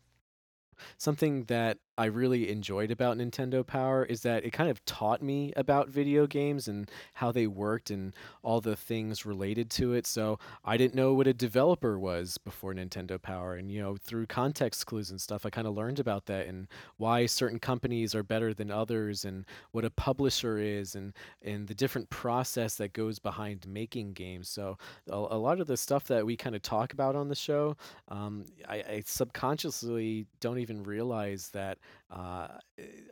something 0.97 1.43
that 1.45 1.77
I 2.01 2.05
really 2.05 2.49
enjoyed 2.49 2.89
about 2.89 3.19
Nintendo 3.19 3.65
Power 3.65 4.03
is 4.03 4.21
that 4.21 4.43
it 4.43 4.53
kind 4.53 4.71
of 4.71 4.83
taught 4.85 5.21
me 5.21 5.53
about 5.55 5.87
video 5.87 6.25
games 6.25 6.67
and 6.67 6.89
how 7.13 7.31
they 7.31 7.45
worked 7.45 7.91
and 7.91 8.15
all 8.41 8.59
the 8.59 8.75
things 8.75 9.23
related 9.23 9.69
to 9.71 9.93
it. 9.93 10.07
So 10.07 10.39
I 10.65 10.77
didn't 10.77 10.95
know 10.95 11.13
what 11.13 11.27
a 11.27 11.33
developer 11.33 11.99
was 11.99 12.39
before 12.39 12.73
Nintendo 12.73 13.21
Power. 13.21 13.53
And, 13.53 13.69
you 13.69 13.79
know, 13.79 13.97
through 13.97 14.25
context 14.25 14.87
clues 14.87 15.11
and 15.11 15.21
stuff, 15.21 15.45
I 15.45 15.51
kind 15.51 15.67
of 15.67 15.75
learned 15.75 15.99
about 15.99 16.25
that 16.25 16.47
and 16.47 16.67
why 16.97 17.27
certain 17.27 17.59
companies 17.59 18.15
are 18.15 18.23
better 18.23 18.51
than 18.51 18.71
others 18.71 19.23
and 19.23 19.45
what 19.71 19.85
a 19.85 19.91
publisher 19.91 20.57
is 20.57 20.95
and, 20.95 21.13
and 21.43 21.67
the 21.67 21.75
different 21.75 22.09
process 22.09 22.77
that 22.77 22.93
goes 22.93 23.19
behind 23.19 23.67
making 23.67 24.13
games. 24.13 24.49
So 24.49 24.79
a, 25.07 25.13
a 25.13 25.37
lot 25.37 25.59
of 25.59 25.67
the 25.67 25.77
stuff 25.77 26.05
that 26.05 26.25
we 26.25 26.35
kind 26.35 26.55
of 26.55 26.63
talk 26.63 26.93
about 26.93 27.15
on 27.15 27.27
the 27.27 27.35
show, 27.35 27.77
um, 28.07 28.45
I, 28.67 28.77
I 28.77 29.03
subconsciously 29.05 30.25
don't 30.39 30.57
even 30.57 30.81
realize 30.81 31.49
that 31.49 31.77
uh, 32.09 32.47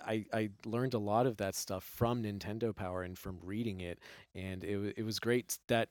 I 0.06 0.26
I 0.34 0.50
learned 0.66 0.94
a 0.94 1.00
lot 1.00 1.26
of 1.26 1.38
that 1.38 1.56
stuff 1.56 1.84
from 1.84 2.24
Nintendo 2.24 2.76
Power 2.76 3.04
and 3.04 3.18
from 3.18 3.40
reading 3.44 3.82
it, 3.82 4.00
and 4.36 4.64
it 4.64 4.96
it 4.98 5.04
was 5.04 5.20
great 5.20 5.58
that 5.68 5.90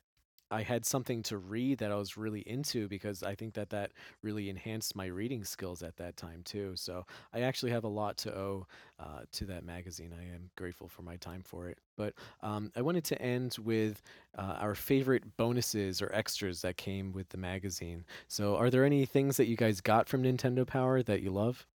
I 0.50 0.62
had 0.62 0.86
something 0.86 1.22
to 1.24 1.36
read 1.36 1.78
that 1.78 1.92
I 1.92 1.96
was 1.96 2.16
really 2.16 2.40
into 2.40 2.88
because 2.88 3.22
I 3.22 3.34
think 3.34 3.54
that 3.54 3.70
that 3.70 3.92
really 4.22 4.48
enhanced 4.48 4.96
my 4.96 5.06
reading 5.06 5.44
skills 5.44 5.82
at 5.82 5.96
that 5.98 6.16
time 6.16 6.42
too. 6.44 6.72
So 6.74 7.04
I 7.34 7.42
actually 7.42 7.72
have 7.72 7.84
a 7.84 7.88
lot 7.88 8.16
to 8.18 8.34
owe 8.34 8.66
uh, 8.98 9.22
to 9.32 9.44
that 9.46 9.64
magazine. 9.64 10.14
I 10.18 10.24
am 10.34 10.50
grateful 10.56 10.88
for 10.88 11.02
my 11.02 11.16
time 11.16 11.42
for 11.44 11.68
it. 11.68 11.78
But 11.96 12.14
um, 12.42 12.72
I 12.76 12.82
wanted 12.82 13.04
to 13.04 13.20
end 13.20 13.56
with 13.62 14.00
uh, 14.36 14.56
our 14.58 14.74
favorite 14.74 15.36
bonuses 15.36 16.00
or 16.00 16.10
extras 16.14 16.62
that 16.62 16.76
came 16.76 17.12
with 17.12 17.28
the 17.28 17.38
magazine. 17.38 18.04
So 18.28 18.56
are 18.56 18.70
there 18.70 18.84
any 18.84 19.04
things 19.04 19.36
that 19.36 19.48
you 19.48 19.56
guys 19.56 19.80
got 19.80 20.08
from 20.08 20.22
Nintendo 20.22 20.66
Power 20.66 21.02
that 21.02 21.20
you 21.20 21.30
love? 21.30 21.66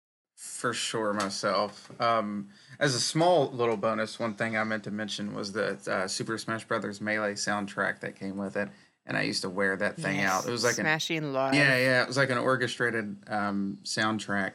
For 0.42 0.74
sure, 0.74 1.12
myself. 1.12 1.88
Um, 2.00 2.48
as 2.80 2.96
a 2.96 3.00
small 3.00 3.52
little 3.52 3.76
bonus, 3.76 4.18
one 4.18 4.34
thing 4.34 4.56
I 4.56 4.64
meant 4.64 4.82
to 4.84 4.90
mention 4.90 5.34
was 5.34 5.52
the 5.52 5.78
uh, 5.86 6.08
Super 6.08 6.36
Smash 6.36 6.64
Brothers 6.64 7.00
Melee 7.00 7.34
soundtrack 7.34 8.00
that 8.00 8.16
came 8.16 8.36
with 8.36 8.56
it, 8.56 8.68
and 9.06 9.16
I 9.16 9.22
used 9.22 9.42
to 9.42 9.48
wear 9.48 9.76
that 9.76 9.96
thing 9.98 10.20
out. 10.20 10.44
It 10.44 10.50
was 10.50 10.64
like 10.64 10.78
an 10.78 10.84
smashing 10.84 11.22
yeah, 11.22 11.28
live. 11.28 11.54
yeah, 11.54 11.78
yeah, 11.78 12.02
it 12.02 12.08
was 12.08 12.16
like 12.16 12.30
an 12.30 12.38
orchestrated 12.38 13.18
um, 13.28 13.78
soundtrack, 13.84 14.54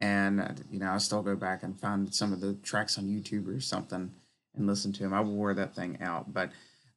and 0.00 0.40
uh, 0.40 0.48
you 0.70 0.78
know 0.78 0.92
I 0.92 0.98
still 0.98 1.22
go 1.22 1.34
back 1.34 1.64
and 1.64 1.78
find 1.78 2.14
some 2.14 2.32
of 2.32 2.40
the 2.40 2.54
tracks 2.54 2.96
on 2.96 3.06
YouTube 3.06 3.48
or 3.48 3.58
something 3.58 4.12
and 4.54 4.66
listen 4.68 4.92
to 4.92 5.02
them. 5.02 5.12
I 5.12 5.22
wore 5.22 5.54
that 5.54 5.74
thing 5.74 5.98
out, 6.00 6.32
but 6.32 6.52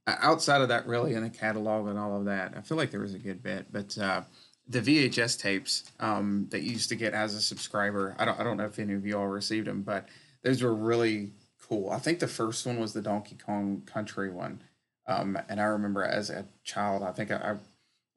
uh, 0.06 0.18
outside 0.22 0.62
of 0.62 0.68
that, 0.68 0.86
really 0.86 1.16
in 1.16 1.24
the 1.24 1.32
catalog 1.32 1.88
and 1.88 1.98
all 1.98 2.16
of 2.16 2.26
that, 2.26 2.54
I 2.56 2.62
feel 2.62 2.78
like 2.78 2.92
there 2.92 3.02
was 3.02 3.16
a 3.16 3.20
good 3.20 3.42
bit, 3.42 3.66
but. 3.72 3.98
Uh, 3.98 4.22
the 4.70 4.82
VHS 4.82 5.40
tapes 5.40 5.92
um, 6.00 6.48
that 6.52 6.62
you 6.62 6.72
used 6.72 6.90
to 6.90 6.96
get 6.96 7.14
as 7.14 7.34
a 7.34 7.42
subscriber. 7.42 8.16
I 8.20 8.26
don't 8.26 8.40
I 8.40 8.44
don't 8.44 8.58
know 8.58 8.66
if 8.66 8.78
any 8.78 8.94
of 8.94 9.06
you 9.06 9.18
all 9.18 9.28
received 9.28 9.68
them, 9.68 9.82
but 9.82 10.08
those 10.44 10.62
were 10.62 10.74
really 10.74 11.32
cool. 11.68 11.90
I 11.90 11.98
think 11.98 12.20
the 12.20 12.28
first 12.28 12.66
one 12.66 12.80
was 12.80 12.94
the 12.94 13.02
Donkey 13.02 13.36
Kong 13.36 13.82
Country 13.86 14.30
one, 14.30 14.62
um, 15.08 15.38
and 15.50 15.60
I 15.60 15.66
remember 15.66 16.04
as 16.04 16.30
a 16.30 16.46
child, 16.64 17.02
I 17.02 17.12
think 17.12 17.32
I, 17.32 17.36
I 17.36 17.56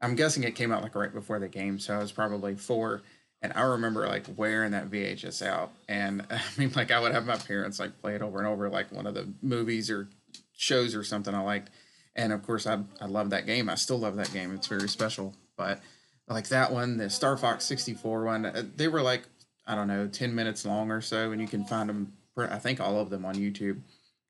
I'm 0.07 0.15
guessing 0.15 0.45
it 0.45 0.55
came 0.55 0.73
out 0.73 0.83
like 0.83 0.95
right 0.95 1.13
before 1.13 1.39
the 1.39 1.49
game, 1.49 1.79
so 1.79 1.95
I 1.95 1.99
was 1.99 2.13
probably 2.13 2.55
four. 2.55 3.03
And 3.41 3.53
I 3.57 3.63
remember 3.63 4.07
like 4.07 4.27
wearing 4.37 4.71
that 4.71 4.89
VHS 4.89 5.45
out, 5.45 5.73
and 5.89 6.25
I 6.31 6.41
mean, 6.59 6.71
like 6.77 6.91
I 6.91 7.01
would 7.01 7.13
have 7.13 7.27
my 7.27 7.37
parents 7.37 7.81
like 7.81 8.01
play 8.01 8.15
it 8.15 8.23
over 8.23 8.39
and 8.39 8.47
over, 8.47 8.69
like 8.69 8.93
one 8.93 9.07
of 9.07 9.15
the 9.15 9.27
movies 9.41 9.91
or 9.91 10.09
shows 10.53 10.95
or 10.95 11.03
something 11.03 11.35
I 11.35 11.41
liked. 11.41 11.71
And 12.15 12.33
of 12.33 12.43
course, 12.43 12.67
I 12.67 12.81
I 13.01 13.07
love 13.07 13.31
that 13.31 13.47
game. 13.47 13.71
I 13.71 13.75
still 13.75 13.99
love 13.99 14.17
that 14.17 14.33
game. 14.33 14.55
It's 14.55 14.67
very 14.67 14.89
special. 14.89 15.35
But 15.57 15.81
like 16.29 16.49
that 16.49 16.73
one, 16.73 16.97
the 16.97 17.11
Star 17.11 17.37
Fox 17.37 17.65
64 17.65 18.25
one, 18.25 18.47
uh, 18.47 18.63
they 18.77 18.89
were 18.89 19.03
like, 19.03 19.23
I 19.67 19.75
don't 19.75 19.89
know, 19.89 20.07
10 20.09 20.35
minutes 20.35 20.65
long 20.65 20.91
or 20.91 21.01
so, 21.01 21.33
and 21.33 21.41
you 21.41 21.47
can 21.47 21.65
find 21.65 21.89
them, 21.89 22.13
I 22.37 22.59
think 22.59 22.81
all 22.81 22.99
of 22.99 23.11
them 23.11 23.25
on 23.25 23.35
YouTube. 23.35 23.81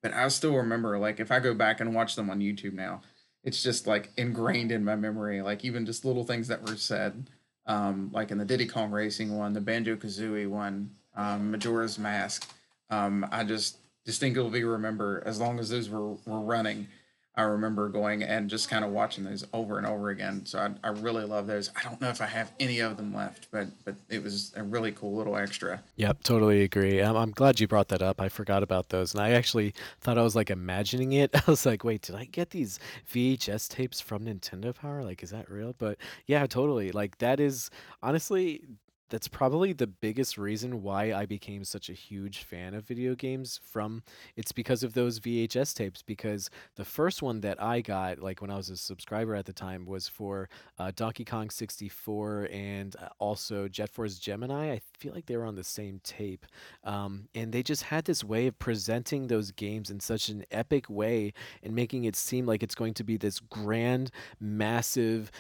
But 0.03 0.13
I 0.13 0.27
still 0.29 0.57
remember, 0.57 0.99
like, 0.99 1.21
if 1.21 1.31
I 1.31 1.39
go 1.39 1.55
back 1.55 1.81
and 1.81 1.95
watch 1.95 2.17
them 2.17 2.29
on 2.29 2.41
YouTube 2.41 2.73
now, 2.73 3.03
it's 3.45 3.63
just 3.63 3.87
like 3.87 4.11
ingrained 4.17 4.73
in 4.73 4.85
my 4.85 4.97
memory. 4.97 5.43
Like 5.43 5.65
even 5.65 5.87
just 5.87 6.05
little 6.05 6.25
things 6.25 6.49
that 6.49 6.63
were 6.63 6.77
said, 6.77 7.29
um, 7.67 8.11
like 8.13 8.31
in 8.31 8.39
the 8.39 8.45
Diddy 8.45 8.67
Kong 8.67 8.91
Racing 8.91 9.37
one, 9.37 9.53
the 9.53 9.61
Banjo 9.61 9.97
Kazooie 9.97 10.49
one, 10.49 10.91
um, 11.17 11.51
Majora's 11.51 11.99
Mask. 11.99 12.49
Um, 12.91 13.27
I 13.31 13.45
just 13.45 13.79
distinctly 14.05 14.65
remember 14.65 15.23
as 15.27 15.41
long 15.41 15.59
as 15.59 15.71
those 15.71 15.89
were, 15.89 16.15
were 16.27 16.41
running, 16.41 16.89
I 17.35 17.43
remember 17.43 17.89
going 17.89 18.23
and 18.23 18.51
just 18.51 18.69
kind 18.69 18.85
of 18.85 18.91
watching 18.91 19.25
those 19.25 19.47
over 19.55 19.79
and 19.79 19.87
over 19.87 20.11
again. 20.11 20.45
So 20.45 20.59
I, 20.59 20.71
I 20.87 20.91
really 20.91 21.25
love 21.25 21.47
those. 21.47 21.71
I 21.75 21.83
don't 21.83 21.99
know 21.99 22.11
if 22.11 22.21
I 22.21 22.27
have 22.27 22.53
any 22.61 22.81
of 22.81 22.99
them 22.99 23.15
left, 23.15 23.49
but 23.51 23.69
but 23.87 23.95
it 24.11 24.23
was 24.23 24.53
a 24.55 24.63
really 24.63 24.93
cool 24.93 25.17
little 25.17 25.37
extra. 25.37 25.83
Yep, 25.97 26.25
totally 26.25 26.63
agree. 26.63 27.01
I'm, 27.01 27.17
I'm 27.17 27.31
glad 27.31 27.59
you 27.59 27.67
brought 27.67 27.89
that 27.89 28.03
up. 28.03 28.21
I 28.21 28.29
forgot 28.29 28.63
about 28.63 28.91
those, 28.91 29.15
and 29.15 29.23
I 29.23 29.31
actually 29.31 29.73
thought 30.01 30.19
I 30.19 30.23
was 30.23 30.37
like 30.37 30.51
imagining 30.51 31.13
it. 31.13 31.31
I 31.47 31.51
was 31.51 31.65
like, 31.65 31.85
wait, 31.85 32.03
did 32.03 32.17
I 32.17 32.25
get 32.27 32.51
these 32.51 32.79
VHS 33.11 33.69
tapes 33.69 34.01
from 34.01 34.27
Nintendo 34.27 34.75
Power? 34.75 35.03
Like, 35.03 35.23
is 35.23 35.31
that 35.31 35.51
real? 35.51 35.75
But 35.79 35.97
yeah, 36.27 36.47
totally. 36.47 36.93
Like 36.93 37.17
that 37.19 37.41
is 37.41 37.71
honestly 38.03 38.63
that's 39.13 39.29
probably 39.29 39.75
the 39.75 39.87
biggest 39.87 40.39
reason 40.39 40.83
why 40.83 41.13
I 41.13 41.27
became 41.27 41.65
such 41.65 41.91
a 41.91 41.93
huge 41.93 42.45
fan 42.45 42.73
of 42.73 42.87
video 42.87 43.15
games 43.15 43.61
from 43.63 44.03
it's 44.37 44.53
because 44.53 44.83
of 44.83 44.95
those 44.95 45.21
VHS 45.21 45.75
tapes 45.75 46.01
because 46.01 46.49
the 46.77 46.85
first 46.87 47.21
one 47.21 47.43
that 47.43 47.63
I 47.63 47.83
got 47.83 48.21
like 48.21 48.41
when 48.41 48.51
I 48.51 48.57
was 48.57 48.71
a 48.71 48.77
subscriber 48.79 49.35
at 49.35 49.45
the 49.45 49.53
time 49.53 49.85
was 49.85 50.09
for 50.09 50.49
uh, 50.79 50.93
Donkey 50.97 51.27
Kong 51.27 51.51
64 51.51 52.49
and 52.51 52.97
uh, 52.97 53.09
also 53.19 53.69
Jet 53.69 53.91
Force 53.91 54.19
Gemini. 54.19 54.73
I 54.73 54.81
feel 54.97 55.13
like 55.13 55.27
they 55.27 55.37
were 55.37 55.45
on 55.45 55.57
the 55.57 55.63
same 55.63 56.01
tape. 56.03 56.47
Um, 56.83 57.29
and 57.35 57.53
they 57.53 57.63
just 57.63 57.83
had 57.83 58.07
this 58.07 58.25
way 58.25 58.47
of 58.47 58.59
presenting 58.59 59.27
those 59.27 59.51
games 59.51 59.91
in 59.91 60.01
such 60.01 60.31
an 60.31 60.47
epic 60.51 60.89
way 60.89 61.35
and 61.63 61.75
making 61.75 62.05
it 62.05 62.17
seem 62.17 62.47
like 62.47 62.63
it's 62.63 62.75
going 62.75 62.95
to 62.95 63.05
be 63.05 63.19
this 63.19 63.41
grand 63.41 64.11
massive 64.41 65.31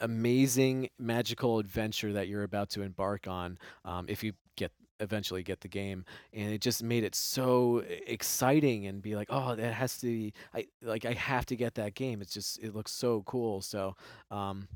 amazing 0.00 0.88
magical 0.98 1.58
adventure 1.58 2.12
that 2.12 2.28
you're 2.28 2.44
about 2.44 2.70
to 2.70 2.82
embark 2.82 3.26
on 3.26 3.58
um, 3.84 4.06
if 4.08 4.22
you 4.22 4.32
get 4.56 4.72
eventually 5.00 5.42
get 5.42 5.60
the 5.60 5.68
game. 5.68 6.04
And 6.32 6.52
it 6.52 6.60
just 6.60 6.82
made 6.82 7.04
it 7.04 7.14
so 7.14 7.84
exciting 8.06 8.86
and 8.86 9.02
be 9.02 9.16
like 9.16 9.28
oh 9.30 9.54
that 9.54 9.74
has 9.74 9.98
to 9.98 10.06
be 10.06 10.32
i 10.54 10.66
like 10.82 11.04
i 11.04 11.12
have 11.12 11.46
to 11.46 11.56
get 11.56 11.74
that 11.76 11.94
game. 11.94 12.20
It's 12.20 12.32
just 12.32 12.58
it 12.62 12.74
looks 12.74 12.92
so 12.92 13.22
cool. 13.26 13.60
So 13.60 13.96
um 14.30 14.68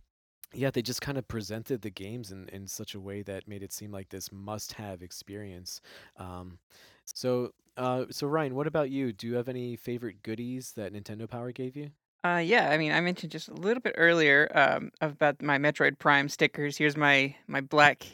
yeah 0.54 0.70
they 0.70 0.82
just 0.82 1.00
kind 1.00 1.16
of 1.18 1.26
presented 1.28 1.82
the 1.82 1.90
games 1.90 2.30
in 2.30 2.48
in 2.50 2.66
such 2.66 2.94
a 2.94 3.00
way 3.00 3.22
that 3.22 3.48
made 3.48 3.62
it 3.62 3.72
seem 3.72 3.90
like 3.90 4.08
this 4.10 4.30
must 4.32 4.74
have 4.74 5.02
experience. 5.02 5.80
Um 6.16 6.58
so 7.04 7.52
uh 7.76 8.04
so 8.10 8.26
ryan 8.26 8.54
what 8.54 8.66
about 8.66 8.90
you? 8.90 9.12
Do 9.12 9.26
you 9.26 9.34
have 9.34 9.48
any 9.48 9.76
favorite 9.76 10.22
goodies 10.22 10.72
that 10.76 10.92
nintendo 10.92 11.28
power 11.28 11.52
gave 11.52 11.76
you 11.76 11.90
Uh, 12.24 12.43
yeah, 12.44 12.70
I 12.70 12.78
mean, 12.78 12.93
I 12.93 13.01
mentioned 13.01 13.32
just 13.32 13.49
a 13.49 13.55
little 13.55 13.81
bit 13.81 13.94
earlier 13.97 14.49
um, 14.55 14.93
about 15.01 15.43
my 15.43 15.59
Metroid 15.59 15.99
Prime 15.99 16.28
stickers. 16.28 16.77
Here's 16.77 16.97
my 16.97 17.35
my 17.49 17.61
black 17.61 18.07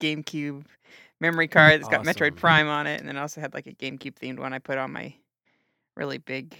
GameCube 0.00 0.64
memory 1.20 1.48
card 1.48 1.80
that's 1.80 1.88
got 1.88 2.04
Metroid 2.04 2.36
Prime 2.36 2.68
on 2.68 2.86
it, 2.86 3.00
and 3.00 3.08
then 3.08 3.18
I 3.18 3.20
also 3.20 3.40
had 3.40 3.52
like 3.52 3.66
a 3.66 3.72
GameCube 3.72 4.14
themed 4.14 4.38
one 4.38 4.54
I 4.54 4.58
put 4.60 4.78
on 4.78 4.92
my 4.92 5.14
really 5.94 6.18
big 6.18 6.56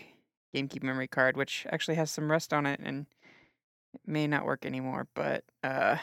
GameCube 0.55 0.83
memory 0.83 1.09
card, 1.09 1.37
which 1.37 1.67
actually 1.71 1.95
has 1.95 2.11
some 2.11 2.31
rust 2.31 2.53
on 2.53 2.67
it 2.67 2.81
and 2.83 3.07
it 3.95 4.01
may 4.07 4.27
not 4.27 4.45
work 4.45 4.67
anymore. 4.67 5.07
But 5.15 5.45
uh, 5.65 5.97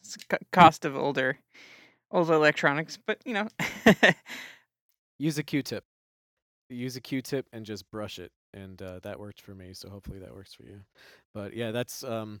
it's 0.00 0.14
c- 0.14 0.38
cost 0.52 0.84
of 0.84 0.96
older 0.96 1.38
older 2.10 2.34
electronics. 2.34 2.98
But 3.06 3.18
you 3.24 3.34
know, 3.34 3.48
use 5.18 5.38
a 5.38 5.44
q-tip 5.44 5.84
use 6.68 6.96
a 6.96 7.00
q-tip 7.00 7.46
and 7.52 7.66
just 7.66 7.90
brush 7.90 8.18
it 8.18 8.32
and 8.52 8.80
uh, 8.82 8.98
that 9.02 9.18
worked 9.18 9.40
for 9.40 9.54
me 9.54 9.72
so 9.74 9.88
hopefully 9.88 10.18
that 10.18 10.34
works 10.34 10.54
for 10.54 10.64
you. 10.64 10.80
But 11.34 11.54
yeah 11.54 11.70
that's 11.70 12.02
um 12.04 12.40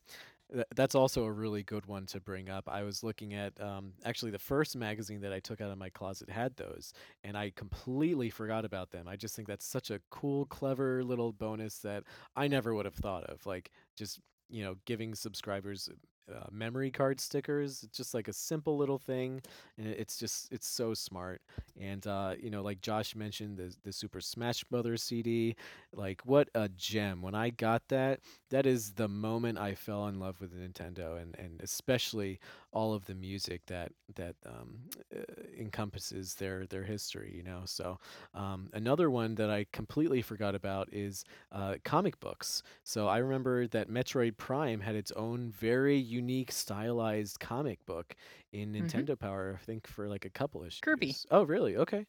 th- 0.52 0.66
that's 0.74 0.94
also 0.94 1.24
a 1.24 1.32
really 1.32 1.62
good 1.62 1.86
one 1.86 2.06
to 2.06 2.20
bring 2.20 2.48
up. 2.48 2.68
I 2.68 2.82
was 2.82 3.02
looking 3.02 3.34
at 3.34 3.58
um, 3.60 3.92
actually 4.04 4.30
the 4.30 4.38
first 4.38 4.76
magazine 4.76 5.20
that 5.22 5.32
i 5.32 5.40
took 5.40 5.60
out 5.60 5.70
of 5.70 5.78
my 5.78 5.90
closet 5.90 6.30
had 6.30 6.56
those 6.56 6.92
and 7.24 7.36
i 7.36 7.50
completely 7.56 8.30
forgot 8.30 8.64
about 8.64 8.90
them. 8.90 9.08
I 9.08 9.16
just 9.16 9.36
think 9.36 9.48
that's 9.48 9.66
such 9.66 9.90
a 9.90 10.00
cool 10.10 10.46
clever 10.46 11.04
little 11.04 11.32
bonus 11.32 11.78
that 11.78 12.04
i 12.36 12.48
never 12.48 12.74
would 12.74 12.84
have 12.86 12.94
thought 12.94 13.24
of 13.24 13.44
like 13.46 13.70
just 13.96 14.20
you 14.48 14.62
know 14.64 14.76
giving 14.86 15.14
subscribers 15.14 15.88
uh, 16.32 16.46
memory 16.50 16.90
card 16.90 17.20
stickers 17.20 17.82
it's 17.82 17.96
just 17.96 18.14
like 18.14 18.28
a 18.28 18.32
simple 18.32 18.76
little 18.76 18.98
thing 18.98 19.42
and 19.78 19.86
it's 19.88 20.16
just 20.16 20.50
it's 20.52 20.66
so 20.66 20.94
smart 20.94 21.40
and 21.80 22.06
uh, 22.06 22.34
you 22.40 22.50
know 22.50 22.62
like 22.62 22.80
josh 22.80 23.14
mentioned 23.14 23.56
the, 23.56 23.74
the 23.84 23.92
super 23.92 24.20
smash 24.20 24.64
brothers 24.64 25.02
cd 25.02 25.56
like 25.92 26.20
what 26.24 26.48
a 26.54 26.68
gem. 26.76 27.22
When 27.22 27.34
i 27.34 27.50
got 27.50 27.82
that 27.88 28.20
that 28.50 28.66
is 28.66 28.92
the 28.92 29.08
moment 29.08 29.58
i 29.58 29.74
fell 29.74 30.06
in 30.06 30.18
love 30.18 30.40
with 30.40 30.52
nintendo 30.54 31.20
and 31.20 31.34
and 31.38 31.60
especially 31.62 32.38
all 32.72 32.94
of 32.94 33.06
the 33.06 33.14
music 33.14 33.62
that 33.66 33.92
that 34.16 34.34
um, 34.46 34.78
uh, 35.14 35.20
encompasses 35.58 36.34
their 36.34 36.66
their 36.66 36.82
history 36.84 37.32
you 37.34 37.42
know? 37.42 37.62
So 37.64 37.98
um, 38.34 38.68
another 38.72 39.10
one 39.10 39.34
that 39.36 39.50
i 39.50 39.66
completely 39.72 40.22
forgot 40.22 40.54
about 40.54 40.88
is 40.92 41.24
uh, 41.52 41.74
comic 41.84 42.18
books. 42.20 42.62
So 42.82 43.08
i 43.08 43.18
remember 43.18 43.66
that 43.68 43.88
metroid 43.90 44.36
prime 44.36 44.80
had 44.80 44.94
its 44.94 45.12
own 45.12 45.50
very 45.50 45.96
unique 46.14 46.52
stylized 46.52 47.40
comic 47.40 47.84
book 47.86 48.14
in 48.52 48.72
hmm 48.72 48.84
nintendo 48.84 49.18
power 49.18 49.58
i 49.60 49.64
think 49.64 49.86
for 49.86 50.08
like 50.08 50.24
a 50.24 50.30
couple 50.30 50.62
issues. 50.62 50.80
Kirby. 50.80 51.14
oh 51.30 51.42
really 51.42 51.76
okay 51.76 52.06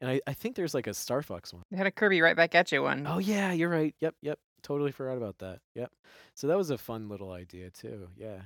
and 0.00 0.10
I, 0.10 0.20
I 0.26 0.32
think 0.34 0.56
there's 0.56 0.74
like 0.74 0.86
a 0.86 0.94
Star 0.94 1.22
Fox 1.22 1.52
one. 1.52 1.62
They 1.70 1.76
had 1.78 1.86
a 1.86 1.90
Kirby 1.90 2.20
right 2.20 2.36
back 2.36 2.54
at 2.54 2.70
you 2.70 2.82
one. 2.82 3.06
Oh 3.08 3.18
yeah, 3.18 3.52
you're 3.52 3.70
right. 3.70 3.94
Yep, 4.00 4.14
yep. 4.20 4.38
Totally 4.62 4.92
forgot 4.92 5.16
about 5.16 5.38
that. 5.38 5.60
Yep. 5.74 5.90
So 6.34 6.46
that 6.48 6.56
was 6.58 6.70
a 6.70 6.76
fun 6.78 7.08
little 7.08 7.30
idea 7.30 7.70
too. 7.70 8.08
Yeah. 8.16 8.42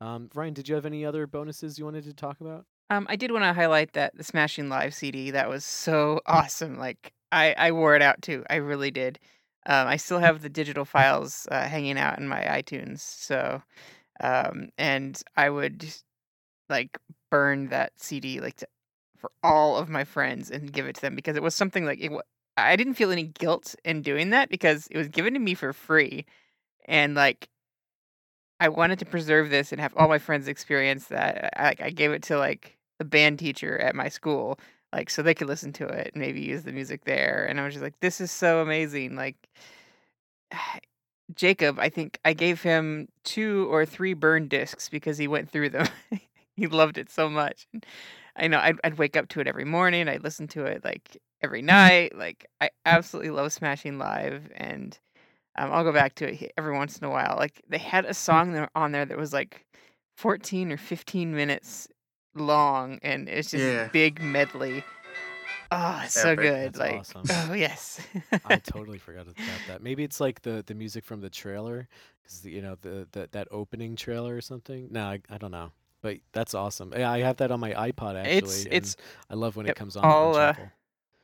Um, 0.00 0.30
Ryan, 0.34 0.54
did 0.54 0.68
you 0.68 0.74
have 0.74 0.86
any 0.86 1.04
other 1.04 1.26
bonuses 1.26 1.78
you 1.78 1.84
wanted 1.84 2.04
to 2.04 2.12
talk 2.12 2.40
about? 2.40 2.66
Um, 2.90 3.06
I 3.08 3.16
did 3.16 3.32
want 3.32 3.44
to 3.44 3.52
highlight 3.52 3.94
that 3.94 4.16
the 4.16 4.22
Smashing 4.22 4.68
Live 4.68 4.94
CD 4.94 5.30
that 5.32 5.48
was 5.48 5.64
so 5.64 6.20
awesome. 6.26 6.78
Like 6.78 7.12
I, 7.32 7.54
I 7.58 7.72
wore 7.72 7.96
it 7.96 8.02
out 8.02 8.22
too. 8.22 8.44
I 8.48 8.56
really 8.56 8.90
did. 8.90 9.18
Um, 9.68 9.88
I 9.88 9.96
still 9.96 10.20
have 10.20 10.42
the 10.42 10.48
digital 10.48 10.84
files 10.84 11.48
uh, 11.50 11.66
hanging 11.66 11.98
out 11.98 12.18
in 12.20 12.28
my 12.28 12.42
iTunes. 12.42 13.00
So, 13.00 13.62
um, 14.20 14.70
and 14.78 15.20
I 15.36 15.50
would 15.50 15.86
like 16.68 16.98
burn 17.30 17.68
that 17.68 17.92
CD 17.96 18.40
like 18.40 18.56
to, 18.56 18.66
for 19.18 19.30
all 19.42 19.76
of 19.76 19.88
my 19.88 20.04
friends 20.04 20.50
and 20.50 20.72
give 20.72 20.86
it 20.86 20.96
to 20.96 21.00
them 21.00 21.14
because 21.14 21.36
it 21.36 21.42
was 21.42 21.54
something 21.54 21.84
like 21.84 22.00
it. 22.00 22.12
I 22.56 22.76
didn't 22.76 22.94
feel 22.94 23.10
any 23.10 23.24
guilt 23.24 23.74
in 23.84 24.02
doing 24.02 24.30
that 24.30 24.48
because 24.48 24.86
it 24.90 24.96
was 24.96 25.08
given 25.08 25.34
to 25.34 25.40
me 25.40 25.54
for 25.54 25.72
free, 25.72 26.24
and 26.86 27.14
like 27.14 27.48
I 28.60 28.68
wanted 28.68 28.98
to 29.00 29.04
preserve 29.04 29.50
this 29.50 29.72
and 29.72 29.80
have 29.80 29.94
all 29.96 30.08
my 30.08 30.18
friends 30.18 30.48
experience 30.48 31.06
that. 31.08 31.52
I, 31.56 31.64
like 31.64 31.80
I 31.82 31.90
gave 31.90 32.12
it 32.12 32.22
to 32.24 32.38
like 32.38 32.78
the 32.98 33.04
band 33.04 33.38
teacher 33.38 33.78
at 33.78 33.94
my 33.94 34.08
school, 34.08 34.58
like 34.92 35.10
so 35.10 35.22
they 35.22 35.34
could 35.34 35.48
listen 35.48 35.72
to 35.74 35.86
it 35.86 36.12
and 36.14 36.20
maybe 36.20 36.40
use 36.40 36.62
the 36.62 36.72
music 36.72 37.04
there. 37.04 37.46
And 37.48 37.60
I 37.60 37.64
was 37.64 37.74
just 37.74 37.82
like, 37.82 38.00
this 38.00 38.20
is 38.20 38.30
so 38.30 38.60
amazing. 38.60 39.16
Like 39.16 39.36
Jacob, 41.34 41.78
I 41.78 41.88
think 41.88 42.18
I 42.24 42.32
gave 42.32 42.62
him 42.62 43.08
two 43.24 43.66
or 43.70 43.84
three 43.84 44.14
burn 44.14 44.48
discs 44.48 44.88
because 44.88 45.18
he 45.18 45.26
went 45.28 45.50
through 45.50 45.70
them. 45.70 45.86
he 46.56 46.66
loved 46.66 46.98
it 46.98 47.10
so 47.10 47.28
much. 47.28 47.66
I 48.36 48.48
know 48.48 48.58
I'd, 48.58 48.76
I'd 48.84 48.98
wake 48.98 49.16
up 49.16 49.28
to 49.30 49.40
it 49.40 49.46
every 49.46 49.64
morning. 49.64 50.08
I'd 50.08 50.22
listen 50.22 50.46
to 50.48 50.64
it 50.66 50.84
like 50.84 51.16
every 51.42 51.62
night. 51.62 52.16
Like 52.16 52.46
I 52.60 52.70
absolutely 52.84 53.30
love 53.30 53.52
Smashing 53.52 53.98
Live, 53.98 54.50
and 54.54 54.98
um, 55.58 55.72
I'll 55.72 55.84
go 55.84 55.92
back 55.92 56.14
to 56.16 56.32
it 56.32 56.52
every 56.56 56.74
once 56.74 56.98
in 56.98 57.04
a 57.04 57.10
while. 57.10 57.36
Like 57.38 57.60
they 57.68 57.78
had 57.78 58.04
a 58.04 58.14
song 58.14 58.52
there 58.52 58.70
on 58.74 58.92
there 58.92 59.04
that 59.06 59.18
was 59.18 59.32
like 59.32 59.66
14 60.16 60.72
or 60.72 60.76
15 60.76 61.34
minutes 61.34 61.88
long, 62.34 62.98
and 63.02 63.28
it's 63.28 63.50
just 63.50 63.64
Yeah. 63.64 63.88
big 63.92 64.20
medley. 64.20 64.84
Oh, 65.72 66.00
it's 66.04 66.14
so 66.14 66.36
good. 66.36 66.72
That's 66.74 66.78
like, 66.78 66.94
awesome. 66.94 67.22
oh 67.30 67.52
yes. 67.54 68.00
I 68.44 68.56
totally 68.64 68.98
forgot 68.98 69.22
about 69.22 69.36
that. 69.68 69.82
Maybe 69.82 70.04
it's 70.04 70.20
like 70.20 70.42
the 70.42 70.62
the 70.66 70.74
music 70.74 71.04
from 71.04 71.20
the 71.20 71.30
trailer, 71.30 71.88
because 72.22 72.44
you 72.44 72.62
know 72.62 72.76
the, 72.82 73.06
the 73.12 73.28
that 73.32 73.48
opening 73.50 73.96
trailer 73.96 74.36
or 74.36 74.40
something. 74.40 74.88
No, 74.90 75.04
I, 75.04 75.20
I 75.30 75.38
don't 75.38 75.50
know. 75.50 75.72
But 76.02 76.18
that's 76.32 76.54
awesome. 76.54 76.92
Yeah, 76.96 77.10
I 77.10 77.20
have 77.20 77.38
that 77.38 77.50
on 77.50 77.58
my 77.60 77.72
iPod 77.72 78.14
actually. 78.16 78.36
It's- 78.36 78.66
it's- 78.66 78.96
I 79.30 79.34
love 79.34 79.56
when 79.56 79.66
yep, 79.66 79.76
it 79.76 79.78
comes 79.78 79.96
on. 79.96 80.04
all, 80.04 80.36
on 80.36 80.40
uh, 80.40 80.54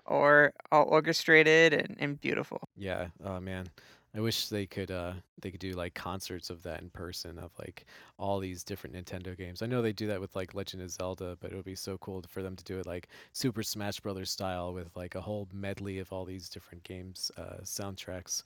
or 0.06 0.52
all 0.72 0.84
orchestrated 0.84 1.72
and, 1.72 1.96
and 2.00 2.20
beautiful. 2.20 2.68
Yeah. 2.76 3.08
Oh 3.24 3.38
man. 3.38 3.68
I 4.14 4.20
wish 4.20 4.48
they 4.48 4.66
could 4.66 4.90
uh 4.90 5.14
they 5.40 5.50
could 5.50 5.60
do 5.60 5.72
like 5.72 5.94
concerts 5.94 6.50
of 6.50 6.62
that 6.64 6.82
in 6.82 6.90
person 6.90 7.38
of 7.38 7.50
like 7.58 7.86
all 8.18 8.40
these 8.40 8.62
different 8.62 8.94
Nintendo 8.94 9.36
games. 9.36 9.62
I 9.62 9.66
know 9.66 9.80
they 9.80 9.92
do 9.92 10.06
that 10.08 10.20
with 10.20 10.36
like 10.36 10.54
Legend 10.54 10.82
of 10.82 10.90
Zelda, 10.90 11.36
but 11.40 11.50
it 11.50 11.56
would 11.56 11.64
be 11.64 11.74
so 11.74 11.96
cool 11.98 12.22
for 12.28 12.42
them 12.42 12.54
to 12.56 12.64
do 12.64 12.78
it 12.78 12.86
like 12.86 13.08
Super 13.32 13.62
Smash 13.62 14.00
Brothers 14.00 14.30
style 14.30 14.74
with 14.74 14.94
like 14.96 15.14
a 15.14 15.20
whole 15.22 15.48
medley 15.52 15.98
of 15.98 16.12
all 16.12 16.26
these 16.26 16.50
different 16.50 16.84
games 16.84 17.30
uh 17.38 17.62
soundtracks. 17.62 18.42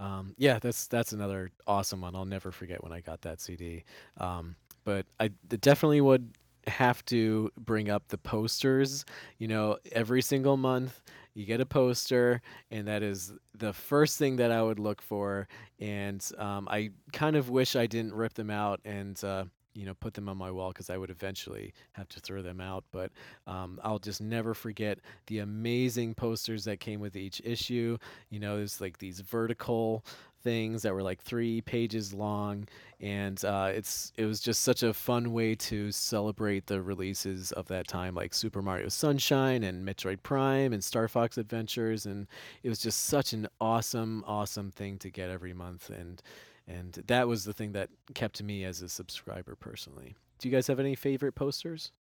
Um 0.00 0.34
yeah, 0.38 0.58
that's 0.58 0.86
that's 0.86 1.12
another 1.12 1.50
awesome 1.66 2.00
one. 2.00 2.16
I'll 2.16 2.24
never 2.24 2.50
forget 2.50 2.82
when 2.82 2.92
I 2.92 3.00
got 3.00 3.20
that 3.22 3.40
CD. 3.40 3.84
Um 4.18 4.56
but 4.84 5.06
I 5.20 5.28
definitely 5.60 6.00
would 6.00 6.30
have 6.66 7.04
to 7.06 7.50
bring 7.58 7.90
up 7.90 8.08
the 8.08 8.18
posters. 8.18 9.04
You 9.38 9.48
know, 9.48 9.78
every 9.92 10.22
single 10.22 10.56
month 10.56 11.00
you 11.34 11.46
get 11.46 11.60
a 11.60 11.66
poster, 11.66 12.42
and 12.70 12.86
that 12.88 13.02
is 13.02 13.32
the 13.54 13.72
first 13.72 14.18
thing 14.18 14.36
that 14.36 14.50
I 14.50 14.62
would 14.62 14.78
look 14.78 15.00
for. 15.00 15.48
And 15.80 16.24
um, 16.38 16.68
I 16.70 16.90
kind 17.12 17.36
of 17.36 17.50
wish 17.50 17.74
I 17.76 17.86
didn't 17.86 18.14
rip 18.14 18.34
them 18.34 18.50
out 18.50 18.80
and 18.84 19.22
uh, 19.24 19.44
you 19.74 19.86
know 19.86 19.94
put 19.94 20.14
them 20.14 20.28
on 20.28 20.36
my 20.36 20.50
wall 20.50 20.68
because 20.68 20.90
I 20.90 20.98
would 20.98 21.10
eventually 21.10 21.72
have 21.92 22.08
to 22.10 22.20
throw 22.20 22.42
them 22.42 22.60
out. 22.60 22.84
But 22.92 23.12
um, 23.46 23.80
I'll 23.82 23.98
just 23.98 24.20
never 24.20 24.54
forget 24.54 24.98
the 25.26 25.38
amazing 25.38 26.14
posters 26.14 26.64
that 26.64 26.80
came 26.80 27.00
with 27.00 27.16
each 27.16 27.40
issue. 27.44 27.96
You 28.30 28.40
know, 28.40 28.56
there's 28.56 28.80
like 28.80 28.98
these 28.98 29.20
vertical 29.20 30.04
things 30.42 30.82
that 30.82 30.92
were 30.94 31.02
like 31.02 31.22
three 31.22 31.60
pages 31.60 32.12
long, 32.12 32.66
and 33.00 33.42
uh, 33.44 33.70
it's 33.74 34.12
it 34.16 34.26
was 34.26 34.40
just 34.40 34.62
such 34.62 34.82
a 34.82 34.92
fun 34.92 35.32
way 35.32 35.54
to 35.54 35.90
celebrate 35.92 36.66
the 36.66 36.82
releases 36.82 37.52
of 37.52 37.68
that 37.68 37.88
time, 37.88 38.14
like 38.14 38.34
Super 38.34 38.62
Mario 38.62 38.88
Sunshine 38.88 39.62
and 39.64 39.86
Metroid 39.86 40.22
Prime 40.22 40.72
and 40.72 40.82
Star 40.82 41.08
Fox 41.08 41.38
Adventures, 41.38 42.06
and 42.06 42.26
it 42.62 42.68
was 42.68 42.78
just 42.78 43.04
such 43.04 43.32
an 43.32 43.48
awesome, 43.60 44.24
awesome 44.26 44.70
thing 44.70 44.98
to 44.98 45.10
get 45.10 45.30
every 45.30 45.52
month, 45.54 45.90
and 45.90 46.22
and 46.68 46.92
that 47.06 47.26
was 47.28 47.44
the 47.44 47.52
thing 47.52 47.72
that 47.72 47.90
kept 48.14 48.42
me 48.42 48.64
as 48.64 48.82
a 48.82 48.88
subscriber 48.88 49.56
personally. 49.56 50.14
Do 50.38 50.48
you 50.48 50.54
guys 50.54 50.66
have 50.66 50.80
any 50.80 50.94
favorite 50.94 51.32
posters? 51.34 51.92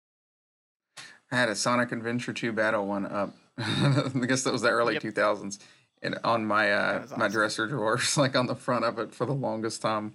I 1.31 1.37
had 1.37 1.49
a 1.49 1.55
Sonic 1.55 1.91
Adventure 1.91 2.33
2 2.33 2.51
battle 2.51 2.85
one 2.85 3.05
up. 3.05 3.33
I 3.57 4.11
guess 4.27 4.43
that 4.43 4.51
was 4.53 4.61
the 4.63 4.69
early 4.69 4.95
Yep. 4.95 5.03
2000s. 5.03 5.59
And 6.01 6.17
on 6.23 6.45
my 6.45 6.71
uh, 6.71 7.01
was 7.01 7.17
my 7.17 7.27
dresser 7.27 7.67
drawers, 7.67 8.17
like 8.17 8.35
on 8.35 8.47
the 8.47 8.55
front 8.55 8.85
of 8.85 8.97
it 8.99 9.13
for 9.13 9.25
the 9.25 9.33
longest 9.33 9.81
time. 9.81 10.13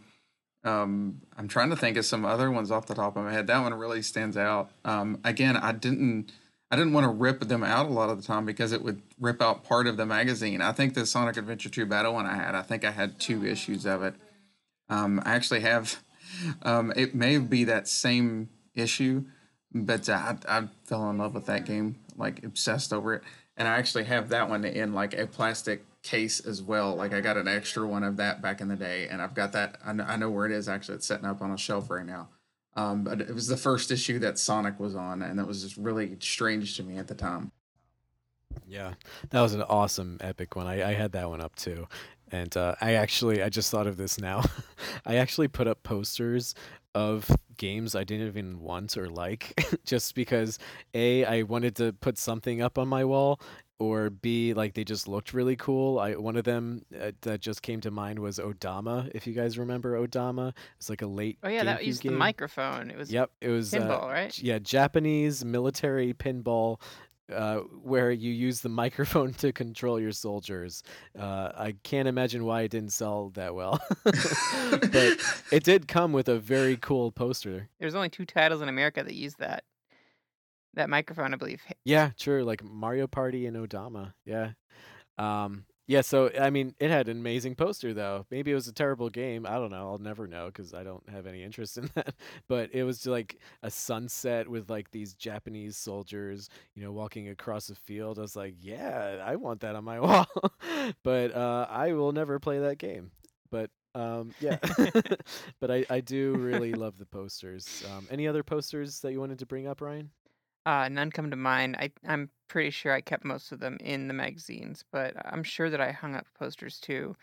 Um, 0.65 1.23
I'm 1.39 1.47
trying 1.47 1.71
to 1.71 1.77
think 1.77 1.97
of 1.97 2.05
some 2.05 2.25
other 2.25 2.51
ones 2.51 2.73
off 2.73 2.87
the 2.87 2.95
top 2.95 3.17
of 3.17 3.25
my 3.25 3.33
head. 3.33 3.47
That 3.47 3.61
one 3.61 3.73
really 3.75 4.03
stands 4.03 4.37
out. 4.37 4.71
Um, 4.85 5.21
again, 5.23 5.57
I 5.57 5.71
didn't 5.71 6.33
I 6.71 6.77
didn't 6.77 6.93
want 6.93 7.05
to 7.05 7.11
rip 7.11 7.41
them 7.41 7.63
out 7.63 7.87
a 7.87 7.93
lot 7.93 8.11
of 8.11 8.21
the 8.21 8.27
time 8.27 8.45
because 8.45 8.73
it 8.73 8.83
would 8.83 9.01
rip 9.21 9.41
out 9.41 9.63
part 9.63 9.87
of 9.87 9.97
the 9.97 10.05
magazine. 10.05 10.61
I 10.61 10.73
think 10.73 10.95
the 10.95 11.07
Sonic 11.07 11.37
Adventure 11.37 11.69
2 11.69 11.87
battle 11.87 12.15
one 12.15 12.27
I 12.27 12.35
had, 12.35 12.57
I 12.57 12.63
think 12.63 12.85
I 12.85 12.91
had 12.91 13.21
two 13.21 13.47
issues 13.47 13.87
of 13.87 14.03
it. 14.03 14.15
Um, 14.89 15.23
I 15.25 15.35
actually 15.35 15.61
have. 15.61 16.03
Um, 16.63 16.93
it 16.97 17.15
may 17.15 17.39
be 17.39 17.65
that 17.65 17.87
same 17.87 18.51
issue, 18.75 19.25
but 19.73 20.09
uh, 20.09 20.35
I, 20.49 20.59
I 20.59 20.69
fell 20.85 21.09
in 21.09 21.19
love 21.19 21.35
with 21.35 21.47
that 21.47 21.65
game, 21.65 21.97
like 22.17 22.45
obsessed 22.45 22.93
over 22.93 23.15
it. 23.15 23.23
And 23.57 23.67
I 23.67 23.77
actually 23.77 24.05
have 24.05 24.29
that 24.29 24.49
one 24.49 24.65
in 24.65 24.93
like 24.93 25.15
a 25.15 25.27
plastic 25.27 25.85
case 26.03 26.41
as 26.41 26.63
well. 26.63 26.95
Like 26.95 27.13
I 27.13 27.21
got 27.21 27.37
an 27.37 27.49
extra 27.49 27.87
one 27.87 28.05
of 28.05 28.17
that 28.19 28.43
back 28.43 28.61
in 28.61 28.69
the 28.69 28.77
day, 28.77 29.09
and 29.09 29.23
I've 29.23 29.35
got 29.35 29.53
that. 29.53 29.79
I 29.85 29.93
know, 29.93 30.05
I 30.05 30.17
know 30.17 30.31
where 30.31 30.47
it 30.47 30.53
is 30.53 30.69
actually. 30.69 30.97
It's 30.97 31.07
sitting 31.07 31.25
up 31.27 31.43
on 31.43 31.51
a 31.51 31.59
shelf 31.59 31.91
right 31.91 32.07
now. 32.07 32.29
Um, 32.77 33.05
but 33.05 33.23
it 33.23 33.35
was 33.35 33.47
the 33.47 33.57
first 33.57 33.91
issue 33.91 34.19
that 34.19 34.39
Sonic 34.39 34.79
was 34.79 34.95
on, 34.95 35.23
and 35.23 35.39
that 35.39 35.47
was 35.47 35.63
just 35.63 35.79
really 35.79 36.17
strange 36.21 36.77
to 36.77 36.83
me 36.83 36.99
at 36.99 37.09
the 37.09 37.15
time. 37.15 37.51
Yeah, 38.67 38.95
that 39.31 39.41
was 39.41 39.55
an 39.55 39.63
awesome 39.63 40.19
epic 40.21 40.57
one. 40.57 40.67
I, 40.67 40.91
I 40.91 40.93
had 40.95 41.13
that 41.13 41.29
one 41.29 41.41
up 41.41 41.57
too. 41.57 41.87
And 42.33 42.55
uh, 42.57 42.75
I 42.81 42.95
actually, 42.95 43.43
I 43.43 43.49
just 43.49 43.71
thought 43.71 43.87
of 43.87 43.97
this 43.97 44.21
now. 44.21 44.43
I 45.07 45.17
actually 45.17 45.49
put 45.49 45.69
up 45.69 45.83
posters 45.83 46.55
of 46.97 47.31
games 47.59 47.95
I 47.95 48.05
didn't 48.05 48.27
even 48.27 48.61
want 48.61 48.97
or 48.97 49.09
like, 49.09 49.53
just 49.85 50.15
because 50.15 50.59
A, 50.95 51.27
I 51.27 51.43
wanted 51.43 51.77
to 51.77 51.93
put 51.93 52.17
something 52.17 52.63
up 52.63 52.79
on 52.79 52.89
my 52.89 53.05
wall, 53.05 53.39
or 53.79 54.09
B, 54.09 54.55
like 54.55 54.73
they 54.73 54.85
just 54.85 55.07
looked 55.07 55.35
really 55.35 55.57
cool. 55.57 55.99
I 55.99 56.15
One 56.15 56.37
of 56.37 56.45
them 56.45 56.87
uh, 56.99 57.13
that 57.21 57.41
just 57.43 57.61
came 57.61 57.83
to 57.83 57.91
mind 57.91 58.19
was 58.19 58.39
Odama, 58.39 59.11
if 59.15 59.27
you 59.27 59.35
guys 59.35 59.59
remember 59.59 60.01
Odama. 60.01 60.55
It's 60.79 60.89
like 60.89 61.03
a 61.03 61.07
late 61.07 61.39
Oh 61.43 61.49
yeah, 61.49 61.65
that 61.65 61.85
used 61.85 62.03
the 62.03 62.11
microphone. 62.11 62.91
It 62.91 62.97
was 62.97 63.13
Yep, 63.13 63.31
it 63.43 63.51
was 63.51 63.75
uh, 63.75 63.79
pinball, 63.79 64.09
right? 64.09 64.39
Yeah, 64.39 64.59
Japanese 64.59 65.45
military 65.45 66.15
pinball, 66.15 66.81
uh, 67.33 67.59
where 67.83 68.11
you 68.11 68.33
use 68.33 68.61
the 68.61 68.69
microphone 68.83 69.33
to 69.35 69.53
control 69.53 70.01
your 70.01 70.13
soldiers. 70.13 70.83
Uh, 71.19 71.51
I 71.57 71.75
can't 71.83 72.09
imagine 72.09 72.45
why 72.45 72.63
it 72.63 72.71
didn't 72.71 72.93
sell 72.93 73.31
that 73.31 73.55
well, 73.55 73.81
but 74.05 75.17
it 75.53 75.65
did 75.65 75.89
come 75.89 76.13
with 76.13 76.29
a 76.29 76.39
very 76.39 76.77
cool 76.77 77.13
poster. 77.13 77.69
There's 77.81 77.95
only 77.95 78.09
two 78.09 78.27
titles 78.27 78.63
in 78.63 78.69
America 78.69 79.03
that 79.03 79.15
use 79.15 79.35
that 79.35 79.65
that 80.75 80.91
microphone, 80.91 81.33
I 81.33 81.37
believe. 81.39 81.63
Yeah, 81.85 82.11
true. 82.19 82.45
like 82.45 82.63
Mario 82.63 83.07
Party 83.07 83.47
and 83.47 83.57
Odama. 83.57 84.13
Yeah, 84.25 84.51
um, 85.19 85.65
yeah. 85.87 86.01
So 86.01 86.31
I 86.39 86.51
mean, 86.51 86.75
it 86.81 86.91
had 86.91 87.09
an 87.09 87.19
amazing 87.19 87.55
poster 87.55 87.95
though. 87.95 88.27
Maybe 88.31 88.51
it 88.51 88.55
was 88.55 88.69
a 88.69 88.73
terrible 88.73 89.09
game. 89.09 89.47
I 89.47 89.55
don't 89.55 89.71
know. 89.71 89.89
I'll 89.91 89.99
never 89.99 90.27
know 90.27 90.47
because 90.47 90.75
I 90.75 90.83
don't 90.83 91.09
have 91.09 91.27
any 91.27 91.43
interest 91.43 91.79
in 91.79 91.91
that. 91.95 92.15
But 92.49 92.71
it 92.73 92.85
was 92.85 93.07
like 93.07 93.39
a 93.63 93.71
sunset 93.71 94.49
with 94.49 94.69
like 94.71 94.91
these 94.91 95.15
Japanese 95.15 95.77
soldiers, 95.77 96.49
you 96.75 96.83
know, 96.83 96.93
walking 96.93 97.29
across 97.29 97.71
a 97.71 97.75
field. 97.75 98.19
I 98.19 98.23
was 98.23 98.37
like, 98.37 98.55
yeah, 98.61 99.23
I 99.25 99.37
want 99.37 99.61
that 99.61 99.77
on 99.77 99.85
my 99.85 100.01
wall. 100.03 100.27
but 101.03 101.35
uh, 101.35 101.67
I 101.71 101.93
will 101.93 102.13
never 102.13 102.39
play 102.39 102.59
that 102.61 102.79
game. 102.79 103.11
But 103.51 103.71
um, 103.95 104.35
yeah, 104.41 104.59
but 105.61 105.71
I, 105.71 105.87
I 105.89 106.01
do 106.01 106.35
really 106.35 106.75
love 106.75 106.99
the 106.99 107.07
posters. 107.07 107.83
Um, 107.91 108.07
any 108.11 108.27
other 108.29 108.43
posters 108.43 109.01
that 109.01 109.13
you 109.13 109.21
wanted 109.21 109.39
to 109.39 109.47
bring 109.47 109.67
up, 109.67 109.81
Ryan? 109.81 110.11
Uh, 110.67 110.89
none 110.91 111.13
come 111.13 111.31
to 111.31 111.37
mind. 111.37 111.77
I 111.77 111.93
I'm 112.05 112.31
pretty 112.49 112.71
sure 112.71 112.93
I 112.93 113.01
kept 113.01 113.25
most 113.25 113.53
of 113.53 113.61
them 113.61 113.79
in 113.81 114.09
the 114.09 114.15
magazines, 114.15 114.85
but 114.93 115.15
I'm 115.27 115.45
sure 115.45 115.71
that 115.71 115.81
I 115.81 115.93
hung 115.93 116.15
up 116.17 116.27
posters 116.35 116.81
too. 116.81 117.17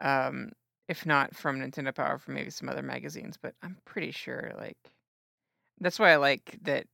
Um, 0.00 0.52
if 0.88 1.06
not 1.06 1.36
from 1.36 1.60
Nintendo 1.60 1.94
Power, 1.94 2.18
from 2.18 2.34
maybe 2.34 2.50
some 2.50 2.68
other 2.68 2.82
magazines, 2.82 3.38
but 3.38 3.54
I'm 3.62 3.78
pretty 3.86 4.12
sure 4.12 4.52
like 4.58 4.78
that's 5.80 5.98
why 5.98 6.12
I 6.12 6.16
like 6.16 6.58
that 6.62 6.86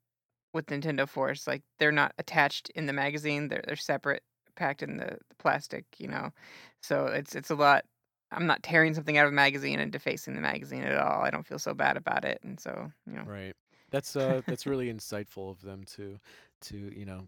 with 0.54 0.66
Nintendo 0.68 1.08
Force. 1.08 1.46
Like 1.46 1.64
they're 1.78 1.92
not 1.92 2.14
attached 2.18 2.70
in 2.70 2.86
the 2.86 2.92
magazine; 2.94 3.48
they're 3.48 3.64
they're 3.66 3.76
separate, 3.76 4.24
packed 4.56 4.82
in 4.84 4.98
the, 4.98 5.18
the 5.30 5.36
plastic. 5.38 5.86
You 5.98 6.08
know, 6.08 6.32
so 6.82 7.06
it's 7.08 7.34
it's 7.36 7.50
a 7.50 7.56
lot. 7.56 7.84
I'm 8.32 8.46
not 8.46 8.62
tearing 8.64 8.94
something 8.94 9.18
out 9.18 9.26
of 9.26 9.32
a 9.32 9.36
magazine 9.36 9.80
and 9.80 9.92
defacing 9.92 10.34
the 10.36 10.40
magazine 10.42 10.84
at 10.84 10.98
all. 10.98 11.22
I 11.24 11.30
don't 11.30 11.46
feel 11.46 11.58
so 11.60 11.74
bad 11.74 11.96
about 11.98 12.24
it, 12.26 12.40
and 12.44 12.60
so 12.60 12.92
you 13.06 13.14
know. 13.14 13.26
Right. 13.26 13.56
That's 13.96 14.14
uh 14.14 14.42
that's 14.46 14.66
really 14.66 14.92
insightful 14.92 15.50
of 15.50 15.62
them 15.62 15.84
to 15.96 16.18
to, 16.62 16.76
you 16.76 17.06
know, 17.06 17.22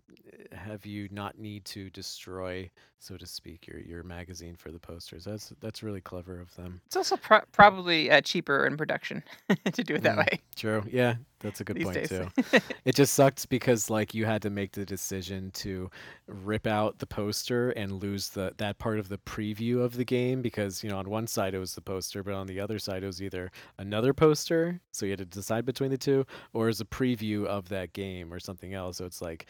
have 0.53 0.85
you 0.85 1.09
not 1.11 1.39
need 1.39 1.65
to 1.67 1.89
destroy, 1.91 2.71
so 2.99 3.17
to 3.17 3.27
speak, 3.27 3.67
your 3.67 3.81
your 3.81 4.03
magazine 4.03 4.55
for 4.55 4.71
the 4.71 4.79
posters. 4.79 5.25
That's 5.25 5.53
that's 5.61 5.83
really 5.83 6.03
clever 6.03 6.39
of 6.39 6.55
them. 6.57 6.81
It's 6.87 6.97
also 6.97 7.17
pro- 7.17 7.41
probably 7.53 8.11
uh, 8.11 8.21
cheaper 8.21 8.67
in 8.67 8.77
production 8.77 9.23
to 9.73 9.83
do 9.83 9.95
it 9.95 10.03
that 10.03 10.17
Mm, 10.17 10.19
way 10.19 10.41
True. 10.57 10.85
Yeah, 10.91 11.15
that's 11.41 11.61
a 11.61 11.65
good 11.65 11.81
point 11.81 11.95
days. 11.95 12.09
too. 12.09 12.29
It 12.85 12.95
just 12.95 13.15
sucked 13.15 13.49
because 13.49 13.91
like 13.91 14.15
you 14.15 14.25
had 14.25 14.43
to 14.43 14.51
make 14.51 14.73
the 14.73 14.85
decision 14.85 15.51
to 15.53 15.91
rip 16.27 16.67
out 16.67 16.99
the 16.99 17.07
poster 17.07 17.71
and 17.71 17.93
lose 17.93 18.31
the 18.31 18.53
that 18.59 18.79
part 18.79 18.99
of 18.99 19.09
the 19.09 19.19
preview 19.19 19.81
of 19.81 19.95
the 19.95 20.05
game 20.05 20.43
because 20.43 20.83
you 20.83 20.91
know 20.91 20.99
on 20.99 21.09
one 21.09 21.27
side 21.27 21.55
it 21.55 21.59
was 21.59 21.75
the 21.75 21.81
poster 21.81 22.23
but 22.23 22.35
on 22.35 22.47
the 22.47 22.59
other 22.59 22.79
side 22.79 23.03
it 23.03 23.07
was 23.07 23.23
either 23.23 23.51
another 23.79 24.13
poster 24.13 24.81
so 24.93 25.07
you 25.07 25.13
had 25.13 25.19
to 25.19 25.25
decide 25.25 25.65
between 25.65 25.91
the 25.91 25.99
two 25.99 26.27
or 26.53 26.69
as 26.69 26.81
a 26.81 26.85
preview 26.85 27.45
of 27.47 27.69
that 27.69 27.93
game 27.93 28.33
or 28.33 28.41
something 28.41 28.75
else 28.75 28.99
so 28.99 29.05
it's 29.05 29.21
like 29.23 29.47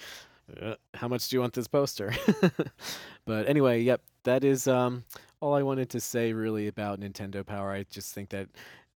uh, 0.63 0.75
how 0.95 1.09
much 1.09 1.29
do 1.29 1.37
you 1.37 1.41
want 1.41 1.53
this 1.53 1.69
poster 1.69 2.13
but 3.27 3.49
anyway 3.49 3.81
yep 3.81 4.01
that 4.25 4.45
is 4.45 4.67
um 4.67 5.05
all 5.41 5.55
I 5.55 5.63
wanted 5.63 5.89
to 5.91 6.01
say 6.01 6.33
really 6.33 6.67
about 6.67 7.01
Nintendo 7.01 7.47
Power 7.47 7.71
I 7.71 7.85
just 7.91 8.13
think 8.13 8.31
that 8.31 8.49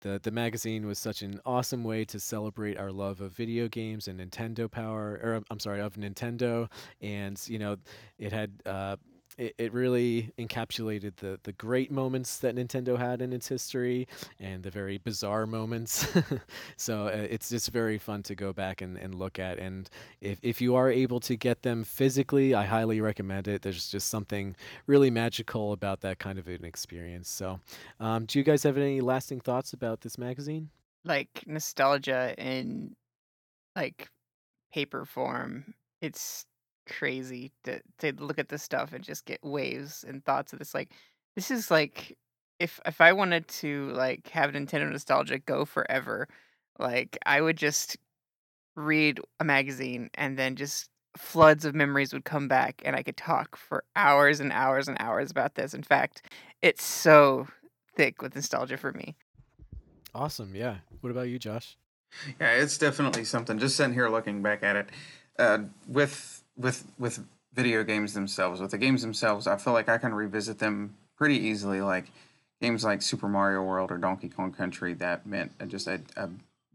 the, 0.03 0.21
the 0.23 0.31
magazine 0.31 0.87
was 0.87 0.99
such 0.99 1.23
an 1.23 1.41
awesome 1.47 1.85
way 1.85 2.05
to 2.05 2.21
celebrate 2.21 2.79
our 2.79 2.93
love 2.93 3.21
of 3.21 3.33
video 3.33 3.69
games 3.69 4.09
and 4.09 4.21
Nintendo 4.21 4.71
Power, 4.71 5.19
or 5.23 5.43
I'm 5.51 5.59
sorry, 5.61 5.81
of 5.81 5.95
Nintendo. 5.95 6.71
And, 7.01 7.41
you 7.47 7.59
know, 7.59 7.77
it 8.19 8.33
had, 8.33 8.51
uh, 8.67 8.97
it, 9.43 9.55
it 9.59 9.73
really 9.73 10.33
encapsulated 10.39 11.17
the, 11.17 11.39
the 11.43 11.53
great 11.53 11.91
moments 11.91 12.39
that 12.39 12.55
Nintendo 12.57 12.99
had 12.99 13.23
in 13.23 13.33
its 13.33 13.49
history 13.49 14.07
and 14.39 14.63
the 14.63 14.71
very 14.71 14.99
bizarre 14.99 15.47
moments. 15.47 16.07
so 16.77 17.07
uh, 17.07 17.27
it's 17.31 17.49
just 17.49 17.71
very 17.71 17.99
fun 17.99 18.23
to 18.25 18.35
go 18.35 18.53
back 18.53 18.81
and, 18.81 18.97
and 18.97 19.15
look 19.15 19.39
at. 19.39 19.59
And 19.59 19.89
if, 20.21 20.39
if 20.43 20.61
you 20.61 20.75
are 20.75 20.91
able 20.91 21.21
to 21.21 21.37
get 21.37 21.63
them 21.63 21.85
physically, 21.85 22.55
I 22.55 22.65
highly 22.65 23.01
recommend 23.01 23.49
it. 23.49 23.63
There's 23.63 23.91
just 23.91 24.09
something 24.09 24.57
really 24.87 25.11
magical 25.11 25.73
about 25.73 26.01
that 26.03 26.19
kind 26.19 26.39
of 26.39 26.49
an 26.49 26.65
experience. 26.65 27.29
So, 27.29 27.61
um, 28.01 28.27
do 28.27 28.39
you 28.39 28.45
guys 28.45 28.63
have 28.63 28.77
any 28.77 29.01
lasting 29.01 29.41
thoughts 29.41 29.73
about 29.73 30.01
this 30.01 30.19
magazine? 30.19 30.71
like 31.05 31.45
nostalgia 31.47 32.35
in 32.39 32.95
like 33.77 34.09
paper 34.73 35.05
form. 35.05 35.75
It's 36.01 36.45
crazy 36.87 37.53
to 37.65 37.81
to 37.99 38.13
look 38.19 38.39
at 38.39 38.49
this 38.49 38.63
stuff 38.63 38.93
and 38.93 39.05
just 39.05 39.25
get 39.25 39.43
waves 39.43 40.05
and 40.07 40.25
thoughts 40.25 40.53
of 40.53 40.59
this. 40.59 40.75
Like 40.75 40.91
this 41.37 41.51
is 41.51 41.71
like 41.71 42.17
if 42.59 42.81
if 42.87 43.01
I 43.01 43.13
wanted 43.13 43.49
to 43.49 43.91
like 43.91 44.29
have 44.29 44.53
Nintendo 44.53 44.91
nostalgia 44.91 45.39
go 45.39 45.65
forever, 45.65 46.29
like 46.79 47.19
I 47.27 47.41
would 47.41 47.57
just 47.57 47.97
read 48.77 49.21
a 49.41 49.45
magazine 49.45 50.11
and 50.15 50.39
then 50.39 50.57
just 50.57 50.89
floods 51.17 51.65
of 51.65 51.75
memories 51.75 52.13
would 52.13 52.25
come 52.25 52.49
back 52.49 52.81
and 52.85 52.97
I 52.97 53.03
could 53.03 53.17
talk 53.17 53.57
for 53.57 53.85
hours 53.97 54.41
and 54.41 54.53
hours 54.53 54.89
and 54.89 54.97
hours 55.01 55.31
about 55.31 55.55
this. 55.55 55.75
In 55.75 55.83
fact, 55.83 56.23
it's 56.63 56.85
so 56.85 57.49
thick 57.97 58.23
with 58.23 58.35
nostalgia 58.35 58.77
for 58.77 58.93
me. 58.93 59.15
Awesome. 60.15 60.55
Yeah. 60.55 60.77
What 61.01 61.11
about 61.11 61.29
you, 61.29 61.39
Josh? 61.39 61.77
Yeah, 62.41 62.53
it's 62.53 62.79
definitely 62.79 63.25
something. 63.25 63.59
Just 63.59 63.77
sitting 63.77 63.95
here 63.95 64.09
looking 64.09 64.43
back 64.43 64.63
at 64.63 64.77
it, 64.77 64.91
uh, 65.39 65.59
with 65.87 66.42
with 66.57 66.85
with 66.99 67.25
video 67.53 67.85
games 67.85 68.15
themselves, 68.15 68.61
with 68.61 68.71
the 68.71 68.79
games 68.79 69.03
themselves, 69.03 69.47
I 69.47 69.57
feel 69.57 69.73
like 69.73 69.89
I 69.89 69.99
can 69.99 70.15
revisit 70.15 70.59
them 70.59 70.95
pretty 71.17 71.37
easily. 71.39 71.81
Like 71.81 72.11
games 72.61 72.85
like 72.85 73.03
Super 73.03 73.29
Mario 73.29 73.63
World 73.63 73.91
or 73.91 73.99
Donkey 73.99 74.29
Kong 74.29 74.53
Country, 74.53 74.95
that 74.95 75.27
meant 75.27 75.53
just 75.69 75.87
a, 75.87 76.01
a 76.17 76.29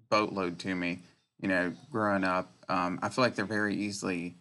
boatload 0.10 0.60
to 0.60 0.76
me. 0.76 1.00
You 1.40 1.48
know, 1.48 1.74
growing 1.92 2.24
up, 2.24 2.52
um, 2.68 3.00
I 3.02 3.10
feel 3.10 3.24
like 3.24 3.36
they're 3.36 3.46
very 3.46 3.76
easily 3.76 4.36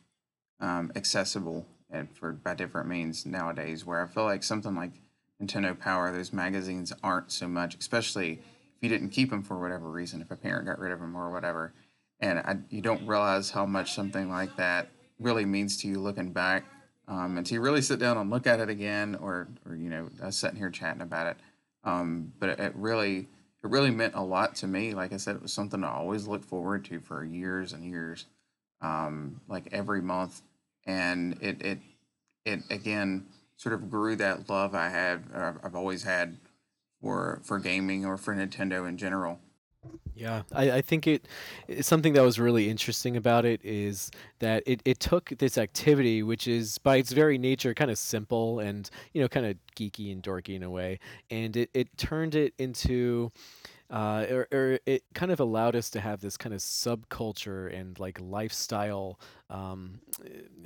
um, 0.60 0.90
accessible 0.96 1.66
and 1.90 2.10
for 2.10 2.32
by 2.32 2.54
different 2.54 2.88
means 2.88 3.26
nowadays. 3.26 3.84
Where 3.84 4.02
I 4.02 4.06
feel 4.06 4.24
like 4.24 4.42
something 4.42 4.74
like 4.74 4.92
Nintendo 5.42 5.78
Power, 5.78 6.10
those 6.12 6.32
magazines 6.32 6.92
aren't 7.02 7.30
so 7.30 7.46
much, 7.48 7.76
especially 7.76 8.32
if 8.32 8.82
you 8.82 8.88
didn't 8.88 9.10
keep 9.10 9.30
them 9.30 9.42
for 9.42 9.58
whatever 9.58 9.90
reason, 9.90 10.20
if 10.20 10.30
a 10.30 10.36
parent 10.36 10.66
got 10.66 10.78
rid 10.78 10.92
of 10.92 11.00
them 11.00 11.16
or 11.16 11.30
whatever, 11.30 11.72
and 12.20 12.38
I, 12.38 12.56
you 12.70 12.80
don't 12.80 13.06
realize 13.06 13.50
how 13.50 13.66
much 13.66 13.92
something 13.92 14.30
like 14.30 14.56
that 14.56 14.88
really 15.18 15.44
means 15.44 15.76
to 15.78 15.88
you 15.88 15.98
looking 15.98 16.32
back. 16.32 16.64
Um, 17.09 17.36
and 17.38 17.47
to 17.47 17.60
really 17.60 17.82
sit 17.82 18.01
down 18.01 18.16
and 18.16 18.30
look 18.30 18.48
at 18.48 18.59
it 18.59 18.68
again, 18.68 19.14
or, 19.20 19.47
or 19.64 19.76
you 19.76 19.88
know, 19.88 20.09
us 20.20 20.36
sitting 20.36 20.56
here 20.56 20.70
chatting 20.70 21.02
about 21.02 21.28
it. 21.28 21.36
Um, 21.84 22.32
but 22.40 22.48
it, 22.48 22.59
it 22.59 22.72
really, 22.74 23.18
it 23.18 23.70
really 23.70 23.93
meant 23.93 24.16
a 24.16 24.22
lot 24.22 24.56
to 24.56 24.66
me. 24.66 24.93
Like 24.93 25.12
I 25.12 25.16
said, 25.16 25.36
it 25.36 25.43
was 25.43 25.52
something 25.52 25.84
I 25.84 25.93
always 25.93 26.26
looked 26.26 26.47
forward 26.47 26.84
to 26.86 26.98
for 26.98 27.24
years 27.24 27.72
and 27.72 27.84
years, 27.84 28.26
um, 28.80 29.40
like 29.47 29.68
every 29.70 30.02
month. 30.02 30.43
And 30.84 31.38
it, 31.40 31.62
it, 31.62 31.78
it 32.44 32.60
again 32.70 33.26
sort 33.56 33.72
of 33.72 33.88
grew 33.88 34.16
that 34.16 34.51
love 34.51 34.74
I 34.74 34.88
had, 34.88 35.24
uh, 35.32 35.52
I've 35.62 35.76
always 35.76 36.02
had 36.02 36.38
for 37.01 37.40
for 37.44 37.59
gaming 37.59 38.05
or 38.05 38.16
for 38.16 38.34
Nintendo 38.34 38.88
in 38.88 38.97
general. 38.97 39.38
Yeah, 40.14 40.42
I, 40.52 40.70
I 40.72 40.80
think 40.80 41.06
it 41.06 41.26
something 41.82 42.14
that 42.14 42.22
was 42.22 42.38
really 42.40 42.70
interesting 42.70 43.16
about 43.18 43.44
it 43.44 43.60
is 43.62 44.10
that 44.38 44.62
it, 44.66 44.80
it 44.86 44.98
took 44.98 45.28
this 45.38 45.58
activity, 45.58 46.22
which 46.22 46.48
is 46.48 46.78
by 46.78 46.96
its 46.96 47.12
very 47.12 47.36
nature 47.36 47.74
kind 47.74 47.90
of 47.90 47.98
simple 47.98 48.60
and 48.60 48.88
you 49.12 49.20
know 49.20 49.28
kind 49.28 49.44
of 49.44 49.56
geeky 49.76 50.10
and 50.12 50.22
dorky 50.22 50.56
in 50.56 50.62
a 50.62 50.70
way, 50.70 50.98
and 51.30 51.54
it, 51.56 51.70
it 51.74 51.96
turned 51.98 52.34
it 52.34 52.54
into 52.58 53.30
uh, 53.90 54.26
or, 54.30 54.48
or 54.52 54.78
it 54.86 55.04
kind 55.14 55.32
of 55.32 55.40
allowed 55.40 55.76
us 55.76 55.90
to 55.90 56.00
have 56.00 56.20
this 56.20 56.36
kind 56.36 56.54
of 56.54 56.60
subculture 56.60 57.72
and 57.78 57.98
like 58.00 58.18
lifestyle 58.20 59.20
um, 59.50 60.00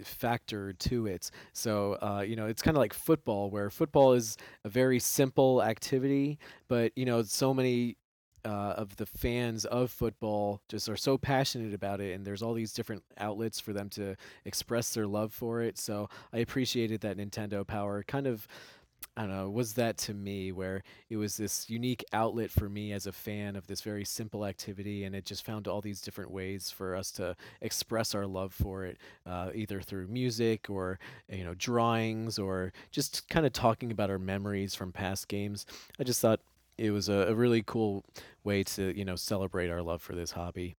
factor 0.04 0.72
to 0.74 1.06
it. 1.06 1.30
So 1.52 1.94
uh, 2.00 2.24
you 2.26 2.36
know, 2.36 2.46
it's 2.46 2.62
kind 2.62 2.76
of 2.76 2.80
like 2.80 2.94
football, 2.94 3.50
where 3.50 3.70
football 3.70 4.12
is 4.12 4.36
a 4.64 4.68
very 4.68 4.98
simple 4.98 5.62
activity, 5.62 6.38
but 6.68 6.92
you 6.96 7.04
know, 7.04 7.22
so 7.22 7.52
many 7.52 7.96
uh, 8.44 8.74
of 8.76 8.96
the 8.96 9.06
fans 9.06 9.64
of 9.66 9.90
football 9.90 10.60
just 10.68 10.88
are 10.88 10.96
so 10.96 11.18
passionate 11.18 11.74
about 11.74 12.00
it, 12.00 12.14
and 12.14 12.24
there's 12.24 12.42
all 12.42 12.54
these 12.54 12.72
different 12.72 13.02
outlets 13.18 13.60
for 13.60 13.72
them 13.72 13.88
to 13.90 14.16
express 14.44 14.94
their 14.94 15.06
love 15.06 15.32
for 15.32 15.62
it. 15.62 15.78
So 15.78 16.08
I 16.32 16.38
appreciated 16.38 17.00
that 17.02 17.16
Nintendo 17.16 17.66
Power 17.66 18.02
kind 18.02 18.26
of. 18.26 18.46
I 19.16 19.22
don't 19.22 19.30
know, 19.30 19.50
was 19.50 19.72
that 19.74 19.96
to 19.98 20.14
me 20.14 20.52
where 20.52 20.82
it 21.08 21.16
was 21.16 21.36
this 21.36 21.68
unique 21.68 22.04
outlet 22.12 22.50
for 22.50 22.68
me 22.68 22.92
as 22.92 23.06
a 23.06 23.12
fan 23.12 23.56
of 23.56 23.66
this 23.66 23.80
very 23.80 24.04
simple 24.04 24.44
activity, 24.44 25.04
and 25.04 25.16
it 25.16 25.24
just 25.24 25.44
found 25.44 25.66
all 25.66 25.80
these 25.80 26.00
different 26.02 26.30
ways 26.30 26.70
for 26.70 26.94
us 26.94 27.10
to 27.12 27.34
express 27.62 28.14
our 28.14 28.26
love 28.26 28.52
for 28.52 28.84
it, 28.84 28.98
uh, 29.26 29.50
either 29.54 29.80
through 29.80 30.06
music 30.06 30.68
or 30.68 30.98
you 31.30 31.44
know 31.44 31.54
drawings 31.54 32.38
or 32.38 32.72
just 32.90 33.28
kind 33.30 33.46
of 33.46 33.52
talking 33.52 33.90
about 33.90 34.10
our 34.10 34.18
memories 34.18 34.74
from 34.74 34.92
past 34.92 35.28
games. 35.28 35.66
I 35.98 36.04
just 36.04 36.20
thought 36.20 36.40
it 36.80 36.90
was 36.90 37.08
a, 37.08 37.28
a 37.28 37.34
really 37.34 37.62
cool 37.62 38.04
way 38.42 38.64
to 38.64 38.96
you 38.96 39.04
know 39.04 39.16
celebrate 39.16 39.70
our 39.70 39.82
love 39.82 40.02
for 40.02 40.14
this 40.14 40.32
hobby. 40.32 40.76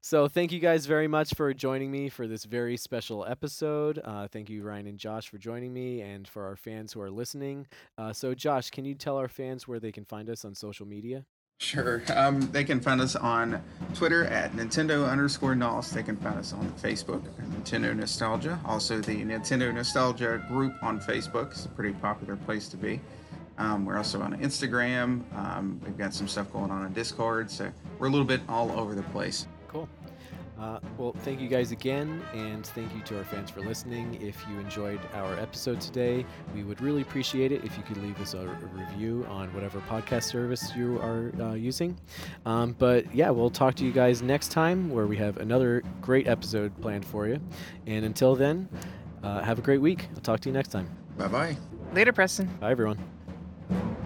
So 0.00 0.28
thank 0.28 0.52
you 0.52 0.60
guys 0.60 0.86
very 0.86 1.08
much 1.08 1.34
for 1.34 1.52
joining 1.52 1.90
me 1.90 2.08
for 2.08 2.28
this 2.28 2.44
very 2.44 2.76
special 2.76 3.26
episode. 3.26 4.00
Uh, 4.04 4.28
thank 4.28 4.48
you, 4.48 4.62
Ryan 4.62 4.86
and 4.86 4.98
Josh, 4.98 5.28
for 5.28 5.36
joining 5.36 5.72
me, 5.72 6.00
and 6.00 6.28
for 6.28 6.46
our 6.46 6.54
fans 6.54 6.92
who 6.92 7.00
are 7.00 7.10
listening. 7.10 7.66
Uh, 7.98 8.12
so, 8.12 8.32
Josh, 8.32 8.70
can 8.70 8.84
you 8.84 8.94
tell 8.94 9.16
our 9.16 9.26
fans 9.26 9.66
where 9.66 9.80
they 9.80 9.90
can 9.90 10.04
find 10.04 10.30
us 10.30 10.44
on 10.44 10.54
social 10.54 10.86
media? 10.86 11.24
Sure. 11.58 12.02
Um, 12.14 12.40
they 12.52 12.62
can 12.62 12.80
find 12.80 13.00
us 13.00 13.16
on 13.16 13.60
Twitter 13.94 14.26
at 14.26 14.52
Nintendo 14.52 15.10
underscore 15.10 15.56
NOS. 15.56 15.90
They 15.90 16.02
can 16.02 16.16
find 16.18 16.38
us 16.38 16.52
on 16.52 16.70
Facebook, 16.72 17.22
Nintendo 17.40 17.96
Nostalgia. 17.96 18.60
Also, 18.64 19.00
the 19.00 19.24
Nintendo 19.24 19.74
Nostalgia 19.74 20.44
group 20.48 20.74
on 20.82 21.00
Facebook 21.00 21.52
is 21.52 21.64
a 21.64 21.68
pretty 21.70 21.94
popular 21.94 22.36
place 22.36 22.68
to 22.68 22.76
be. 22.76 23.00
Um, 23.58 23.84
we're 23.84 23.96
also 23.96 24.20
on 24.20 24.36
Instagram. 24.38 25.22
Um, 25.36 25.80
we've 25.84 25.96
got 25.96 26.14
some 26.14 26.28
stuff 26.28 26.52
going 26.52 26.70
on 26.70 26.84
on 26.84 26.92
Discord. 26.92 27.50
So 27.50 27.70
we're 27.98 28.08
a 28.08 28.10
little 28.10 28.26
bit 28.26 28.40
all 28.48 28.70
over 28.72 28.94
the 28.94 29.02
place. 29.04 29.46
Cool. 29.68 29.88
Uh, 30.58 30.80
well, 30.96 31.14
thank 31.20 31.38
you 31.38 31.48
guys 31.48 31.70
again, 31.70 32.22
and 32.32 32.66
thank 32.68 32.94
you 32.94 33.02
to 33.02 33.18
our 33.18 33.24
fans 33.24 33.50
for 33.50 33.60
listening. 33.60 34.18
If 34.22 34.42
you 34.48 34.58
enjoyed 34.58 35.00
our 35.12 35.34
episode 35.34 35.82
today, 35.82 36.24
we 36.54 36.64
would 36.64 36.80
really 36.80 37.02
appreciate 37.02 37.52
it 37.52 37.62
if 37.62 37.76
you 37.76 37.82
could 37.82 37.98
leave 37.98 38.18
us 38.22 38.32
a, 38.32 38.38
a 38.38 38.70
review 38.72 39.26
on 39.28 39.52
whatever 39.52 39.80
podcast 39.80 40.22
service 40.22 40.74
you 40.74 40.98
are 41.00 41.30
uh, 41.40 41.52
using. 41.52 41.98
Um, 42.46 42.74
but 42.78 43.14
yeah, 43.14 43.28
we'll 43.28 43.50
talk 43.50 43.74
to 43.76 43.84
you 43.84 43.92
guys 43.92 44.22
next 44.22 44.48
time 44.50 44.88
where 44.88 45.06
we 45.06 45.18
have 45.18 45.36
another 45.36 45.82
great 46.00 46.26
episode 46.26 46.78
planned 46.80 47.04
for 47.04 47.28
you. 47.28 47.38
And 47.86 48.06
until 48.06 48.34
then, 48.34 48.66
uh, 49.22 49.42
have 49.42 49.58
a 49.58 49.62
great 49.62 49.82
week. 49.82 50.08
I'll 50.14 50.22
talk 50.22 50.40
to 50.40 50.48
you 50.48 50.54
next 50.54 50.68
time. 50.68 50.88
Bye 51.18 51.28
bye. 51.28 51.56
Later, 51.92 52.14
Preston. 52.14 52.46
Bye, 52.60 52.70
everyone 52.70 53.15
you 53.70 54.05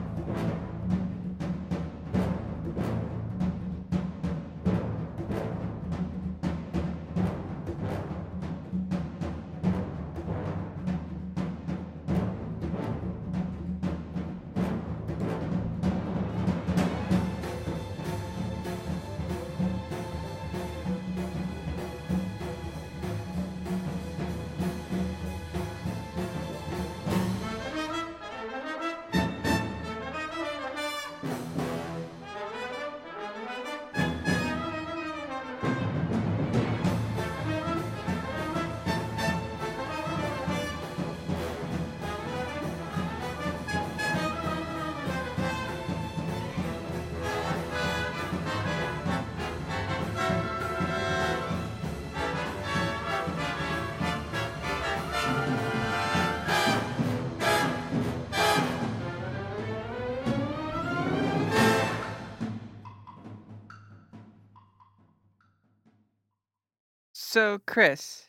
So, 67.50 67.58
Chris, 67.66 68.28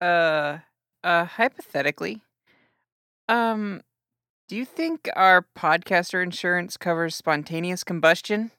uh, 0.00 0.58
uh, 1.02 1.24
hypothetically, 1.24 2.22
um, 3.28 3.82
do 4.46 4.54
you 4.54 4.64
think 4.64 5.10
our 5.16 5.44
podcaster 5.58 6.22
insurance 6.22 6.76
covers 6.76 7.16
spontaneous 7.16 7.82
combustion? 7.82 8.52